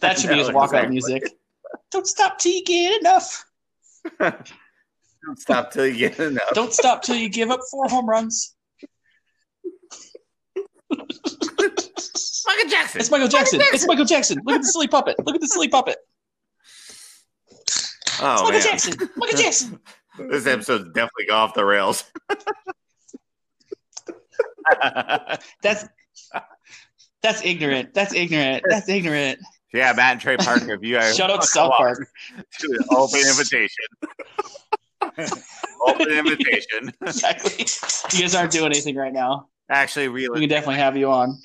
That 0.00 0.18
should 0.18 0.30
be 0.30 0.36
his 0.38 0.48
walkout 0.50 0.64
exactly. 0.64 0.90
music. 0.90 1.22
Don't 1.90 2.06
stop 2.06 2.38
till 2.38 2.52
you 2.52 2.64
get 2.64 3.00
enough. 3.00 3.44
Don't 4.18 5.38
stop 5.38 5.70
till 5.70 5.86
you 5.86 5.94
get 5.94 6.18
enough. 6.18 6.50
Don't 6.54 6.72
stop 6.72 7.02
till 7.02 7.16
you 7.16 7.28
give 7.28 7.50
up 7.50 7.60
four 7.70 7.88
home 7.88 8.08
runs. 8.08 8.54
Michael 10.90 12.68
Jackson. 12.68 13.00
It's 13.00 13.10
Michael 13.10 13.28
Jackson. 13.28 13.60
It's 13.62 13.86
Michael 13.86 14.04
Jackson. 14.04 14.38
Look 14.44 14.56
at 14.56 14.62
the 14.62 14.68
silly 14.68 14.88
puppet. 14.88 15.16
Look 15.24 15.34
at 15.34 15.40
the 15.40 15.46
silly 15.46 15.68
puppet. 15.68 15.96
Oh, 17.50 17.54
it's 17.60 18.20
Oh 18.20 18.44
Michael 18.44 18.50
man, 18.52 18.62
Jackson. 18.62 19.10
Michael 19.16 19.38
Jackson. 19.38 19.80
this 20.30 20.46
episode's 20.46 20.84
definitely 20.86 21.30
off 21.30 21.54
the 21.54 21.64
rails. 21.64 22.04
That's 25.62 25.86
that's 27.22 27.44
ignorant. 27.44 27.94
That's 27.94 28.14
ignorant. 28.14 28.64
That's 28.68 28.88
ignorant. 28.88 29.38
yeah, 29.72 29.92
Matt 29.96 30.12
and 30.12 30.20
Trey 30.20 30.36
Parker. 30.36 30.74
If 30.74 30.82
you 30.82 30.94
guys 30.96 31.16
shut 31.16 31.30
up, 31.30 31.40
to 31.40 31.46
come 31.48 31.70
South 31.70 31.72
Park. 31.76 32.08
to 32.60 32.66
an 32.72 32.84
open 32.90 33.20
invitation. 33.20 33.86
open 35.86 36.08
invitation. 36.10 36.92
Exactly. 37.02 37.66
You 38.16 38.20
guys 38.24 38.34
aren't 38.34 38.52
doing 38.52 38.66
anything 38.66 38.96
right 38.96 39.12
now. 39.12 39.48
Actually, 39.70 40.08
We 40.08 40.26
can 40.28 40.48
definitely 40.48 40.76
have 40.76 40.96
you 40.96 41.10
on. 41.10 41.38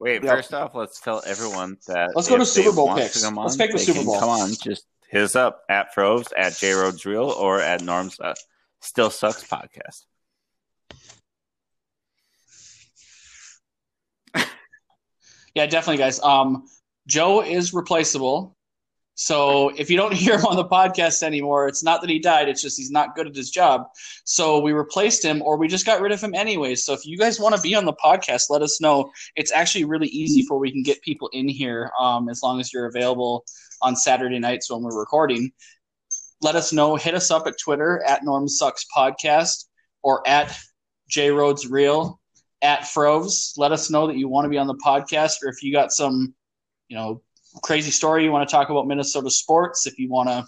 Wait, 0.00 0.22
Yep. 0.22 0.32
first 0.32 0.54
off, 0.54 0.74
let's 0.74 1.00
tell 1.00 1.22
everyone 1.26 1.76
that 1.88 2.10
Let's 2.14 2.28
go 2.28 2.36
to 2.38 2.46
Super 2.46 2.72
Bowl 2.72 2.86
want 2.86 2.98
to 3.00 3.04
picks. 3.06 3.24
come 3.24 3.36
Let's 3.36 3.54
on, 3.54 3.58
pick 3.58 3.72
the 3.72 3.78
Super 3.78 4.04
Bowl. 4.04 4.20
Come 4.20 4.28
on, 4.28 4.50
just 4.62 4.84
hit 5.08 5.22
us 5.22 5.34
up 5.34 5.62
at 5.68 5.92
Froves, 5.94 6.32
at 6.36 6.54
J 6.56 6.72
Rhodes 6.72 7.04
Real, 7.04 7.30
or 7.30 7.60
at 7.60 7.82
Norm's 7.82 8.20
uh, 8.20 8.34
Still 8.80 9.10
Sucks 9.10 9.42
podcast. 9.44 10.04
Yeah, 15.58 15.66
definitely, 15.66 15.98
guys. 15.98 16.20
Um, 16.20 16.68
Joe 17.08 17.42
is 17.42 17.74
replaceable. 17.74 18.56
So 19.16 19.70
if 19.70 19.90
you 19.90 19.96
don't 19.96 20.12
hear 20.24 20.38
him 20.38 20.46
on 20.46 20.54
the 20.54 20.64
podcast 20.64 21.24
anymore, 21.24 21.66
it's 21.66 21.82
not 21.82 22.00
that 22.00 22.08
he 22.08 22.20
died, 22.20 22.48
it's 22.48 22.62
just 22.62 22.76
he's 22.78 22.92
not 22.92 23.16
good 23.16 23.26
at 23.26 23.34
his 23.34 23.50
job. 23.50 23.88
So 24.22 24.60
we 24.60 24.72
replaced 24.72 25.24
him 25.24 25.42
or 25.42 25.56
we 25.56 25.66
just 25.66 25.84
got 25.84 26.00
rid 26.00 26.12
of 26.12 26.22
him 26.22 26.32
anyway. 26.32 26.76
So 26.76 26.92
if 26.92 27.04
you 27.04 27.18
guys 27.18 27.40
want 27.40 27.56
to 27.56 27.60
be 27.60 27.74
on 27.74 27.86
the 27.86 27.92
podcast, 27.92 28.50
let 28.50 28.62
us 28.62 28.80
know. 28.80 29.10
It's 29.34 29.50
actually 29.50 29.82
really 29.82 30.06
easy 30.06 30.42
for 30.42 30.60
we 30.60 30.70
can 30.70 30.84
get 30.84 31.02
people 31.02 31.28
in 31.32 31.48
here 31.48 31.90
um, 31.98 32.28
as 32.28 32.40
long 32.40 32.60
as 32.60 32.72
you're 32.72 32.86
available 32.86 33.44
on 33.82 33.96
Saturday 33.96 34.38
nights 34.38 34.70
when 34.70 34.82
we're 34.82 34.96
recording. 34.96 35.50
Let 36.40 36.54
us 36.54 36.72
know. 36.72 36.94
Hit 36.94 37.16
us 37.16 37.32
up 37.32 37.48
at 37.48 37.58
Twitter 37.58 38.00
at 38.06 38.22
Norm 38.22 38.46
Sucks 38.46 38.86
Podcast 38.96 39.64
or 40.04 40.22
at 40.24 40.56
J 41.10 41.32
Rhodes 41.32 41.66
Real 41.66 42.20
at 42.62 42.86
Froves. 42.88 43.54
Let 43.56 43.72
us 43.72 43.90
know 43.90 44.06
that 44.06 44.16
you 44.16 44.28
want 44.28 44.44
to 44.44 44.48
be 44.48 44.58
on 44.58 44.66
the 44.66 44.74
podcast 44.74 45.42
or 45.42 45.48
if 45.48 45.62
you 45.62 45.72
got 45.72 45.92
some, 45.92 46.34
you 46.88 46.96
know, 46.96 47.22
crazy 47.62 47.90
story 47.90 48.24
you 48.24 48.32
want 48.32 48.48
to 48.48 48.52
talk 48.52 48.70
about 48.70 48.86
Minnesota 48.86 49.30
sports, 49.30 49.86
if 49.86 49.98
you 49.98 50.08
want 50.08 50.28
to 50.28 50.44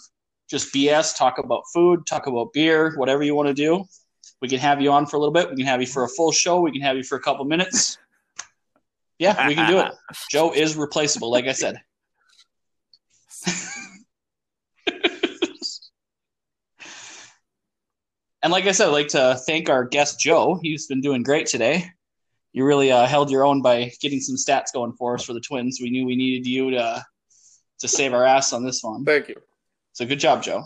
just 0.48 0.74
BS, 0.74 1.16
talk 1.16 1.38
about 1.38 1.62
food, 1.72 2.06
talk 2.06 2.26
about 2.26 2.52
beer, 2.52 2.94
whatever 2.96 3.22
you 3.22 3.34
want 3.34 3.48
to 3.48 3.54
do, 3.54 3.84
we 4.40 4.48
can 4.48 4.58
have 4.58 4.80
you 4.80 4.90
on 4.90 5.06
for 5.06 5.16
a 5.16 5.20
little 5.20 5.32
bit. 5.32 5.48
We 5.50 5.56
can 5.56 5.66
have 5.66 5.80
you 5.80 5.86
for 5.86 6.04
a 6.04 6.08
full 6.08 6.32
show. 6.32 6.60
We 6.60 6.72
can 6.72 6.80
have 6.80 6.96
you 6.96 7.04
for 7.04 7.16
a 7.16 7.20
couple 7.20 7.44
minutes. 7.44 7.98
Yeah, 9.18 9.46
we 9.46 9.54
can 9.54 9.70
do 9.70 9.78
it. 9.80 9.92
Joe 10.30 10.52
is 10.52 10.76
replaceable, 10.76 11.30
like 11.30 11.44
I 11.44 11.52
said. 11.52 11.76
and 18.42 18.50
like 18.50 18.64
I 18.64 18.72
said, 18.72 18.88
I'd 18.88 18.92
like 18.92 19.08
to 19.08 19.38
thank 19.46 19.68
our 19.68 19.84
guest 19.84 20.18
Joe. 20.18 20.58
He's 20.62 20.86
been 20.86 21.02
doing 21.02 21.22
great 21.22 21.46
today. 21.46 21.90
You 22.52 22.64
really 22.64 22.90
uh, 22.90 23.06
held 23.06 23.30
your 23.30 23.44
own 23.44 23.62
by 23.62 23.92
getting 24.00 24.20
some 24.20 24.36
stats 24.36 24.72
going 24.72 24.92
for 24.92 25.14
us 25.14 25.24
for 25.24 25.32
the 25.32 25.40
Twins. 25.40 25.78
We 25.80 25.90
knew 25.90 26.04
we 26.04 26.16
needed 26.16 26.46
you 26.46 26.72
to 26.72 27.04
to 27.80 27.88
save 27.88 28.12
our 28.12 28.24
ass 28.24 28.52
on 28.52 28.64
this 28.64 28.82
one. 28.82 29.04
Thank 29.04 29.28
you. 29.28 29.36
So 29.92 30.06
good 30.06 30.20
job, 30.20 30.42
Joe. 30.42 30.64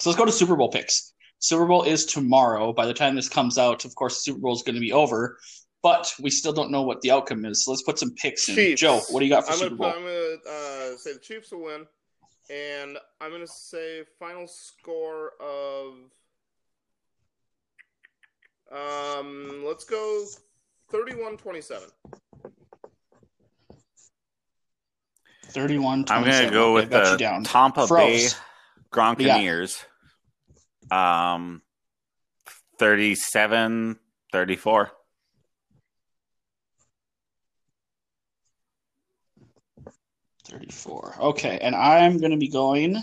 So 0.00 0.10
let's 0.10 0.18
go 0.18 0.24
to 0.24 0.32
Super 0.32 0.56
Bowl 0.56 0.70
picks. 0.70 1.12
Super 1.38 1.66
Bowl 1.66 1.82
is 1.84 2.06
tomorrow. 2.06 2.72
By 2.72 2.86
the 2.86 2.94
time 2.94 3.14
this 3.14 3.28
comes 3.28 3.58
out, 3.58 3.84
of 3.84 3.94
course, 3.94 4.24
Super 4.24 4.38
Bowl 4.38 4.54
is 4.54 4.62
going 4.62 4.74
to 4.74 4.80
be 4.80 4.92
over, 4.92 5.38
but 5.82 6.12
we 6.20 6.30
still 6.30 6.52
don't 6.52 6.70
know 6.70 6.82
what 6.82 7.00
the 7.00 7.10
outcome 7.10 7.44
is. 7.44 7.64
So 7.64 7.70
let's 7.70 7.82
put 7.82 7.98
some 7.98 8.14
picks 8.14 8.48
in. 8.48 8.54
Chiefs. 8.54 8.80
Joe, 8.80 9.00
what 9.10 9.20
do 9.20 9.26
you 9.26 9.30
got 9.30 9.44
for 9.44 9.52
I'm 9.52 9.58
Super 9.58 9.76
gonna, 9.76 9.92
Bowl? 9.92 10.00
I'm 10.00 10.04
gonna 10.04 10.92
uh, 10.92 10.96
say 10.96 11.12
the 11.12 11.20
Chiefs 11.20 11.52
will 11.52 11.64
win, 11.64 11.86
and 12.50 12.98
I'm 13.20 13.30
gonna 13.30 13.46
say 13.46 14.04
final 14.18 14.46
score 14.46 15.32
of 15.40 15.94
um, 18.72 19.64
let's 19.64 19.84
go 19.84 20.24
31-27. 20.92 21.90
31 25.50 26.04
I'm 26.10 26.24
going 26.24 26.44
to 26.46 26.50
go 26.52 26.74
with 26.74 26.90
the 26.90 27.16
down. 27.18 27.42
Tampa 27.44 27.82
Bay 27.82 27.86
Froze. 28.28 28.36
Gronkaneers. 28.92 29.82
Um, 30.90 31.62
37 32.78 33.98
34. 34.32 34.90
Thirty-four. 40.44 41.14
Okay, 41.20 41.58
and 41.60 41.74
I'm 41.74 42.18
going 42.18 42.30
to 42.30 42.38
be 42.38 42.48
going 42.48 42.96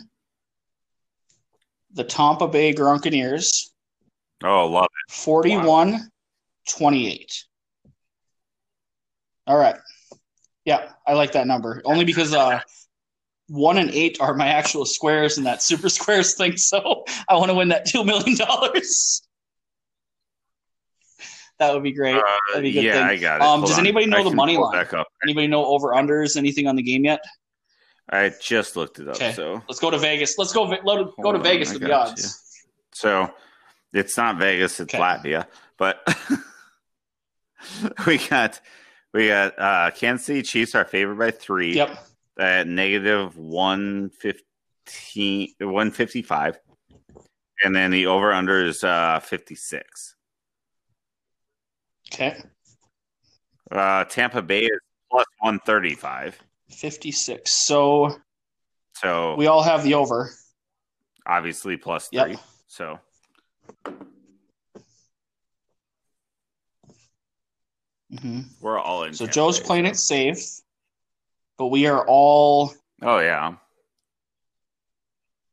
the 1.94 2.04
Tampa 2.04 2.48
Bay 2.48 2.74
Gronkaneers, 2.74 3.70
Oh, 4.44 4.68
love 4.68 4.86
it. 4.86 5.14
41 5.14 6.10
28. 6.70 7.44
All 9.48 9.58
right. 9.58 9.76
Yeah, 10.66 10.90
I 11.06 11.14
like 11.14 11.34
that 11.34 11.46
number. 11.48 11.82
Only 11.86 12.06
because 12.06 12.34
uh, 12.34 12.60
one 13.48 13.78
and 13.78 13.92
eight 13.92 14.20
are 14.20 14.34
my 14.34 14.48
actual 14.48 14.86
squares 14.86 15.38
in 15.38 15.44
that 15.44 15.62
super 15.62 15.90
squares 15.90 16.34
thing. 16.34 16.58
So 16.58 17.06
I 17.30 17.36
want 17.36 17.50
to 17.50 17.56
win 17.56 17.70
that 17.70 17.86
$2 17.88 18.06
million. 18.06 18.36
that 21.60 21.74
would 21.74 21.84
be 21.84 21.92
great. 21.92 22.16
it. 22.16 22.24
That'd 22.52 22.64
be 22.64 22.70
a 22.70 22.74
good 22.74 22.84
yeah, 22.84 22.94
thing. 22.94 23.04
I 23.04 23.18
got 23.18 23.42
it. 23.42 23.44
Um, 23.44 23.62
does 23.62 23.74
on. 23.74 23.80
anybody 23.82 24.08
know 24.08 24.18
I 24.18 24.24
the 24.24 24.36
money 24.36 24.58
line? 24.58 24.86
Anybody 25.24 25.48
know 25.48 25.66
over 25.66 25.90
unders, 25.90 26.38
anything 26.38 26.68
on 26.68 26.76
the 26.76 26.84
game 26.84 27.06
yet? 27.06 27.24
I 28.10 28.32
just 28.42 28.76
looked 28.76 29.00
it 29.00 29.08
up. 29.08 29.16
Okay. 29.16 29.34
So 29.34 29.62
Let's 29.68 29.80
go 29.80 29.92
to 29.92 29.98
Vegas. 29.98 30.38
Let's 30.38 30.54
go. 30.54 30.68
Ve- 30.68 30.82
Go 30.86 31.06
to, 31.06 31.12
go 31.22 31.32
to 31.32 31.40
on, 31.40 31.44
Vegas 31.44 31.74
with 31.74 31.82
the 31.82 31.92
odds. 31.92 32.42
So 32.94 33.32
it's 33.96 34.18
not 34.18 34.38
Vegas, 34.38 34.80
it's 34.80 34.94
Okay. 34.94 35.02
Latvia. 35.02 35.48
But 35.78 36.08
we 38.08 38.18
got 38.28 38.60
we 39.14 39.28
got 39.30 39.58
uh 39.60 39.92
Kansas 39.92 40.26
City 40.28 40.42
Chiefs 40.44 40.76
are 40.76 40.86
favored 40.86 41.18
by 41.18 41.32
three 41.32 41.74
Yep. 41.76 41.98
at 42.40 42.68
negative 42.68 43.38
115 43.38 45.56
155. 45.60 46.60
And 47.64 47.74
then 47.76 47.92
the 47.92 48.08
over 48.08 48.32
under 48.34 48.66
is 48.66 48.84
uh 48.84 49.20
56. 49.22 50.16
Okay. 52.14 52.38
Uh 53.72 54.04
Tampa 54.06 54.42
Bay 54.42 54.66
is 54.66 54.80
plus 55.12 55.26
135. 55.40 56.40
56. 56.70 57.52
So 57.52 58.16
So 58.96 59.36
we 59.36 59.48
all 59.48 59.64
have 59.64 59.84
the 59.84 59.94
over. 59.96 60.30
obviously 61.26 61.78
plus 61.78 62.10
Yep. 62.12 62.26
three. 62.28 62.38
So 62.68 63.00
hmm 68.20 68.42
we're 68.62 68.80
all 68.80 69.04
in. 69.04 69.14
So 69.14 69.26
Tampa 69.26 69.34
Joe's 69.34 69.60
Bay, 69.60 69.66
playing 69.66 69.86
so- 69.86 69.92
it 69.92 69.98
safe, 69.98 70.62
but 71.58 71.68
we 71.68 71.88
are 71.88 72.06
all, 72.08 72.74
Oh 73.02 73.20
yeah. 73.20 73.56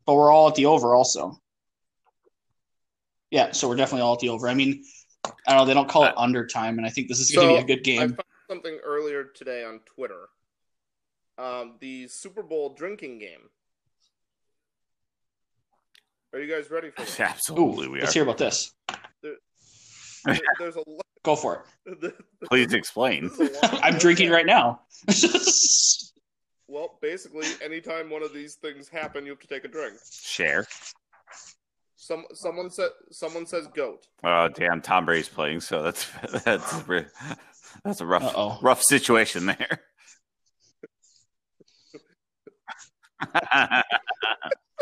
but 0.07 0.15
we're 0.15 0.31
all 0.33 0.49
at 0.49 0.55
the 0.55 0.67
over 0.67 0.95
also. 0.95 1.39
Yeah, 3.31 3.53
so 3.53 3.69
we're 3.69 3.77
definitely 3.77 4.03
all 4.03 4.15
at 4.15 4.21
the 4.21 4.29
over. 4.29 4.47
I 4.49 4.55
mean, 4.55 4.85
I 5.25 5.31
don't 5.49 5.57
know. 5.59 5.65
They 5.65 5.73
don't 5.75 5.89
call 5.89 6.05
it 6.05 6.13
under 6.19 6.47
time, 6.47 6.77
and 6.77 6.87
I 6.87 6.91
think 6.91 7.09
this 7.09 7.19
is 7.19 7.31
going 7.35 7.49
to 7.49 7.55
be 7.67 7.73
a 7.73 7.77
good 7.77 7.81
I 7.81 7.83
game. 7.83 8.09
found 8.11 8.19
something 8.51 8.79
earlier 8.85 9.25
today 9.25 9.65
on 9.65 9.81
Twitter. 9.87 10.29
Um, 11.39 11.77
the 11.81 12.09
Super 12.09 12.43
Bowl 12.43 12.75
drinking 12.75 13.19
game. 13.21 13.49
Are 16.33 16.41
you 16.41 16.53
guys 16.53 16.71
ready 16.71 16.91
for 16.91 17.03
this? 17.03 17.21
Absolutely 17.21 17.87
Ooh, 17.87 17.91
we 17.93 18.01
let's 18.01 18.11
are. 18.13 18.15
hear 18.15 18.23
about 18.23 18.39
this. 18.39 18.73
There- 19.23 19.37
There's 20.59 20.77
a 20.77 20.83
lot. 20.89 21.03
Go 21.25 21.37
for 21.37 21.65
it. 21.87 22.15
Please 22.49 22.73
explain. 22.73 23.25
This 23.25 23.41
is 23.51 23.57
a 23.59 23.67
lot. 23.67 23.81
I'm 23.83 23.99
drinking 23.99 24.31
right 24.31 24.47
now. 24.47 24.81
Well, 26.69 26.99
basically, 27.03 27.47
anytime 27.63 28.09
one 28.09 28.23
of 28.23 28.33
these 28.33 28.55
things 28.57 28.89
happen, 28.89 29.25
you 29.27 29.33
have 29.33 29.41
to 29.41 29.47
take 29.47 29.65
a 29.65 29.69
drink. 29.69 29.95
Share. 30.23 30.67
Some 31.97 32.25
someone 32.35 32.71
said 32.71 32.91
someone 33.13 33.47
says 33.47 33.69
goat. 33.75 34.07
Oh 34.25 34.49
damn, 34.49 34.81
Tom 34.81 35.05
Brady's 35.07 35.29
playing, 35.29 35.61
so 35.61 35.83
that's 35.83 36.09
that's 36.45 36.83
that's 37.85 38.01
a 38.01 38.07
rough 38.07 38.25
Uh-oh. 38.25 38.59
rough 38.63 38.83
situation 38.83 39.47
there. 39.47 39.81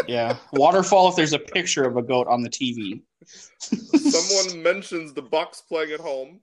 Yeah, 0.07 0.37
waterfall. 0.53 1.09
If 1.09 1.17
there's 1.17 1.33
a 1.33 1.39
picture 1.39 1.85
of 1.85 1.97
a 1.97 2.03
goat 2.03 2.27
on 2.29 2.43
the 2.43 2.51
TV. 2.51 3.03
Someone 3.25 4.63
mentions 4.63 5.13
the 5.13 5.23
Bucks 5.23 5.61
playing 5.61 5.93
at 5.93 6.01
home. 6.01 6.41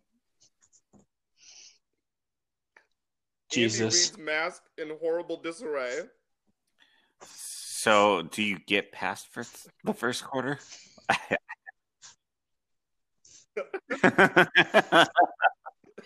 Jesus. 3.51 3.81
Andy 3.81 3.95
Reid's 3.95 4.17
mask 4.17 4.63
in 4.77 4.91
horrible 5.01 5.41
disarray. 5.41 6.01
so, 7.23 8.23
do 8.23 8.43
you 8.43 8.59
get 8.67 8.91
past 8.91 9.27
for 9.31 9.45
the 9.83 9.93
first 9.93 10.23
quarter? 10.23 10.59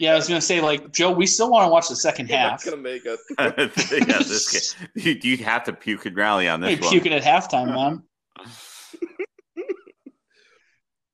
Yeah, 0.01 0.13
I 0.13 0.15
was 0.15 0.27
gonna 0.27 0.41
say 0.41 0.61
like 0.61 0.91
Joe. 0.91 1.11
We 1.11 1.27
still 1.27 1.51
want 1.51 1.65
to 1.67 1.69
watch 1.71 1.87
the 1.87 1.95
second 1.95 2.27
You're 2.27 2.39
not 2.39 2.49
half. 2.53 2.65
gonna 2.65 2.77
make 2.77 3.03
it. 3.05 3.19
yeah, 3.39 4.17
this 4.17 4.73
game. 4.83 4.89
You, 4.95 5.19
you 5.21 5.37
have 5.45 5.63
to 5.65 5.73
puke 5.73 6.07
and 6.07 6.15
rally 6.17 6.47
on 6.49 6.63
Hey, 6.63 6.73
this 6.73 6.85
one. 6.85 6.91
puking 6.91 7.13
at 7.13 7.21
halftime, 7.21 7.67
man. 7.67 8.01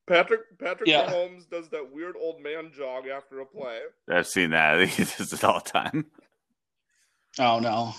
Patrick 0.07 0.57
Patrick 0.57 0.87
Yeah. 0.87 1.07
Mahomes 1.11 1.49
does 1.49 1.67
that 1.71 1.91
weird 1.91 2.15
old 2.17 2.41
man 2.41 2.71
jog 2.73 3.07
after 3.07 3.41
a 3.41 3.45
play. 3.45 3.79
I've 4.09 4.25
seen 4.27 4.51
that. 4.51 4.87
He 4.87 5.03
does 5.03 5.33
it 5.33 5.43
all 5.43 5.59
the 5.59 5.69
time. 5.69 6.05
Oh 7.39 7.59
no. 7.59 7.93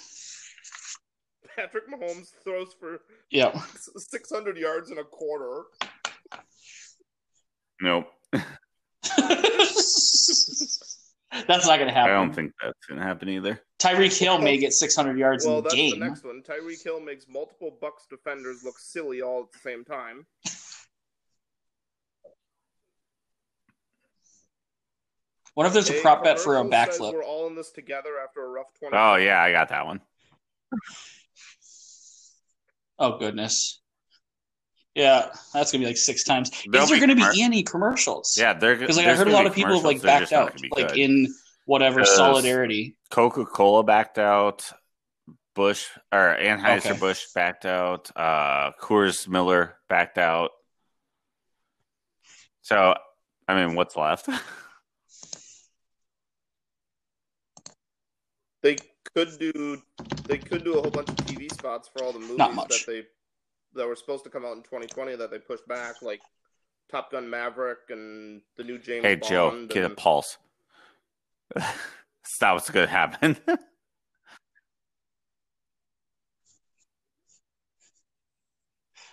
Patrick 1.54 1.84
Mahomes 1.90 2.28
throws 2.42 2.74
for 2.80 3.00
Yeah. 3.30 3.60
600 3.94 4.56
yards 4.56 4.90
in 4.90 4.96
a 4.98 5.04
quarter. 5.04 5.64
Nope. 7.82 8.06
That's 11.46 11.66
not 11.66 11.76
going 11.76 11.88
to 11.88 11.94
happen. 11.94 12.10
I 12.10 12.14
don't 12.14 12.34
think 12.34 12.52
that's 12.62 12.86
gonna 12.88 13.02
happen 13.02 13.28
either. 13.28 13.60
Tyreek 13.78 14.18
Hill 14.18 14.38
may 14.38 14.56
get 14.56 14.72
600 14.72 15.18
yards 15.18 15.44
Well, 15.44 15.58
in 15.58 15.64
the 15.64 15.68
that's 15.68 15.74
game. 15.74 16.00
the 16.00 16.06
next 16.06 16.24
one. 16.24 16.42
Tyreek 16.42 16.82
Hill 16.82 17.00
makes 17.00 17.26
multiple 17.28 17.76
Bucks 17.80 18.06
defenders 18.08 18.64
look 18.64 18.78
silly 18.78 19.20
all 19.22 19.42
at 19.42 19.52
the 19.52 19.58
same 19.58 19.84
time. 19.84 20.26
What 25.54 25.66
if 25.66 25.72
there's 25.72 25.90
a 25.90 25.98
A 25.98 26.02
prop 26.02 26.22
bet 26.22 26.38
for 26.38 26.56
a 26.56 26.62
backflip? 26.64 27.12
We're 27.12 27.24
all 27.24 27.48
in 27.48 27.56
this 27.56 27.72
together 27.72 28.10
after 28.22 28.44
a 28.44 28.48
rough 28.48 28.72
20. 28.78 28.96
Oh 28.96 29.16
yeah, 29.16 29.42
I 29.42 29.50
got 29.50 29.70
that 29.70 29.86
one. 29.86 30.00
Oh 33.00 33.16
goodness. 33.16 33.80
Yeah, 34.94 35.28
that's 35.52 35.70
gonna 35.70 35.82
be 35.82 35.86
like 35.86 35.96
six 35.96 36.24
times. 36.24 36.50
There'll 36.70 36.84
Is 36.84 36.90
there 36.90 36.98
gonna 37.00 37.14
be 37.14 37.22
commer- 37.22 37.38
any 37.40 37.62
commercials? 37.62 38.36
Yeah, 38.36 38.54
they're 38.54 38.76
because 38.76 38.96
like 38.96 39.06
I 39.06 39.14
heard 39.14 39.28
a 39.28 39.32
lot 39.32 39.46
of 39.46 39.54
people 39.54 39.74
have 39.74 39.84
like 39.84 40.02
backed 40.02 40.32
out, 40.32 40.60
like 40.74 40.88
good. 40.88 40.98
in 40.98 41.28
whatever 41.66 42.04
solidarity. 42.04 42.96
Coca 43.10 43.44
Cola 43.44 43.84
backed 43.84 44.18
out. 44.18 44.70
Bush 45.54 45.86
or 46.12 46.36
Anheuser 46.40 46.90
Okay. 46.92 46.98
Busch 47.00 47.26
backed 47.34 47.66
out. 47.66 48.10
Uh, 48.14 48.70
Coors 48.80 49.26
Miller 49.26 49.76
backed 49.88 50.16
out. 50.16 50.50
So, 52.62 52.94
I 53.48 53.54
mean, 53.66 53.74
what's 53.74 53.96
left? 53.96 54.28
They 58.62 58.76
could 59.14 59.38
do 59.38 59.82
they 60.26 60.38
could 60.38 60.64
do 60.64 60.74
a 60.74 60.82
whole 60.82 60.90
bunch 60.90 61.08
of 61.08 61.16
TV 61.16 61.52
spots 61.52 61.88
for 61.88 62.04
all 62.04 62.12
the 62.12 62.18
movies 62.18 62.36
Not 62.38 62.54
much. 62.54 62.68
that 62.86 62.92
they 62.92 63.06
that 63.78 63.86
were 63.86 63.96
supposed 63.96 64.24
to 64.24 64.30
come 64.30 64.44
out 64.44 64.56
in 64.56 64.62
2020 64.62 65.16
that 65.16 65.30
they 65.30 65.38
pushed 65.38 65.66
back, 65.66 66.02
like 66.02 66.20
Top 66.90 67.10
Gun 67.10 67.28
Maverick 67.28 67.78
and 67.90 68.42
the 68.56 68.64
new 68.64 68.78
James 68.78 69.04
hey, 69.04 69.14
Bond. 69.14 69.30
Joe, 69.30 69.66
get 69.68 69.82
a 69.82 69.86
and- 69.86 69.96
pulse. 69.96 70.36
Stop 72.24 72.56
what's 72.56 72.70
going 72.70 72.86
to 72.86 72.92
happen. 72.92 73.36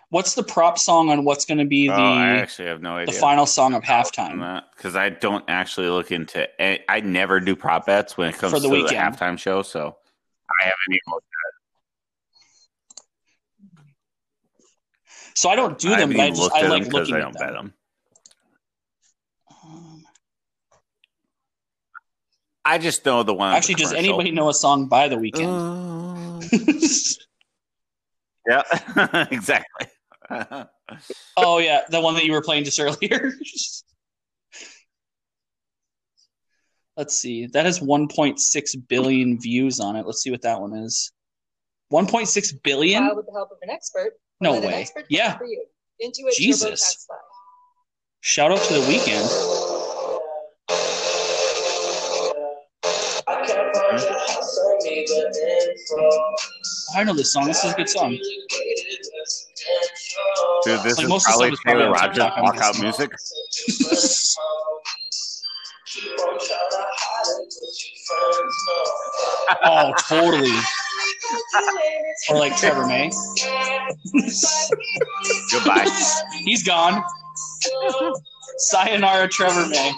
What's 0.09 0.35
the 0.35 0.43
prop 0.43 0.77
song 0.77 1.09
on 1.09 1.25
what's 1.25 1.45
going 1.45 1.57
to 1.57 1.65
be 1.65 1.89
oh, 1.89 1.95
the 1.95 2.01
I 2.01 2.37
actually 2.37 2.67
have 2.67 2.81
no 2.81 2.95
idea. 2.95 3.13
the 3.13 3.19
final 3.19 3.45
song 3.45 3.73
of 3.73 3.83
halftime? 3.83 4.63
Because 4.75 4.95
I 4.95 5.09
don't 5.09 5.43
actually 5.49 5.89
look 5.89 6.11
into. 6.11 6.47
I 6.61 6.79
I 6.87 6.99
never 7.01 7.39
do 7.39 7.55
prop 7.55 7.87
bets 7.87 8.15
when 8.15 8.29
it 8.29 8.37
comes 8.37 8.53
For 8.53 8.59
the 8.59 8.69
to 8.69 8.83
the 8.83 8.93
halftime 8.93 9.37
show, 9.37 9.61
so 9.61 9.97
I 10.61 10.63
haven't 10.63 10.77
even 10.89 11.01
looked 11.11 11.27
So 15.35 15.49
I 15.49 15.55
don't 15.55 15.77
do 15.77 15.89
them, 15.89 16.11
haven't 16.11 16.17
but 16.17 16.23
I 16.23 16.29
just 16.29 16.51
I 16.53 16.67
like 16.67 16.87
looking 16.87 17.15
I 17.15 17.17
at 17.17 17.21
don't 17.21 17.33
them. 17.33 17.47
bet 17.47 17.53
them. 17.53 17.73
Um, 19.63 20.03
I 22.63 22.77
just 22.77 23.05
know 23.05 23.23
the 23.23 23.33
one. 23.33 23.53
Actually, 23.53 23.75
the 23.75 23.81
does 23.81 23.93
anybody 23.93 24.31
know 24.31 24.49
a 24.49 24.53
song 24.53 24.87
by 24.87 25.09
the 25.09 25.17
Weeknd? 25.17 25.43
Uh, 26.07 26.41
yeah, 28.47 29.27
exactly. 29.31 29.87
oh 31.37 31.57
yeah, 31.59 31.81
the 31.89 31.99
one 31.99 32.13
that 32.15 32.23
you 32.25 32.31
were 32.31 32.41
playing 32.41 32.63
just 32.63 32.79
earlier. 32.79 33.33
Let's 36.97 37.17
see. 37.17 37.47
That 37.47 37.65
has 37.65 37.81
1.6 37.81 38.87
billion 38.87 39.37
views 39.37 39.81
on 39.81 39.97
it. 39.97 40.05
Let's 40.05 40.21
see 40.21 40.31
what 40.31 40.43
that 40.43 40.61
one 40.61 40.73
is. 40.73 41.11
1.6 41.91 42.63
billion? 42.63 43.03
File 43.03 43.17
with 43.17 43.25
the 43.25 43.33
help 43.33 43.51
of 43.51 43.57
an 43.63 43.69
expert. 43.69 44.13
No 44.41 44.53
Let 44.53 44.63
an 44.63 44.67
way. 44.69 44.87
Yeah. 45.09 45.35
plan 45.37 45.49
For. 45.49 46.05
Intuit 46.05 46.33
Jesus. 46.33 47.07
Shout 48.21 48.51
out 48.51 48.59
to 48.63 48.73
the 48.73 48.79
Weeknd. 48.81 49.25
I 53.27 53.35
can't 53.45 53.75
find 53.75 54.01
your 54.01 54.11
house 54.11 54.57
on 54.57 54.77
me, 54.83 55.05
but 55.07 55.35
info. 55.37 56.09
I 56.97 57.03
know 57.03 57.13
this 57.13 57.31
song. 57.33 57.45
This 57.45 57.63
is 57.63 57.71
a 57.71 57.75
good 57.75 57.89
song. 57.89 58.11
Dude, 60.63 60.81
this 60.83 60.97
Like, 60.97 61.03
is 61.05 61.09
most 61.09 61.27
of 61.27 61.33
the 61.33 61.37
probably 61.37 61.47
stuff 61.47 61.53
is 61.53 61.59
probably 61.61 61.79
Taylor 61.81 61.85
on 61.85 61.91
Rogers 61.93 62.17
TikTok, 62.17 62.43
walkout 62.43 62.81
music. 62.81 63.11
Keep 65.85 66.11
on 66.11 66.15
trying 66.17 66.39
to 66.39 66.85
hide 66.97 67.41
it, 67.41 67.53
but 67.61 67.75
your 67.81 67.95
friends 68.07 68.55
know. 68.67 69.59
Oh, 69.63 69.93
totally. 70.09 70.57
Or 72.29 72.37
like 72.37 72.55
Trevor 72.57 72.85
May. 72.87 73.11
Goodbye. 75.51 75.87
He's 76.43 76.63
gone. 76.63 77.03
Sayonara, 78.57 79.27
Trevor 79.27 79.67
May. 79.67 79.93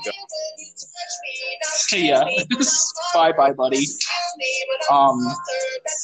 See 1.63 2.09
ya. 2.09 2.25
bye 3.13 3.31
bye, 3.31 3.51
buddy. 3.53 3.85
Um, 4.91 5.19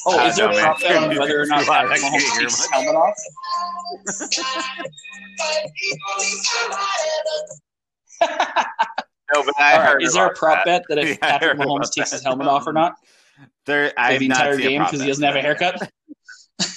oh, 0.08 0.28
is 0.28 0.36
there 0.36 0.50
no, 0.50 0.58
a 0.58 0.62
prop 0.62 0.80
bet 0.82 0.96
on 1.04 1.18
whether 1.18 1.42
or 1.42 1.46
not 1.46 1.66
Patrick 1.68 2.02
Mahomes 2.02 2.38
takes 2.38 2.62
his 2.62 2.70
helmet 2.72 2.96
off? 2.96 3.16
No, 9.34 9.44
but 9.44 9.60
I 9.60 9.78
right, 9.78 9.88
heard 9.88 10.04
is 10.04 10.14
there 10.14 10.28
a 10.28 10.34
prop 10.36 10.64
that. 10.66 10.84
bet 10.90 10.98
that 10.98 10.98
if 11.00 11.10
Yeah, 11.10 11.16
Patrick 11.40 11.58
Mahomes 11.58 11.92
takes 11.92 12.12
that. 12.12 12.18
his 12.18 12.24
helmet 12.24 12.48
off 12.48 12.68
or 12.68 12.74
not 12.74 12.96
There, 13.66 13.94
I 13.98 14.18
the 14.18 14.26
entire 14.26 14.58
game 14.58 14.84
because 14.84 15.00
he 15.02 15.08
doesn't 15.08 15.24
have 15.24 15.36
a 15.36 15.42
haircut? 15.42 15.90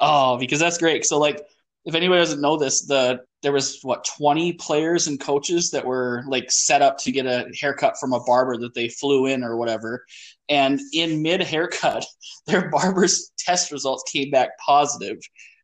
oh, 0.00 0.38
because 0.38 0.60
that's 0.60 0.78
great. 0.78 1.04
So, 1.04 1.18
like, 1.18 1.42
if 1.84 1.94
anybody 1.94 2.20
doesn't 2.20 2.40
know 2.40 2.56
this, 2.56 2.86
the 2.86 3.20
there 3.42 3.52
was 3.52 3.80
what 3.82 4.04
twenty 4.16 4.52
players 4.52 5.08
and 5.08 5.18
coaches 5.18 5.70
that 5.72 5.84
were 5.84 6.22
like 6.28 6.50
set 6.50 6.82
up 6.82 6.98
to 6.98 7.10
get 7.10 7.26
a 7.26 7.50
haircut 7.60 7.98
from 7.98 8.12
a 8.12 8.20
barber 8.20 8.56
that 8.58 8.74
they 8.74 8.88
flew 8.88 9.26
in 9.26 9.42
or 9.42 9.56
whatever, 9.56 10.04
and 10.48 10.80
in 10.92 11.20
mid 11.22 11.42
haircut, 11.42 12.06
their 12.46 12.70
barber's 12.70 13.32
test 13.38 13.72
results 13.72 14.08
came 14.10 14.30
back 14.30 14.50
positive, 14.64 15.18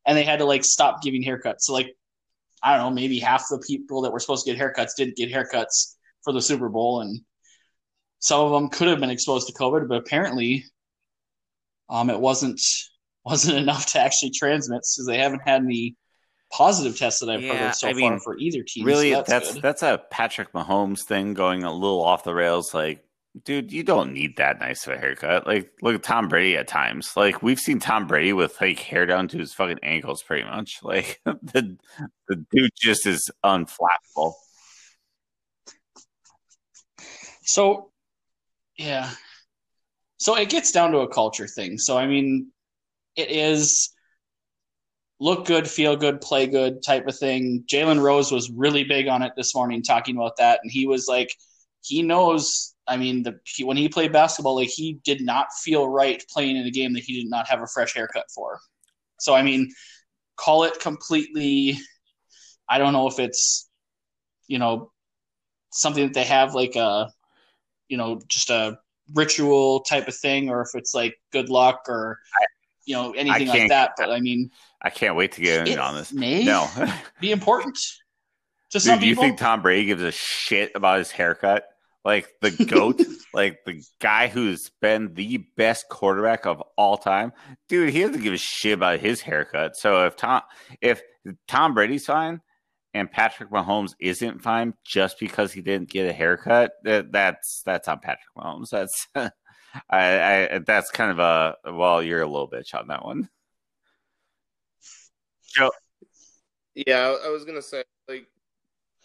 and 0.05 0.16
they 0.19 0.24
had 0.24 0.41
to 0.41 0.45
like 0.45 0.65
stop 0.65 1.01
giving 1.01 1.23
haircuts. 1.23 1.61
So, 1.61 1.73
like, 1.73 1.95
I 2.61 2.77
don't 2.77 2.86
know, 2.86 2.95
maybe 2.95 3.20
half 3.20 3.45
the 3.49 3.62
people 3.65 4.03
that 4.03 4.12
were 4.12 4.20
supposed 4.20 4.47
to 4.47 4.53
get 4.53 4.61
haircuts 4.61 4.97
didn't 4.97 5.16
get 5.16 5.31
haircuts 5.31 5.93
for 6.24 6.32
the 6.32 6.42
Super 6.42 6.68
Bowl, 6.68 7.01
and 7.02 7.20
some 8.18 8.40
of 8.40 8.52
them 8.52 8.68
could 8.70 8.88
have 8.88 9.01
been 9.01 9.10
exposed 9.10 9.46
to 9.48 9.52
COVID, 9.55 9.88
but 9.88 9.98
apparently, 9.98 10.64
um, 11.90 12.10
it 12.10 12.18
wasn't 12.20 12.60
wasn't 13.24 13.56
enough 13.56 13.86
to 13.92 14.01
actually 14.01 14.30
transmit 14.30 14.78
because 14.80 15.06
they 15.06 15.18
haven't 15.18 15.42
had 15.46 15.62
any 15.62 15.96
positive 16.52 16.96
tests 16.98 17.20
that 17.20 17.30
I've 17.30 17.40
heard 17.40 17.46
Yeah, 17.48 17.68
of 17.70 17.74
so 17.74 17.88
I 17.88 17.92
far 17.92 18.10
mean, 18.10 18.20
for 18.20 18.36
either 18.38 18.62
team. 18.66 18.84
Really, 18.86 19.12
so 19.12 19.24
that's 19.26 19.52
good. 19.55 19.62
that's 19.62 19.82
a 19.82 20.02
Patrick 20.10 20.52
Mahomes 20.52 21.02
thing 21.02 21.34
going 21.34 21.64
a 21.64 21.72
little 21.72 22.02
off 22.02 22.24
the 22.24 22.34
rails. 22.34 22.72
Like, 22.74 23.05
dude, 23.44 23.72
you 23.72 23.82
don't 23.82 24.12
need 24.12 24.36
that 24.36 24.60
nice 24.60 24.86
of 24.86 24.92
a 24.92 24.98
haircut. 24.98 25.46
Like, 25.46 25.72
look 25.82 25.94
at 25.96 26.02
Tom 26.02 26.28
Brady 26.28 26.56
at 26.56 26.68
times. 26.68 27.16
Like, 27.16 27.42
we've 27.42 27.59
seen 27.59 27.80
Tom 27.80 28.06
Brady 28.06 28.32
with 28.32 28.60
like 28.60 28.78
hair 28.78 29.06
down 29.06 29.26
to 29.28 29.38
his 29.38 29.52
fucking 29.55 29.80
ankles, 29.82 30.22
pretty 30.22 30.44
much. 30.44 30.78
Like, 30.82 31.20
the 31.24 31.76
the 32.28 32.36
dude 32.52 32.70
just 32.80 33.06
is 33.06 33.30
unflappable. 33.44 34.34
So, 37.44 37.90
yeah. 38.76 39.10
So 40.16 40.36
it 40.36 40.48
gets 40.48 40.72
down 40.72 40.92
to 40.92 40.98
a 40.98 41.08
culture 41.08 41.46
thing. 41.46 41.78
So, 41.78 41.98
I 41.98 42.06
mean, 42.06 42.50
it 43.16 43.30
is 43.30 43.90
look 45.20 45.46
good, 45.46 45.68
feel 45.68 45.96
good, 45.96 46.20
play 46.20 46.46
good 46.46 46.82
type 46.82 47.06
of 47.06 47.16
thing. 47.16 47.64
Jalen 47.70 48.02
Rose 48.02 48.32
was 48.32 48.50
really 48.50 48.84
big 48.84 49.06
on 49.06 49.22
it 49.22 49.32
this 49.36 49.54
morning, 49.54 49.82
talking 49.82 50.16
about 50.16 50.36
that. 50.38 50.60
And 50.62 50.72
he 50.72 50.86
was 50.86 51.06
like, 51.08 51.34
he 51.82 52.02
knows, 52.02 52.74
I 52.86 52.96
mean, 52.96 53.22
the 53.22 53.38
he, 53.44 53.64
when 53.64 53.76
he 53.76 53.88
played 53.88 54.12
basketball, 54.12 54.56
like, 54.56 54.68
he 54.68 54.98
did 55.04 55.20
not 55.20 55.46
feel 55.62 55.88
right 55.88 56.22
playing 56.30 56.56
in 56.56 56.66
a 56.66 56.70
game 56.70 56.94
that 56.94 57.04
he 57.04 57.20
did 57.20 57.30
not 57.30 57.48
have 57.48 57.60
a 57.60 57.66
fresh 57.66 57.94
haircut 57.94 58.26
for. 58.34 58.58
So, 59.20 59.34
I 59.34 59.42
mean, 59.42 59.70
call 60.36 60.64
it 60.64 60.80
completely, 60.80 61.78
I 62.68 62.78
don't 62.78 62.92
know 62.92 63.06
if 63.06 63.18
it's, 63.18 63.68
you 64.48 64.58
know, 64.58 64.90
something 65.72 66.04
that 66.04 66.14
they 66.14 66.24
have 66.24 66.54
like 66.54 66.76
a, 66.76 67.08
you 67.89 67.97
know, 67.97 68.20
just 68.28 68.51
a 68.51 68.78
ritual 69.12 69.81
type 69.81 70.09
of 70.09 70.16
thing, 70.16 70.48
or 70.48 70.62
if 70.62 70.69
it's 70.74 70.94
like 70.94 71.16
good 71.32 71.48
luck 71.48 71.82
or 71.89 72.19
you 72.85 72.94
know 72.94 73.12
anything 73.12 73.48
like 73.48 73.69
that. 73.69 73.93
But 73.97 74.11
I 74.11 74.20
mean, 74.20 74.51
I 74.82 74.90
can't 74.90 75.16
wait 75.16 75.32
to 75.32 75.40
get 75.40 75.69
in 75.69 75.78
on 75.78 75.94
this. 75.94 76.12
may 76.12 76.44
No, 76.44 76.69
be 77.20 77.32
important 77.32 77.78
to 78.70 78.78
dude, 78.78 79.01
do 79.01 79.06
you 79.06 79.15
think 79.15 79.39
Tom 79.39 79.62
Brady 79.62 79.86
gives 79.86 80.02
a 80.02 80.12
shit 80.12 80.73
about 80.74 80.98
his 80.98 81.11
haircut? 81.11 81.65
Like 82.05 82.28
the 82.43 82.51
goat, 82.51 83.01
like 83.35 83.65
the 83.65 83.82
guy 83.98 84.28
who's 84.28 84.70
been 84.82 85.15
the 85.15 85.39
best 85.56 85.89
quarterback 85.89 86.44
of 86.44 86.62
all 86.77 86.98
time, 86.98 87.32
dude. 87.69 87.90
He 87.90 88.02
doesn't 88.02 88.23
give 88.23 88.35
a 88.35 88.39
shit 88.39 88.74
about 88.74 89.01
his 89.01 89.23
haircut. 89.23 89.77
So 89.77 90.05
if 90.05 90.16
Tom, 90.16 90.43
if 90.82 91.01
Tom 91.48 91.73
Brady's 91.73 92.05
fine 92.05 92.40
and 92.94 93.10
Patrick 93.10 93.50
Mahomes 93.50 93.94
isn't 94.00 94.42
fine 94.42 94.72
just 94.84 95.18
because 95.18 95.52
he 95.52 95.60
didn't 95.60 95.90
get 95.90 96.08
a 96.08 96.12
haircut, 96.12 96.72
that, 96.84 97.12
that's 97.12 97.62
that's 97.66 97.88
on 97.88 97.98
Patrick 97.98 98.34
Mahomes. 98.36 98.70
That's 98.70 99.08
I, 99.14 99.30
I 99.90 100.58
that's 100.64 100.90
kind 100.92 101.10
of 101.10 101.18
a 101.18 101.56
well, 101.72 102.02
you're 102.02 102.22
a 102.22 102.26
little 102.26 102.48
bitch 102.48 102.74
on 102.74 102.88
that 102.88 103.04
one. 103.04 103.28
Joe, 105.54 105.70
Yeah, 106.74 107.16
I 107.24 107.28
was 107.28 107.44
gonna 107.44 107.62
say, 107.62 107.84
like, 108.08 108.26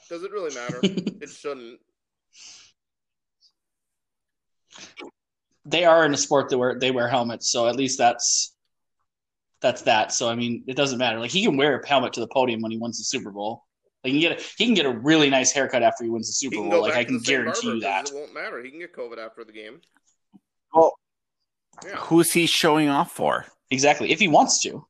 does 0.09 0.23
it 0.23 0.31
really 0.31 0.53
matter? 0.53 0.79
it 0.83 1.29
shouldn't. 1.29 1.79
they 5.65 5.85
are 5.85 6.05
in 6.05 6.13
a 6.13 6.17
sport 6.17 6.49
that 6.49 6.57
wear 6.57 6.79
they 6.79 6.91
wear 6.91 7.07
helmets, 7.07 7.51
so 7.51 7.67
at 7.67 7.75
least 7.75 7.97
that's 7.97 8.55
that's 9.61 9.83
that. 9.83 10.11
So 10.11 10.29
I 10.29 10.35
mean, 10.35 10.63
it 10.67 10.75
doesn't 10.77 10.97
matter. 10.97 11.19
Like 11.19 11.31
he 11.31 11.43
can 11.43 11.57
wear 11.57 11.79
a 11.79 11.87
helmet 11.87 12.13
to 12.13 12.19
the 12.19 12.27
podium 12.27 12.61
when 12.61 12.71
he 12.71 12.77
wins 12.77 12.97
the 12.97 13.03
Super 13.03 13.31
Bowl. 13.31 13.63
Like 14.03 14.13
he 14.13 14.21
can 14.21 14.29
get 14.31 14.39
a, 14.39 14.43
he 14.57 14.65
can 14.65 14.73
get 14.75 14.85
a 14.85 14.97
really 14.97 15.29
nice 15.29 15.51
haircut 15.51 15.83
after 15.83 16.03
he 16.05 16.09
wins 16.09 16.27
the 16.27 16.33
Super 16.33 16.55
Bowl. 16.69 16.81
Like 16.81 16.95
I 16.95 17.03
can 17.03 17.19
guarantee 17.19 17.67
you 17.67 17.79
that. 17.81 18.09
It 18.09 18.15
won't 18.15 18.33
matter. 18.33 18.63
He 18.63 18.69
can 18.69 18.79
get 18.79 18.93
COVID 18.95 19.17
after 19.17 19.43
the 19.43 19.51
game. 19.51 19.81
Well, 20.73 20.93
Yeah. 21.83 21.95
who's 21.97 22.31
he 22.31 22.45
showing 22.47 22.87
off 22.89 23.11
for? 23.11 23.45
Exactly, 23.71 24.11
if 24.11 24.19
he 24.19 24.27
wants 24.27 24.61
to. 24.63 24.85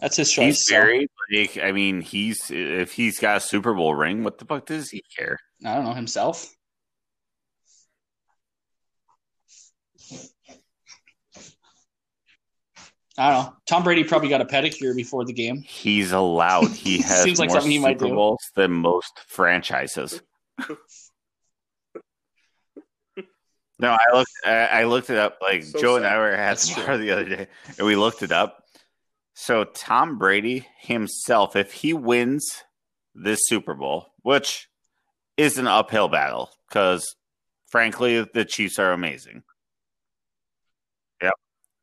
That's 0.00 0.16
his 0.16 0.30
choice. 0.30 0.44
He's 0.44 0.66
so. 0.66 0.84
Like, 1.32 1.58
I 1.62 1.72
mean, 1.72 2.00
he's 2.00 2.50
if 2.50 2.92
he's 2.92 3.18
got 3.18 3.38
a 3.38 3.40
Super 3.40 3.72
Bowl 3.74 3.94
ring, 3.94 4.24
what 4.24 4.38
the 4.38 4.44
fuck 4.44 4.66
does 4.66 4.90
he 4.90 5.02
care? 5.16 5.38
I 5.64 5.74
don't 5.74 5.84
know 5.84 5.94
himself. 5.94 6.52
I 13.18 13.30
don't 13.32 13.44
know. 13.44 13.56
Tom 13.66 13.82
Brady 13.82 14.04
probably 14.04 14.28
got 14.28 14.40
a 14.40 14.44
pedicure 14.44 14.94
before 14.94 15.24
the 15.24 15.32
game. 15.32 15.62
He's 15.62 16.12
allowed. 16.12 16.68
He 16.68 16.98
has 17.02 17.22
Seems 17.22 17.38
like 17.38 17.48
more 17.48 17.56
something 17.56 17.70
he 17.72 17.78
might 17.78 17.98
Super 17.98 18.10
do. 18.10 18.14
Bowls 18.14 18.50
than 18.54 18.72
most 18.72 19.20
franchises. 19.26 20.20
no, 23.78 23.90
I 23.90 24.12
looked. 24.12 24.30
I 24.44 24.66
I 24.66 24.84
looked 24.84 25.10
it 25.10 25.18
up. 25.18 25.38
Like 25.40 25.64
So 25.64 25.80
Joe 25.80 25.96
and. 25.96 26.06
I 26.06 26.18
were 26.18 26.30
at 26.30 26.58
the 26.58 26.82
bar 26.84 26.98
the 26.98 27.10
other 27.12 27.24
day, 27.24 27.46
and 27.78 27.86
we 27.86 27.96
looked 27.96 28.22
it 28.22 28.32
up. 28.32 28.62
So 29.34 29.64
Tom 29.64 30.18
Brady 30.18 30.66
himself, 30.80 31.56
if 31.56 31.72
he 31.72 31.92
wins 31.92 32.64
this 33.14 33.46
Super 33.46 33.74
Bowl, 33.74 34.06
which 34.22 34.68
is 35.36 35.58
an 35.58 35.66
uphill 35.66 36.08
battle, 36.08 36.50
because 36.68 37.16
frankly, 37.68 38.26
the 38.32 38.44
Chiefs 38.44 38.78
are 38.78 38.92
amazing. 38.92 39.42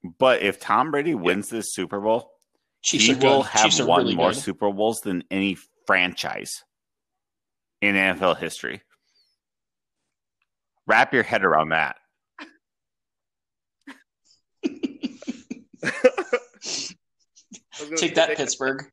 Yep. 0.03 0.13
But 0.19 0.41
if 0.41 0.59
Tom 0.59 0.91
Brady 0.91 1.15
wins 1.15 1.49
this 1.49 1.73
Super 1.73 1.99
Bowl, 1.99 2.31
Chiefs 2.81 3.05
he 3.05 3.13
are 3.13 3.17
will 3.17 3.43
have 3.43 3.63
Chiefs 3.63 3.81
won 3.81 4.01
really 4.03 4.15
more 4.15 4.31
good. 4.31 4.39
Super 4.39 4.71
Bowls 4.71 5.01
than 5.01 5.23
any 5.31 5.57
franchise 5.87 6.63
in 7.81 7.95
NFL 7.95 8.37
history. 8.37 8.81
Wrap 10.85 11.13
your 11.13 11.23
head 11.23 11.45
around 11.45 11.69
that. 11.69 11.95
I 15.83 15.91
was 17.79 17.89
gonna 17.89 17.97
Take 17.97 18.15
that, 18.15 18.35
Pittsburgh. 18.35 18.85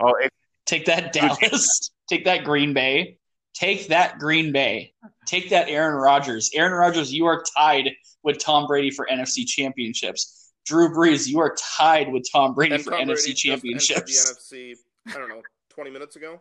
Oh, 0.00 0.14
it, 0.20 0.32
Take 0.66 0.86
that, 0.86 1.12
Dallas. 1.12 1.90
Take 2.08 2.24
that, 2.24 2.44
Green 2.44 2.72
Bay. 2.72 3.18
Take 3.54 3.88
that, 3.88 4.18
Green 4.18 4.52
Bay. 4.52 4.92
Take 5.26 5.50
that, 5.50 5.68
Aaron 5.68 5.94
Rodgers. 5.94 6.50
Aaron 6.54 6.72
Rodgers, 6.72 7.12
you 7.12 7.26
are 7.26 7.44
tied 7.56 7.90
with 8.22 8.38
Tom 8.38 8.66
Brady 8.66 8.90
for 8.90 9.06
NFC 9.10 9.46
championships. 9.46 10.43
Drew 10.64 10.88
Brees, 10.88 11.28
you 11.28 11.40
are 11.40 11.54
tied 11.76 12.10
with 12.10 12.26
Tom 12.30 12.54
Brady 12.54 12.76
and 12.76 12.84
for 12.84 12.90
Tom 12.90 13.06
Brady 13.06 13.20
NFC 13.20 13.26
just 13.26 13.42
championships. 13.42 14.48
The 14.50 14.56
NFC. 14.56 15.14
I 15.14 15.18
don't 15.18 15.28
know, 15.28 15.42
twenty 15.70 15.90
minutes 15.90 16.16
ago. 16.16 16.40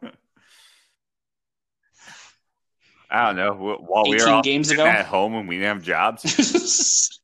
I 3.09 3.27
don't 3.27 3.35
know. 3.35 3.53
While 3.53 4.05
we 4.05 4.11
were 4.11 4.23
18 4.23 4.27
all 4.33 4.41
games 4.41 4.71
ago? 4.71 4.85
at 4.85 5.05
home 5.05 5.35
and 5.35 5.47
we 5.47 5.57
didn't 5.57 5.75
have 5.75 5.83
jobs, 5.83 7.19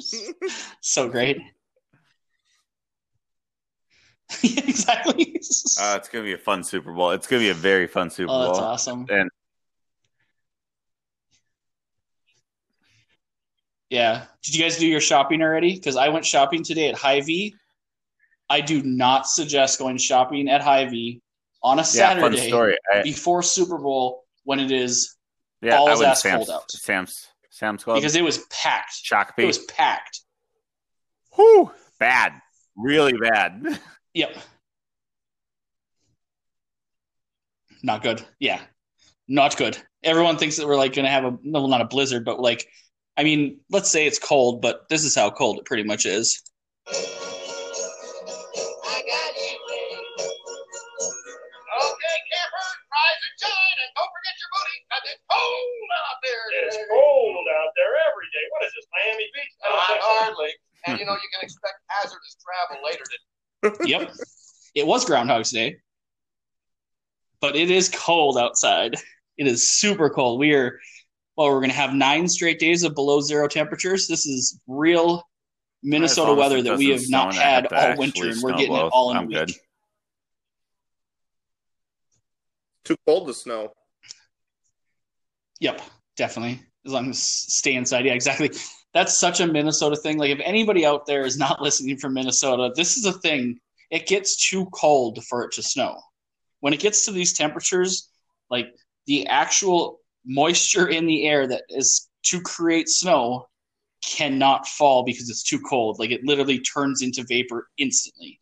so 0.80 1.08
great. 1.08 1.40
Exactly. 4.42 5.36
uh, 5.80 5.96
it's 5.98 6.08
gonna 6.08 6.24
be 6.24 6.32
a 6.32 6.38
fun 6.38 6.64
Super 6.64 6.92
Bowl. 6.92 7.10
It's 7.10 7.26
gonna 7.26 7.40
be 7.40 7.50
a 7.50 7.54
very 7.54 7.86
fun 7.86 8.08
Super 8.08 8.32
oh, 8.32 8.46
that's 8.46 8.58
Bowl. 8.58 8.66
awesome. 8.66 9.06
And 9.10 9.30
Yeah. 13.92 14.24
Did 14.42 14.54
you 14.54 14.62
guys 14.62 14.78
do 14.78 14.86
your 14.86 15.02
shopping 15.02 15.42
already? 15.42 15.74
Because 15.74 15.96
I 15.96 16.08
went 16.08 16.24
shopping 16.24 16.64
today 16.64 16.88
at 16.88 16.94
Hy-Vee. 16.94 17.54
I 18.48 18.62
do 18.62 18.82
not 18.82 19.28
suggest 19.28 19.78
going 19.78 19.98
shopping 19.98 20.48
at 20.48 20.62
Hy-Vee 20.62 21.20
on 21.62 21.78
a 21.78 21.84
Saturday. 21.84 22.74
I, 22.90 23.02
before 23.02 23.42
Super 23.42 23.76
Bowl 23.76 24.24
when 24.44 24.60
it 24.60 24.72
is 24.72 25.14
yeah, 25.60 25.74
I 25.74 25.76
balls 25.76 26.00
ass 26.00 26.22
Sam's, 26.22 26.48
out. 26.48 26.70
Sam's 26.70 27.28
Sam's 27.50 27.84
Club. 27.84 27.96
because 27.98 28.16
it 28.16 28.24
was 28.24 28.38
packed. 28.50 28.94
Shakopee. 29.04 29.42
It 29.42 29.46
was 29.46 29.58
packed. 29.58 30.20
Whew, 31.34 31.70
bad, 32.00 32.32
really 32.76 33.12
bad. 33.12 33.78
Yep. 34.14 34.36
Not 37.82 38.02
good. 38.02 38.22
Yeah. 38.38 38.60
Not 39.26 39.56
good. 39.56 39.78
Everyone 40.02 40.36
thinks 40.36 40.58
that 40.58 40.66
we're 40.66 40.76
like 40.76 40.92
going 40.92 41.06
to 41.06 41.10
have 41.10 41.24
a 41.24 41.38
no, 41.42 41.66
not 41.66 41.80
a 41.80 41.86
blizzard, 41.86 42.22
but 42.22 42.38
like, 42.38 42.68
I 43.16 43.24
mean, 43.24 43.60
let's 43.70 43.90
say 43.90 44.06
it's 44.06 44.18
cold, 44.18 44.60
but 44.62 44.88
this 44.88 45.04
is 45.04 45.14
how 45.14 45.30
cold 45.30 45.58
it 45.58 45.64
pretty 45.66 45.82
much 45.84 46.06
is. 46.06 46.42
I 46.88 46.92
got 46.92 47.02
you. 49.36 49.44
Okay, 51.72 52.16
campers, 52.32 52.70
rise 52.88 53.20
and 53.20 53.36
shine, 53.40 53.78
and 53.84 53.90
don't 53.96 54.08
forget 54.12 54.34
your 54.40 54.48
booty, 54.52 54.76
it's 55.12 55.24
cold 55.28 55.90
out 55.92 56.18
there. 56.24 56.44
It's 56.64 56.76
cold 56.88 57.46
out 57.60 57.70
there 57.76 57.92
every 58.08 58.28
day. 58.32 58.44
What 58.52 58.64
is 58.64 58.72
this, 58.76 58.86
Miami 58.92 59.26
Beach? 59.34 59.52
I 59.60 59.62
don't 59.68 59.76
Not 59.76 59.86
think 59.88 60.00
so. 60.02 60.08
hardly. 60.08 60.52
And 60.86 60.98
you 60.98 61.04
know, 61.06 61.12
you 61.14 61.28
can 61.32 61.40
expect 61.42 61.74
hazardous 61.88 62.36
travel 62.42 62.82
later 62.84 63.04
today. 63.04 63.18
Yep. 63.86 64.12
it 64.74 64.84
was 64.86 65.04
Groundhog's 65.04 65.50
Day, 65.52 65.76
but 67.40 67.54
it 67.56 67.70
is 67.70 67.88
cold 67.88 68.36
outside. 68.38 68.96
It 69.38 69.46
is 69.46 69.70
super 69.72 70.10
cold. 70.10 70.38
We 70.40 70.52
are, 70.54 70.78
well, 71.42 71.50
we're 71.50 71.58
going 71.58 71.70
to 71.70 71.76
have 71.76 71.92
nine 71.92 72.28
straight 72.28 72.60
days 72.60 72.84
of 72.84 72.94
below 72.94 73.20
zero 73.20 73.48
temperatures. 73.48 74.06
This 74.06 74.26
is 74.26 74.60
real 74.68 75.26
Minnesota 75.82 76.30
As 76.30 76.36
long 76.36 76.38
as 76.38 76.38
weather 76.38 76.62
that 76.62 76.78
we 76.78 76.90
have 76.90 77.02
not 77.08 77.34
snow 77.34 77.40
and 77.42 77.48
I 77.48 77.50
had 77.50 77.72
all 77.72 77.98
winter, 77.98 78.28
and 78.28 78.40
we're 78.40 78.52
getting 78.52 78.76
it 78.76 78.90
all 78.92 79.10
in 79.10 79.16
I'm 79.16 79.24
a 79.24 79.26
week. 79.26 79.36
good. 79.36 79.50
Too 82.84 82.96
cold 83.06 83.26
to 83.26 83.34
snow. 83.34 83.72
Yep, 85.58 85.82
definitely. 86.16 86.60
As 86.86 86.92
long 86.92 87.10
as 87.10 87.20
stay 87.20 87.74
inside. 87.74 88.04
Yeah, 88.04 88.12
exactly. 88.12 88.52
That's 88.94 89.18
such 89.18 89.40
a 89.40 89.46
Minnesota 89.46 89.96
thing. 89.96 90.18
Like 90.18 90.30
if 90.30 90.40
anybody 90.44 90.86
out 90.86 91.06
there 91.06 91.26
is 91.26 91.36
not 91.36 91.60
listening 91.60 91.96
from 91.96 92.14
Minnesota, 92.14 92.70
this 92.76 92.96
is 92.96 93.04
a 93.04 93.14
thing. 93.14 93.58
It 93.90 94.06
gets 94.06 94.48
too 94.48 94.66
cold 94.72 95.24
for 95.24 95.42
it 95.44 95.50
to 95.54 95.62
snow. 95.62 95.96
When 96.60 96.72
it 96.72 96.78
gets 96.78 97.04
to 97.06 97.10
these 97.10 97.32
temperatures, 97.32 98.10
like 98.48 98.68
the 99.06 99.26
actual 99.26 99.98
moisture 100.24 100.88
in 100.88 101.06
the 101.06 101.26
air 101.26 101.46
that 101.46 101.62
is 101.68 102.08
to 102.24 102.40
create 102.40 102.88
snow 102.88 103.46
cannot 104.04 104.66
fall 104.66 105.04
because 105.04 105.30
it's 105.30 105.42
too 105.42 105.60
cold. 105.60 105.98
Like 105.98 106.10
it 106.10 106.24
literally 106.24 106.58
turns 106.60 107.02
into 107.02 107.24
vapor 107.28 107.68
instantly. 107.78 108.38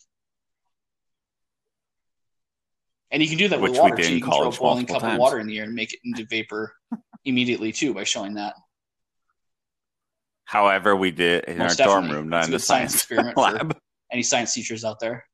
And 3.11 3.23
you 3.23 3.29
can 3.29 3.39
do 3.39 3.49
that 3.49 3.61
with 3.61 3.73
Which 3.73 3.79
we 3.79 3.83
water 3.83 3.97
did 3.97 4.05
too. 4.05 4.11
in 4.13 4.19
You 4.19 4.23
can 4.25 4.33
throw 4.33 4.49
a 4.49 4.53
boiling 4.53 4.87
cup 4.87 5.01
times. 5.01 5.15
of 5.15 5.19
water 5.19 5.39
in 5.41 5.47
the 5.47 5.59
air 5.59 5.65
and 5.65 5.75
make 5.75 5.93
it 5.93 5.99
into 6.05 6.25
vapor 6.27 6.75
immediately 7.25 7.73
too 7.73 7.93
by 7.93 8.05
showing 8.05 8.35
that. 8.35 8.55
However, 10.45 10.97
we 10.97 11.11
did 11.11 11.45
in 11.45 11.59
Most 11.59 11.81
our 11.81 11.87
dorm 11.87 12.11
room, 12.11 12.29
not 12.29 12.47
in 12.47 12.51
the 12.51 12.59
science 12.59 12.93
science 12.93 12.95
experiment 12.95 13.37
lab. 13.37 13.79
Any 14.13 14.23
science 14.23 14.53
teachers 14.55 14.85
out 14.85 14.99
there? 15.01 15.25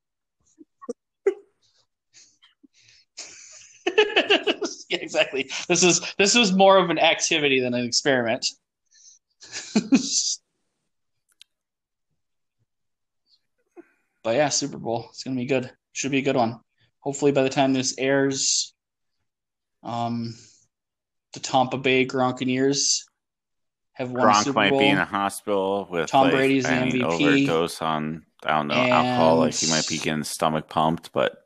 yeah, 4.88 4.98
exactly. 5.00 5.50
This 5.68 5.82
is 5.82 6.00
this 6.18 6.34
was 6.34 6.52
more 6.52 6.78
of 6.78 6.90
an 6.90 6.98
activity 6.98 7.60
than 7.60 7.74
an 7.74 7.84
experiment. 7.84 8.46
but 14.22 14.36
yeah, 14.36 14.48
Super 14.48 14.78
Bowl. 14.78 15.06
It's 15.10 15.22
gonna 15.22 15.36
be 15.36 15.46
good. 15.46 15.70
Should 15.92 16.10
be 16.10 16.18
a 16.18 16.22
good 16.22 16.36
one. 16.36 16.60
Hopefully, 17.00 17.32
by 17.32 17.42
the 17.42 17.50
time 17.50 17.72
this 17.72 17.94
airs, 17.98 18.74
um, 19.82 20.34
the 21.32 21.40
Tampa 21.40 21.78
Bay 21.78 22.04
Gronkaneers 22.06 23.02
have 23.92 24.10
won 24.10 24.26
Gronk 24.26 24.44
Super 24.44 24.58
might 24.58 24.70
Bowl. 24.70 24.78
be 24.80 24.88
in 24.88 24.98
a 24.98 25.04
hospital 25.04 25.88
with 25.90 26.08
Tom 26.08 26.24
like, 26.24 26.32
Brady's 26.32 26.66
an 26.66 26.90
MVP. 26.90 27.04
overdose 27.04 27.80
on 27.80 28.24
I 28.44 28.58
don't 28.58 28.68
know 28.68 28.74
alcohol. 28.74 29.38
Like 29.38 29.54
he 29.54 29.70
might 29.70 29.86
be 29.88 29.98
getting 29.98 30.24
stomach 30.24 30.68
pumped, 30.68 31.12
but 31.12 31.45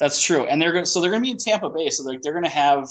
That's 0.00 0.20
true, 0.22 0.46
and 0.46 0.60
they're 0.60 0.72
going 0.72 0.86
so 0.86 1.00
they're 1.00 1.10
going 1.10 1.22
to 1.22 1.26
be 1.26 1.30
in 1.30 1.36
Tampa 1.36 1.70
Bay, 1.70 1.90
so 1.90 2.02
like 2.04 2.22
they're 2.22 2.32
going 2.32 2.44
to 2.44 2.50
have 2.50 2.88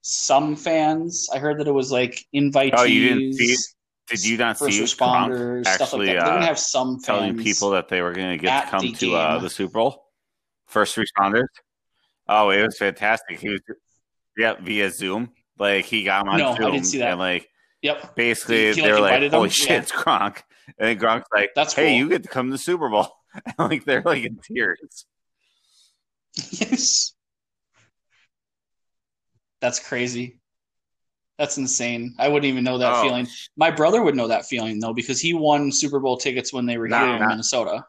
some 0.00 0.56
fans. 0.56 1.28
I 1.32 1.38
heard 1.38 1.58
that 1.60 1.68
it 1.68 1.72
was 1.72 1.92
like 1.92 2.24
invitees. 2.34 2.70
Oh, 2.76 2.84
you 2.84 3.08
didn't 3.08 3.34
see 3.34 3.52
it? 3.52 3.60
did 4.08 4.24
you 4.24 4.36
not 4.36 4.58
first 4.58 4.76
see 4.76 4.82
responders, 4.82 5.62
Gronk 5.62 5.74
stuff 5.74 5.80
like 5.80 5.80
actually 5.80 6.06
that. 6.06 6.12
They're 6.12 6.20
going 6.22 6.36
uh, 6.36 6.40
to 6.40 6.46
have 6.46 6.58
some 6.58 6.94
fans 6.94 7.04
telling 7.06 7.36
people 7.36 7.70
that 7.70 7.88
they 7.88 8.02
were 8.02 8.12
going 8.12 8.38
to 8.38 8.42
get 8.42 8.64
to 8.64 8.70
come 8.70 8.80
the 8.80 8.92
to 8.92 9.14
uh, 9.14 9.38
the 9.38 9.50
Super 9.50 9.74
Bowl? 9.74 10.04
First 10.66 10.96
responders. 10.96 11.46
Oh, 12.28 12.50
it 12.50 12.62
was 12.62 12.76
fantastic. 12.78 13.38
He 13.40 13.50
was 13.50 13.60
yeah 14.36 14.54
via 14.60 14.90
Zoom. 14.90 15.30
Like 15.58 15.84
he 15.84 16.04
got 16.04 16.22
him 16.22 16.30
on 16.32 16.38
No, 16.38 16.50
I 16.52 16.56
Zoom 16.56 16.72
didn't 16.72 16.86
see 16.86 16.98
that. 16.98 17.10
and 17.12 17.20
like 17.20 17.48
Yep. 17.82 18.14
Basically, 18.16 18.72
He, 18.72 18.80
they 18.80 18.82
like, 18.82 18.92
were 18.92 19.00
like, 19.00 19.10
invited 19.12 19.32
them? 19.32 19.38
"Holy 19.40 19.50
shit, 19.50 19.68
Yeah. 19.68 19.78
it's 19.80 19.92
Gronk!" 19.92 20.42
And 20.78 20.88
then 20.88 20.98
Gronk's 20.98 21.28
like, 21.34 21.50
That's 21.54 21.74
"Hey, 21.74 21.90
cool. 21.90 21.98
you 21.98 22.08
get 22.08 22.22
to 22.22 22.30
come 22.30 22.46
to 22.46 22.52
the 22.52 22.58
Super 22.58 22.88
Bowl." 22.88 23.08
And, 23.44 23.54
like 23.58 23.84
they're 23.84 24.00
like 24.02 24.24
in 24.24 24.38
tears. 24.38 25.04
Yes. 26.36 27.14
That's 29.60 29.80
crazy. 29.80 30.40
That's 31.38 31.58
insane. 31.58 32.14
I 32.18 32.28
wouldn't 32.28 32.44
even 32.44 32.64
know 32.64 32.78
that 32.78 32.92
Oh, 32.94 33.02
feeling. 33.02 33.26
My 33.56 33.70
brother 33.70 34.02
would 34.02 34.14
know 34.14 34.28
that 34.28 34.46
feeling 34.46 34.78
though 34.78 34.92
because 34.92 35.20
he 35.20 35.34
won 35.34 35.72
Super 35.72 35.98
Bowl 35.98 36.16
tickets 36.16 36.52
when 36.52 36.66
they 36.66 36.78
were 36.78 36.86
here 36.86 36.96
in 36.96 37.20
nah. 37.20 37.28
Minnesota. 37.28 37.84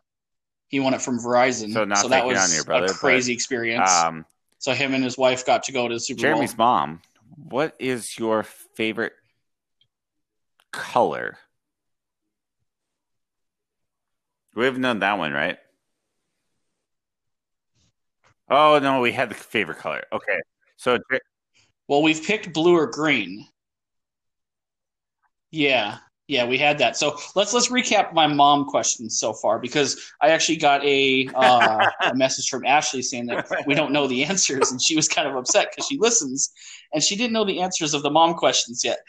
He 0.68 0.80
won 0.80 0.94
it 0.94 1.02
from 1.02 1.20
Verizon, 1.20 1.74
So 1.74 1.84
not 1.86 2.10
that 2.10 2.26
was 2.26 2.64
brother, 2.64 2.86
a 2.86 2.90
but, 2.90 2.96
crazy 2.96 3.34
experience. 3.34 3.90
Um, 3.92 4.26
so 4.58 4.74
him 4.74 4.96
and 4.96 5.04
his 5.04 5.18
wife 5.18 5.46
got 5.46 5.64
to 5.64 5.72
go 5.72 5.88
to 5.88 5.94
the 5.94 6.00
Super 6.00 6.18
Bowl. 6.18 6.22
Jeremy's 6.24 6.54
Bowl. 6.56 6.66
mom, 6.66 7.02
what 7.36 7.76
is 7.80 8.18
your 8.18 8.44
favorite 8.44 9.14
color? 10.72 11.38
We 14.56 14.66
haven't 14.66 14.82
done 14.82 15.00
that 15.00 15.18
one, 15.18 15.34
right? 15.34 15.58
Oh 18.50 18.80
no, 18.80 19.02
we 19.02 19.12
had 19.12 19.30
the 19.30 19.36
favorite 19.36 19.80
color. 19.80 20.04
Okay, 20.14 20.40
so 20.78 20.98
Well, 21.88 22.04
we've 22.04 22.24
picked 22.24 22.54
blue 22.54 22.76
or 22.76 22.88
green. 22.88 23.48
Yeah, 25.52 25.98
yeah, 26.28 26.46
we 26.46 26.58
had 26.58 26.80
that. 26.80 26.98
So 26.98 27.18
let's 27.36 27.54
let's 27.54 27.70
recap 27.70 28.14
my 28.14 28.26
mom 28.26 28.66
questions 28.66 29.20
so 29.20 29.34
far 29.34 29.60
because 29.60 30.12
I 30.22 30.30
actually 30.30 30.58
got 30.58 30.84
a 30.84 31.30
uh, 31.36 31.90
a 32.02 32.16
message 32.16 32.50
from 32.50 32.66
Ashley 32.66 33.04
saying 33.04 33.28
that 33.28 33.48
we 33.68 33.76
don't 33.76 33.92
know 33.92 34.08
the 34.08 34.24
answers, 34.24 34.72
and 34.72 34.82
she 34.82 34.96
was 34.96 35.08
kind 35.08 35.28
of 35.28 35.36
upset 35.36 35.70
because 35.72 35.88
she 35.88 35.98
listens 36.00 36.52
and 36.94 37.04
she 37.04 37.16
didn't 37.16 37.34
know 37.34 37.46
the 37.46 37.62
answers 37.62 37.94
of 37.94 38.02
the 38.02 38.10
mom 38.10 38.34
questions 38.34 38.82
yet. 38.84 39.00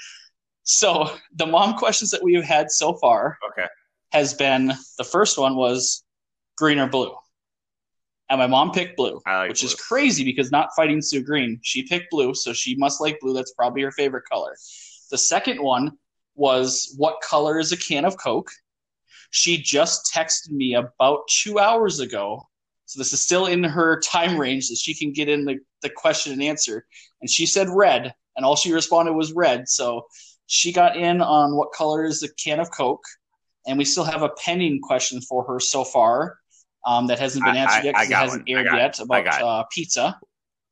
So 0.65 1.11
the 1.35 1.47
mom 1.47 1.79
questions 1.79 2.11
that 2.11 2.23
we 2.23 2.35
have 2.35 2.45
had 2.45 2.71
so 2.71 2.95
far 2.95 3.39
okay, 3.53 3.69
has 4.13 4.35
been 4.35 4.75
the 4.99 5.05
first 5.05 5.39
one 5.39 5.57
was 5.57 6.05
green 6.59 6.79
or 6.79 6.89
blue, 6.89 7.15
and 8.28 8.39
my 8.39 8.47
mom 8.47 8.73
picked 8.73 8.97
blue 8.97 9.20
like 9.27 9.48
which 9.48 9.62
is 9.62 9.74
crazy 9.74 10.24
because 10.24 10.51
not 10.51 10.70
fighting 10.77 11.01
Sue 11.01 11.23
Green. 11.23 11.61
She 11.62 11.82
picked 11.82 12.11
blue, 12.11 12.35
so 12.35 12.53
she 12.53 12.77
must 12.77 13.01
like 13.01 13.20
blue. 13.20 13.35
That's 13.35 13.53
probably 13.53 13.82
her 13.82 13.93
favorite 13.93 14.24
color. 14.31 14.57
The 15.11 15.19
second 15.19 15.62
one 15.62 15.93
was 16.35 16.94
what 16.97 17.20
color 17.20 17.59
is 17.59 17.73
a 17.73 17.77
can 17.77 18.05
of 18.05 18.19
Coke? 18.19 18.51
She 19.31 19.59
just 19.59 20.12
texted 20.15 20.51
me 20.51 20.74
about 20.74 21.20
two 21.28 21.59
hours 21.59 22.01
ago. 22.01 22.47
So 22.86 22.98
this 23.01 23.12
is 23.12 23.23
still 23.23 23.47
in 23.47 23.65
her 23.65 24.01
time 24.01 24.39
range 24.39 24.69
that 24.69 24.78
she 24.78 24.94
can 24.94 25.12
get 25.12 25.28
in 25.28 25.44
the, 25.44 25.59
the 25.82 25.90
question 25.90 26.32
and 26.32 26.43
answer. 26.43 26.86
And 27.20 27.28
she 27.28 27.47
said 27.47 27.69
red, 27.69 28.15
and 28.36 28.47
all 28.47 28.55
she 28.55 28.73
responded 28.73 29.12
was 29.15 29.32
red. 29.32 29.69
So 29.69 30.07
she 30.47 30.73
got 30.73 30.97
in 30.97 31.20
on 31.20 31.57
what 31.57 31.73
color 31.73 32.05
is 32.05 32.23
a 32.23 32.32
can 32.35 32.61
of 32.61 32.70
Coke. 32.70 33.05
And 33.66 33.77
we 33.77 33.85
still 33.85 34.05
have 34.05 34.23
a 34.23 34.31
pending 34.44 34.81
question 34.81 35.20
for 35.20 35.44
her 35.44 35.59
so 35.59 35.82
far 35.82 36.39
um, 36.87 37.09
that 37.09 37.19
hasn't 37.19 37.45
been 37.45 37.57
answered 37.57 37.81
I- 37.81 37.83
yet 37.83 37.95
because 37.95 38.11
it 38.11 38.15
hasn't 38.15 38.43
one. 38.49 38.57
Aired 38.57 38.67
yet. 38.73 39.01
About 39.01 39.43
uh, 39.43 39.65
pizza. 39.71 40.19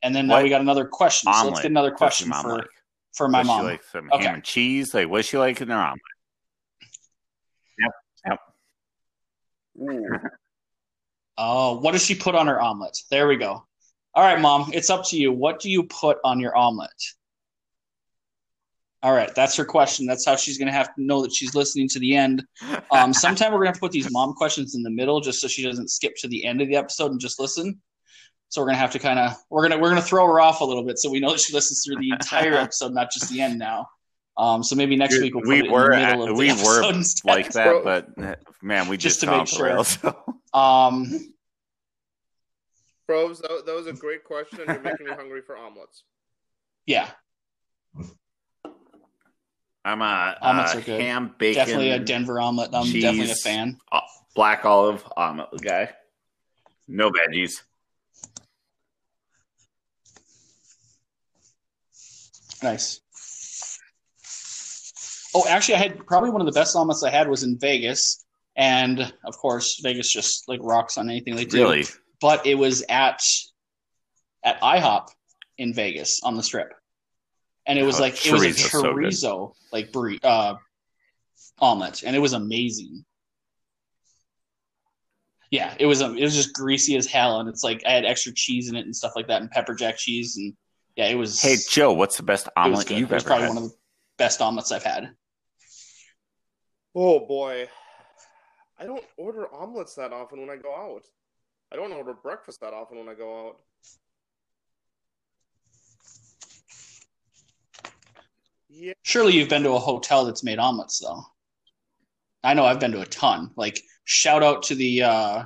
And 0.02 0.14
then 0.14 0.26
now 0.26 0.42
we 0.42 0.48
got 0.48 0.60
another 0.60 0.84
question. 0.84 1.32
So 1.32 1.48
let's 1.48 1.62
get 1.62 1.70
another 1.70 1.90
question 1.90 2.30
for, 2.30 2.64
for 3.14 3.28
my 3.28 3.42
mom. 3.42 3.60
She 3.60 3.64
like 3.64 3.82
some 3.84 4.10
Okay. 4.12 4.24
ham 4.24 4.34
and 4.34 4.44
cheese. 4.44 4.92
Like, 4.94 5.08
what's 5.08 5.28
she 5.28 5.38
like 5.38 5.60
in 5.60 5.68
her 5.68 5.74
omelet? 5.74 6.00
Yep, 8.26 8.38
Ooh. 9.80 10.18
Oh, 11.36 11.80
what 11.80 11.92
does 11.92 12.04
she 12.04 12.14
put 12.14 12.34
on 12.34 12.46
her 12.46 12.60
omelet? 12.60 12.96
There 13.10 13.26
we 13.26 13.36
go. 13.36 13.64
All 14.14 14.22
right, 14.22 14.40
mom, 14.40 14.70
it's 14.72 14.90
up 14.90 15.04
to 15.06 15.16
you. 15.16 15.32
What 15.32 15.58
do 15.58 15.68
you 15.70 15.82
put 15.84 16.18
on 16.22 16.38
your 16.38 16.54
omelet? 16.54 16.90
All 19.04 19.12
right, 19.12 19.32
that's 19.34 19.54
her 19.56 19.66
question. 19.66 20.06
That's 20.06 20.24
how 20.24 20.34
she's 20.34 20.56
going 20.56 20.68
to 20.68 20.72
have 20.72 20.94
to 20.94 21.02
know 21.04 21.20
that 21.20 21.30
she's 21.34 21.54
listening 21.54 21.88
to 21.90 21.98
the 21.98 22.16
end. 22.16 22.42
Um, 22.90 23.12
sometime 23.24 23.52
we're 23.52 23.58
going 23.58 23.66
to 23.66 23.68
have 23.68 23.74
to 23.76 23.80
put 23.80 23.92
these 23.92 24.10
mom 24.10 24.32
questions 24.32 24.74
in 24.74 24.82
the 24.82 24.88
middle 24.90 25.20
just 25.20 25.40
so 25.42 25.46
she 25.46 25.62
doesn't 25.62 25.90
skip 25.90 26.14
to 26.20 26.28
the 26.28 26.42
end 26.46 26.62
of 26.62 26.68
the 26.68 26.76
episode 26.76 27.10
and 27.10 27.20
just 27.20 27.38
listen. 27.38 27.80
So 28.48 28.62
we're 28.62 28.68
going 28.68 28.76
to 28.76 28.80
have 28.80 28.92
to 28.92 28.98
kind 28.98 29.18
of 29.18 29.36
we're 29.50 29.60
going 29.60 29.72
to 29.72 29.76
we're 29.78 29.90
going 29.90 30.00
to 30.00 30.06
throw 30.08 30.26
her 30.26 30.40
off 30.40 30.62
a 30.62 30.64
little 30.64 30.84
bit 30.84 30.98
so 30.98 31.10
we 31.10 31.20
know 31.20 31.32
that 31.32 31.40
she 31.40 31.52
listens 31.52 31.84
through 31.84 31.96
the 32.00 32.10
entire 32.12 32.54
episode, 32.64 32.94
not 32.94 33.10
just 33.10 33.28
the 33.30 33.42
end 33.42 33.58
now. 33.58 33.86
Um, 34.38 34.62
so 34.64 34.74
maybe 34.74 34.96
next 34.96 35.20
week 35.20 35.34
we'll 35.34 35.42
put 35.44 35.48
we 35.50 35.58
it 35.64 35.70
were 35.70 35.92
in 35.92 36.00
the 36.00 36.06
middle 36.06 36.24
at- 36.24 36.30
of 36.30 36.36
we 36.38 36.50
episode 36.50 36.66
were 36.86 36.92
instead. 36.94 37.28
like 37.30 37.52
that, 37.52 37.84
but 37.84 38.08
man, 38.62 38.88
we 38.88 38.96
Just 38.96 39.20
just, 39.20 39.30
to 39.30 39.36
make 39.38 39.46
sure. 39.48 39.66
rails, 39.66 39.98
so. 40.00 40.16
Um, 40.58 41.34
Froves, 43.06 43.40
that, 43.40 43.64
that 43.66 43.74
was 43.74 43.86
a 43.86 43.92
great 43.92 44.24
question, 44.24 44.60
you're 44.66 44.80
making 44.80 45.06
me 45.06 45.12
hungry 45.12 45.42
for 45.42 45.56
omelets. 45.58 46.04
yeah, 46.86 47.10
I'm 49.84 50.00
a, 50.00 50.36
Omelets 50.40 50.74
a 50.74 50.78
are 50.78 50.80
good. 50.80 51.00
ham 51.00 51.34
bacon, 51.38 51.60
definitely 51.60 51.90
a 51.90 51.98
Denver 51.98 52.40
omelet. 52.40 52.70
I'm 52.72 52.90
definitely 52.90 53.30
a 53.32 53.34
fan. 53.34 53.78
uh, 53.92 54.00
black 54.34 54.64
olive 54.64 55.04
omelet 55.16 55.60
guy. 55.60 55.90
No 56.88 57.10
veggies. 57.10 57.62
Nice. 62.62 63.00
Oh, 65.34 65.44
actually, 65.48 65.74
I 65.74 65.78
had 65.78 66.06
probably 66.06 66.30
one 66.30 66.40
of 66.40 66.46
the 66.46 66.58
best 66.58 66.76
omelets 66.76 67.02
I 67.02 67.10
had 67.10 67.28
was 67.28 67.42
in 67.42 67.58
Vegas, 67.58 68.24
and 68.56 69.12
of 69.24 69.36
course, 69.36 69.80
Vegas 69.82 70.10
just 70.10 70.48
like 70.48 70.60
rocks 70.62 70.96
on 70.96 71.10
anything 71.10 71.36
they 71.36 71.44
do. 71.44 71.58
Really? 71.58 71.84
But 72.20 72.46
it 72.46 72.54
was 72.54 72.84
at 72.88 73.20
at 74.44 74.60
IHOP 74.60 75.08
in 75.58 75.74
Vegas 75.74 76.20
on 76.22 76.36
the 76.36 76.42
Strip, 76.42 76.72
and 77.66 77.78
it 77.78 77.82
was 77.82 77.98
Oh, 77.98 78.02
like 78.02 78.26
it 78.26 78.32
was 78.32 78.42
a 78.42 78.46
chorizo's 78.48 78.70
so 78.70 78.82
chorizo 78.82 79.54
like 79.72 79.92
brie, 79.92 80.18
uh, 80.22 80.56
omelet, 81.60 82.02
and 82.02 82.14
it 82.14 82.18
was 82.18 82.32
amazing. 82.32 83.04
Yeah, 85.50 85.74
it 85.78 85.86
was 85.86 86.02
um, 86.02 86.16
it 86.18 86.22
was 86.22 86.34
just 86.34 86.52
greasy 86.54 86.96
as 86.96 87.06
hell, 87.06 87.40
and 87.40 87.48
it's 87.48 87.62
like 87.62 87.82
I 87.86 87.92
had 87.92 88.04
extra 88.04 88.32
cheese 88.34 88.68
in 88.68 88.76
it 88.76 88.84
and 88.86 88.94
stuff 88.94 89.12
like 89.14 89.28
that, 89.28 89.40
and 89.40 89.50
pepper 89.50 89.74
jack 89.74 89.96
cheese, 89.96 90.36
and 90.36 90.52
yeah, 90.96 91.06
it 91.06 91.14
was. 91.14 91.40
Hey 91.40 91.56
Joe, 91.70 91.92
what's 91.92 92.16
the 92.16 92.22
best 92.22 92.48
omelet 92.56 92.90
you've 92.90 93.10
it 93.10 93.14
was 93.14 93.22
ever 93.22 93.28
probably 93.28 93.46
had? 93.46 93.54
one 93.54 93.64
of 93.64 93.70
the 93.70 93.76
best 94.18 94.40
omelets 94.40 94.72
I've 94.72 94.82
had. 94.82 95.10
Oh 96.94 97.26
boy, 97.26 97.68
I 98.78 98.84
don't 98.86 99.04
order 99.16 99.52
omelets 99.54 99.94
that 99.94 100.12
often 100.12 100.40
when 100.40 100.50
I 100.50 100.56
go 100.56 100.74
out. 100.74 101.04
I 101.72 101.76
don't 101.76 101.92
order 101.92 102.14
breakfast 102.14 102.60
that 102.60 102.72
often 102.72 102.98
when 102.98 103.08
I 103.08 103.14
go 103.14 103.48
out. 103.48 103.56
Yeah, 108.76 108.92
Surely 109.02 109.34
you've 109.34 109.48
been 109.48 109.62
to 109.62 109.70
a 109.70 109.78
hotel 109.78 110.24
that's 110.24 110.42
made 110.42 110.58
omelets, 110.58 110.98
though. 110.98 111.22
I 112.42 112.54
know 112.54 112.64
I've 112.64 112.80
been 112.80 112.90
to 112.92 113.00
a 113.02 113.06
ton. 113.06 113.50
Like, 113.56 113.80
shout 114.04 114.42
out 114.42 114.64
to 114.64 114.74
the 114.74 115.02
uh, 115.04 115.44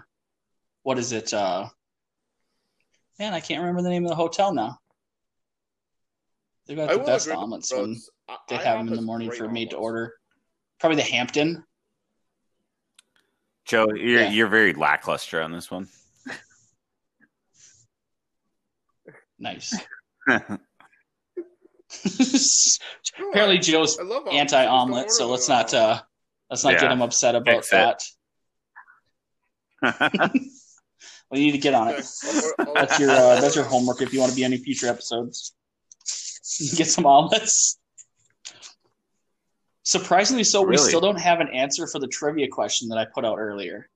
what 0.82 0.98
is 0.98 1.12
it? 1.12 1.32
Uh, 1.34 1.68
man, 3.18 3.34
I 3.34 3.40
can't 3.40 3.60
remember 3.60 3.82
the 3.82 3.90
name 3.90 4.04
of 4.04 4.08
the 4.08 4.14
hotel 4.16 4.54
now. 4.54 4.78
They've 6.66 6.76
got 6.76 6.90
I 6.90 6.96
the 6.96 7.04
best 7.04 7.28
omelets 7.28 7.70
when 7.72 7.80
Rhodes. 7.90 8.10
I- 8.28 8.36
they 8.48 8.56
IHOP 8.56 8.62
have 8.62 8.78
them 8.78 8.88
in 8.88 8.94
the 8.96 9.02
morning 9.02 9.30
for 9.30 9.48
made 9.48 9.70
to 9.70 9.76
order. 9.76 10.14
Probably 10.80 10.96
the 10.96 11.02
Hampton. 11.02 11.64
Joe, 13.66 13.88
you're 13.94 14.22
Yeah. 14.22 14.30
you're 14.30 14.48
very 14.48 14.72
lackluster 14.72 15.42
on 15.42 15.52
this 15.52 15.70
one. 15.70 15.88
Nice. 19.38 19.78
Apparently, 23.30 23.58
Joe's 23.58 23.98
I 23.98 24.02
love 24.02 24.26
omelets, 24.26 24.28
I 24.28 24.42
just 24.42 24.52
don't 24.52 24.62
anti-omelet, 24.62 25.10
so 25.10 25.28
let's 25.28 25.48
not 25.48 25.72
uh, 25.74 26.00
let's 26.50 26.64
not 26.64 26.78
get 26.78 26.90
him 26.92 27.00
upset 27.02 27.34
about 27.34 27.64
Fix 27.64 27.72
it. 27.72 28.02
that. 29.82 30.32
We 31.30 31.40
need 31.40 31.52
to 31.52 31.58
get 31.58 31.74
on 31.74 31.88
it. 31.88 32.06
I'll- 32.24 32.52
I'll- 32.68 32.74
That's 32.74 32.98
your 32.98 33.10
uh, 33.10 33.38
that's 33.40 33.54
your 33.54 33.64
homework 33.72 34.00
if 34.00 34.14
you 34.14 34.20
want 34.20 34.30
to 34.32 34.36
be 34.36 34.44
on 34.46 34.52
any 34.52 34.62
future 34.62 34.86
episodes. 34.88 35.54
Get 36.74 36.86
some 36.88 37.04
omelets. 37.04 37.78
Surprisingly, 39.82 40.44
so 40.44 40.62
we 40.62 40.76
still 40.78 41.00
don't 41.00 41.20
have 41.20 41.40
an 41.40 41.48
answer 41.48 41.86
for 41.86 41.98
the 41.98 42.08
trivia 42.08 42.48
question 42.48 42.88
that 42.88 42.96
I 42.98 43.04
put 43.04 43.24
out 43.26 43.36
earlier. 43.38 43.88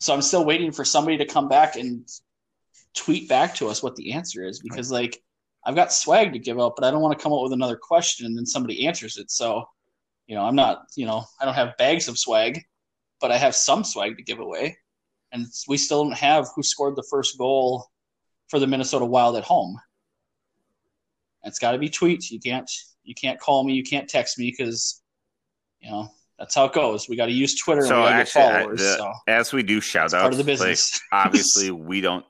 So 0.00 0.12
I'm 0.12 0.22
still 0.22 0.44
waiting 0.44 0.72
for 0.72 0.84
somebody 0.84 1.18
to 1.18 1.26
come 1.26 1.48
back 1.48 1.76
and 1.76 2.08
tweet 2.96 3.28
back 3.28 3.54
to 3.56 3.68
us 3.68 3.82
what 3.82 3.94
the 3.96 4.12
answer 4.12 4.44
is 4.44 4.60
because 4.60 4.90
like 4.90 5.22
I've 5.64 5.74
got 5.74 5.92
swag 5.92 6.32
to 6.32 6.38
give 6.38 6.60
out, 6.60 6.74
but 6.76 6.84
I 6.84 6.90
don't 6.90 7.02
want 7.02 7.18
to 7.18 7.22
come 7.22 7.32
up 7.32 7.42
with 7.42 7.52
another 7.52 7.76
question 7.76 8.24
and 8.26 8.36
then 8.36 8.46
somebody 8.46 8.86
answers 8.86 9.16
it. 9.16 9.30
So, 9.30 9.68
you 10.28 10.36
know, 10.36 10.42
I'm 10.42 10.54
not, 10.54 10.84
you 10.96 11.06
know, 11.06 11.24
I 11.40 11.44
don't 11.44 11.54
have 11.54 11.76
bags 11.76 12.06
of 12.06 12.18
swag, 12.18 12.62
but 13.20 13.32
I 13.32 13.36
have 13.36 13.54
some 13.54 13.82
swag 13.82 14.16
to 14.16 14.22
give 14.22 14.38
away. 14.38 14.78
And 15.32 15.46
we 15.66 15.76
still 15.76 16.04
don't 16.04 16.16
have 16.16 16.48
who 16.54 16.62
scored 16.62 16.94
the 16.94 17.06
first 17.10 17.36
goal 17.36 17.84
for 18.48 18.60
the 18.60 18.66
Minnesota 18.66 19.04
Wild 19.04 19.36
at 19.36 19.42
home. 19.42 19.76
It's 21.42 21.58
got 21.58 21.72
to 21.72 21.78
be 21.78 21.88
tweets. 21.88 22.30
You 22.30 22.40
can't 22.40 22.70
you 23.02 23.14
can't 23.14 23.38
call 23.38 23.64
me, 23.64 23.74
you 23.74 23.84
can't 23.84 24.08
text 24.08 24.38
me 24.38 24.50
because 24.56 25.02
you 25.80 25.90
know 25.90 26.08
that's 26.38 26.54
how 26.54 26.66
it 26.66 26.72
goes. 26.72 27.08
We 27.08 27.16
got 27.16 27.26
to 27.26 27.32
use 27.32 27.58
Twitter. 27.58 27.82
and 27.82 27.90
we 27.90 27.94
gotta 27.96 28.24
get 28.24 28.36
actually, 28.36 28.42
I- 28.42 28.76
the- 28.76 28.96
so 28.96 29.12
as 29.26 29.52
we 29.52 29.62
do 29.62 29.80
shout 29.80 30.12
outs, 30.12 30.14
part 30.14 30.32
of 30.32 30.38
the 30.38 30.44
like, 30.44 30.58
business. 30.58 31.00
obviously 31.12 31.70
we 31.70 32.00
don't 32.00 32.24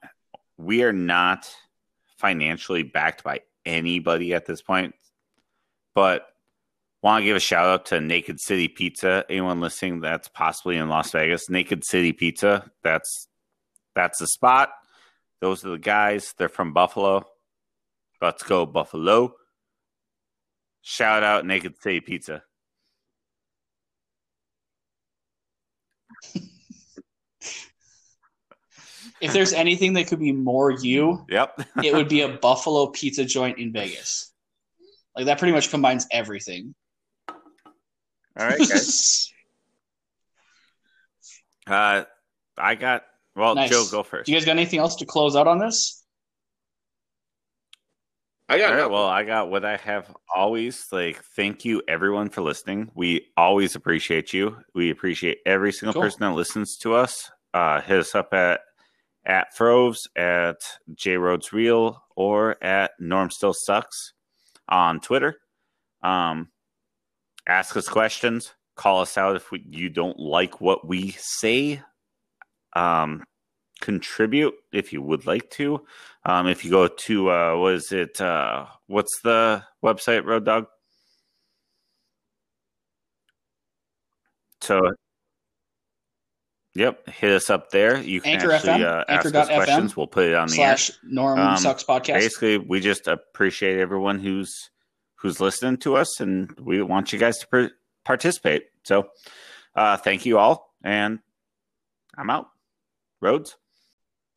we 0.58 0.82
are 0.82 0.92
not 0.92 1.48
financially 2.18 2.82
backed 2.82 3.22
by 3.22 3.40
anybody 3.64 4.32
at 4.32 4.46
this 4.46 4.62
point 4.62 4.94
but 5.94 6.28
want 7.02 7.22
to 7.22 7.24
give 7.24 7.36
a 7.36 7.40
shout 7.40 7.68
out 7.68 7.86
to 7.86 8.00
Naked 8.00 8.40
City 8.40 8.68
Pizza. 8.68 9.24
Anyone 9.28 9.60
listening 9.60 10.00
that's 10.00 10.28
possibly 10.28 10.76
in 10.76 10.88
Las 10.88 11.12
Vegas, 11.12 11.48
Naked 11.48 11.84
City 11.84 12.12
Pizza. 12.12 12.70
That's 12.82 13.28
that's 13.94 14.18
the 14.18 14.26
spot. 14.26 14.70
Those 15.40 15.64
are 15.64 15.70
the 15.70 15.78
guys. 15.78 16.34
They're 16.36 16.48
from 16.48 16.72
Buffalo. 16.72 17.24
Let's 18.20 18.42
go 18.42 18.66
Buffalo. 18.66 19.34
Shout 20.82 21.22
out 21.22 21.46
Naked 21.46 21.74
City 21.80 22.00
Pizza. 22.00 22.42
If 29.20 29.32
there's 29.32 29.52
anything 29.52 29.94
that 29.94 30.06
could 30.08 30.20
be 30.20 30.32
more 30.32 30.70
you, 30.70 31.24
Yep. 31.30 31.66
it 31.82 31.94
would 31.94 32.08
be 32.08 32.20
a 32.20 32.28
Buffalo 32.42 32.88
pizza 32.88 33.24
joint 33.24 33.58
in 33.58 33.72
Vegas. 33.72 34.32
Like 35.16 35.26
that 35.26 35.38
pretty 35.38 35.52
much 35.52 35.70
combines 35.70 36.06
everything. 36.12 36.74
All 37.28 37.36
right, 38.46 38.58
guys. 38.58 39.32
uh, 41.66 42.04
I 42.58 42.74
got 42.74 43.04
well. 43.34 43.54
Nice. 43.54 43.70
Joe, 43.70 43.84
go 43.90 44.02
first. 44.02 44.26
Do 44.26 44.32
you 44.32 44.38
guys 44.38 44.44
got 44.44 44.52
anything 44.52 44.78
else 44.78 44.96
to 44.96 45.06
close 45.06 45.34
out 45.36 45.48
on 45.48 45.58
this? 45.58 46.02
I 48.48 48.58
got 48.58 48.74
All 48.74 48.78
right, 48.80 48.90
well, 48.90 49.06
I 49.06 49.24
got 49.24 49.50
what 49.50 49.64
I 49.64 49.76
have 49.78 50.14
always. 50.32 50.86
Like, 50.92 51.20
thank 51.34 51.64
you 51.64 51.82
everyone 51.88 52.28
for 52.28 52.42
listening. 52.42 52.90
We 52.94 53.26
always 53.36 53.74
appreciate 53.74 54.32
you. 54.32 54.58
We 54.72 54.90
appreciate 54.90 55.38
every 55.46 55.72
single 55.72 55.94
Cool. 55.94 56.02
person 56.02 56.20
that 56.20 56.32
listens 56.32 56.76
to 56.78 56.94
us. 56.94 57.28
Uh, 57.52 57.80
hit 57.80 57.98
us 57.98 58.14
up 58.14 58.32
at 58.34 58.60
at 59.26 59.54
Froves, 59.54 60.08
at 60.16 60.56
J 60.94 61.16
Rhodes 61.16 61.52
Real, 61.52 62.02
or 62.14 62.62
at 62.64 62.92
Norm 63.00 63.30
Still 63.30 63.52
Sucks 63.54 64.12
on 64.68 65.00
Twitter. 65.00 65.36
Um, 66.02 66.48
ask 67.46 67.76
us 67.76 67.88
questions. 67.88 68.54
Call 68.76 69.00
us 69.00 69.18
out 69.18 69.36
if 69.36 69.50
we, 69.50 69.64
you 69.68 69.88
don't 69.88 70.18
like 70.18 70.60
what 70.60 70.86
we 70.86 71.16
say. 71.18 71.82
Um, 72.74 73.24
contribute 73.80 74.54
if 74.72 74.92
you 74.92 75.02
would 75.02 75.26
like 75.26 75.50
to. 75.50 75.84
Um, 76.24 76.46
if 76.46 76.64
you 76.64 76.70
go 76.70 76.88
to 76.88 77.30
uh, 77.30 77.56
what 77.56 77.74
is 77.74 77.92
it? 77.92 78.20
Uh, 78.20 78.66
what's 78.86 79.20
the 79.22 79.64
website, 79.84 80.24
Road 80.24 80.44
Dog? 80.44 80.66
So, 84.60 84.80
yep, 86.76 87.08
hit 87.08 87.32
us 87.32 87.50
up 87.50 87.70
there. 87.70 87.98
You 88.00 88.20
can 88.20 88.34
Anchor 88.34 88.52
actually 88.52 88.80
FM, 88.80 89.00
uh, 89.00 89.04
ask 89.08 89.34
us 89.34 89.46
questions. 89.48 89.96
We'll 89.96 90.06
put 90.06 90.26
it 90.26 90.34
on 90.34 90.48
the 90.48 90.60
air. 90.62 90.76
Slash 90.76 90.98
Norm 91.02 91.38
Um, 91.38 91.56
Sucks 91.56 91.82
Podcast. 91.84 92.20
Basically, 92.20 92.58
we 92.58 92.80
just 92.80 93.08
appreciate 93.08 93.78
everyone 93.78 94.20
who's 94.20 94.70
who's 95.16 95.40
listening 95.40 95.78
to 95.78 95.96
us, 95.96 96.20
and 96.20 96.52
we 96.60 96.82
want 96.82 97.12
you 97.12 97.18
guys 97.18 97.38
to 97.38 97.48
per- 97.48 97.70
participate. 98.04 98.64
So, 98.84 99.08
uh, 99.74 99.96
thank 99.96 100.26
you 100.26 100.38
all, 100.38 100.74
and 100.84 101.18
I'm 102.16 102.30
out. 102.30 102.48
Roads. 103.20 103.56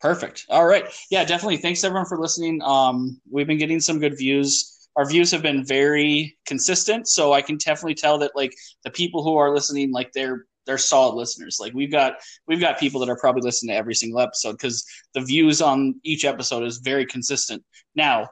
Perfect. 0.01 0.45
All 0.49 0.65
right. 0.65 0.85
Yeah, 1.11 1.25
definitely. 1.25 1.57
Thanks 1.57 1.83
everyone 1.83 2.05
for 2.05 2.17
listening. 2.17 2.61
Um, 2.63 3.19
we've 3.29 3.47
been 3.47 3.57
getting 3.57 3.81
some 3.81 3.99
good 3.99 4.17
views. 4.17 4.87
Our 4.95 5.05
views 5.05 5.29
have 5.31 5.41
been 5.41 5.65
very 5.65 6.37
consistent, 6.45 7.07
so 7.07 7.33
I 7.33 7.41
can 7.41 7.57
definitely 7.57 7.95
tell 7.95 8.17
that 8.19 8.31
like 8.35 8.53
the 8.83 8.89
people 8.89 9.23
who 9.23 9.35
are 9.35 9.53
listening, 9.53 9.91
like 9.91 10.13
they're 10.13 10.45
they're 10.69 10.77
solid 10.77 11.15
listeners. 11.15 11.57
Like 11.59 11.73
we've 11.73 11.91
got 11.91 12.13
we've 12.47 12.59
got 12.59 12.79
people 12.79 12.99
that 12.99 13.09
are 13.09 13.17
probably 13.17 13.41
listening 13.41 13.73
to 13.73 13.77
every 13.77 13.95
single 13.95 14.19
episode 14.19 14.51
because 14.51 14.85
the 15.15 15.21
views 15.21 15.63
on 15.63 15.95
each 16.03 16.25
episode 16.25 16.63
is 16.63 16.77
very 16.77 17.07
consistent. 17.07 17.63
Now, 17.95 18.29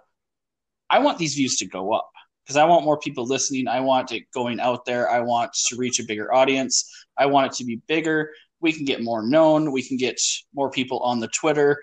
I 0.91 0.99
want 0.99 1.17
these 1.17 1.33
views 1.33 1.57
to 1.57 1.65
go 1.65 1.93
up 1.93 2.11
because 2.45 2.55
I 2.57 2.65
want 2.65 2.85
more 2.85 2.99
people 2.99 3.25
listening. 3.25 3.67
I 3.67 3.79
want 3.79 4.11
it 4.11 4.23
going 4.35 4.59
out 4.59 4.85
there. 4.85 5.09
I 5.09 5.21
want 5.21 5.51
to 5.53 5.77
reach 5.77 5.99
a 5.99 6.05
bigger 6.05 6.31
audience. 6.31 6.87
I 7.17 7.25
want 7.25 7.47
it 7.47 7.57
to 7.57 7.65
be 7.65 7.81
bigger 7.87 8.29
we 8.59 8.73
can 8.73 8.85
get 8.85 9.03
more 9.03 9.21
known. 9.21 9.71
We 9.71 9.83
can 9.83 9.97
get 9.97 10.19
more 10.53 10.71
people 10.71 10.99
on 10.99 11.19
the 11.19 11.27
Twitter. 11.27 11.81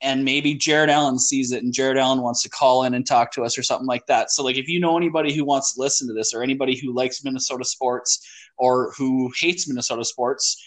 And 0.00 0.24
maybe 0.24 0.54
Jared 0.54 0.90
Allen 0.90 1.18
sees 1.18 1.52
it 1.52 1.62
and 1.62 1.72
Jared 1.72 1.96
Allen 1.96 2.20
wants 2.20 2.42
to 2.42 2.50
call 2.50 2.84
in 2.84 2.94
and 2.94 3.06
talk 3.06 3.32
to 3.32 3.42
us 3.42 3.56
or 3.56 3.62
something 3.62 3.86
like 3.86 4.04
that. 4.06 4.30
So, 4.30 4.42
like, 4.42 4.56
if 4.56 4.68
you 4.68 4.78
know 4.78 4.96
anybody 4.96 5.32
who 5.32 5.44
wants 5.44 5.74
to 5.74 5.80
listen 5.80 6.06
to 6.08 6.14
this 6.14 6.34
or 6.34 6.42
anybody 6.42 6.76
who 6.76 6.92
likes 6.92 7.24
Minnesota 7.24 7.64
sports 7.64 8.20
or 8.58 8.92
who 8.98 9.30
hates 9.40 9.66
Minnesota 9.66 10.04
sports, 10.04 10.62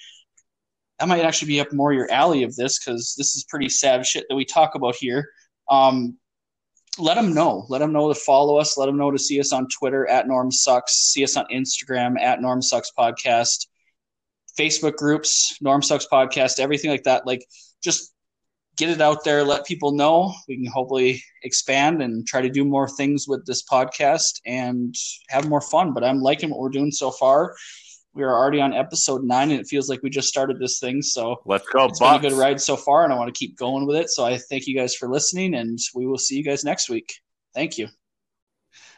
that 0.99 1.07
might 1.07 1.23
actually 1.23 1.49
be 1.49 1.59
up 1.59 1.71
more 1.71 1.93
your 1.93 2.11
alley 2.11 2.43
of 2.43 2.55
this 2.55 2.79
because 2.79 3.13
this 3.17 3.35
is 3.35 3.45
pretty 3.47 3.69
sad 3.69 4.05
shit 4.05 4.25
that 4.29 4.35
we 4.35 4.45
talk 4.45 4.75
about 4.75 4.95
here. 4.95 5.29
Um, 5.69 6.17
let 6.97 7.15
them 7.15 7.33
know. 7.33 7.65
Let 7.69 7.79
them 7.79 7.93
know 7.93 8.11
to 8.11 8.19
follow 8.19 8.57
us. 8.57 8.77
Let 8.77 8.87
them 8.87 8.97
know 8.97 9.11
to 9.11 9.19
see 9.19 9.39
us 9.39 9.53
on 9.53 9.67
Twitter 9.67 10.07
at 10.07 10.27
Norm 10.27 10.51
Sucks. 10.51 10.93
See 10.93 11.23
us 11.23 11.37
on 11.37 11.45
Instagram 11.53 12.19
at 12.19 12.41
Norm 12.41 12.61
Sucks 12.61 12.91
Podcast. 12.97 13.67
Facebook 14.59 14.95
groups, 14.95 15.55
Norm 15.61 15.83
Sucks 15.83 16.07
Podcast, 16.11 16.59
everything 16.59 16.89
like 16.89 17.03
that. 17.03 17.27
Like, 17.27 17.45
just 17.83 18.13
get 18.77 18.89
it 18.89 19.01
out 19.01 19.23
there, 19.23 19.43
let 19.43 19.65
people 19.65 19.91
know. 19.91 20.33
We 20.47 20.55
can 20.55 20.71
hopefully 20.71 21.21
expand 21.43 22.01
and 22.01 22.25
try 22.25 22.41
to 22.41 22.49
do 22.49 22.63
more 22.63 22.87
things 22.87 23.27
with 23.27 23.45
this 23.45 23.63
podcast 23.63 24.39
and 24.45 24.95
have 25.29 25.49
more 25.49 25.61
fun. 25.61 25.93
But 25.93 26.03
I'm 26.03 26.21
liking 26.21 26.49
what 26.49 26.59
we're 26.59 26.69
doing 26.69 26.91
so 26.91 27.11
far. 27.11 27.55
We 28.13 28.23
are 28.23 28.33
already 28.33 28.61
on 28.61 28.73
episode 28.73 29.23
nine, 29.23 29.51
and 29.51 29.59
it 29.59 29.67
feels 29.67 29.89
like 29.89 30.01
we 30.01 30.09
just 30.09 30.27
started 30.27 30.57
this 30.59 30.79
thing. 30.79 31.01
So 31.01 31.41
Let's 31.45 31.67
go, 31.67 31.85
it's 31.85 31.99
been 31.99 32.15
a 32.15 32.19
good 32.19 32.33
ride 32.33 32.61
so 32.61 32.75
far, 32.75 33.03
and 33.03 33.13
I 33.13 33.15
want 33.15 33.33
to 33.33 33.37
keep 33.37 33.57
going 33.57 33.85
with 33.85 33.95
it. 33.97 34.09
So 34.09 34.25
I 34.25 34.37
thank 34.37 34.65
you 34.65 34.75
guys 34.75 34.95
for 34.95 35.09
listening, 35.09 35.55
and 35.55 35.77
we 35.93 36.07
will 36.07 36.17
see 36.17 36.35
you 36.35 36.43
guys 36.43 36.63
next 36.63 36.89
week. 36.89 37.13
Thank 37.53 37.77
you. 37.77 37.87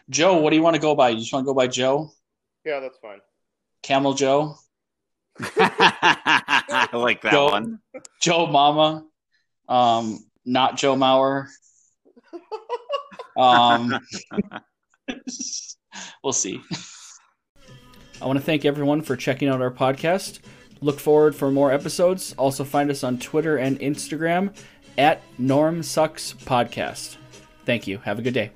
Joe, 0.09 0.37
what 0.37 0.51
do 0.51 0.55
you 0.55 0.61
want 0.61 0.75
to 0.75 0.81
go 0.81 0.95
by? 0.95 1.09
You 1.09 1.19
just 1.19 1.33
want 1.33 1.43
to 1.43 1.47
go 1.47 1.53
by 1.53 1.67
Joe? 1.67 2.11
Yeah, 2.65 2.79
that's 2.79 2.97
fine. 2.99 3.19
Camel 3.83 4.13
Joe? 4.13 4.55
I 5.39 6.89
like 6.93 7.21
that 7.21 7.31
Joe, 7.31 7.51
one. 7.51 7.79
Joe 8.21 8.47
Mama, 8.47 9.05
um, 9.69 10.19
not 10.45 10.77
Joe 10.77 10.95
Mauer. 10.95 11.47
Um, 13.37 13.97
we'll 16.23 16.33
see. 16.33 16.61
I 18.21 18.25
want 18.25 18.37
to 18.37 18.43
thank 18.43 18.65
everyone 18.65 19.01
for 19.01 19.15
checking 19.15 19.47
out 19.47 19.61
our 19.61 19.71
podcast. 19.71 20.39
Look 20.81 20.99
forward 20.99 21.35
for 21.35 21.51
more 21.51 21.71
episodes. 21.71 22.33
Also, 22.37 22.63
find 22.63 22.91
us 22.91 23.03
on 23.03 23.17
Twitter 23.17 23.57
and 23.57 23.79
Instagram 23.79 24.53
at 24.97 25.21
Norm 25.37 25.83
Sucks 25.83 26.33
Podcast. 26.33 27.17
Thank 27.65 27.87
you. 27.87 27.99
Have 27.99 28.19
a 28.19 28.21
good 28.21 28.33
day. 28.33 28.51